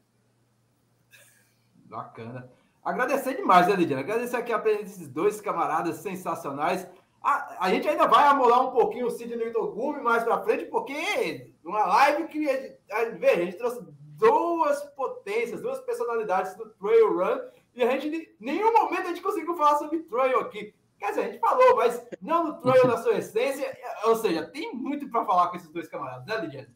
Bacana. 1.86 2.50
Agradecer 2.88 3.36
demais, 3.36 3.68
né, 3.68 3.76
Lidiana? 3.76 4.02
Agradecer 4.02 4.38
aqui 4.38 4.54
a 4.54 4.60
presença 4.60 4.86
desses 4.86 5.10
dois 5.10 5.42
camaradas 5.42 5.98
sensacionais. 5.98 6.88
A, 7.22 7.66
a 7.66 7.70
gente 7.70 7.86
ainda 7.86 8.08
vai 8.08 8.26
amolar 8.26 8.66
um 8.66 8.72
pouquinho 8.72 9.08
o 9.08 9.12
Sidney 9.12 9.52
Togumi 9.52 10.02
mais 10.02 10.24
para 10.24 10.42
frente, 10.42 10.64
porque 10.68 11.52
uma 11.66 11.86
live 11.86 12.30
que 12.30 12.50
a, 12.50 12.96
a, 12.96 13.02
a 13.02 13.36
gente 13.36 13.58
trouxe 13.58 13.86
duas 13.92 14.82
potências, 14.96 15.62
duas 15.62 15.82
personalidades 15.82 16.56
do 16.56 16.70
Trail 16.76 17.14
Run, 17.14 17.42
e 17.76 17.84
a 17.84 17.92
gente, 17.92 18.08
em 18.08 18.36
nenhum 18.40 18.72
momento 18.72 19.02
a 19.02 19.10
gente 19.10 19.22
conseguiu 19.22 19.58
falar 19.58 19.80
sobre 19.80 20.04
Trail 20.04 20.40
aqui. 20.40 20.74
Quer 20.98 21.10
dizer, 21.10 21.22
a 21.22 21.26
gente 21.26 21.40
falou, 21.40 21.76
mas 21.76 22.02
não 22.22 22.46
no 22.46 22.62
Trail 22.62 22.88
na 22.88 23.04
sua 23.04 23.18
essência, 23.18 23.78
ou 24.06 24.16
seja, 24.16 24.50
tem 24.50 24.74
muito 24.74 25.10
para 25.10 25.26
falar 25.26 25.50
com 25.50 25.58
esses 25.58 25.70
dois 25.72 25.90
camaradas, 25.90 26.26
né, 26.26 26.38
Lidiana? 26.38 26.74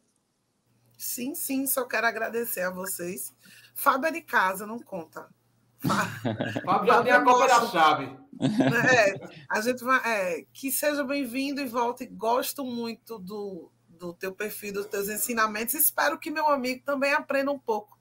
Sim, 0.97 1.33
sim, 1.33 1.65
só 1.65 1.85
quero 1.85 2.05
agradecer 2.05 2.63
a 2.63 2.69
vocês. 2.69 3.33
Fábio 3.73 4.09
é 4.09 4.11
de 4.11 4.21
casa, 4.21 4.67
não 4.67 4.77
conta. 4.77 5.29
Fábio 6.65 6.87
já 6.87 7.03
tem 7.03 7.11
a 7.11 7.23
copa 7.23 7.47
da 7.47 7.67
chave. 7.67 8.17
É, 8.41 9.29
a 9.49 9.61
gente 9.61 9.83
vai. 9.83 9.99
É, 10.05 10.45
que 10.53 10.71
seja 10.71 11.03
bem-vindo 11.03 11.61
e 11.61 11.65
volte. 11.65 12.05
Gosto 12.05 12.63
muito 12.63 13.19
do, 13.19 13.71
do 13.87 14.13
teu 14.13 14.33
perfil, 14.33 14.73
dos 14.73 14.87
teus 14.87 15.09
ensinamentos. 15.09 15.73
Espero 15.73 16.19
que 16.19 16.31
meu 16.31 16.47
amigo 16.49 16.83
também 16.83 17.13
aprenda 17.13 17.51
um 17.51 17.59
pouco, 17.59 17.97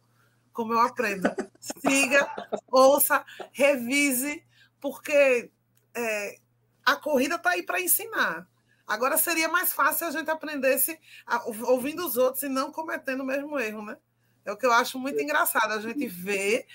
como 0.53 0.73
eu 0.73 0.81
aprendo. 0.81 1.31
Siga, 1.61 2.29
ouça, 2.69 3.25
revise, 3.53 4.43
porque 4.81 5.51
é, 5.95 6.37
a 6.85 6.97
corrida 6.97 7.37
está 7.37 7.51
aí 7.51 7.63
para 7.63 7.81
ensinar. 7.81 8.47
Agora 8.87 9.17
seria 9.17 9.49
mais 9.49 9.73
fácil 9.73 10.09
a 10.09 10.11
gente 10.11 10.31
aprendesse 10.31 10.99
a, 11.27 11.45
ouvindo 11.47 12.05
os 12.05 12.17
outros 12.17 12.43
e 12.43 12.49
não 12.49 12.73
cometendo 12.73 13.21
o 13.21 13.27
mesmo 13.27 13.59
erro, 13.59 13.85
né? 13.85 13.97
É 14.45 14.53
o 14.53 14.57
que 14.57 14.67
eu 14.67 14.73
acho 14.73 14.99
muito 14.99 15.21
engraçado. 15.21 15.73
A 15.73 15.81
gente 15.81 16.07
vê, 16.07 16.67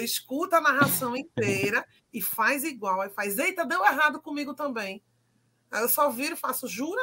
escuta 0.00 0.56
a 0.56 0.60
narração 0.60 1.16
inteira 1.16 1.84
e 2.12 2.22
faz 2.22 2.64
igual. 2.64 3.00
Aí 3.00 3.10
faz, 3.10 3.38
eita, 3.38 3.66
deu 3.66 3.84
errado 3.84 4.20
comigo 4.20 4.54
também. 4.54 5.02
Aí 5.70 5.82
eu 5.82 5.88
só 5.88 6.10
viro 6.10 6.34
e 6.34 6.38
faço, 6.38 6.68
jura? 6.68 7.02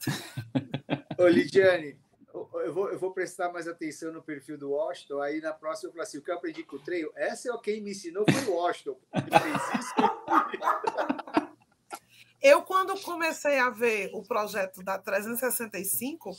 Ô, 1.18 1.26
Lidiane, 1.26 1.98
eu 2.34 2.72
vou, 2.72 2.90
eu 2.90 2.98
vou 2.98 3.12
prestar 3.12 3.52
mais 3.52 3.66
atenção 3.66 4.12
no 4.12 4.22
perfil 4.22 4.58
do 4.58 4.70
Washington. 4.70 5.20
Aí 5.20 5.40
na 5.40 5.52
próxima 5.52 5.88
eu 5.88 5.92
falo 5.92 6.02
assim: 6.02 6.18
o 6.18 6.22
que 6.22 6.30
eu 6.30 6.36
aprendi 6.36 6.62
com 6.62 6.76
o 6.76 6.80
treino, 6.80 7.10
essa 7.16 7.50
é 7.52 7.58
quem 7.58 7.80
me 7.80 7.90
ensinou 7.90 8.24
foi 8.30 8.44
o 8.44 8.56
Washington. 8.56 8.98
Ele 9.14 9.30
fez 9.40 9.80
isso. 9.80 9.94
Eu, 12.40 12.62
quando 12.62 13.00
comecei 13.02 13.58
a 13.58 13.68
ver 13.68 14.10
o 14.14 14.22
projeto 14.22 14.82
da 14.82 14.96
365, 14.96 16.30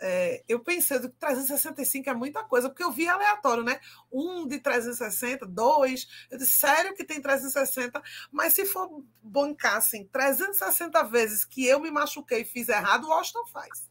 é, 0.00 0.42
eu 0.48 0.60
pensei 0.60 0.98
que 0.98 1.08
365 1.08 2.08
é 2.08 2.14
muita 2.14 2.42
coisa, 2.42 2.68
porque 2.68 2.82
eu 2.82 2.90
vi 2.90 3.06
aleatório, 3.06 3.62
né? 3.62 3.78
Um 4.10 4.46
de 4.46 4.58
360, 4.58 5.46
dois. 5.46 6.08
Eu 6.30 6.38
disse, 6.38 6.52
sério 6.52 6.94
que 6.94 7.04
tem 7.04 7.20
360? 7.20 8.02
Mas 8.32 8.54
se 8.54 8.64
for 8.64 9.02
bancar 9.22 9.76
assim, 9.76 10.06
360 10.06 11.02
vezes 11.04 11.44
que 11.44 11.66
eu 11.66 11.80
me 11.80 11.90
machuquei 11.90 12.40
e 12.42 12.44
fiz 12.44 12.68
errado, 12.68 13.06
o 13.06 13.12
Austin 13.12 13.38
faz. 13.52 13.90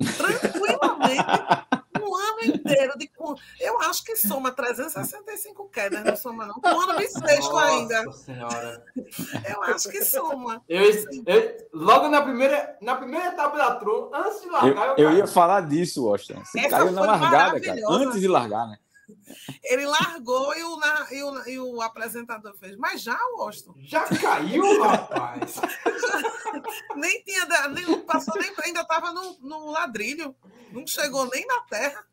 Tranquilamente 0.16 1.79
um 2.00 2.16
ano 2.16 2.44
inteiro 2.44 2.92
de. 2.96 3.10
Eu 3.60 3.80
acho 3.82 4.04
que 4.04 4.16
soma 4.16 4.52
365 4.52 5.68
quedas, 5.68 6.04
não 6.04 6.16
soma, 6.16 6.46
não. 6.46 6.56
Um 6.64 6.80
ano 6.80 6.98
bissexto 6.98 7.56
ainda. 7.56 8.04
Nossa 8.04 8.24
Senhora. 8.24 8.84
Eu 9.48 9.62
acho 9.64 9.88
que 9.88 10.04
soma. 10.04 10.62
Eu, 10.68 10.82
eu, 11.26 11.68
logo 11.72 12.08
na 12.08 12.22
primeira, 12.22 12.76
na 12.80 12.96
primeira 12.96 13.28
etapa 13.28 13.56
da 13.56 13.74
Tron, 13.76 14.10
antes 14.12 14.42
de 14.42 14.48
largar, 14.48 14.88
eu, 14.88 14.96
eu, 14.96 15.10
eu 15.10 15.16
ia 15.18 15.26
falar 15.26 15.62
disso, 15.62 16.04
Washington. 16.04 16.44
Você 16.44 16.60
Essa 16.60 16.68
caiu 16.70 16.92
na 16.92 17.02
largada, 17.02 17.60
cara. 17.60 17.80
Antes 17.88 18.20
de 18.20 18.28
largar, 18.28 18.66
né? 18.66 18.78
Ele 19.64 19.86
largou 19.86 20.54
e 20.54 20.62
o, 20.62 20.80
e, 21.10 21.22
o, 21.22 21.48
e 21.48 21.58
o 21.58 21.82
apresentador 21.82 22.54
fez. 22.58 22.76
Mas 22.76 23.02
já, 23.02 23.18
Washington? 23.36 23.74
Já 23.78 24.04
caiu, 24.04 24.82
rapaz? 24.82 25.60
nem 26.96 27.22
tinha, 27.22 27.46
nem, 27.68 28.00
passou 28.02 28.34
nem, 28.36 28.52
ainda 28.64 28.80
estava 28.80 29.12
no, 29.12 29.38
no 29.40 29.70
ladrilho. 29.70 30.34
Não 30.72 30.86
chegou 30.86 31.28
nem 31.30 31.46
na 31.46 31.60
terra. 31.62 32.04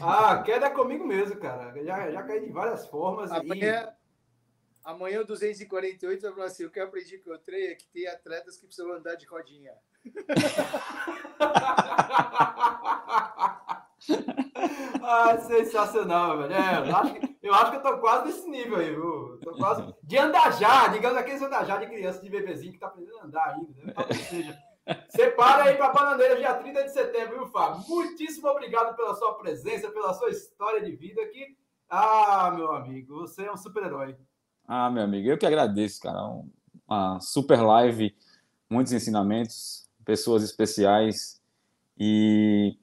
Ah, 0.00 0.42
queda 0.42 0.66
é 0.66 0.70
comigo 0.70 1.06
mesmo, 1.06 1.36
cara. 1.36 1.72
Já, 1.84 2.10
já 2.10 2.22
caí 2.22 2.40
de 2.40 2.52
várias 2.52 2.86
formas. 2.88 3.30
Amanhã, 3.30 3.88
e... 3.88 3.92
amanhã 4.84 5.20
o 5.20 5.26
248 5.26 6.22
vai 6.22 6.32
falar 6.32 6.46
assim: 6.46 6.64
o 6.64 6.70
que 6.70 6.80
eu 6.80 6.84
aprendi 6.84 7.18
com 7.18 7.30
o 7.30 7.38
treino 7.38 7.72
é 7.72 7.76
que 7.76 7.86
tem 7.88 8.06
atletas 8.06 8.56
que 8.56 8.66
precisam 8.66 8.92
andar 8.92 9.14
de 9.14 9.26
rodinha. 9.26 9.72
ah, 15.02 15.36
sensacional, 15.38 16.38
velho. 16.38 16.52
É, 16.52 16.88
eu, 16.88 16.96
acho 16.96 17.14
que, 17.14 17.36
eu 17.42 17.54
acho 17.54 17.70
que 17.70 17.76
eu 17.76 17.82
tô 17.82 17.98
quase 17.98 18.26
nesse 18.26 18.48
nível 18.48 18.76
aí, 18.78 18.90
viu? 18.90 19.38
Tô 19.42 19.52
quase 19.52 19.94
de 20.02 20.18
andar 20.18 20.52
já, 20.58 20.88
digamos 20.88 21.16
aqueles 21.16 21.42
andar 21.42 21.64
já 21.64 21.76
de 21.76 21.86
criança, 21.86 22.20
de 22.20 22.30
bebezinho 22.30 22.72
que 22.72 22.78
tá 22.78 22.86
aprendendo 22.86 23.18
a 23.18 23.24
andar 23.24 23.54
ainda. 23.54 23.84
Né? 23.84 23.92
Talvez 23.92 24.20
seja. 24.28 24.58
Separa 25.08 25.64
aí 25.64 25.76
para 25.76 25.92
Bananeira, 25.92 26.36
dia 26.36 26.54
30 26.54 26.84
de 26.84 26.90
setembro, 26.90 27.38
viu, 27.38 27.46
Fábio? 27.46 27.82
Muitíssimo 27.88 28.48
obrigado 28.48 28.94
pela 28.94 29.14
sua 29.14 29.34
presença, 29.34 29.90
pela 29.90 30.12
sua 30.12 30.28
história 30.28 30.82
de 30.84 30.94
vida 30.94 31.22
aqui. 31.22 31.56
Ah, 31.88 32.52
meu 32.54 32.72
amigo, 32.72 33.20
você 33.20 33.44
é 33.44 33.52
um 33.52 33.56
super-herói. 33.56 34.16
Ah, 34.66 34.90
meu 34.90 35.02
amigo, 35.02 35.28
eu 35.28 35.38
que 35.38 35.46
agradeço, 35.46 36.00
cara. 36.00 36.18
Uma 36.86 37.18
super 37.20 37.62
live, 37.62 38.14
muitos 38.68 38.92
ensinamentos, 38.92 39.88
pessoas 40.04 40.42
especiais. 40.42 41.40
E, 41.98 42.76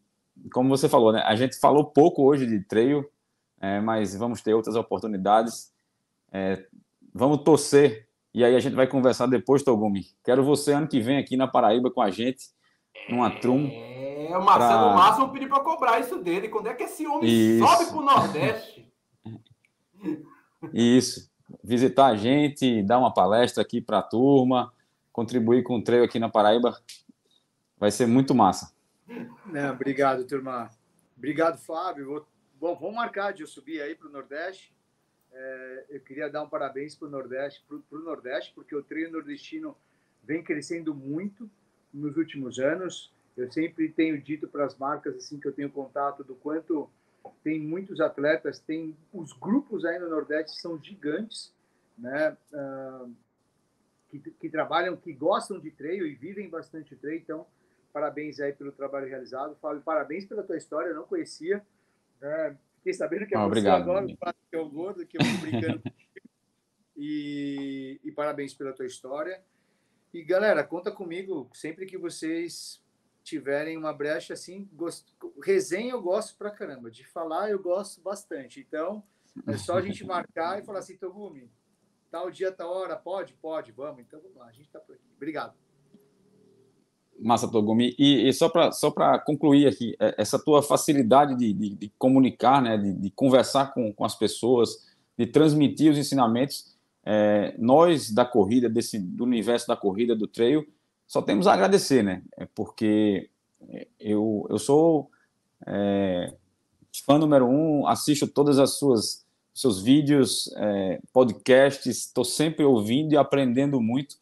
como 0.51 0.69
você 0.69 0.89
falou, 0.89 1.11
né? 1.11 1.21
A 1.25 1.35
gente 1.35 1.59
falou 1.59 1.85
pouco 1.85 2.23
hoje 2.23 2.45
de 2.45 2.59
trail, 2.61 3.09
é, 3.59 3.79
mas 3.79 4.15
vamos 4.15 4.41
ter 4.41 4.53
outras 4.53 4.75
oportunidades. 4.75 5.71
É, 6.31 6.65
vamos 7.13 7.43
torcer 7.43 8.07
e 8.33 8.45
aí 8.45 8.55
a 8.55 8.59
gente 8.59 8.75
vai 8.75 8.87
conversar 8.87 9.27
depois, 9.27 9.61
Togumi. 9.61 10.05
Quero 10.23 10.43
você 10.43 10.71
ano 10.71 10.87
que 10.87 11.01
vem 11.01 11.17
aqui 11.17 11.35
na 11.35 11.47
Paraíba 11.47 11.91
com 11.91 12.01
a 12.01 12.09
gente, 12.09 12.45
numa 13.09 13.29
trum. 13.29 13.67
É, 13.69 14.37
o 14.37 14.43
Marcelo 14.43 14.87
pra... 14.87 14.95
Massa 14.95 15.27
pediu 15.27 15.49
para 15.49 15.59
cobrar 15.59 15.99
isso 15.99 16.17
dele. 16.19 16.47
Quando 16.47 16.67
é 16.67 16.73
que 16.73 16.83
esse 16.83 17.05
homem 17.05 17.29
isso. 17.29 17.67
sobe 17.67 17.85
para 17.89 17.97
o 17.97 18.05
Nordeste? 18.05 18.91
Isso. 20.71 21.27
Visitar 21.63 22.05
a 22.05 22.15
gente, 22.15 22.83
dar 22.83 22.99
uma 22.99 23.11
palestra 23.11 23.63
aqui 23.63 23.81
para 23.81 23.97
a 23.97 24.03
turma, 24.03 24.71
contribuir 25.11 25.63
com 25.63 25.77
o 25.77 25.83
treino 25.83 26.05
aqui 26.05 26.19
na 26.19 26.29
Paraíba. 26.29 26.79
Vai 27.79 27.89
ser 27.89 28.05
muito 28.05 28.35
massa. 28.35 28.71
Não, 29.45 29.73
obrigado, 29.73 30.25
turma. 30.25 30.69
Obrigado, 31.17 31.57
Fábio. 31.57 32.25
Bom, 32.59 32.75
vamos 32.75 32.95
marcar 32.95 33.33
de 33.33 33.41
eu 33.41 33.47
subir 33.47 33.81
aí 33.81 33.95
para 33.95 34.07
o 34.07 34.11
Nordeste 34.11 34.73
é, 35.33 35.85
eu 35.89 35.99
queria 36.01 36.29
dar 36.29 36.43
um 36.43 36.49
parabéns 36.49 36.95
para 36.95 37.07
o 37.07 37.11
Nordeste, 37.11 37.63
Nordeste, 37.91 38.51
porque 38.53 38.75
o 38.75 38.83
treino 38.83 39.13
nordestino 39.13 39.77
vem 40.23 40.43
crescendo 40.43 40.93
muito 40.93 41.49
nos 41.93 42.17
últimos 42.17 42.59
anos. 42.59 43.13
Eu 43.37 43.49
sempre 43.51 43.89
tenho 43.89 44.21
dito 44.21 44.47
para 44.47 44.65
as 44.65 44.77
marcas 44.77 45.15
assim 45.15 45.39
que 45.39 45.47
eu 45.47 45.53
tenho 45.53 45.71
contato 45.71 46.23
do 46.23 46.35
quanto 46.35 46.89
tem 47.43 47.59
muitos 47.59 48.01
atletas, 48.01 48.59
tem 48.59 48.95
os 49.13 49.31
grupos 49.31 49.85
aí 49.85 49.97
no 49.99 50.09
Nordeste 50.09 50.59
são 50.59 50.81
gigantes, 50.81 51.53
né? 51.97 52.35
Uh, 52.51 53.13
que, 54.09 54.19
que, 54.19 54.49
trabalham, 54.49 54.97
que 54.97 55.13
gostam 55.13 55.57
de 55.57 55.71
treino 55.71 56.05
e 56.05 56.13
vivem 56.13 56.49
bastante 56.49 56.95
treino. 56.95 57.21
Então, 57.21 57.47
parabéns 57.91 58.39
aí 58.39 58.53
pelo 58.53 58.71
trabalho 58.71 59.07
realizado. 59.07 59.55
Fábio, 59.61 59.81
parabéns 59.81 60.25
pela 60.25 60.43
tua 60.43 60.57
história. 60.57 60.89
Eu 60.89 60.95
não 60.95 61.03
conhecia. 61.03 61.65
Né? 62.19 62.57
Fiquei 62.77 62.93
sabendo 62.93 63.27
que 63.27 63.35
é 63.35 63.37
ah, 63.37 63.45
obrigado, 63.45 63.81
agora, 63.81 64.07
que 64.07 64.55
é 64.55 64.59
o 64.59 64.69
gordo, 64.69 65.05
que 65.05 65.17
eu 65.17 65.21
brincando 65.39 65.83
e, 67.03 67.99
e 68.03 68.11
parabéns 68.11 68.53
pela 68.53 68.73
tua 68.73 68.85
história. 68.85 69.41
E 70.13 70.21
galera, 70.23 70.63
conta 70.63 70.91
comigo 70.91 71.49
sempre 71.51 71.87
que 71.87 71.97
vocês 71.97 72.79
tiverem 73.23 73.75
uma 73.75 73.91
brecha 73.91 74.33
assim. 74.33 74.69
Gosto, 74.73 75.33
resenha 75.43 75.93
eu 75.93 76.01
gosto 76.01 76.37
pra 76.37 76.51
caramba, 76.51 76.91
de 76.91 77.03
falar 77.07 77.49
eu 77.49 77.59
gosto 77.59 77.99
bastante. 78.01 78.59
Então 78.59 79.03
é 79.47 79.57
só 79.57 79.77
a 79.77 79.81
gente 79.81 80.05
marcar 80.05 80.59
e 80.59 80.63
falar 80.63 80.79
assim, 80.79 80.95
Togumi, 80.95 81.49
tal 82.11 82.29
dia, 82.29 82.51
tal 82.51 82.71
hora, 82.71 82.95
pode? 82.95 83.33
Pode, 83.33 83.71
vamos. 83.71 84.01
Então 84.01 84.21
vamos 84.21 84.37
lá, 84.37 84.45
a 84.45 84.51
gente 84.51 84.69
tá 84.69 84.79
por 84.79 84.93
aqui. 84.93 85.09
Obrigado. 85.15 85.55
Massa, 87.21 87.47
Togumi. 87.47 87.95
E, 87.97 88.27
e 88.27 88.33
só 88.33 88.49
para 88.49 88.71
só 88.71 88.91
concluir 89.25 89.67
aqui, 89.67 89.95
é, 89.99 90.15
essa 90.17 90.39
tua 90.39 90.61
facilidade 90.61 91.35
de, 91.35 91.53
de, 91.53 91.69
de 91.75 91.91
comunicar, 91.97 92.61
né, 92.61 92.77
de, 92.77 92.93
de, 92.93 93.09
conversar 93.11 93.73
com, 93.73 93.93
com 93.93 94.03
as 94.03 94.15
pessoas, 94.15 94.87
de 95.17 95.27
transmitir 95.27 95.91
os 95.91 95.97
ensinamentos, 95.97 96.75
é, 97.05 97.55
nós 97.57 98.11
da 98.11 98.25
corrida, 98.25 98.69
desse, 98.69 98.99
do 98.99 99.23
universo 99.23 99.67
da 99.67 99.75
corrida, 99.75 100.15
do 100.15 100.27
trail, 100.27 100.67
só 101.07 101.21
temos 101.21 101.47
a 101.47 101.53
agradecer, 101.53 102.03
né? 102.03 102.23
É 102.37 102.45
porque 102.45 103.29
é, 103.69 103.87
eu, 103.99 104.47
eu 104.49 104.57
sou 104.57 105.09
é, 105.67 106.33
fã 107.05 107.17
número 107.17 107.45
um, 107.45 107.87
assisto 107.87 108.27
todas 108.27 108.57
as 108.57 108.77
suas 108.77 109.25
seus 109.53 109.81
vídeos, 109.81 110.49
é, 110.55 111.01
podcasts, 111.11 112.05
estou 112.05 112.23
sempre 112.23 112.63
ouvindo 112.63 113.13
e 113.13 113.17
aprendendo 113.17 113.81
muito. 113.81 114.15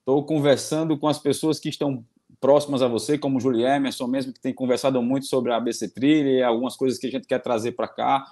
Estou 0.00 0.24
conversando 0.24 0.98
com 0.98 1.06
as 1.06 1.18
pessoas 1.18 1.58
que 1.60 1.68
estão 1.68 2.04
próximas 2.44 2.82
a 2.82 2.88
você, 2.88 3.16
como 3.16 3.38
o 3.38 3.40
Júlio 3.40 3.66
Emerson 3.66 4.06
mesmo, 4.06 4.30
que 4.30 4.38
tem 4.38 4.52
conversado 4.52 5.02
muito 5.02 5.24
sobre 5.24 5.50
a 5.50 5.56
ABC 5.56 5.88
Trilha 5.88 6.28
e 6.28 6.42
algumas 6.42 6.76
coisas 6.76 6.98
que 6.98 7.06
a 7.06 7.10
gente 7.10 7.26
quer 7.26 7.38
trazer 7.40 7.72
para 7.72 7.88
cá. 7.88 8.22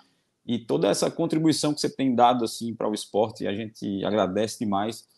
E 0.45 0.59
toda 0.59 0.87
essa 0.87 1.11
contribuição 1.11 1.73
que 1.73 1.81
você 1.81 1.89
tem 1.89 2.15
dado 2.15 2.45
assim 2.45 2.75
para 2.75 2.87
o 2.87 2.93
esporte, 2.93 3.47
a 3.47 3.55
gente 3.55 4.05
agradece 4.05 4.59
demais. 4.59 5.09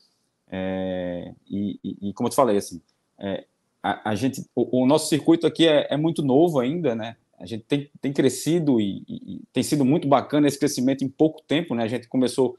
É, 0.48 1.32
e, 1.50 1.80
e, 1.82 2.08
e, 2.08 2.12
como 2.12 2.28
eu 2.28 2.30
te 2.30 2.36
falei, 2.36 2.56
assim, 2.56 2.80
é, 3.18 3.44
a, 3.82 4.10
a, 4.10 4.14
gente, 4.14 4.48
o, 4.54 4.82
o, 4.82 4.86
nosso 4.86 5.08
circuito 5.08 5.44
aqui 5.44 5.66
é, 5.66 5.88
é, 5.90 5.96
muito 5.96 6.22
novo 6.22 6.60
ainda, 6.60 6.94
né? 6.94 7.16
A 7.36 7.46
gente 7.46 7.64
tem, 7.64 7.90
tem 8.00 8.12
crescido 8.12 8.80
e, 8.80 9.02
e, 9.08 9.42
tem 9.52 9.64
sido 9.64 9.84
muito 9.84 10.06
bacana 10.06 10.46
esse 10.46 10.56
crescimento 10.58 11.02
em 11.02 11.08
pouco 11.08 11.42
tempo, 11.42 11.74
né? 11.74 11.82
A 11.82 11.88
gente 11.88 12.06
começou 12.06 12.56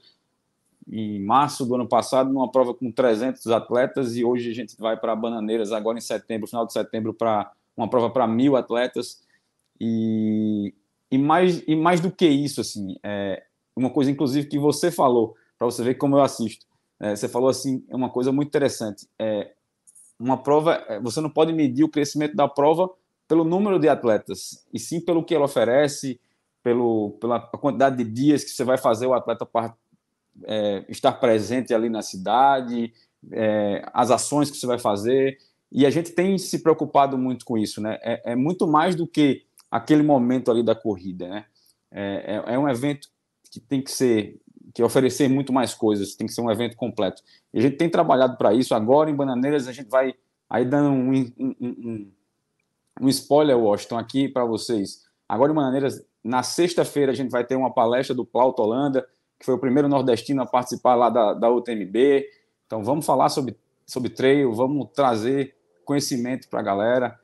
em 0.88 1.20
março 1.20 1.66
do 1.66 1.74
ano 1.74 1.88
passado, 1.88 2.32
numa 2.32 2.50
prova 2.50 2.72
com 2.72 2.90
300 2.90 3.46
atletas, 3.48 4.16
e 4.16 4.24
hoje 4.24 4.50
a 4.50 4.54
gente 4.54 4.76
vai 4.78 4.96
para 4.96 5.16
Bananeiras, 5.16 5.72
agora 5.72 5.98
em 5.98 6.02
setembro, 6.02 6.46
final 6.46 6.64
de 6.64 6.72
setembro, 6.72 7.12
para 7.12 7.50
uma 7.76 7.88
prova 7.88 8.08
para 8.10 8.26
mil 8.26 8.56
atletas. 8.56 9.22
E, 9.80 10.72
e, 11.10 11.18
mais, 11.18 11.62
e 11.66 11.74
mais 11.74 12.00
do 12.00 12.10
que 12.10 12.26
isso, 12.26 12.60
assim, 12.60 12.96
é 13.02 13.42
uma 13.74 13.90
coisa, 13.90 14.10
inclusive, 14.10 14.48
que 14.48 14.58
você 14.58 14.90
falou, 14.90 15.34
para 15.58 15.66
você 15.66 15.82
ver 15.82 15.94
como 15.94 16.16
eu 16.16 16.22
assisto. 16.22 16.64
É, 17.00 17.14
você 17.14 17.28
falou 17.28 17.48
assim, 17.48 17.84
é 17.88 17.96
uma 17.96 18.08
coisa 18.08 18.32
muito 18.32 18.48
interessante. 18.48 19.06
É, 19.18 19.52
uma 20.18 20.38
prova, 20.42 20.84
é, 20.88 21.00
você 21.00 21.20
não 21.20 21.28
pode 21.28 21.52
medir 21.52 21.84
o 21.84 21.90
crescimento 21.90 22.34
da 22.34 22.48
prova 22.48 22.88
pelo 23.28 23.44
número 23.44 23.78
de 23.78 23.88
atletas, 23.88 24.64
e 24.72 24.78
sim 24.78 25.00
pelo 25.00 25.24
que 25.24 25.34
ela 25.34 25.46
oferece, 25.46 26.20
pelo, 26.62 27.12
pela 27.20 27.40
quantidade 27.40 27.96
de 27.96 28.04
dias 28.04 28.44
que 28.44 28.50
você 28.50 28.64
vai 28.64 28.78
fazer 28.78 29.06
o 29.06 29.14
atleta 29.14 29.44
é, 30.44 30.84
estar 30.88 31.12
presente 31.12 31.74
ali 31.74 31.88
na 31.88 32.02
cidade, 32.02 32.92
é, 33.32 33.84
as 33.92 34.10
ações 34.10 34.50
que 34.50 34.56
você 34.56 34.66
vai 34.66 34.78
fazer. 34.78 35.38
E 35.70 35.84
a 35.84 35.90
gente 35.90 36.12
tem 36.12 36.38
se 36.38 36.62
preocupado 36.62 37.18
muito 37.18 37.44
com 37.44 37.58
isso, 37.58 37.80
né? 37.80 37.98
É, 38.02 38.32
é 38.32 38.36
muito 38.36 38.66
mais 38.66 38.94
do 38.94 39.06
que 39.06 39.44
aquele 39.70 40.02
momento 40.02 40.50
ali 40.50 40.62
da 40.62 40.74
corrida, 40.74 41.28
né? 41.28 41.44
É, 41.90 42.42
é, 42.46 42.54
é 42.54 42.58
um 42.58 42.68
evento 42.68 43.08
que 43.50 43.60
tem 43.60 43.80
que 43.80 43.90
ser, 43.90 44.40
que 44.74 44.82
oferecer 44.82 45.28
muito 45.28 45.52
mais 45.52 45.74
coisas, 45.74 46.14
tem 46.14 46.26
que 46.26 46.32
ser 46.32 46.40
um 46.40 46.50
evento 46.50 46.76
completo. 46.76 47.22
E 47.52 47.58
a 47.58 47.62
gente 47.62 47.76
tem 47.76 47.88
trabalhado 47.88 48.36
para 48.36 48.52
isso. 48.54 48.74
Agora 48.74 49.10
em 49.10 49.14
Bananeiras 49.14 49.66
a 49.66 49.72
gente 49.72 49.88
vai 49.88 50.14
Aí 50.48 50.64
dando 50.64 50.90
um, 50.90 51.12
um, 51.12 51.54
um, 51.60 52.12
um 53.02 53.08
spoiler, 53.08 53.58
Washington, 53.58 53.98
aqui 53.98 54.28
para 54.28 54.44
vocês. 54.44 55.04
Agora, 55.28 55.50
de 55.50 55.56
maneira, 55.56 55.88
na 56.22 56.42
sexta-feira 56.42 57.12
a 57.12 57.14
gente 57.14 57.30
vai 57.30 57.44
ter 57.44 57.56
uma 57.56 57.72
palestra 57.72 58.14
do 58.14 58.24
Plauto 58.24 58.62
Holanda, 58.62 59.06
que 59.38 59.44
foi 59.44 59.54
o 59.54 59.58
primeiro 59.58 59.88
nordestino 59.88 60.42
a 60.42 60.46
participar 60.46 60.94
lá 60.94 61.10
da, 61.10 61.34
da 61.34 61.50
UTMB. 61.50 62.26
Então 62.66 62.82
vamos 62.82 63.04
falar 63.04 63.28
sobre, 63.28 63.56
sobre 63.86 64.10
trail, 64.10 64.52
vamos 64.52 64.88
trazer 64.94 65.54
conhecimento 65.84 66.48
para 66.48 66.60
a 66.60 66.62
galera. 66.62 67.20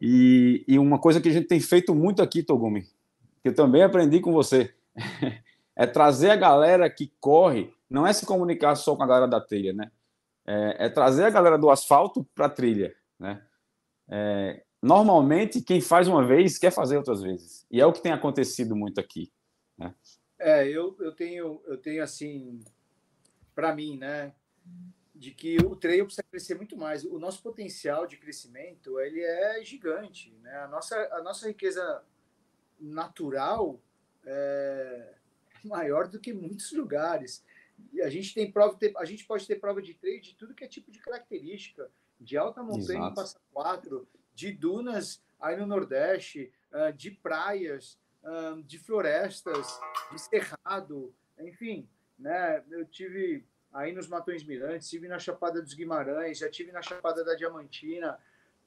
E, 0.00 0.64
e 0.68 0.78
uma 0.78 0.98
coisa 0.98 1.20
que 1.20 1.28
a 1.28 1.32
gente 1.32 1.48
tem 1.48 1.60
feito 1.60 1.94
muito 1.94 2.22
aqui, 2.22 2.42
Togumi, 2.42 2.82
que 3.42 3.48
eu 3.48 3.54
também 3.54 3.82
aprendi 3.82 4.20
com 4.20 4.32
você, 4.32 4.72
é 5.74 5.86
trazer 5.86 6.30
a 6.30 6.36
galera 6.36 6.88
que 6.90 7.12
corre, 7.20 7.72
não 7.88 8.06
é 8.06 8.12
se 8.12 8.26
comunicar 8.26 8.74
só 8.74 8.94
com 8.94 9.02
a 9.02 9.06
galera 9.06 9.28
da 9.28 9.40
trilha, 9.40 9.72
né? 9.72 9.90
É, 10.46 10.86
é 10.86 10.88
trazer 10.88 11.24
a 11.24 11.30
galera 11.30 11.58
do 11.58 11.70
asfalto 11.70 12.26
para 12.34 12.46
a 12.46 12.50
trilha, 12.50 12.94
né? 13.18 13.42
É, 14.08 14.62
normalmente, 14.82 15.60
quem 15.60 15.80
faz 15.80 16.06
uma 16.06 16.24
vez 16.24 16.58
quer 16.58 16.70
fazer 16.70 16.96
outras 16.96 17.22
vezes. 17.22 17.66
E 17.70 17.80
é 17.80 17.86
o 17.86 17.92
que 17.92 18.02
tem 18.02 18.12
acontecido 18.12 18.76
muito 18.76 19.00
aqui. 19.00 19.32
Né? 19.76 19.92
É, 20.38 20.68
eu, 20.68 20.96
eu 21.00 21.12
tenho, 21.12 21.62
eu 21.66 21.78
tenho 21.78 22.02
assim, 22.02 22.60
para 23.54 23.74
mim, 23.74 23.96
né? 23.96 24.34
de 25.16 25.30
que 25.30 25.56
o 25.64 25.74
trail 25.74 26.04
precisa 26.04 26.22
crescer 26.22 26.54
muito 26.54 26.76
mais. 26.76 27.04
O 27.04 27.18
nosso 27.18 27.42
potencial 27.42 28.06
de 28.06 28.16
crescimento 28.16 29.00
ele 29.00 29.22
é 29.22 29.64
gigante, 29.64 30.30
né? 30.42 30.54
A 30.58 30.68
nossa 30.68 30.96
a 31.12 31.22
nossa 31.22 31.48
riqueza 31.48 32.04
natural 32.78 33.80
é 34.24 35.14
maior 35.64 36.06
do 36.06 36.20
que 36.20 36.32
muitos 36.32 36.72
lugares. 36.72 37.44
E 37.92 38.02
a 38.02 38.10
gente 38.10 38.34
tem 38.34 38.50
prova, 38.50 38.78
a 38.98 39.04
gente 39.04 39.26
pode 39.26 39.46
ter 39.46 39.56
prova 39.56 39.80
de 39.80 39.94
trail 39.94 40.20
de 40.20 40.34
tudo 40.34 40.54
que 40.54 40.64
é 40.64 40.68
tipo 40.68 40.90
de 40.90 40.98
característica, 40.98 41.90
de 42.20 42.36
alta 42.36 42.62
montanha, 42.62 43.12
passa 43.12 43.38
quatro, 43.52 44.06
de 44.34 44.52
dunas 44.52 45.22
aí 45.40 45.56
no 45.56 45.66
Nordeste, 45.66 46.52
ah, 46.72 46.90
de 46.90 47.10
praias, 47.10 47.98
de 48.64 48.78
florestas, 48.78 49.78
de 50.10 50.18
cerrado, 50.18 51.14
enfim, 51.38 51.88
né? 52.18 52.62
Eu 52.70 52.84
tive 52.86 53.44
aí 53.72 53.92
nos 53.92 54.08
Matões 54.08 54.42
Mirantes, 54.42 54.88
tive 54.88 55.06
na 55.06 55.18
Chapada 55.18 55.62
dos 55.62 55.74
Guimarães, 55.74 56.38
já 56.38 56.50
tive 56.50 56.72
na 56.72 56.82
Chapada 56.82 57.24
da 57.24 57.34
Diamantina, 57.34 58.18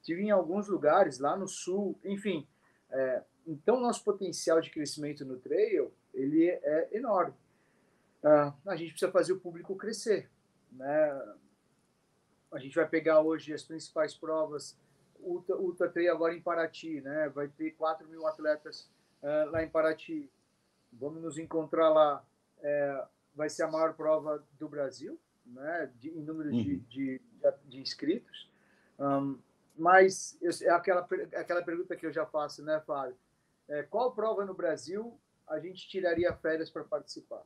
tive 0.02 0.22
em 0.22 0.30
alguns 0.30 0.68
lugares 0.68 1.18
lá 1.18 1.36
no 1.36 1.46
sul, 1.46 1.98
enfim. 2.04 2.46
É, 2.90 3.22
então, 3.46 3.80
nosso 3.80 4.04
potencial 4.04 4.60
de 4.60 4.70
crescimento 4.70 5.24
no 5.24 5.38
trail 5.38 5.92
ele 6.14 6.48
é 6.48 6.88
enorme. 6.92 7.34
A 8.22 8.76
gente 8.76 8.90
precisa 8.90 9.10
fazer 9.10 9.32
o 9.32 9.40
público 9.40 9.74
crescer, 9.76 10.28
né? 10.72 11.36
A 12.52 12.58
gente 12.58 12.74
vai 12.74 12.86
pegar 12.86 13.20
hoje 13.20 13.52
as 13.52 13.62
principais 13.62 14.14
provas 14.14 14.76
Ultra, 15.20 15.56
Ultra 15.56 15.88
Trail 15.88 16.12
agora 16.12 16.34
em 16.34 16.40
Paraty, 16.40 17.00
né? 17.00 17.28
Vai 17.28 17.48
ter 17.48 17.70
4 17.72 18.06
mil 18.08 18.26
atletas 18.26 18.90
uh, 19.22 19.50
lá 19.50 19.62
em 19.62 19.68
Paraty. 19.68 20.30
Vamos 20.92 21.22
nos 21.22 21.38
encontrar 21.38 21.88
lá. 21.88 22.24
É, 22.62 23.06
vai 23.34 23.48
ser 23.48 23.62
a 23.62 23.70
maior 23.70 23.94
prova 23.94 24.44
do 24.58 24.68
Brasil, 24.68 25.18
né, 25.46 25.90
de, 25.98 26.10
em 26.10 26.22
número 26.22 26.50
uhum. 26.50 26.62
de, 26.62 26.76
de, 26.80 27.20
de, 27.66 27.80
inscritos. 27.80 28.50
Um, 28.98 29.38
mas 29.76 30.36
eu, 30.42 30.50
é 30.68 30.70
aquela, 30.70 31.08
é 31.32 31.40
aquela 31.40 31.62
pergunta 31.62 31.96
que 31.96 32.04
eu 32.04 32.12
já 32.12 32.26
faço, 32.26 32.62
né, 32.62 32.82
Fábio? 32.86 33.16
É, 33.68 33.82
qual 33.84 34.12
prova 34.12 34.44
no 34.44 34.52
Brasil 34.52 35.18
a 35.48 35.58
gente 35.58 35.88
tiraria 35.88 36.34
férias 36.34 36.68
para 36.68 36.84
participar? 36.84 37.42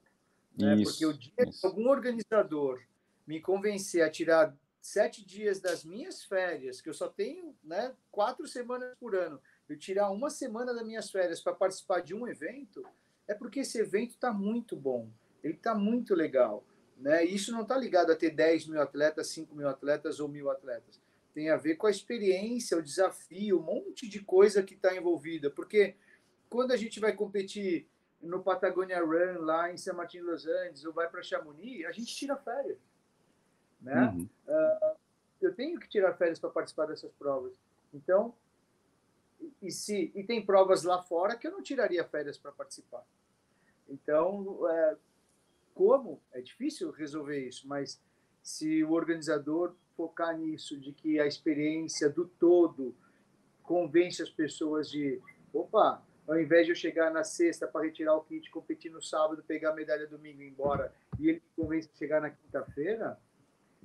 Né? 0.59 0.83
Porque 0.83 1.07
o 1.07 1.13
dia 1.13 1.33
que 1.37 1.67
algum 1.67 1.89
organizador 1.89 2.81
me 3.27 3.41
convencer 3.41 4.03
a 4.03 4.11
tirar 4.11 4.57
sete 4.81 5.25
dias 5.25 5.61
das 5.61 5.85
minhas 5.85 6.25
férias, 6.25 6.81
que 6.81 6.89
eu 6.89 6.95
só 6.95 7.09
tenho 7.09 7.57
né, 7.63 7.95
quatro 8.11 8.47
semanas 8.47 8.95
por 8.99 9.15
ano, 9.15 9.41
eu 9.69 9.79
tirar 9.79 10.11
uma 10.11 10.31
semana 10.31 10.75
das 10.75 10.87
minhas 10.87 11.11
férias 11.11 11.41
para 11.41 11.55
participar 11.55 12.01
de 12.01 12.15
um 12.15 12.29
evento, 12.29 12.85
é 13.27 13.35
porque 13.35 13.61
esse 13.61 13.79
evento 13.79 14.11
está 14.11 14.33
muito 14.33 14.77
bom 14.77 15.11
ele 15.45 15.55
está 15.55 15.75
muito 15.75 16.15
legal. 16.15 16.65
Né? 16.97 17.23
Isso 17.25 17.53
não 17.53 17.63
está 17.63 17.77
ligado 17.77 18.11
a 18.11 18.17
ter 18.17 18.31
10 18.31 18.67
mil 18.67 18.81
atletas, 18.81 19.29
5 19.29 19.55
mil 19.55 19.69
atletas 19.69 20.19
ou 20.19 20.27
mil 20.27 20.51
atletas. 20.51 21.01
Tem 21.35 21.51
a 21.51 21.57
ver 21.57 21.77
com 21.77 21.87
a 21.87 21.91
experiência, 21.91 22.79
o 22.79 22.83
desafio, 22.83 23.61
um 23.61 23.63
monte 23.63 24.09
de 24.09 24.21
coisa 24.21 24.63
que 24.63 24.75
está 24.75 24.97
envolvida. 24.97 25.51
Porque 25.51 25.97
quando 26.49 26.73
a 26.73 26.77
gente 26.77 26.99
vai 26.99 27.13
competir 27.13 27.87
no 28.23 28.43
Patagonia 28.43 29.05
Run, 29.05 29.41
lá 29.41 29.71
em 29.71 29.77
San 29.77 29.93
Martin 29.93 30.21
Los 30.21 30.47
Andes, 30.47 30.85
ou 30.85 30.93
vai 30.93 31.11
para 31.11 31.23
Chamonix, 31.23 31.85
a 31.85 31.93
gente 31.93 32.15
tira 32.15 32.37
férias. 32.37 32.79
Né? 33.83 34.15
Uhum. 34.15 34.29
Uh, 34.49 34.97
eu 35.43 35.55
tenho 35.55 35.79
que 35.79 35.89
tirar 35.89 36.15
férias 36.15 36.39
para 36.39 36.49
participar 36.49 36.87
dessas 36.87 37.13
provas. 37.13 37.53
Então, 37.93 38.35
e, 39.63 39.71
se, 39.71 40.13
e 40.15 40.25
tem 40.25 40.45
provas 40.45 40.83
lá 40.83 41.03
fora 41.03 41.37
que 41.37 41.47
eu 41.47 41.53
não 41.53 41.63
tiraria 41.63 42.05
férias 42.05 42.39
para 42.39 42.53
participar. 42.53 43.05
Então, 43.89 44.69
é, 44.69 44.97
como, 45.75 46.21
é 46.33 46.41
difícil 46.41 46.91
resolver 46.91 47.47
isso, 47.47 47.67
mas 47.67 48.01
se 48.43 48.85
o 48.85 48.93
organizador 48.93 49.75
focar 49.97 50.37
nisso, 50.37 50.79
de 50.79 50.93
que 50.93 51.19
a 51.19 51.27
experiência 51.27 52.09
do 52.09 52.27
todo 52.27 52.95
convence 53.63 54.23
as 54.23 54.31
pessoas 54.31 54.91
de, 54.91 55.21
opa, 55.53 56.03
ao 56.27 56.39
invés 56.39 56.67
de 56.67 56.73
eu 56.73 56.77
chegar 56.77 57.11
na 57.11 57.25
sexta 57.25 57.67
para 57.67 57.85
retirar 57.85 58.15
o 58.15 58.23
kit, 58.23 58.51
competir 58.51 58.91
no 58.91 59.03
sábado, 59.03 59.43
pegar 59.43 59.71
a 59.71 59.75
medalha 59.75 60.07
domingo 60.07 60.43
e 60.43 60.47
ir 60.47 60.49
embora, 60.49 60.93
e 61.19 61.29
ele 61.29 61.43
me 61.57 61.65
convence 61.65 61.91
a 61.93 61.97
chegar 61.97 62.21
na 62.21 62.31
quinta-feira, 62.31 63.19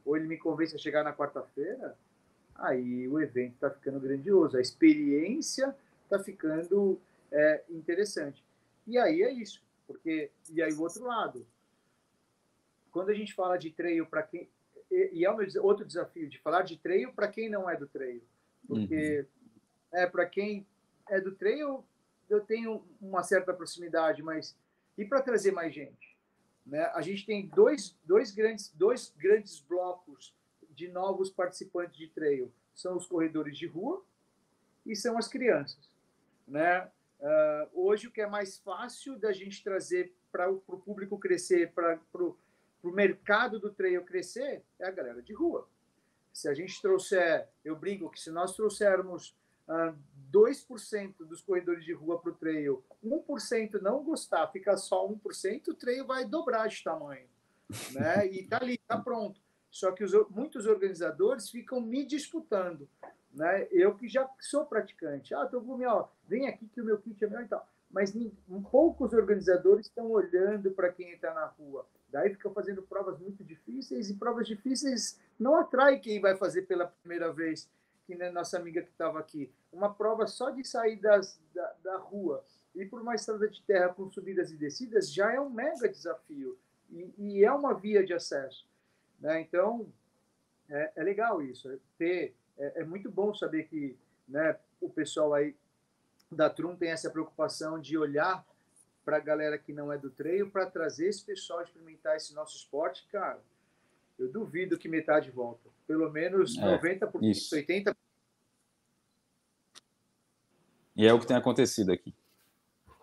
ou 0.06 0.16
ele 0.16 0.28
me 0.28 0.38
convence 0.38 0.76
a 0.76 0.80
chegar 0.80 1.04
na 1.04 1.14
quarta-feira, 1.14 1.98
aí 2.60 3.08
o 3.08 3.20
evento 3.20 3.54
está 3.54 3.70
ficando 3.70 4.00
grandioso, 4.00 4.58
a 4.58 4.62
experiência 4.62 5.76
está 6.04 6.20
ficando 6.20 7.00
é, 7.32 7.64
interessante. 7.70 8.44
E 8.88 8.98
aí 8.98 9.22
é 9.22 9.32
isso, 9.32 9.64
porque 9.88 10.32
e 10.50 10.62
aí 10.62 10.74
o 10.74 10.82
outro 10.82 11.04
lado, 11.04 11.46
quando 12.92 13.10
a 13.10 13.14
gente 13.14 13.34
fala 13.34 13.58
de 13.58 13.72
trail 13.72 14.06
para 14.06 14.24
quem 14.24 14.50
e 14.92 15.24
é 15.24 15.32
um 15.32 15.38
outro 15.62 15.86
desafio 15.86 16.28
de 16.28 16.40
falar 16.40 16.64
de 16.64 16.76
trail 16.76 17.14
para 17.14 17.28
quem 17.28 17.48
não 17.48 17.70
é 17.70 17.78
do 17.78 17.88
trail, 17.88 18.24
porque 18.68 19.20
uhum. 19.20 20.00
é 20.00 20.08
para 20.08 20.26
quem 20.26 20.66
é 21.08 21.22
do 21.22 21.36
trail 21.36 21.84
eu 22.28 22.42
tenho 22.42 22.84
uma 23.00 23.24
certa 23.24 23.54
proximidade, 23.54 24.24
mas 24.24 24.56
e 24.98 25.06
para 25.06 25.22
trazer 25.22 25.52
mais 25.52 25.74
gente, 25.74 26.18
né? 26.66 26.86
A 26.94 27.02
gente 27.02 27.26
tem 27.26 27.48
dois, 27.48 27.96
dois 28.04 28.32
grandes 28.32 28.70
dois 28.74 29.14
grandes 29.18 29.60
blocos 29.60 30.34
de 30.80 30.88
novos 30.88 31.30
participantes 31.30 31.98
de 31.98 32.08
trail, 32.08 32.50
são 32.74 32.96
os 32.96 33.06
corredores 33.06 33.58
de 33.58 33.68
rua 33.68 34.02
e 34.86 34.96
são 34.96 35.18
as 35.18 35.28
crianças, 35.28 35.90
né? 36.48 36.90
Uh, 37.20 37.88
hoje 37.88 38.08
o 38.08 38.12
que 38.12 38.22
é 38.22 38.28
mais 38.28 38.58
fácil 38.60 39.20
da 39.20 39.34
gente 39.34 39.62
trazer 39.62 40.14
para 40.32 40.50
o 40.50 40.62
público 40.62 41.20
crescer, 41.20 41.74
para 41.74 42.00
o 42.16 42.92
mercado 42.92 43.60
do 43.60 43.70
trail 43.70 44.02
crescer 44.06 44.64
é 44.80 44.88
a 44.88 44.92
galera 44.92 45.22
de 45.22 45.34
rua. 45.34 45.68
Se 46.32 46.48
a 46.48 46.54
gente 46.54 46.82
trouxer, 46.82 47.50
eu 47.66 47.76
brinco 47.76 48.10
que 48.10 48.22
se 48.22 48.32
nós 48.32 48.56
trouxermos 48.56 49.32
uh, 49.68 49.90
ah, 49.90 49.96
2% 50.32 51.18
dos 51.26 51.42
corredores 51.42 51.84
de 51.84 51.92
rua 51.92 52.18
para 52.22 52.32
o 52.32 52.36
trail, 52.36 52.82
1% 53.04 53.82
não 53.82 54.02
gostar, 54.02 54.48
fica 54.48 54.78
só 54.78 55.06
1%, 55.06 55.68
o 55.68 55.74
trail 55.74 56.08
vai 56.08 56.24
dobrar 56.24 56.68
de 56.68 56.82
tamanho. 56.82 57.28
Né? 57.92 58.28
E 58.28 58.40
está 58.40 58.58
ali, 58.62 58.76
está 58.76 58.98
pronto. 58.98 59.42
Só 59.70 59.92
que 59.92 60.04
os, 60.04 60.12
muitos 60.30 60.66
organizadores 60.66 61.50
ficam 61.50 61.80
me 61.82 62.06
disputando. 62.06 62.88
Né? 63.34 63.68
Eu 63.72 63.96
que 63.96 64.08
já 64.08 64.30
sou 64.40 64.66
praticante. 64.66 65.34
Ah, 65.34 65.46
Togumi, 65.46 65.86
ó, 65.86 66.08
vem 66.28 66.48
aqui 66.48 66.68
que 66.68 66.82
o 66.82 66.86
meu 66.86 66.98
kit 66.98 67.24
é 67.24 67.28
meu 67.28 67.42
e 67.42 67.48
tal. 67.48 67.68
Mas 67.92 68.14
poucos 68.72 69.14
organizadores 69.14 69.88
estão 69.88 70.12
olhando 70.12 70.72
para 70.72 70.92
quem 70.92 71.12
está 71.12 71.34
na 71.34 71.46
rua. 71.46 71.86
Daí 72.12 72.32
ficam 72.32 72.54
fazendo 72.54 72.82
provas 72.82 73.20
muito 73.20 73.44
difíceis 73.44 74.10
e 74.10 74.16
provas 74.16 74.48
difíceis 74.48 75.20
não 75.40 75.56
atrai 75.56 76.00
quem 76.00 76.20
vai 76.20 76.36
fazer 76.36 76.64
pela 76.64 76.88
primeira 76.88 77.32
vez, 77.32 77.70
que 78.06 78.16
nem 78.16 78.32
nossa 78.32 78.58
amiga 78.58 78.82
que 78.82 78.90
estava 78.90 79.20
aqui. 79.20 79.52
Uma 79.72 79.94
prova 79.94 80.26
só 80.28 80.50
de 80.50 80.64
sair 80.64 80.98
das, 80.98 81.40
da, 81.54 81.76
da 81.84 81.98
rua 81.98 82.44
e 82.76 82.86
por 82.86 83.02
uma 83.02 83.16
estrada 83.16 83.48
de 83.48 83.62
terra 83.64 83.90
com 83.90 84.10
subidas 84.10 84.52
e 84.52 84.58
descidas 84.58 85.14
já 85.14 85.32
é 85.32 85.40
um 85.40 85.50
mega 85.50 85.88
desafio 85.88 86.58
e, 86.90 87.14
e 87.18 87.46
é 87.46 87.52
uma 87.52 87.74
via 87.74 88.06
de 88.06 88.14
acesso. 88.14 88.68
Né? 89.20 89.42
Então, 89.42 89.88
é, 90.70 90.92
é, 90.96 91.04
legal 91.04 91.42
isso. 91.42 91.70
É, 91.70 91.78
ter, 91.98 92.36
é, 92.58 92.82
é, 92.82 92.84
muito 92.84 93.10
bom 93.10 93.34
saber 93.34 93.68
que 93.68 93.98
né, 94.28 94.58
o 94.80 94.90
pessoal 94.90 95.34
aí 95.34 95.56
da 96.32 96.50
Trum 96.50 96.76
tem 96.76 96.92
essa 96.92 97.10
preocupação 97.10 97.80
de 97.80 97.98
olhar 97.98 98.46
para 99.04 99.18
a 99.18 99.22
galera 99.22 99.58
que 99.58 99.74
não 99.74 99.92
é 99.92 99.98
do 99.98 100.10
treino, 100.10 100.52
para 100.52 100.68
trazer 100.68 101.08
esse 101.08 101.24
pessoal 101.24 101.60
a 101.60 101.64
experimentar 101.64 102.16
esse 102.16 102.34
nosso 102.34 102.58
esporte, 102.58 103.08
cara, 103.12 103.42
eu 104.20 104.32
duvido 104.32 104.78
que 104.78 104.88
metade 104.88 105.32
volta. 105.32 105.68
Pelo 105.88 106.12
menos 106.12 106.58
é, 106.58 106.78
90%, 106.78 107.24
isso. 107.24 107.56
80%. 107.56 107.96
E 110.96 111.08
é 111.08 111.14
o 111.14 111.20
que 111.20 111.26
tem 111.26 111.38
acontecido 111.38 111.92
aqui. 111.92 112.14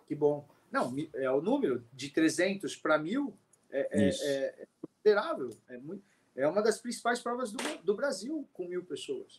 Que 0.07 0.15
bom. 0.15 0.47
Não, 0.71 0.95
é 1.15 1.29
o 1.31 1.41
número 1.41 1.83
de 1.91 2.09
300 2.09 2.75
para 2.75 2.97
mil 2.97 3.35
é, 3.69 3.87
é, 3.91 4.09
é, 4.09 4.67
considerável. 5.07 5.49
É, 5.69 5.77
muito, 5.77 6.03
é 6.35 6.47
uma 6.47 6.61
das 6.61 6.79
principais 6.79 7.19
provas 7.19 7.51
do, 7.51 7.57
do 7.83 7.95
Brasil 7.95 8.47
com 8.53 8.67
mil 8.67 8.83
pessoas. 8.83 9.37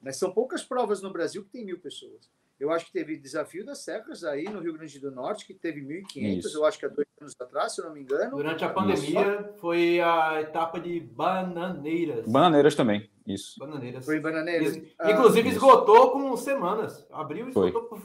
Mas 0.00 0.16
são 0.16 0.32
poucas 0.32 0.62
provas 0.62 1.00
no 1.00 1.12
Brasil 1.12 1.44
que 1.44 1.50
tem 1.50 1.64
mil 1.64 1.78
pessoas. 1.78 2.28
Eu 2.58 2.72
acho 2.72 2.86
que 2.86 2.92
teve 2.92 3.16
Desafio 3.16 3.64
das 3.64 3.78
Serras 3.78 4.24
aí 4.24 4.44
no 4.44 4.58
Rio 4.60 4.72
Grande 4.72 4.98
do 4.98 5.12
Norte, 5.12 5.46
que 5.46 5.54
teve 5.54 5.80
1.500, 5.80 6.54
eu 6.54 6.64
acho 6.64 6.78
que 6.78 6.86
há 6.86 6.88
dois 6.88 7.06
anos 7.20 7.36
atrás, 7.40 7.72
se 7.72 7.80
eu 7.80 7.84
não 7.84 7.94
me 7.94 8.00
engano. 8.00 8.36
Durante 8.36 8.64
a 8.64 8.68
pandemia, 8.68 9.40
isso. 9.40 9.58
foi 9.60 10.00
a 10.00 10.40
etapa 10.40 10.80
de 10.80 10.98
Bananeiras. 10.98 12.26
Bananeiras 12.26 12.74
também, 12.74 13.08
isso. 13.24 13.60
Bananeiras. 13.60 14.04
Foi 14.04 14.18
Bananeiras. 14.18 14.76
Inclusive, 14.76 15.48
ah, 15.48 15.52
esgotou 15.52 16.10
com 16.10 16.36
semanas. 16.36 17.06
Abriu 17.12 17.46
e 17.46 17.50
esgotou. 17.50 17.84
Por... 17.84 18.02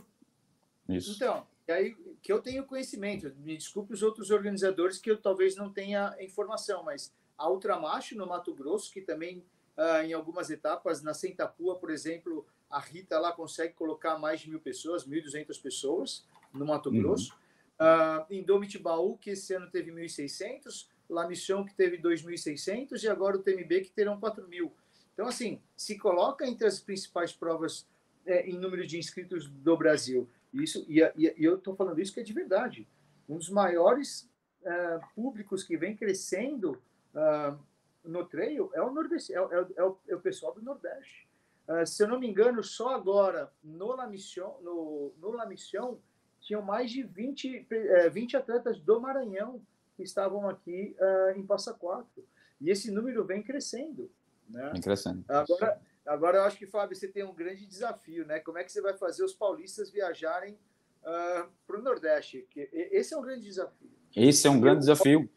Isso. 0.87 1.15
Então, 1.15 1.47
e 1.67 1.71
aí 1.71 1.95
que 2.23 2.31
eu 2.31 2.39
tenho 2.39 2.65
conhecimento, 2.65 3.35
me 3.39 3.57
desculpe 3.57 3.93
os 3.93 4.01
outros 4.01 4.31
organizadores 4.31 4.97
que 4.97 5.11
eu 5.11 5.17
talvez 5.17 5.57
não 5.57 5.69
tenha 5.69 6.15
informação, 6.21 6.81
mas 6.81 7.13
a 7.37 7.49
Ultramacho 7.49 8.15
no 8.15 8.25
Mato 8.25 8.55
Grosso, 8.55 8.91
que 8.93 9.01
também 9.01 9.45
uh, 9.77 10.05
em 10.05 10.13
algumas 10.13 10.49
etapas, 10.49 11.03
na 11.03 11.13
Sentapua, 11.13 11.75
por 11.75 11.91
exemplo, 11.91 12.47
a 12.69 12.79
Rita 12.79 13.19
lá 13.19 13.33
consegue 13.33 13.73
colocar 13.73 14.17
mais 14.17 14.39
de 14.39 14.49
mil 14.49 14.61
pessoas, 14.61 15.05
1.200 15.05 15.61
pessoas 15.61 16.25
no 16.53 16.65
Mato 16.65 16.89
uhum. 16.89 17.01
Grosso. 17.01 17.33
Uhum. 17.33 18.21
Uh, 18.21 18.25
em 18.29 18.41
Domitibaú, 18.41 19.17
que 19.17 19.31
esse 19.31 19.53
ano 19.53 19.69
teve 19.69 19.91
1.600, 19.91 20.87
La 21.09 21.27
Mission, 21.27 21.65
que 21.65 21.75
teve 21.75 21.97
2.600, 21.97 23.03
e 23.03 23.09
agora 23.09 23.35
o 23.35 23.43
TMB, 23.43 23.81
que 23.81 23.91
terão 23.91 24.17
4.000. 24.17 24.71
Então, 25.13 25.27
assim, 25.27 25.61
se 25.75 25.97
coloca 25.97 26.47
entre 26.47 26.65
as 26.65 26.79
principais 26.79 27.33
provas 27.33 27.85
é, 28.25 28.47
em 28.47 28.57
número 28.57 28.87
de 28.87 28.97
inscritos 28.97 29.49
do 29.49 29.75
Brasil. 29.75 30.29
Isso, 30.53 30.85
e, 30.87 31.01
e, 31.01 31.33
e 31.37 31.43
eu 31.43 31.55
estou 31.55 31.75
falando 31.75 31.99
isso 31.99 32.13
que 32.13 32.19
é 32.19 32.23
de 32.23 32.33
verdade. 32.33 32.87
Um 33.27 33.37
dos 33.37 33.49
maiores 33.49 34.29
uh, 34.61 35.05
públicos 35.15 35.63
que 35.63 35.75
vem 35.75 35.95
crescendo 35.95 36.81
uh, 37.13 37.57
no 38.03 38.25
trail 38.25 38.69
é 38.73 38.81
o, 38.81 38.91
Nordeste, 38.91 39.33
é, 39.33 39.37
é, 39.37 39.65
é, 39.77 39.83
o, 39.83 39.97
é 40.07 40.15
o 40.15 40.19
pessoal 40.19 40.53
do 40.53 40.61
Nordeste. 40.61 41.27
Uh, 41.67 41.85
se 41.85 42.03
eu 42.03 42.07
não 42.07 42.19
me 42.19 42.27
engano, 42.27 42.61
só 42.61 42.89
agora 42.89 43.51
no 43.63 43.95
La 43.95 44.05
Mission, 44.07 44.59
no, 44.61 45.13
no 45.17 45.31
La 45.31 45.45
Mission 45.45 45.97
tinham 46.41 46.61
mais 46.61 46.91
de 46.91 47.03
20, 47.03 47.67
é, 47.71 48.09
20 48.09 48.35
atletas 48.35 48.79
do 48.79 48.99
Maranhão 48.99 49.61
que 49.95 50.03
estavam 50.03 50.49
aqui 50.49 50.95
uh, 50.99 51.37
em 51.37 51.45
Passa 51.45 51.73
Quatro. 51.73 52.27
E 52.59 52.69
esse 52.69 52.91
número 52.91 53.23
vem 53.23 53.41
crescendo. 53.41 54.11
Né? 54.49 54.69
Vem 54.71 54.81
crescendo. 54.81 55.23
Agora, 55.27 55.79
agora 56.05 56.37
eu 56.37 56.43
acho 56.43 56.57
que, 56.57 56.67
Fábio, 56.67 56.95
você 56.95 57.07
tem 57.07 57.23
um 57.23 57.33
grande 57.33 57.65
desafio, 57.65 58.25
né? 58.25 58.39
Como 58.39 58.57
é 58.57 58.63
que 58.63 58.71
você 58.71 58.81
vai 58.81 58.93
fazer 58.95 59.23
os 59.23 59.33
paulistas 59.33 59.91
viajarem 59.91 60.53
uh, 61.01 61.47
para 61.65 61.79
o 61.79 61.81
Nordeste? 61.81 62.45
Que 62.49 62.69
esse 62.71 63.13
é 63.13 63.17
um 63.17 63.21
grande 63.21 63.43
desafio. 63.43 63.91
Esse 64.15 64.47
é 64.47 64.49
um 64.49 64.59
grande 64.59 64.79
desafio. 64.79 65.29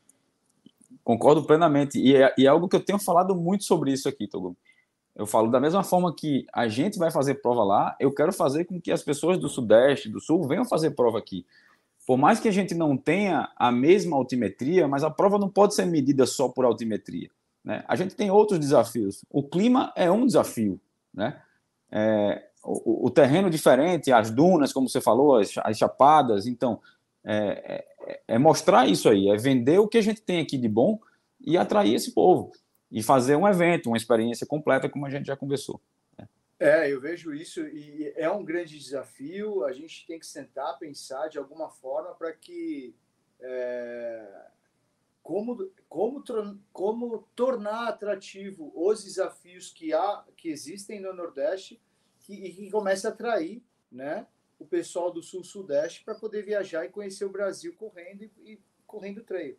Concordo 1.02 1.44
plenamente. 1.44 1.98
E 1.98 2.16
é, 2.16 2.34
e 2.36 2.46
é 2.46 2.48
algo 2.48 2.68
que 2.68 2.76
eu 2.76 2.84
tenho 2.84 2.98
falado 2.98 3.34
muito 3.34 3.64
sobre 3.64 3.92
isso 3.92 4.08
aqui, 4.08 4.26
Togo. 4.26 4.56
Eu 5.14 5.26
falo 5.26 5.50
da 5.50 5.58
mesma 5.58 5.82
forma 5.82 6.14
que 6.14 6.46
a 6.52 6.68
gente 6.68 6.98
vai 6.98 7.10
fazer 7.10 7.36
prova 7.36 7.64
lá, 7.64 7.96
eu 7.98 8.12
quero 8.12 8.32
fazer 8.34 8.66
com 8.66 8.78
que 8.78 8.92
as 8.92 9.02
pessoas 9.02 9.38
do 9.38 9.48
Sudeste, 9.48 10.10
do 10.10 10.20
Sul, 10.20 10.46
venham 10.46 10.64
fazer 10.64 10.90
prova 10.90 11.18
aqui. 11.18 11.46
Por 12.06 12.18
mais 12.18 12.38
que 12.38 12.48
a 12.48 12.52
gente 12.52 12.74
não 12.74 12.96
tenha 12.96 13.50
a 13.56 13.72
mesma 13.72 14.16
altimetria, 14.16 14.86
mas 14.86 15.02
a 15.02 15.10
prova 15.10 15.38
não 15.38 15.48
pode 15.48 15.74
ser 15.74 15.86
medida 15.86 16.26
só 16.26 16.48
por 16.48 16.66
altimetria. 16.66 17.30
Né? 17.66 17.84
A 17.88 17.96
gente 17.96 18.14
tem 18.14 18.30
outros 18.30 18.60
desafios. 18.60 19.24
O 19.28 19.42
clima 19.42 19.92
é 19.96 20.08
um 20.08 20.24
desafio. 20.24 20.80
Né? 21.12 21.42
É, 21.90 22.46
o, 22.62 23.08
o, 23.08 23.10
terreno 23.10 23.50
diferente, 23.50 24.12
as 24.12 24.30
dunas, 24.30 24.72
como 24.72 24.88
você 24.88 25.00
falou, 25.00 25.36
as, 25.36 25.52
as 25.58 25.76
chapadas. 25.76 26.46
Então, 26.46 26.80
é, 27.24 27.84
é, 28.06 28.20
é 28.28 28.38
mostrar 28.38 28.86
isso 28.86 29.08
aí, 29.08 29.28
é 29.28 29.36
vender 29.36 29.80
o 29.80 29.88
que 29.88 29.98
a 29.98 30.02
gente 30.02 30.22
tem 30.22 30.40
aqui 30.40 30.56
de 30.56 30.68
bom 30.68 31.00
e 31.40 31.58
atrair 31.58 31.94
esse 31.94 32.12
povo 32.12 32.52
e 32.88 33.02
fazer 33.02 33.34
um 33.34 33.48
evento, 33.48 33.88
uma 33.88 33.96
experiência 33.96 34.46
completa, 34.46 34.88
como 34.88 35.04
a 35.04 35.10
gente 35.10 35.26
já 35.26 35.36
conversou. 35.36 35.80
Né? 36.16 36.28
É, 36.60 36.92
eu 36.92 37.00
vejo 37.00 37.34
isso 37.34 37.66
e 37.66 38.12
é 38.16 38.30
um 38.30 38.44
grande 38.44 38.78
desafio. 38.78 39.64
A 39.64 39.72
gente 39.72 40.06
tem 40.06 40.20
que 40.20 40.26
sentar, 40.26 40.78
pensar 40.78 41.26
de 41.26 41.36
alguma 41.36 41.68
forma 41.68 42.14
para 42.14 42.32
que 42.32 42.94
é, 43.40 44.24
como, 45.26 45.68
como, 45.88 46.22
como 46.72 47.28
tornar 47.34 47.88
atrativo 47.88 48.72
os 48.76 49.02
desafios 49.02 49.72
que 49.72 49.92
há 49.92 50.24
que 50.36 50.48
existem 50.48 51.00
no 51.00 51.12
Nordeste 51.12 51.82
que, 52.20 52.32
e 52.32 52.52
que 52.52 52.70
comece 52.70 53.08
a 53.08 53.10
atrair, 53.10 53.60
né, 53.90 54.24
o 54.56 54.64
pessoal 54.64 55.12
do 55.12 55.20
Sul-Sudeste 55.24 56.04
para 56.04 56.14
poder 56.14 56.44
viajar 56.44 56.84
e 56.84 56.90
conhecer 56.90 57.24
o 57.24 57.32
Brasil 57.32 57.74
correndo 57.76 58.22
e, 58.22 58.30
e 58.52 58.60
correndo 58.86 59.24
trail. 59.24 59.56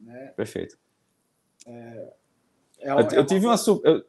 Né? 0.00 0.32
Perfeito. 0.36 0.76
É, 1.64 2.12
é, 2.80 2.90
eu, 2.90 2.98
eu, 3.12 3.24
tive 3.24 3.46
uma, 3.46 3.56
eu, 3.84 4.04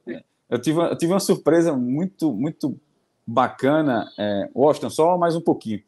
eu, 0.49 0.59
tive, 0.59 0.79
eu 0.79 0.97
tive 0.97 1.13
uma 1.13 1.19
surpresa 1.19 1.71
muito, 1.77 2.33
muito 2.33 2.81
bacana. 3.27 4.11
É, 4.17 4.49
Washington, 4.55 4.89
só 4.89 5.17
mais 5.19 5.35
um 5.35 5.41
pouquinho. 5.41 5.83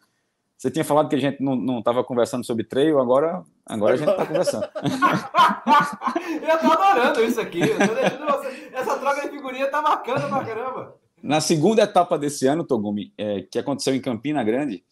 Você 0.57 0.71
tinha 0.71 0.83
falado 0.83 1.07
que 1.07 1.15
a 1.15 1.19
gente 1.19 1.39
não 1.39 1.77
estava 1.77 2.03
conversando 2.03 2.43
sobre 2.43 2.63
trail, 2.63 2.99
agora, 2.99 3.43
agora 3.63 3.93
a 3.93 3.97
gente 3.97 4.09
está 4.09 4.25
conversando. 4.25 4.67
eu 6.41 6.55
estou 6.55 6.71
adorando 6.71 7.23
isso 7.23 7.39
aqui. 7.39 7.59
Você... 7.59 8.69
Essa 8.73 8.97
troca 8.97 9.21
de 9.21 9.29
figurinha 9.29 9.65
está 9.65 9.83
marcando 9.83 10.27
pra 10.27 10.43
caramba. 10.43 10.95
Na 11.21 11.39
segunda 11.41 11.83
etapa 11.83 12.17
desse 12.17 12.47
ano, 12.47 12.63
Togumi, 12.63 13.13
é, 13.17 13.41
que 13.43 13.59
aconteceu 13.59 13.93
em 13.93 14.01
Campina 14.01 14.43
Grande, 14.43 14.83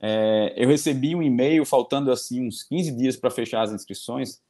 é, 0.00 0.54
eu 0.56 0.68
recebi 0.68 1.14
um 1.14 1.22
e-mail 1.22 1.66
faltando 1.66 2.10
assim 2.10 2.46
uns 2.46 2.62
15 2.62 2.92
dias 2.92 3.16
para 3.16 3.30
fechar 3.30 3.62
as 3.62 3.72
inscrições 3.72 4.40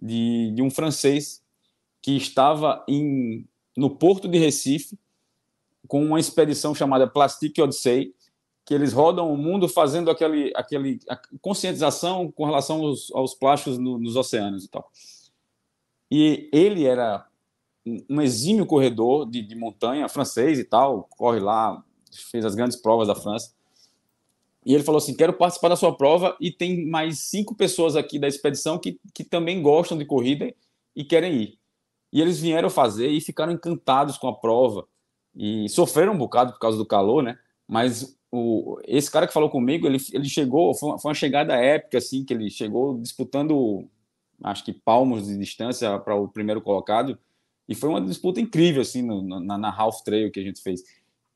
de, 0.00 0.52
de 0.54 0.62
um 0.62 0.70
francês 0.70 1.42
que 2.02 2.16
estava 2.16 2.84
em, 2.88 3.46
no 3.76 3.90
porto 3.90 4.26
de 4.28 4.38
Recife 4.38 4.98
com 5.86 6.04
uma 6.04 6.20
expedição 6.20 6.74
chamada 6.74 7.06
Plastic 7.06 7.58
Odyssey, 7.58 8.14
que 8.68 8.74
eles 8.74 8.92
rodam 8.92 9.32
o 9.32 9.34
mundo 9.34 9.66
fazendo 9.66 10.10
aquele, 10.10 10.52
aquele 10.54 11.00
conscientização 11.40 12.30
com 12.30 12.44
relação 12.44 12.82
aos, 12.82 13.10
aos 13.12 13.34
plásticos 13.34 13.78
no, 13.78 13.98
nos 13.98 14.14
oceanos 14.14 14.66
e 14.66 14.68
tal. 14.68 14.92
E 16.10 16.50
ele 16.52 16.84
era 16.84 17.26
um 18.10 18.20
exímio 18.20 18.66
corredor 18.66 19.24
de, 19.24 19.40
de 19.40 19.54
montanha 19.54 20.06
francês 20.06 20.58
e 20.58 20.64
tal, 20.64 21.08
corre 21.16 21.40
lá, 21.40 21.82
fez 22.30 22.44
as 22.44 22.54
grandes 22.54 22.76
provas 22.76 23.08
da 23.08 23.14
França. 23.14 23.54
E 24.66 24.74
ele 24.74 24.84
falou 24.84 24.98
assim: 24.98 25.16
quero 25.16 25.32
participar 25.32 25.70
da 25.70 25.76
sua 25.76 25.96
prova 25.96 26.36
e 26.38 26.50
tem 26.50 26.84
mais 26.84 27.20
cinco 27.20 27.54
pessoas 27.54 27.96
aqui 27.96 28.18
da 28.18 28.28
expedição 28.28 28.78
que, 28.78 29.00
que 29.14 29.24
também 29.24 29.62
gostam 29.62 29.96
de 29.96 30.04
corrida 30.04 30.54
e 30.94 31.04
querem 31.04 31.32
ir. 31.36 31.58
E 32.12 32.20
eles 32.20 32.38
vieram 32.38 32.68
fazer 32.68 33.08
e 33.08 33.18
ficaram 33.18 33.50
encantados 33.50 34.18
com 34.18 34.28
a 34.28 34.36
prova. 34.36 34.86
E 35.34 35.70
sofreram 35.70 36.12
um 36.12 36.18
bocado 36.18 36.52
por 36.52 36.58
causa 36.58 36.76
do 36.76 36.84
calor, 36.84 37.22
né? 37.22 37.38
Mas 37.66 38.17
o, 38.30 38.78
esse 38.84 39.10
cara 39.10 39.26
que 39.26 39.32
falou 39.32 39.50
comigo, 39.50 39.86
ele, 39.86 39.98
ele 40.12 40.28
chegou, 40.28 40.74
foi 40.74 40.90
uma, 40.90 40.98
foi 40.98 41.08
uma 41.10 41.14
chegada 41.14 41.54
épica, 41.54 41.98
assim, 41.98 42.24
que 42.24 42.32
ele 42.32 42.50
chegou 42.50 42.98
disputando, 42.98 43.88
acho 44.42 44.64
que 44.64 44.72
palmos 44.72 45.26
de 45.26 45.38
distância 45.38 45.98
para 45.98 46.14
o 46.14 46.28
primeiro 46.28 46.60
colocado. 46.60 47.18
E 47.68 47.74
foi 47.74 47.88
uma 47.88 48.00
disputa 48.00 48.40
incrível, 48.40 48.82
assim, 48.82 49.02
no, 49.02 49.22
na, 49.40 49.58
na 49.58 49.74
Half 49.74 50.02
Trail 50.02 50.30
que 50.30 50.40
a 50.40 50.42
gente 50.42 50.62
fez. 50.62 50.82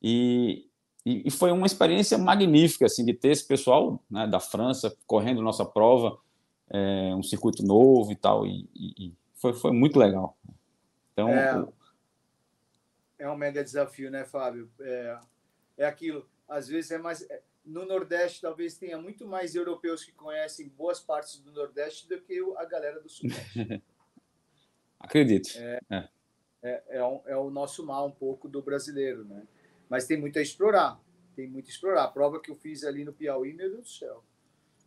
E, 0.02 0.66
e, 1.04 1.28
e, 1.28 1.30
foi 1.30 1.50
uma 1.52 1.66
experiência 1.66 2.16
magnífica, 2.18 2.86
assim, 2.86 3.04
de 3.04 3.14
ter 3.14 3.30
esse 3.30 3.46
pessoal 3.46 4.02
né, 4.10 4.26
da 4.26 4.40
França 4.40 4.94
correndo 5.06 5.42
nossa 5.42 5.64
prova, 5.64 6.18
é, 6.70 7.14
um 7.14 7.22
circuito 7.22 7.62
novo 7.62 8.12
e 8.12 8.16
tal. 8.16 8.46
E, 8.46 8.68
e, 8.74 9.14
foi, 9.34 9.52
foi 9.52 9.72
muito 9.72 9.98
legal. 9.98 10.36
Então, 11.12 11.28
é, 11.28 11.66
é 13.18 13.30
um 13.30 13.36
mega 13.36 13.62
desafio, 13.62 14.10
né, 14.10 14.24
Fábio? 14.24 14.70
É, 14.80 15.18
é 15.78 15.86
aquilo. 15.86 16.26
Às 16.52 16.68
vezes 16.68 16.90
é 16.90 16.98
mais. 16.98 17.22
É, 17.30 17.42
no 17.64 17.86
Nordeste, 17.86 18.40
talvez 18.40 18.76
tenha 18.76 18.98
muito 18.98 19.26
mais 19.26 19.54
europeus 19.54 20.04
que 20.04 20.12
conhecem 20.12 20.68
boas 20.68 21.00
partes 21.00 21.38
do 21.40 21.52
Nordeste 21.52 22.08
do 22.08 22.20
que 22.20 22.38
a 22.56 22.64
galera 22.64 23.00
do 23.00 23.08
Sudeste. 23.08 23.82
Acredito. 25.00 25.50
É, 25.56 25.80
é. 25.90 26.08
É, 26.64 26.82
é, 26.90 27.04
um, 27.04 27.20
é, 27.26 27.36
o 27.36 27.50
nosso 27.50 27.84
mal 27.84 28.06
um 28.06 28.12
pouco 28.12 28.48
do 28.48 28.62
brasileiro, 28.62 29.24
né? 29.24 29.46
Mas 29.88 30.06
tem 30.06 30.16
muito 30.16 30.38
a 30.38 30.42
explorar. 30.42 31.00
Tem 31.34 31.48
muito 31.48 31.66
a 31.66 31.70
explorar. 31.70 32.04
A 32.04 32.08
prova 32.08 32.40
que 32.40 32.50
eu 32.50 32.54
fiz 32.54 32.84
ali 32.84 33.04
no 33.04 33.12
Piauí, 33.12 33.52
meu 33.52 33.70
Deus 33.70 33.82
do 33.82 33.88
céu. 33.88 34.24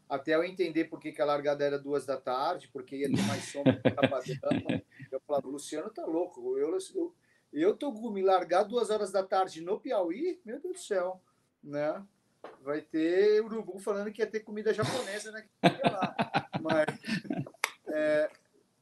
Até 0.08 0.36
eu 0.36 0.44
entender 0.44 0.86
por 0.86 1.00
que, 1.00 1.12
que 1.12 1.22
a 1.22 1.26
largada 1.26 1.66
era 1.66 1.80
duas 1.80 2.06
da 2.06 2.16
tarde, 2.16 2.70
porque 2.72 2.96
ia 2.96 3.10
ter 3.10 3.22
mais 3.24 3.44
sombra 3.46 3.82
Eu 5.12 5.20
falava, 5.22 5.48
Luciano 5.48 5.90
tá 5.90 6.06
louco. 6.06 6.58
Eu, 6.58 6.78
eu, 6.94 7.16
eu 7.52 7.76
tô 7.76 7.92
me 8.12 8.22
largar 8.22 8.64
duas 8.64 8.90
horas 8.90 9.12
da 9.12 9.24
tarde 9.24 9.62
no 9.62 9.80
Piauí, 9.80 10.40
meu 10.46 10.60
Deus 10.62 10.76
do 10.76 10.80
céu, 10.80 11.22
né? 11.66 12.04
Vai 12.64 12.82
ter 12.82 13.42
urubu 13.44 13.80
falando 13.80 14.12
que 14.12 14.22
ia 14.22 14.28
ter 14.28 14.42
comida 14.42 14.74
japonesa, 14.74 15.32
né? 15.32 15.46
Mas, 16.62 16.86
é, 17.88 18.30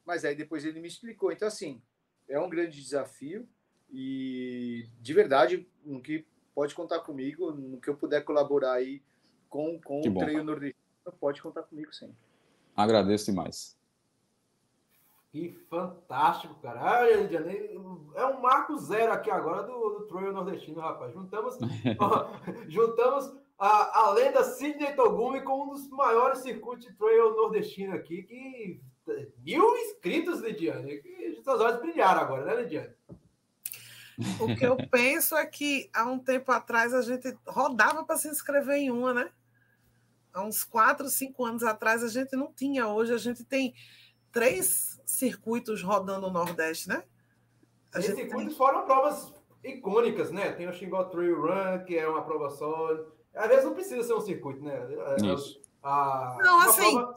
mas 0.04 0.24
aí 0.24 0.34
depois 0.34 0.64
ele 0.64 0.80
me 0.80 0.88
explicou. 0.88 1.32
Então, 1.32 1.48
assim, 1.48 1.82
é 2.28 2.38
um 2.38 2.48
grande 2.48 2.80
desafio 2.80 3.48
e, 3.92 4.88
de 5.00 5.12
verdade, 5.12 5.68
no 5.84 6.00
que 6.00 6.26
pode 6.54 6.74
contar 6.74 7.00
comigo, 7.00 7.52
no 7.52 7.80
que 7.80 7.88
eu 7.88 7.96
puder 7.96 8.22
colaborar 8.24 8.74
aí 8.74 9.02
com, 9.48 9.80
com 9.80 10.00
o 10.00 10.18
treino 10.18 10.44
nordestino, 10.44 10.78
pode 11.20 11.42
contar 11.42 11.62
comigo 11.62 11.92
sempre. 11.92 12.16
Agradeço 12.76 13.26
demais. 13.26 13.76
Que 15.34 15.50
fantástico, 15.68 16.54
cara. 16.62 16.80
Ah, 16.80 17.10
é 17.10 18.24
um 18.24 18.40
marco 18.40 18.78
zero 18.78 19.12
aqui 19.12 19.28
agora 19.32 19.64
do, 19.64 19.72
do 19.72 20.06
Troio 20.06 20.32
Nordestino, 20.32 20.80
rapaz. 20.80 21.12
Juntamos, 21.12 21.58
ó, 21.98 22.28
juntamos 22.68 23.34
a, 23.58 23.98
a 23.98 24.10
lenda 24.12 24.44
Sidney 24.44 24.94
Togumi 24.94 25.40
com 25.40 25.64
um 25.64 25.70
dos 25.70 25.90
maiores 25.90 26.38
circuitos 26.38 26.86
de 26.86 26.96
trail 26.96 27.34
nordestino 27.34 27.96
aqui, 27.96 28.22
que 28.22 28.80
mil 29.38 29.76
inscritos, 29.76 30.40
Lidiane. 30.40 30.98
Que 30.98 31.40
seus 31.42 31.60
olhos 31.60 31.80
brilharam 31.80 32.20
agora, 32.20 32.44
né, 32.44 32.62
Lidiane? 32.62 32.94
O 34.38 34.54
que 34.54 34.64
eu 34.64 34.76
penso 34.88 35.34
é 35.34 35.44
que 35.44 35.90
há 35.92 36.04
um 36.04 36.20
tempo 36.20 36.52
atrás 36.52 36.94
a 36.94 37.02
gente 37.02 37.36
rodava 37.44 38.04
para 38.04 38.16
se 38.16 38.28
inscrever 38.28 38.76
em 38.76 38.92
uma, 38.92 39.12
né? 39.12 39.32
Há 40.32 40.44
uns 40.44 40.62
quatro, 40.62 41.08
cinco 41.08 41.44
anos 41.44 41.64
atrás 41.64 42.04
a 42.04 42.08
gente 42.08 42.36
não 42.36 42.52
tinha. 42.52 42.86
Hoje 42.86 43.12
a 43.12 43.18
gente 43.18 43.44
tem 43.44 43.74
três 44.30 44.93
circuitos 45.06 45.82
rodando 45.82 46.26
o 46.26 46.30
Nordeste, 46.30 46.88
né? 46.88 47.04
A 47.94 47.98
Esses 47.98 48.14
circuitos 48.14 48.48
tem... 48.48 48.56
foram 48.56 48.84
provas 48.84 49.32
icônicas, 49.62 50.30
né? 50.30 50.52
Tem 50.52 50.68
o 50.68 50.72
Xingó 50.72 51.04
Trail 51.04 51.40
Run, 51.40 51.84
que 51.84 51.96
é 51.96 52.08
uma 52.08 52.22
prova 52.22 52.50
só. 52.50 52.90
Às 53.34 53.48
vezes 53.48 53.64
não 53.64 53.74
precisa 53.74 54.02
ser 54.02 54.14
um 54.14 54.20
circuito, 54.20 54.62
né? 54.62 54.74
É, 54.74 55.34
Isso. 55.34 55.60
A, 55.82 56.38
não, 56.42 56.60
assim, 56.60 56.94
prova... 56.94 57.14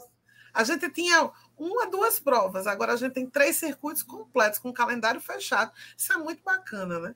a 0.53 0.63
gente 0.63 0.89
tinha 0.91 1.31
uma, 1.57 1.87
duas 1.87 2.19
provas, 2.19 2.67
agora 2.67 2.93
a 2.93 2.97
gente 2.97 3.13
tem 3.13 3.29
três 3.29 3.55
circuitos 3.55 4.03
completos, 4.03 4.59
com 4.59 4.73
calendário 4.73 5.21
fechado. 5.21 5.71
Isso 5.95 6.11
é 6.13 6.17
muito 6.17 6.43
bacana, 6.43 6.99
né? 6.99 7.15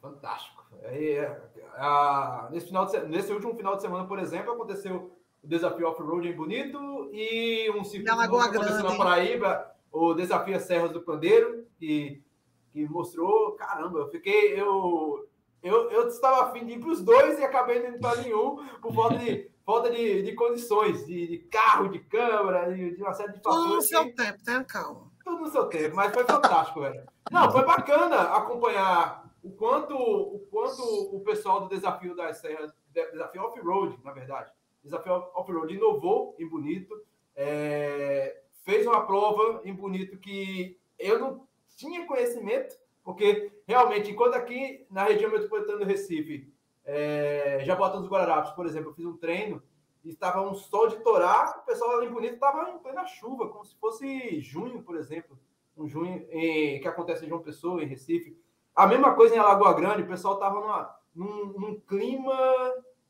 Fantástico. 0.00 0.64
É, 0.82 1.40
a, 1.76 2.48
nesse, 2.50 2.66
final 2.66 2.86
de, 2.86 3.00
nesse 3.00 3.32
último 3.32 3.54
final 3.54 3.76
de 3.76 3.82
semana, 3.82 4.06
por 4.06 4.18
exemplo, 4.18 4.52
aconteceu 4.52 5.16
o 5.44 5.48
desafio 5.48 5.86
off-road 5.86 6.26
em 6.26 6.34
Bonito 6.34 7.10
e 7.12 7.70
um 7.70 7.84
circuito 7.84 8.16
Lagoa 8.16 8.48
Grande. 8.48 8.82
na 8.82 8.96
Paraíba, 8.96 9.70
o 9.92 10.14
desafio 10.14 10.58
Serras 10.58 10.90
do 10.90 11.02
Pandeiro, 11.02 11.66
que, 11.78 12.22
que 12.72 12.88
mostrou, 12.88 13.52
caramba, 13.52 13.98
eu 14.00 14.08
fiquei, 14.08 14.58
eu, 14.58 15.28
eu, 15.62 15.90
eu 15.90 16.08
estava 16.08 16.44
afim 16.44 16.64
de 16.64 16.72
ir 16.72 16.80
para 16.80 16.90
os 16.90 17.02
dois 17.02 17.38
e 17.38 17.44
acabei 17.44 17.80
não 17.80 17.90
indo 17.90 18.00
para 18.00 18.22
nenhum 18.22 18.56
por 18.80 18.94
falta 18.94 19.18
de, 19.18 19.50
falta 19.64 19.90
de, 19.90 20.22
de 20.22 20.32
condições, 20.32 21.04
de, 21.06 21.26
de 21.26 21.38
carro, 21.38 21.88
de 21.88 21.98
câmera, 21.98 22.72
de, 22.72 22.96
de 22.96 23.02
uma 23.02 23.12
série 23.12 23.32
de 23.32 23.42
fatores. 23.42 23.62
Tudo 23.64 23.74
no 23.76 23.82
seu 23.82 24.14
tempo, 24.14 24.44
tenha 24.44 24.64
calma. 24.64 25.12
Tudo 25.22 25.40
no 25.42 25.50
seu 25.50 25.66
tempo, 25.66 25.94
mas 25.94 26.12
foi 26.12 26.24
fantástico, 26.24 26.80
velho. 26.80 27.04
Não, 27.30 27.50
foi 27.50 27.64
bacana 27.64 28.34
acompanhar 28.34 29.30
o 29.42 29.50
quanto, 29.50 29.94
o 29.94 30.38
quanto 30.50 30.82
o 30.82 31.20
pessoal 31.20 31.60
do 31.60 31.68
desafio 31.68 32.16
das 32.16 32.38
serras, 32.38 32.72
desafio 32.92 33.42
off-road, 33.42 33.98
na 34.02 34.12
verdade, 34.12 34.50
Desafio 34.84 35.12
Off-Road 35.34 35.74
inovou 35.74 36.36
em 36.38 36.46
Bonito, 36.46 37.02
é, 37.34 38.42
fez 38.64 38.86
uma 38.86 39.06
prova 39.06 39.62
em 39.64 39.72
Bonito 39.72 40.18
que 40.18 40.78
eu 40.98 41.18
não 41.18 41.48
tinha 41.76 42.06
conhecimento, 42.06 42.76
porque 43.02 43.50
realmente, 43.66 44.10
enquanto 44.10 44.34
aqui 44.34 44.86
na 44.90 45.04
região 45.04 45.30
metropolitana 45.30 45.78
do 45.78 45.84
Recife, 45.84 46.52
é, 46.84 47.60
Jabotão 47.64 48.00
dos 48.00 48.10
Guararapes, 48.10 48.52
por 48.52 48.66
exemplo, 48.66 48.90
eu 48.90 48.94
fiz 48.94 49.06
um 49.06 49.16
treino 49.16 49.62
e 50.04 50.10
estava 50.10 50.42
um 50.42 50.54
sol 50.54 50.88
de 50.88 50.96
torar, 50.96 51.60
o 51.60 51.66
pessoal 51.66 51.96
lá 51.96 52.04
em 52.04 52.12
Bonito 52.12 52.34
estava 52.34 52.70
em 52.70 52.78
plena 52.78 53.06
chuva, 53.06 53.48
como 53.48 53.64
se 53.64 53.74
fosse 53.76 54.38
junho, 54.40 54.82
por 54.82 54.96
exemplo, 54.96 55.38
um 55.76 55.88
junho 55.88 56.26
em, 56.30 56.78
que 56.80 56.86
acontece 56.86 57.24
em 57.24 57.28
João 57.28 57.42
Pessoa, 57.42 57.82
em 57.82 57.86
Recife. 57.86 58.38
A 58.76 58.86
mesma 58.86 59.14
coisa 59.14 59.34
em 59.34 59.38
Alagoa 59.38 59.72
Grande, 59.72 60.02
o 60.02 60.06
pessoal 60.06 60.34
estava 60.34 60.94
num, 61.14 61.46
num 61.58 61.80
clima 61.80 62.36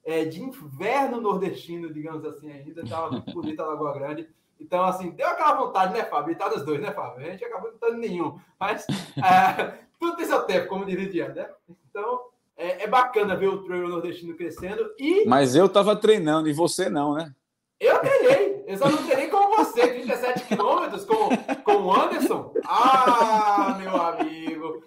é, 0.05 0.25
de 0.25 0.43
inverno 0.43 1.21
nordestino, 1.21 1.93
digamos 1.93 2.25
assim, 2.25 2.51
ainda. 2.51 2.83
Estava 2.83 3.21
bonita 3.33 3.63
a 3.63 3.67
Lagoa 3.67 3.95
Grande. 3.95 4.29
Então, 4.61 4.85
assim, 4.85 5.11
deu 5.11 5.27
aquela 5.27 5.55
vontade, 5.55 5.93
né, 5.93 6.05
Fábio? 6.05 6.33
E 6.33 6.37
tá 6.37 6.49
dos 6.49 6.65
dois, 6.65 6.81
né, 6.81 6.93
Fábio? 6.93 7.27
A 7.27 7.31
gente 7.31 7.45
acabou 7.45 7.73
não 7.73 7.79
tendo 7.79 7.99
nenhum. 7.99 8.39
Mas 8.59 8.87
é, 9.17 9.79
tudo 9.99 10.17
tem 10.17 10.27
seu 10.27 10.43
tempo, 10.43 10.69
como 10.69 10.85
diria 10.85 11.09
Diana, 11.09 11.35
né? 11.35 11.49
Então, 11.91 12.21
é, 12.57 12.85
é, 12.85 12.87
bacana 12.87 13.37
ver 13.37 13.49
o 13.49 13.65
trail 13.65 13.89
nordestino 13.89 14.37
crescendo. 14.37 14.95
E... 14.99 15.25
Mas 15.27 15.57
eu 15.57 15.67
estava 15.67 15.97
treinando 15.97 16.49
e 16.49 16.53
você 16.53 16.89
não, 16.89 17.15
né? 17.15 17.35
Eu 17.81 17.99
treinei. 17.99 18.65
Eu 18.67 18.79
só 18.79 18.89
não 18.89 19.05
treinei 19.05 19.29
como 19.29 19.57
você, 19.57 19.87
37 19.89 20.45
quilômetros 20.45 21.05
com, 21.05 21.29
com 21.65 21.83
o 21.83 21.93
Anderson. 21.93 22.55
Ah, 22.65 23.77
meu 23.79 24.01
amigo. 24.01 24.83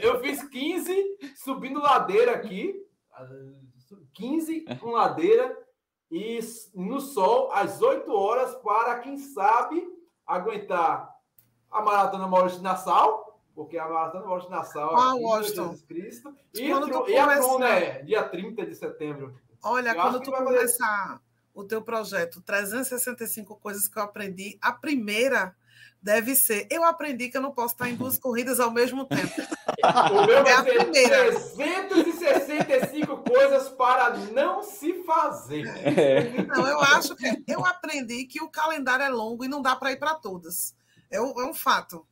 Eu 0.00 0.18
fiz 0.20 0.42
15 0.42 0.94
subindo 1.36 1.80
ladeira 1.80 2.32
aqui 2.32 2.82
15 4.14 4.64
com 4.80 4.90
ladeira 4.90 5.56
e 6.10 6.38
no 6.74 7.00
sol 7.00 7.50
às 7.52 7.80
8 7.80 8.12
horas 8.12 8.54
para, 8.56 8.98
quem 8.98 9.16
sabe, 9.18 9.82
aguentar 10.26 11.10
a 11.70 11.80
Maratona 11.80 12.26
Maurício 12.26 12.60
Nassau, 12.60 13.40
porque 13.54 13.78
a 13.78 13.88
Maratona 13.88 14.26
Maurício 14.26 14.50
Nassau 14.50 14.94
ah, 14.94 15.14
Washington. 15.14 15.70
Jesus 15.70 15.82
Cristo, 15.82 16.36
e, 16.54 16.66
e 16.66 17.18
a 17.18 17.36
Tron, 17.36 17.58
né, 17.58 18.02
dia 18.02 18.22
30 18.22 18.66
de 18.66 18.74
setembro. 18.74 19.34
Olha, 19.62 19.90
eu 19.90 19.94
quando 19.94 20.20
tu 20.20 20.30
começar 20.30 21.20
o 21.54 21.64
teu 21.64 21.82
projeto 21.82 22.40
365 22.42 23.56
coisas 23.56 23.88
que 23.88 23.98
eu 23.98 24.02
aprendi, 24.02 24.58
a 24.60 24.72
primeira 24.72 25.54
deve 26.02 26.34
ser. 26.34 26.66
Eu 26.70 26.84
aprendi 26.84 27.28
que 27.28 27.36
eu 27.36 27.40
não 27.40 27.52
posso 27.52 27.74
estar 27.74 27.88
em 27.88 27.94
duas 27.94 28.18
corridas 28.18 28.58
ao 28.58 28.70
mesmo 28.70 29.04
tempo. 29.06 29.32
O 30.12 30.26
meu 30.26 30.38
é 30.38 30.52
a 30.52 30.62
primeira. 30.62 31.40
365 31.54 33.18
coisas 33.18 33.68
para 33.70 34.16
não 34.32 34.62
se 34.62 35.04
fazer. 35.04 35.66
É. 35.84 36.42
Não, 36.44 36.66
eu 36.66 36.80
acho 36.80 37.14
que 37.14 37.44
eu 37.46 37.64
aprendi 37.64 38.24
que 38.24 38.42
o 38.42 38.48
calendário 38.48 39.04
é 39.04 39.08
longo 39.08 39.44
e 39.44 39.48
não 39.48 39.62
dá 39.62 39.76
para 39.76 39.92
ir 39.92 39.98
para 39.98 40.14
todas. 40.14 40.74
É 41.10 41.20
um, 41.20 41.40
é 41.40 41.44
um, 41.44 41.52
fato. 41.52 42.06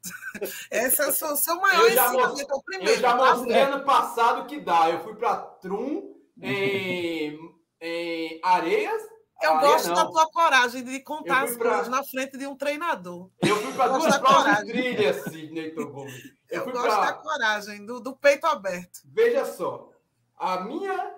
Esse 0.71 1.01
é 1.01 1.09
o 1.09 1.12
seu, 1.12 1.35
seu 1.35 1.57
maior 1.59 1.85
eu 1.85 1.93
já 1.93 2.12
mostrei, 2.12 2.47
é 2.49 2.55
o 2.55 2.62
primeiro. 2.62 2.93
Eu 2.93 3.01
já 3.01 3.17
mostrei 3.17 3.61
ano 3.61 3.85
passado 3.85 4.47
que 4.47 4.61
dá. 4.61 4.91
Eu 4.91 5.03
fui 5.03 5.15
para 5.15 5.37
Trum, 5.37 6.15
em, 6.41 7.39
em 7.81 8.41
Areias, 8.45 9.03
eu 9.43 9.59
gosto 9.61 9.89
não. 9.89 9.95
da 9.95 10.07
tua 10.07 10.31
coragem 10.31 10.85
de 10.85 11.01
contar 11.01 11.45
as 11.45 11.57
pra... 11.57 11.71
coisas 11.71 11.89
na 11.89 12.05
frente 12.05 12.37
de 12.37 12.47
um 12.47 12.57
treinador. 12.57 13.31
Eu 13.41 13.57
fui 13.57 13.73
para 13.73 13.99
duas 13.99 14.19
provas 14.19 14.59
de 14.59 14.73
trilha, 14.73 15.15
Sidney 15.15 15.71
Togumi. 15.75 16.12
Eu, 16.49 16.67
eu 16.67 16.73
gosto 16.73 16.87
pra... 16.87 17.07
da 17.07 17.12
coragem, 17.15 17.87
do, 17.87 18.01
do 18.01 18.17
peito 18.17 18.47
aberto. 18.47 19.01
Veja 19.07 19.45
só, 19.45 19.91
a 20.37 20.61
minha 20.61 21.15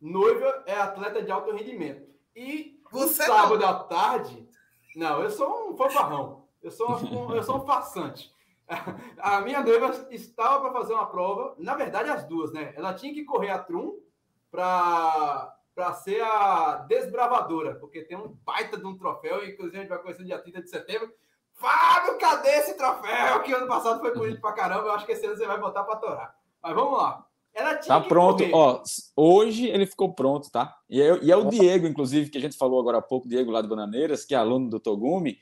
noiva 0.00 0.62
é 0.66 0.74
atleta 0.74 1.22
de 1.22 1.30
alto 1.30 1.52
rendimento. 1.52 2.08
E 2.34 2.80
Você 2.90 3.26
no 3.26 3.34
sábado 3.34 3.60
não. 3.60 3.68
à 3.68 3.84
tarde... 3.84 4.48
Não, 4.96 5.22
eu 5.22 5.30
sou 5.30 5.70
um 5.70 5.76
fanfarrão. 5.76 6.48
Eu 6.62 6.70
sou 6.70 6.96
um, 6.96 7.34
eu 7.34 7.42
sou 7.42 7.58
um 7.58 7.66
farsante. 7.66 8.32
A 9.18 9.40
minha 9.40 9.62
noiva 9.62 10.06
estava 10.10 10.60
para 10.60 10.80
fazer 10.80 10.92
uma 10.92 11.06
prova, 11.06 11.54
na 11.58 11.74
verdade 11.74 12.10
as 12.10 12.24
duas, 12.24 12.52
né? 12.52 12.72
Ela 12.76 12.94
tinha 12.94 13.12
que 13.12 13.24
correr 13.24 13.50
a 13.50 13.58
Trum 13.58 13.98
para 14.50 15.56
para 15.80 15.94
ser 15.94 16.20
a 16.20 16.84
desbravadora, 16.86 17.74
porque 17.76 18.02
tem 18.02 18.14
um 18.14 18.36
baita 18.44 18.76
de 18.76 18.84
um 18.84 18.98
troféu, 18.98 19.42
inclusive 19.48 19.78
a 19.78 19.80
gente 19.80 19.88
vai 19.88 19.98
conhecer 19.98 20.20
no 20.20 20.26
dia 20.26 20.38
30 20.38 20.60
de 20.60 20.68
setembro. 20.68 21.10
Fábio, 21.54 22.18
cadê 22.18 22.50
esse 22.50 22.76
troféu? 22.76 23.40
Que 23.42 23.54
ano 23.54 23.66
passado 23.66 23.98
foi 23.98 24.14
bonito 24.14 24.42
pra 24.42 24.52
caramba, 24.52 24.88
eu 24.88 24.92
acho 24.92 25.06
que 25.06 25.12
esse 25.12 25.24
ano 25.24 25.38
você 25.38 25.46
vai 25.46 25.58
botar 25.58 25.84
pra 25.84 25.96
torar. 25.96 26.36
Mas 26.62 26.74
vamos 26.74 26.98
lá. 26.98 27.26
Ela 27.54 27.76
tinha 27.76 27.98
tá 27.98 28.06
pronto, 28.06 28.42
correr. 28.50 28.54
ó. 28.54 28.82
Hoje 29.16 29.68
ele 29.68 29.86
ficou 29.86 30.14
pronto, 30.14 30.50
tá? 30.50 30.76
E 30.88 31.00
é, 31.00 31.18
e 31.22 31.32
é 31.32 31.36
o 31.36 31.48
Diego, 31.48 31.86
inclusive, 31.86 32.28
que 32.28 32.36
a 32.36 32.42
gente 32.42 32.58
falou 32.58 32.78
agora 32.78 32.98
há 32.98 33.02
pouco, 33.02 33.26
Diego 33.26 33.50
lá 33.50 33.62
de 33.62 33.68
Bananeiras, 33.68 34.26
que 34.26 34.34
é 34.34 34.38
aluno 34.38 34.68
do 34.68 34.78
Togumi, 34.78 35.38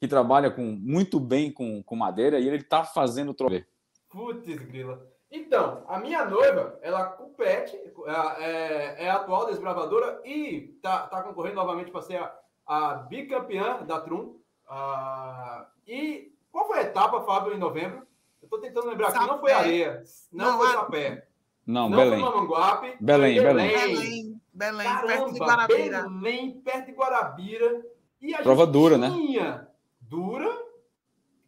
que 0.00 0.08
trabalha 0.08 0.50
com, 0.50 0.62
muito 0.62 1.20
bem 1.20 1.52
com, 1.52 1.82
com 1.82 1.96
madeira, 1.96 2.40
e 2.40 2.48
ele 2.48 2.62
tá 2.62 2.82
fazendo 2.82 3.32
o 3.32 3.34
troféu. 3.34 3.62
Putz, 4.08 4.46
grila. 4.46 5.11
Então, 5.32 5.82
a 5.88 5.98
minha 5.98 6.26
noiva, 6.26 6.78
ela 6.82 7.06
compete, 7.06 7.74
é, 7.74 8.44
é, 8.44 9.04
é 9.06 9.10
atual 9.10 9.46
desbravadora 9.46 10.20
e 10.26 10.78
tá, 10.82 11.06
tá 11.06 11.22
concorrendo 11.22 11.56
novamente 11.56 11.90
para 11.90 12.02
ser 12.02 12.16
a, 12.18 12.34
a, 12.66 12.94
bicampeã 12.96 13.82
da 13.82 13.98
Trum. 13.98 14.36
Uh, 14.68 15.64
e 15.86 16.34
qual 16.50 16.66
foi 16.66 16.80
a 16.80 16.82
etapa, 16.82 17.22
Fábio, 17.22 17.54
em 17.54 17.58
novembro? 17.58 18.06
Eu 18.42 18.46
estou 18.46 18.60
tentando 18.60 18.88
lembrar 18.88 19.08
aqui, 19.08 19.26
não 19.26 19.40
foi 19.40 19.52
areia, 19.52 20.02
não, 20.30 20.52
não 20.52 20.58
foi 20.58 20.72
sapé. 20.72 21.28
Não, 21.66 21.88
não 21.88 21.96
Belém. 21.96 22.20
Foi 22.20 22.30
Mamanguape, 22.30 22.96
Belém, 23.00 23.36
foi 23.36 23.46
Belém. 23.46 23.72
Belém, 23.72 24.40
Belém 24.52 24.86
Caramba, 24.86 25.06
perto 25.06 25.32
de 25.32 25.38
Guarabira. 25.38 26.02
Belém, 26.02 26.60
perto 26.60 26.86
de 26.86 26.92
Guarabira. 26.92 27.82
E 28.20 28.34
a 28.34 28.42
Prova 28.42 28.66
dura, 28.66 28.98
né? 28.98 29.66
Dura 29.98 30.50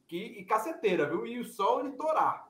que, 0.07 0.17
e 0.17 0.45
caceteira, 0.45 1.07
viu? 1.07 1.27
E 1.27 1.39
o 1.39 1.45
sol 1.45 1.83
de 1.83 1.91
torar. 1.97 2.49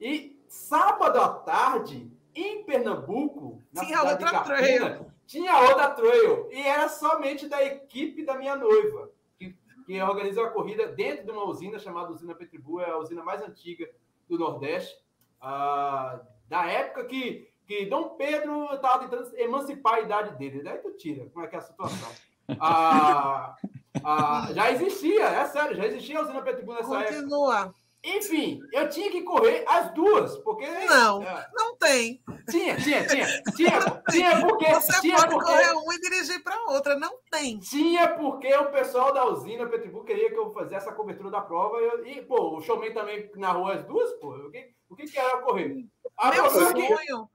E 0.00 0.41
sábado 0.52 1.18
à 1.18 1.28
tarde, 1.30 2.10
em 2.34 2.62
Pernambuco, 2.64 3.62
na 3.72 3.84
tinha 3.84 3.98
cidade 4.00 4.24
outra 4.24 4.38
de 4.38 4.44
trail. 4.44 5.06
tinha 5.26 5.58
outra 5.60 5.90
trail. 5.90 6.48
E 6.50 6.60
era 6.60 6.88
somente 6.90 7.48
da 7.48 7.64
equipe 7.64 8.22
da 8.24 8.36
minha 8.36 8.54
noiva, 8.54 9.10
que, 9.38 9.56
que 9.86 10.02
organizou 10.02 10.44
a 10.44 10.50
corrida 10.50 10.88
dentro 10.88 11.24
de 11.24 11.30
uma 11.30 11.44
usina 11.46 11.78
chamada 11.78 12.12
Usina 12.12 12.34
Petribu, 12.34 12.80
é 12.80 12.90
a 12.90 12.98
usina 12.98 13.24
mais 13.24 13.40
antiga 13.42 13.88
do 14.28 14.38
Nordeste. 14.38 14.94
Ah, 15.40 16.20
da 16.48 16.66
época 16.66 17.04
que, 17.06 17.50
que 17.66 17.86
Dom 17.86 18.10
Pedro 18.10 18.74
estava 18.74 18.98
tentando 19.08 19.34
emancipar 19.38 19.94
a 19.94 20.00
idade 20.00 20.36
dele. 20.36 20.62
Daí 20.62 20.78
tu 20.78 20.90
tira 20.92 21.24
como 21.30 21.44
é 21.44 21.48
que 21.48 21.56
é 21.56 21.58
a 21.58 21.62
situação. 21.62 22.12
Ah, 22.60 23.56
Ah, 24.04 24.48
já 24.52 24.70
existia, 24.72 25.24
é 25.24 25.44
sério, 25.46 25.76
já 25.76 25.86
existia 25.86 26.18
a 26.18 26.22
usina 26.22 26.42
Pitbull 26.42 26.74
nessa 26.74 26.88
Continua. 26.88 27.04
época. 27.04 27.20
Continua. 27.22 27.74
Enfim, 28.04 28.58
eu 28.72 28.88
tinha 28.88 29.10
que 29.12 29.22
correr 29.22 29.64
as 29.68 29.92
duas, 29.94 30.36
porque. 30.38 30.66
Não, 30.66 31.22
é, 31.22 31.48
não 31.54 31.76
tem. 31.76 32.20
tinha, 32.50 32.76
tinha, 32.76 33.06
tinha. 33.06 33.26
Tinha, 33.54 34.02
tinha 34.10 34.40
porque. 34.40 34.66
Você 34.74 35.00
tinha 35.00 35.14
pode 35.16 35.30
porque, 35.34 35.44
correr 35.52 35.70
uma 35.72 35.94
e 35.94 36.00
dirigir 36.00 36.42
para 36.42 36.64
outra. 36.64 36.98
Não 36.98 37.18
tem. 37.30 37.60
Tinha 37.60 38.08
porque 38.08 38.52
o 38.54 38.72
pessoal 38.72 39.14
da 39.14 39.24
usina 39.26 39.66
Pitbull 39.68 40.02
queria 40.04 40.30
que 40.30 40.36
eu 40.36 40.52
fizesse 40.52 40.88
a 40.88 40.92
cobertura 40.92 41.30
da 41.30 41.40
prova. 41.42 41.80
E, 41.80 41.84
eu- 41.84 42.06
e, 42.06 42.22
pô, 42.22 42.56
o 42.56 42.60
showman 42.60 42.92
também 42.92 43.30
narrou 43.36 43.68
as 43.68 43.84
duas, 43.84 44.10
pô. 44.14 44.30
O 44.34 44.50
que, 44.50 44.74
o 44.88 44.96
que, 44.96 45.04
que 45.04 45.18
era 45.18 45.38
correr? 45.38 45.86
A 46.16 46.30
Meu 46.32 46.44
que- 46.44 46.50
sonho, 46.50 47.28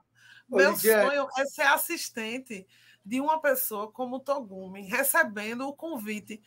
Ô, 0.52 0.56
meu 0.58 0.76
sonho 0.76 1.28
é 1.38 1.46
ser 1.46 1.62
assistente 1.64 2.68
de 3.06 3.22
uma 3.22 3.40
pessoa 3.42 3.90
como 3.90 4.18
o 4.18 4.20
Togumi, 4.20 4.82
recebendo 4.82 5.66
o 5.66 5.74
convite. 5.74 6.42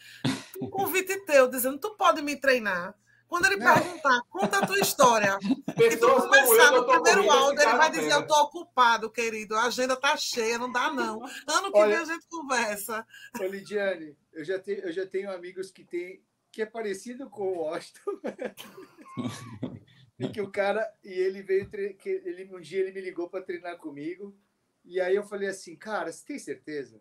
Um 0.60 0.68
convite 0.68 1.24
teu, 1.24 1.48
dizendo, 1.48 1.78
tu 1.78 1.96
pode 1.96 2.20
me 2.20 2.36
treinar. 2.36 2.94
Quando 3.30 3.46
ele 3.46 3.56
Não. 3.56 3.72
perguntar, 3.72 4.20
conta 4.28 4.58
a 4.58 4.66
tua 4.66 4.78
história. 4.80 5.38
E 5.80 5.96
tu 5.96 6.00
pessoas 6.00 6.22
como 6.24 6.34
eu, 6.34 6.44
começar 6.46 6.70
no 6.72 6.84
primeiro 6.86 7.30
áudio, 7.30 7.62
ele 7.62 7.76
vai 7.78 7.90
dizer, 7.90 8.12
eu 8.12 8.26
tô 8.26 8.34
ocupado, 8.42 9.10
querido, 9.10 9.54
a 9.56 9.64
agenda 9.64 9.96
tá 9.96 10.14
cheia, 10.16 10.58
não 10.58 10.70
dá 10.70 10.92
não. 10.92 11.22
Ano 11.46 11.72
que 11.72 11.78
Olha- 11.78 11.96
vem 11.96 12.02
a 12.02 12.04
gente 12.04 12.26
conversa. 12.28 13.06
Ô, 13.40 13.44
Lidiane, 13.44 14.14
eu 14.32 14.44
já, 14.44 14.58
tenho, 14.58 14.80
eu 14.80 14.92
já 14.92 15.06
tenho 15.06 15.30
amigos 15.32 15.70
que 15.70 15.82
tem 15.84 16.22
que 16.52 16.60
é 16.60 16.66
parecido 16.66 17.30
com 17.30 17.44
o 17.44 17.58
Washington. 17.60 18.10
e 20.18 20.28
que 20.28 20.40
o 20.40 20.50
cara 20.50 20.86
e 21.02 21.08
ele 21.12 21.42
veio 21.42 21.70
tre- 21.70 21.94
que 21.94 22.08
ele 22.08 22.54
um 22.54 22.60
dia 22.60 22.80
ele 22.80 22.92
me 22.92 23.00
ligou 23.00 23.28
para 23.30 23.42
treinar 23.44 23.76
comigo 23.78 24.36
e 24.84 25.00
aí 25.00 25.14
eu 25.14 25.22
falei 25.24 25.48
assim, 25.48 25.76
cara, 25.76 26.12
você 26.12 26.24
tem 26.26 26.38
certeza? 26.38 27.00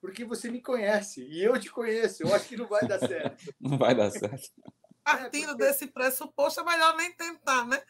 Porque 0.00 0.24
você 0.24 0.50
me 0.50 0.62
conhece 0.62 1.22
e 1.22 1.42
eu 1.42 1.58
te 1.60 1.70
conheço. 1.70 2.22
Eu 2.22 2.34
acho 2.34 2.48
que 2.48 2.56
não 2.56 2.66
vai 2.68 2.86
dar 2.86 3.00
certo, 3.00 3.52
Não 3.60 3.76
vai 3.76 3.94
dar 3.94 4.10
certo. 4.10 4.48
Partindo 5.06 5.46
porque- 5.48 5.64
desse 5.64 5.86
pressuposto, 5.86 6.60
é 6.60 6.64
melhor 6.64 6.96
nem 6.96 7.12
tentar, 7.12 7.64
né? 7.66 7.80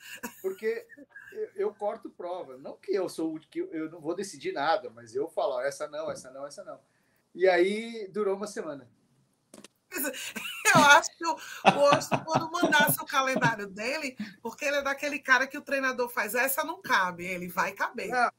porque 0.43 0.87
eu, 1.33 1.49
eu 1.57 1.75
corto 1.75 2.11
prova. 2.11 2.57
Não 2.59 2.77
que 2.77 2.93
eu 2.93 3.09
sou 3.09 3.39
que 3.51 3.61
eu- 3.61 3.91
não 3.91 4.01
vou 4.01 4.15
decidir 4.15 4.53
nada, 4.53 4.91
mas 4.91 5.15
eu 5.15 5.29
falo, 5.29 5.61
essa 5.61 5.89
não, 5.89 6.11
essa 6.11 6.31
não, 6.31 6.47
essa 6.47 6.63
não. 6.63 6.79
E 7.35 7.49
aí 7.49 8.07
durou 8.09 8.37
uma 8.37 8.47
semana. 8.47 8.89
Eu 10.75 10.81
acho 10.83 11.17
que 11.17 11.25
o, 11.27 11.37
Austin, 11.65 12.19
quando 12.25 12.51
mandasse 12.51 13.01
o 13.01 13.07
calendário 13.07 13.67
dele, 13.67 14.15
porque 14.43 14.65
ele 14.65 14.77
é 14.79 14.83
daquele 14.83 15.19
cara 15.19 15.47
que 15.47 15.57
o 15.57 15.63
treinador 15.63 16.09
faz, 16.11 16.35
essa 16.35 16.63
não 16.65 16.83
cabe, 16.83 17.25
ele 17.25 17.49
vai 17.49 17.73
caber. 17.73 18.13
Ah, 18.13 18.31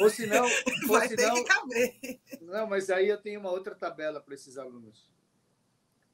Ou 0.00 0.10
se 0.10 0.26
não, 0.26 0.42
ou 0.88 0.98
vai 0.98 1.06
se 1.08 1.14
ter 1.14 1.26
não, 1.28 1.34
que 1.34 1.44
caber. 1.44 2.20
Não, 2.40 2.66
mas 2.66 2.90
aí 2.90 3.08
eu 3.08 3.20
tenho 3.20 3.38
uma 3.38 3.50
outra 3.50 3.74
tabela 3.76 4.20
para 4.20 4.34
esses 4.34 4.56
alunos. 4.58 5.08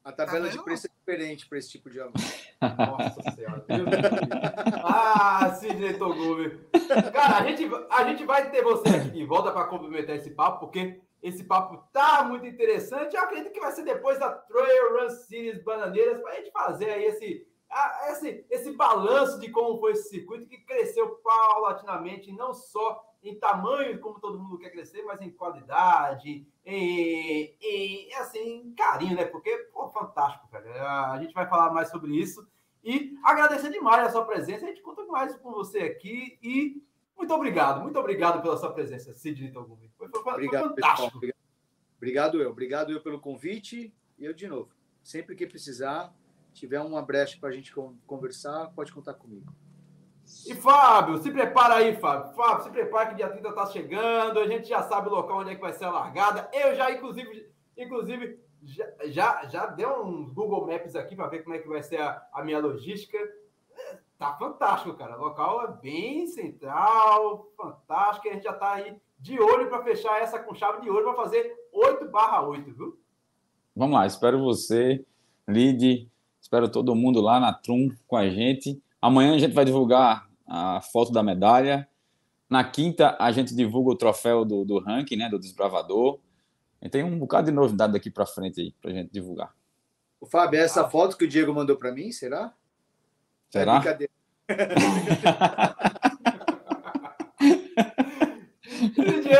A 0.04 0.12
tabela 0.12 0.48
de 0.48 0.56
vendo? 0.56 0.64
preço 0.64 0.86
é 0.86 0.90
diferente 1.10 1.48
para 1.48 1.58
esse 1.58 1.70
tipo 1.70 1.90
de 1.90 2.00
aluno. 2.00 2.14
Nossa 2.60 3.30
Senhora. 3.32 3.64
Ah, 4.84 5.50
Sidney 5.54 5.98
Togumi. 5.98 6.58
Cara, 7.12 7.38
a 7.38 7.46
gente, 7.46 7.68
a 7.90 8.04
gente 8.04 8.24
vai 8.24 8.50
ter 8.50 8.62
você 8.62 8.88
aqui 8.88 9.10
de 9.10 9.24
volta 9.24 9.50
para 9.50 9.66
complementar 9.66 10.16
esse 10.16 10.30
papo, 10.30 10.60
porque 10.60 11.00
esse 11.22 11.44
papo 11.44 11.84
tá 11.92 12.22
muito 12.24 12.46
interessante. 12.46 13.16
Eu 13.16 13.22
acredito 13.22 13.52
que 13.52 13.60
vai 13.60 13.72
ser 13.72 13.82
depois 13.82 14.18
da 14.18 14.30
Trail 14.30 14.98
Run 14.98 15.10
Series 15.10 15.62
Bananeiras, 15.62 16.20
para 16.22 16.32
a 16.32 16.36
gente 16.36 16.50
fazer 16.52 16.90
aí 16.90 17.04
esse, 17.04 17.46
esse, 18.10 18.46
esse 18.48 18.72
balanço 18.72 19.40
de 19.40 19.50
como 19.50 19.80
foi 19.80 19.92
esse 19.92 20.08
circuito 20.08 20.46
que 20.46 20.58
cresceu 20.58 21.20
paulatinamente, 21.24 22.32
não 22.32 22.54
só 22.54 23.02
em 23.22 23.38
tamanho, 23.38 23.98
como 24.00 24.18
todo 24.18 24.38
mundo 24.38 24.58
quer 24.58 24.70
crescer, 24.70 25.02
mas 25.02 25.20
em 25.20 25.30
qualidade, 25.30 26.46
em, 26.64 27.56
em 27.60 28.14
assim, 28.14 28.62
em 28.66 28.72
carinho, 28.74 29.16
né? 29.16 29.24
Porque, 29.26 29.54
pô, 29.72 29.88
fantástico, 29.90 30.48
velho. 30.50 30.72
A 30.82 31.18
gente 31.20 31.34
vai 31.34 31.46
falar 31.48 31.72
mais 31.72 31.90
sobre 31.90 32.12
isso. 32.14 32.46
E 32.82 33.14
agradecer 33.22 33.70
demais 33.70 34.06
a 34.06 34.10
sua 34.10 34.24
presença. 34.24 34.64
A 34.64 34.68
gente 34.68 34.80
conta 34.82 35.04
mais 35.06 35.36
com 35.36 35.50
você 35.52 35.80
aqui. 35.80 36.38
E 36.42 36.82
muito 37.16 37.34
obrigado, 37.34 37.82
muito 37.82 37.98
obrigado 37.98 38.40
pela 38.40 38.56
sua 38.56 38.72
presença, 38.72 39.12
Sidney 39.12 39.52
Togumi. 39.52 39.90
Foi, 39.98 40.08
foi, 40.08 40.32
Obrigado, 40.32 40.68
fantástico. 40.70 41.16
Obrigado. 41.18 41.40
Obrigado 41.98 42.40
eu. 42.42 42.50
Obrigado 42.50 42.92
eu 42.92 43.02
pelo 43.02 43.20
convite. 43.20 43.92
E 44.18 44.24
eu 44.24 44.32
de 44.32 44.48
novo. 44.48 44.70
Sempre 45.02 45.34
que 45.34 45.46
precisar, 45.46 46.14
tiver 46.54 46.80
uma 46.80 47.02
brecha 47.02 47.36
para 47.38 47.50
a 47.50 47.52
gente 47.52 47.74
con- 47.74 47.96
conversar, 48.06 48.68
pode 48.74 48.92
contar 48.92 49.12
comigo. 49.14 49.52
E 50.46 50.54
Fábio, 50.54 51.18
se 51.18 51.30
prepara 51.30 51.76
aí, 51.76 51.96
Fábio. 51.96 52.34
Fábio, 52.34 52.64
se 52.64 52.70
prepara 52.70 53.10
que 53.10 53.16
dia 53.16 53.28
30 53.28 53.52
tá 53.52 53.66
chegando. 53.66 54.40
A 54.40 54.46
gente 54.46 54.68
já 54.68 54.82
sabe 54.82 55.08
o 55.08 55.12
local 55.12 55.38
onde 55.38 55.50
é 55.50 55.54
que 55.54 55.60
vai 55.60 55.72
ser 55.72 55.84
a 55.84 55.90
largada. 55.90 56.48
Eu 56.52 56.74
já, 56.74 56.90
inclusive, 56.90 57.50
inclusive 57.76 58.40
já, 58.62 58.86
já, 59.06 59.48
já 59.48 59.66
dei 59.66 59.86
uns 59.86 60.32
Google 60.32 60.66
Maps 60.66 60.94
aqui 60.94 61.16
para 61.16 61.28
ver 61.28 61.42
como 61.42 61.54
é 61.54 61.58
que 61.58 61.68
vai 61.68 61.82
ser 61.82 62.00
a, 62.00 62.22
a 62.32 62.44
minha 62.44 62.58
logística. 62.58 63.18
Tá 64.18 64.36
fantástico, 64.36 64.94
cara. 64.96 65.16
O 65.16 65.20
local 65.20 65.64
é 65.64 65.72
bem 65.80 66.26
central, 66.26 67.50
fantástico. 67.56 68.28
A 68.28 68.32
gente 68.32 68.44
já 68.44 68.52
tá 68.52 68.72
aí 68.72 68.96
de 69.18 69.40
olho 69.40 69.68
para 69.68 69.82
fechar 69.82 70.20
essa 70.20 70.38
com 70.38 70.54
chave 70.54 70.82
de 70.82 70.90
ouro 70.90 71.04
para 71.04 71.22
fazer 71.22 71.54
8 71.72 72.06
barra 72.10 72.46
8, 72.46 72.72
viu? 72.72 72.98
Vamos 73.74 73.96
lá, 73.96 74.06
espero 74.06 74.42
você, 74.42 75.04
Lid, 75.48 76.10
espero 76.40 76.70
todo 76.70 76.94
mundo 76.94 77.20
lá 77.20 77.38
na 77.38 77.52
Trum 77.52 77.88
com 78.06 78.16
a 78.16 78.28
gente. 78.28 78.82
Amanhã 79.00 79.34
a 79.34 79.38
gente 79.38 79.54
vai 79.54 79.64
divulgar 79.64 80.28
a 80.46 80.80
foto 80.80 81.12
da 81.12 81.22
medalha. 81.22 81.88
Na 82.48 82.64
quinta, 82.64 83.16
a 83.18 83.30
gente 83.32 83.54
divulga 83.54 83.90
o 83.90 83.96
troféu 83.96 84.44
do, 84.44 84.64
do 84.64 84.78
ranking, 84.78 85.16
né, 85.16 85.28
do 85.28 85.38
desbravador. 85.38 86.18
E 86.82 86.88
tem 86.88 87.04
um 87.04 87.18
bocado 87.18 87.46
de 87.46 87.52
novidade 87.52 87.92
daqui 87.92 88.10
para 88.10 88.26
frente 88.26 88.60
aí 88.60 88.74
para 88.80 88.90
a 88.90 88.94
gente 88.94 89.10
divulgar. 89.12 89.54
O 90.20 90.26
Fábio, 90.26 90.58
é 90.60 90.62
essa 90.62 90.88
foto 90.88 91.16
que 91.16 91.24
o 91.24 91.28
Diego 91.28 91.54
mandou 91.54 91.76
para 91.76 91.92
mim, 91.92 92.12
será? 92.12 92.52
É 93.54 93.58
Será? 93.58 93.78
brincadeira. 93.78 94.12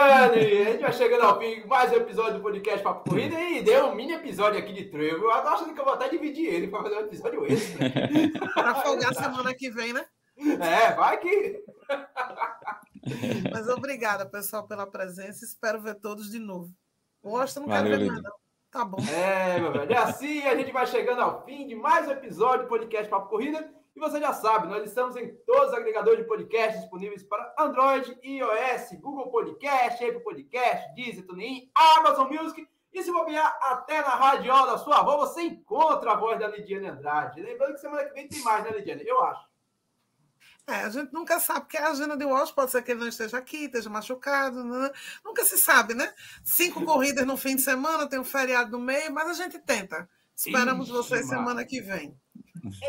A 0.01 0.29
gente 0.33 0.81
vai 0.81 0.93
chegando 0.95 1.25
ao 1.25 1.39
fim, 1.39 1.63
mais 1.67 1.93
um 1.93 1.97
episódio 1.97 2.39
do 2.39 2.41
podcast 2.41 2.83
Papo 2.83 3.11
Corrida 3.11 3.39
e 3.39 3.63
deu 3.63 3.89
um 3.89 3.95
mini 3.95 4.15
episódio 4.15 4.59
aqui 4.59 4.73
de 4.73 4.87
trail. 4.87 5.19
Eu 5.19 5.43
tô 5.43 5.49
achando 5.49 5.75
que 5.75 5.81
eu 5.81 5.85
vou 5.85 5.93
até 5.93 6.09
dividir 6.09 6.47
ele 6.47 6.69
para 6.69 6.85
fazer 6.85 6.95
um 6.97 7.01
episódio 7.01 7.45
extra. 7.45 7.91
Para 8.55 8.77
folgar 8.77 9.15
semana 9.15 9.53
que 9.53 9.71
vem, 9.71 9.93
né? 9.93 10.07
É, 10.39 10.95
vai 10.95 11.19
que. 11.19 11.63
Mas 13.53 13.69
obrigada, 13.69 14.25
pessoal, 14.25 14.67
pela 14.67 14.87
presença. 14.87 15.45
Espero 15.45 15.83
ver 15.83 15.97
todos 15.97 16.31
de 16.31 16.39
novo. 16.39 16.73
Austin 17.23 17.61
não 17.61 17.69
quero 17.69 17.83
Valeu, 17.83 17.99
ver 17.99 18.05
Lid. 18.05 18.11
mais, 18.11 18.23
não. 18.23 18.33
Tá 18.71 18.85
bom. 18.87 18.99
É, 19.13 19.61
meu 19.61 19.71
velho. 19.71 19.93
E 19.93 19.97
assim 19.97 20.47
a 20.47 20.57
gente 20.57 20.73
vai 20.73 20.87
chegando 20.87 21.21
ao 21.21 21.45
fim 21.45 21.67
de 21.67 21.75
mais 21.75 22.09
um 22.09 22.13
episódio 22.13 22.63
do 22.63 22.69
podcast 22.69 23.07
Papo 23.11 23.29
Corrida. 23.29 23.71
E 23.95 24.01
você 24.01 24.21
já 24.21 24.33
sabe, 24.33 24.69
nós 24.69 24.85
estamos 24.85 25.17
em 25.17 25.35
todos 25.45 25.69
os 25.69 25.75
agregadores 25.75 26.21
de 26.21 26.29
podcast 26.29 26.79
disponíveis 26.81 27.23
para 27.25 27.55
Android, 27.59 28.19
iOS, 28.23 28.93
Google 29.01 29.31
Podcast, 29.31 30.05
Apple 30.05 30.23
Podcast, 30.23 30.95
Deezer, 30.95 31.27
TuneIn, 31.27 31.71
Amazon 31.75 32.29
Music. 32.33 32.67
E 32.93 33.03
se 33.03 33.12
bobear 33.12 33.57
até 33.62 34.01
na 34.01 34.17
radiola 34.17 34.73
da 34.73 34.79
sua 34.79 34.99
avó, 34.99 35.17
você 35.19 35.43
encontra 35.43 36.12
a 36.12 36.17
voz 36.17 36.39
da 36.39 36.49
Lidiane 36.49 36.89
Andrade. 36.89 37.41
Lembrando 37.41 37.75
que 37.75 37.81
semana 37.81 38.05
que 38.05 38.15
vem 38.15 38.29
tem 38.29 38.43
mais, 38.43 38.65
né, 38.65 38.71
Lidiane? 38.71 39.07
Eu 39.07 39.23
acho. 39.23 39.51
É, 40.67 40.83
a 40.83 40.89
gente 40.89 41.12
nunca 41.12 41.41
sabe, 41.41 41.61
porque 41.62 41.77
a 41.77 41.89
agenda 41.89 42.17
de 42.17 42.25
Walsh 42.25 42.53
pode 42.53 42.71
ser 42.71 42.83
que 42.83 42.93
ele 42.93 43.01
não 43.01 43.09
esteja 43.09 43.39
aqui, 43.39 43.65
esteja 43.65 43.91
machucado, 43.91 44.62
né? 44.62 44.91
nunca 45.25 45.45
se 45.45 45.59
sabe, 45.59 45.95
né? 45.95 46.12
Cinco 46.45 46.85
corridas 46.85 47.27
no 47.27 47.37
fim 47.37 47.57
de 47.57 47.62
semana, 47.62 48.09
tem 48.09 48.21
um 48.21 48.25
feriado 48.25 48.71
no 48.71 48.79
meio, 48.79 49.12
mas 49.12 49.29
a 49.29 49.35
gente 49.35 49.59
tenta. 49.59 50.09
Esperamos 50.37 50.87
Ixi, 50.87 50.97
vocês 50.97 51.29
semana 51.29 51.65
que 51.65 51.81
vem. 51.81 52.17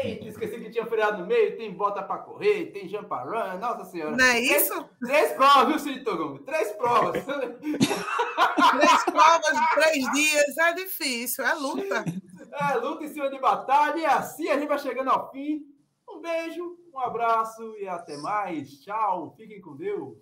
Eita, 0.04 0.26
esqueci 0.28 0.60
que 0.60 0.70
tinha 0.70 0.86
feriado 0.86 1.20
no 1.20 1.28
meio, 1.28 1.58
tem 1.58 1.72
bota 1.74 2.04
para 2.04 2.20
correr, 2.20 2.68
tem 2.68 2.88
run, 2.88 3.58
nossa 3.60 3.86
senhora. 3.86 4.16
Não 4.16 4.26
é 4.26 4.34
Três- 4.34 4.64
isso? 4.64 4.90
Três 5.00 5.32
provas, 5.34 5.68
viu, 5.68 5.80
Cid 5.80 6.04
Togumi? 6.04 6.40
Três 6.40 6.72
provas. 6.74 7.24
Três 7.26 9.04
provas 9.06 9.52
de 9.60 9.76
três 9.76 10.12
dias 10.12 10.58
é 10.58 10.74
difícil, 10.74 11.46
é 11.46 11.54
luta. 11.54 12.06
É, 12.52 12.76
luta 12.76 13.04
em 13.06 13.08
cima 13.10 13.30
de 13.30 13.40
batalha. 13.40 13.98
E 14.00 14.06
assim 14.06 14.50
a 14.50 14.58
gente 14.60 14.68
vai 14.68 14.80
chegando 14.80 15.10
ao 15.10 15.32
fim. 15.32 15.62
Um 16.10 16.20
beijo, 16.20 16.78
um 16.94 17.00
abraço 17.00 17.76
e 17.78 17.88
até 17.88 18.18
mais. 18.18 18.82
Tchau. 18.82 19.34
Fiquem 19.38 19.62
com 19.62 19.76
Deus. 19.76 20.18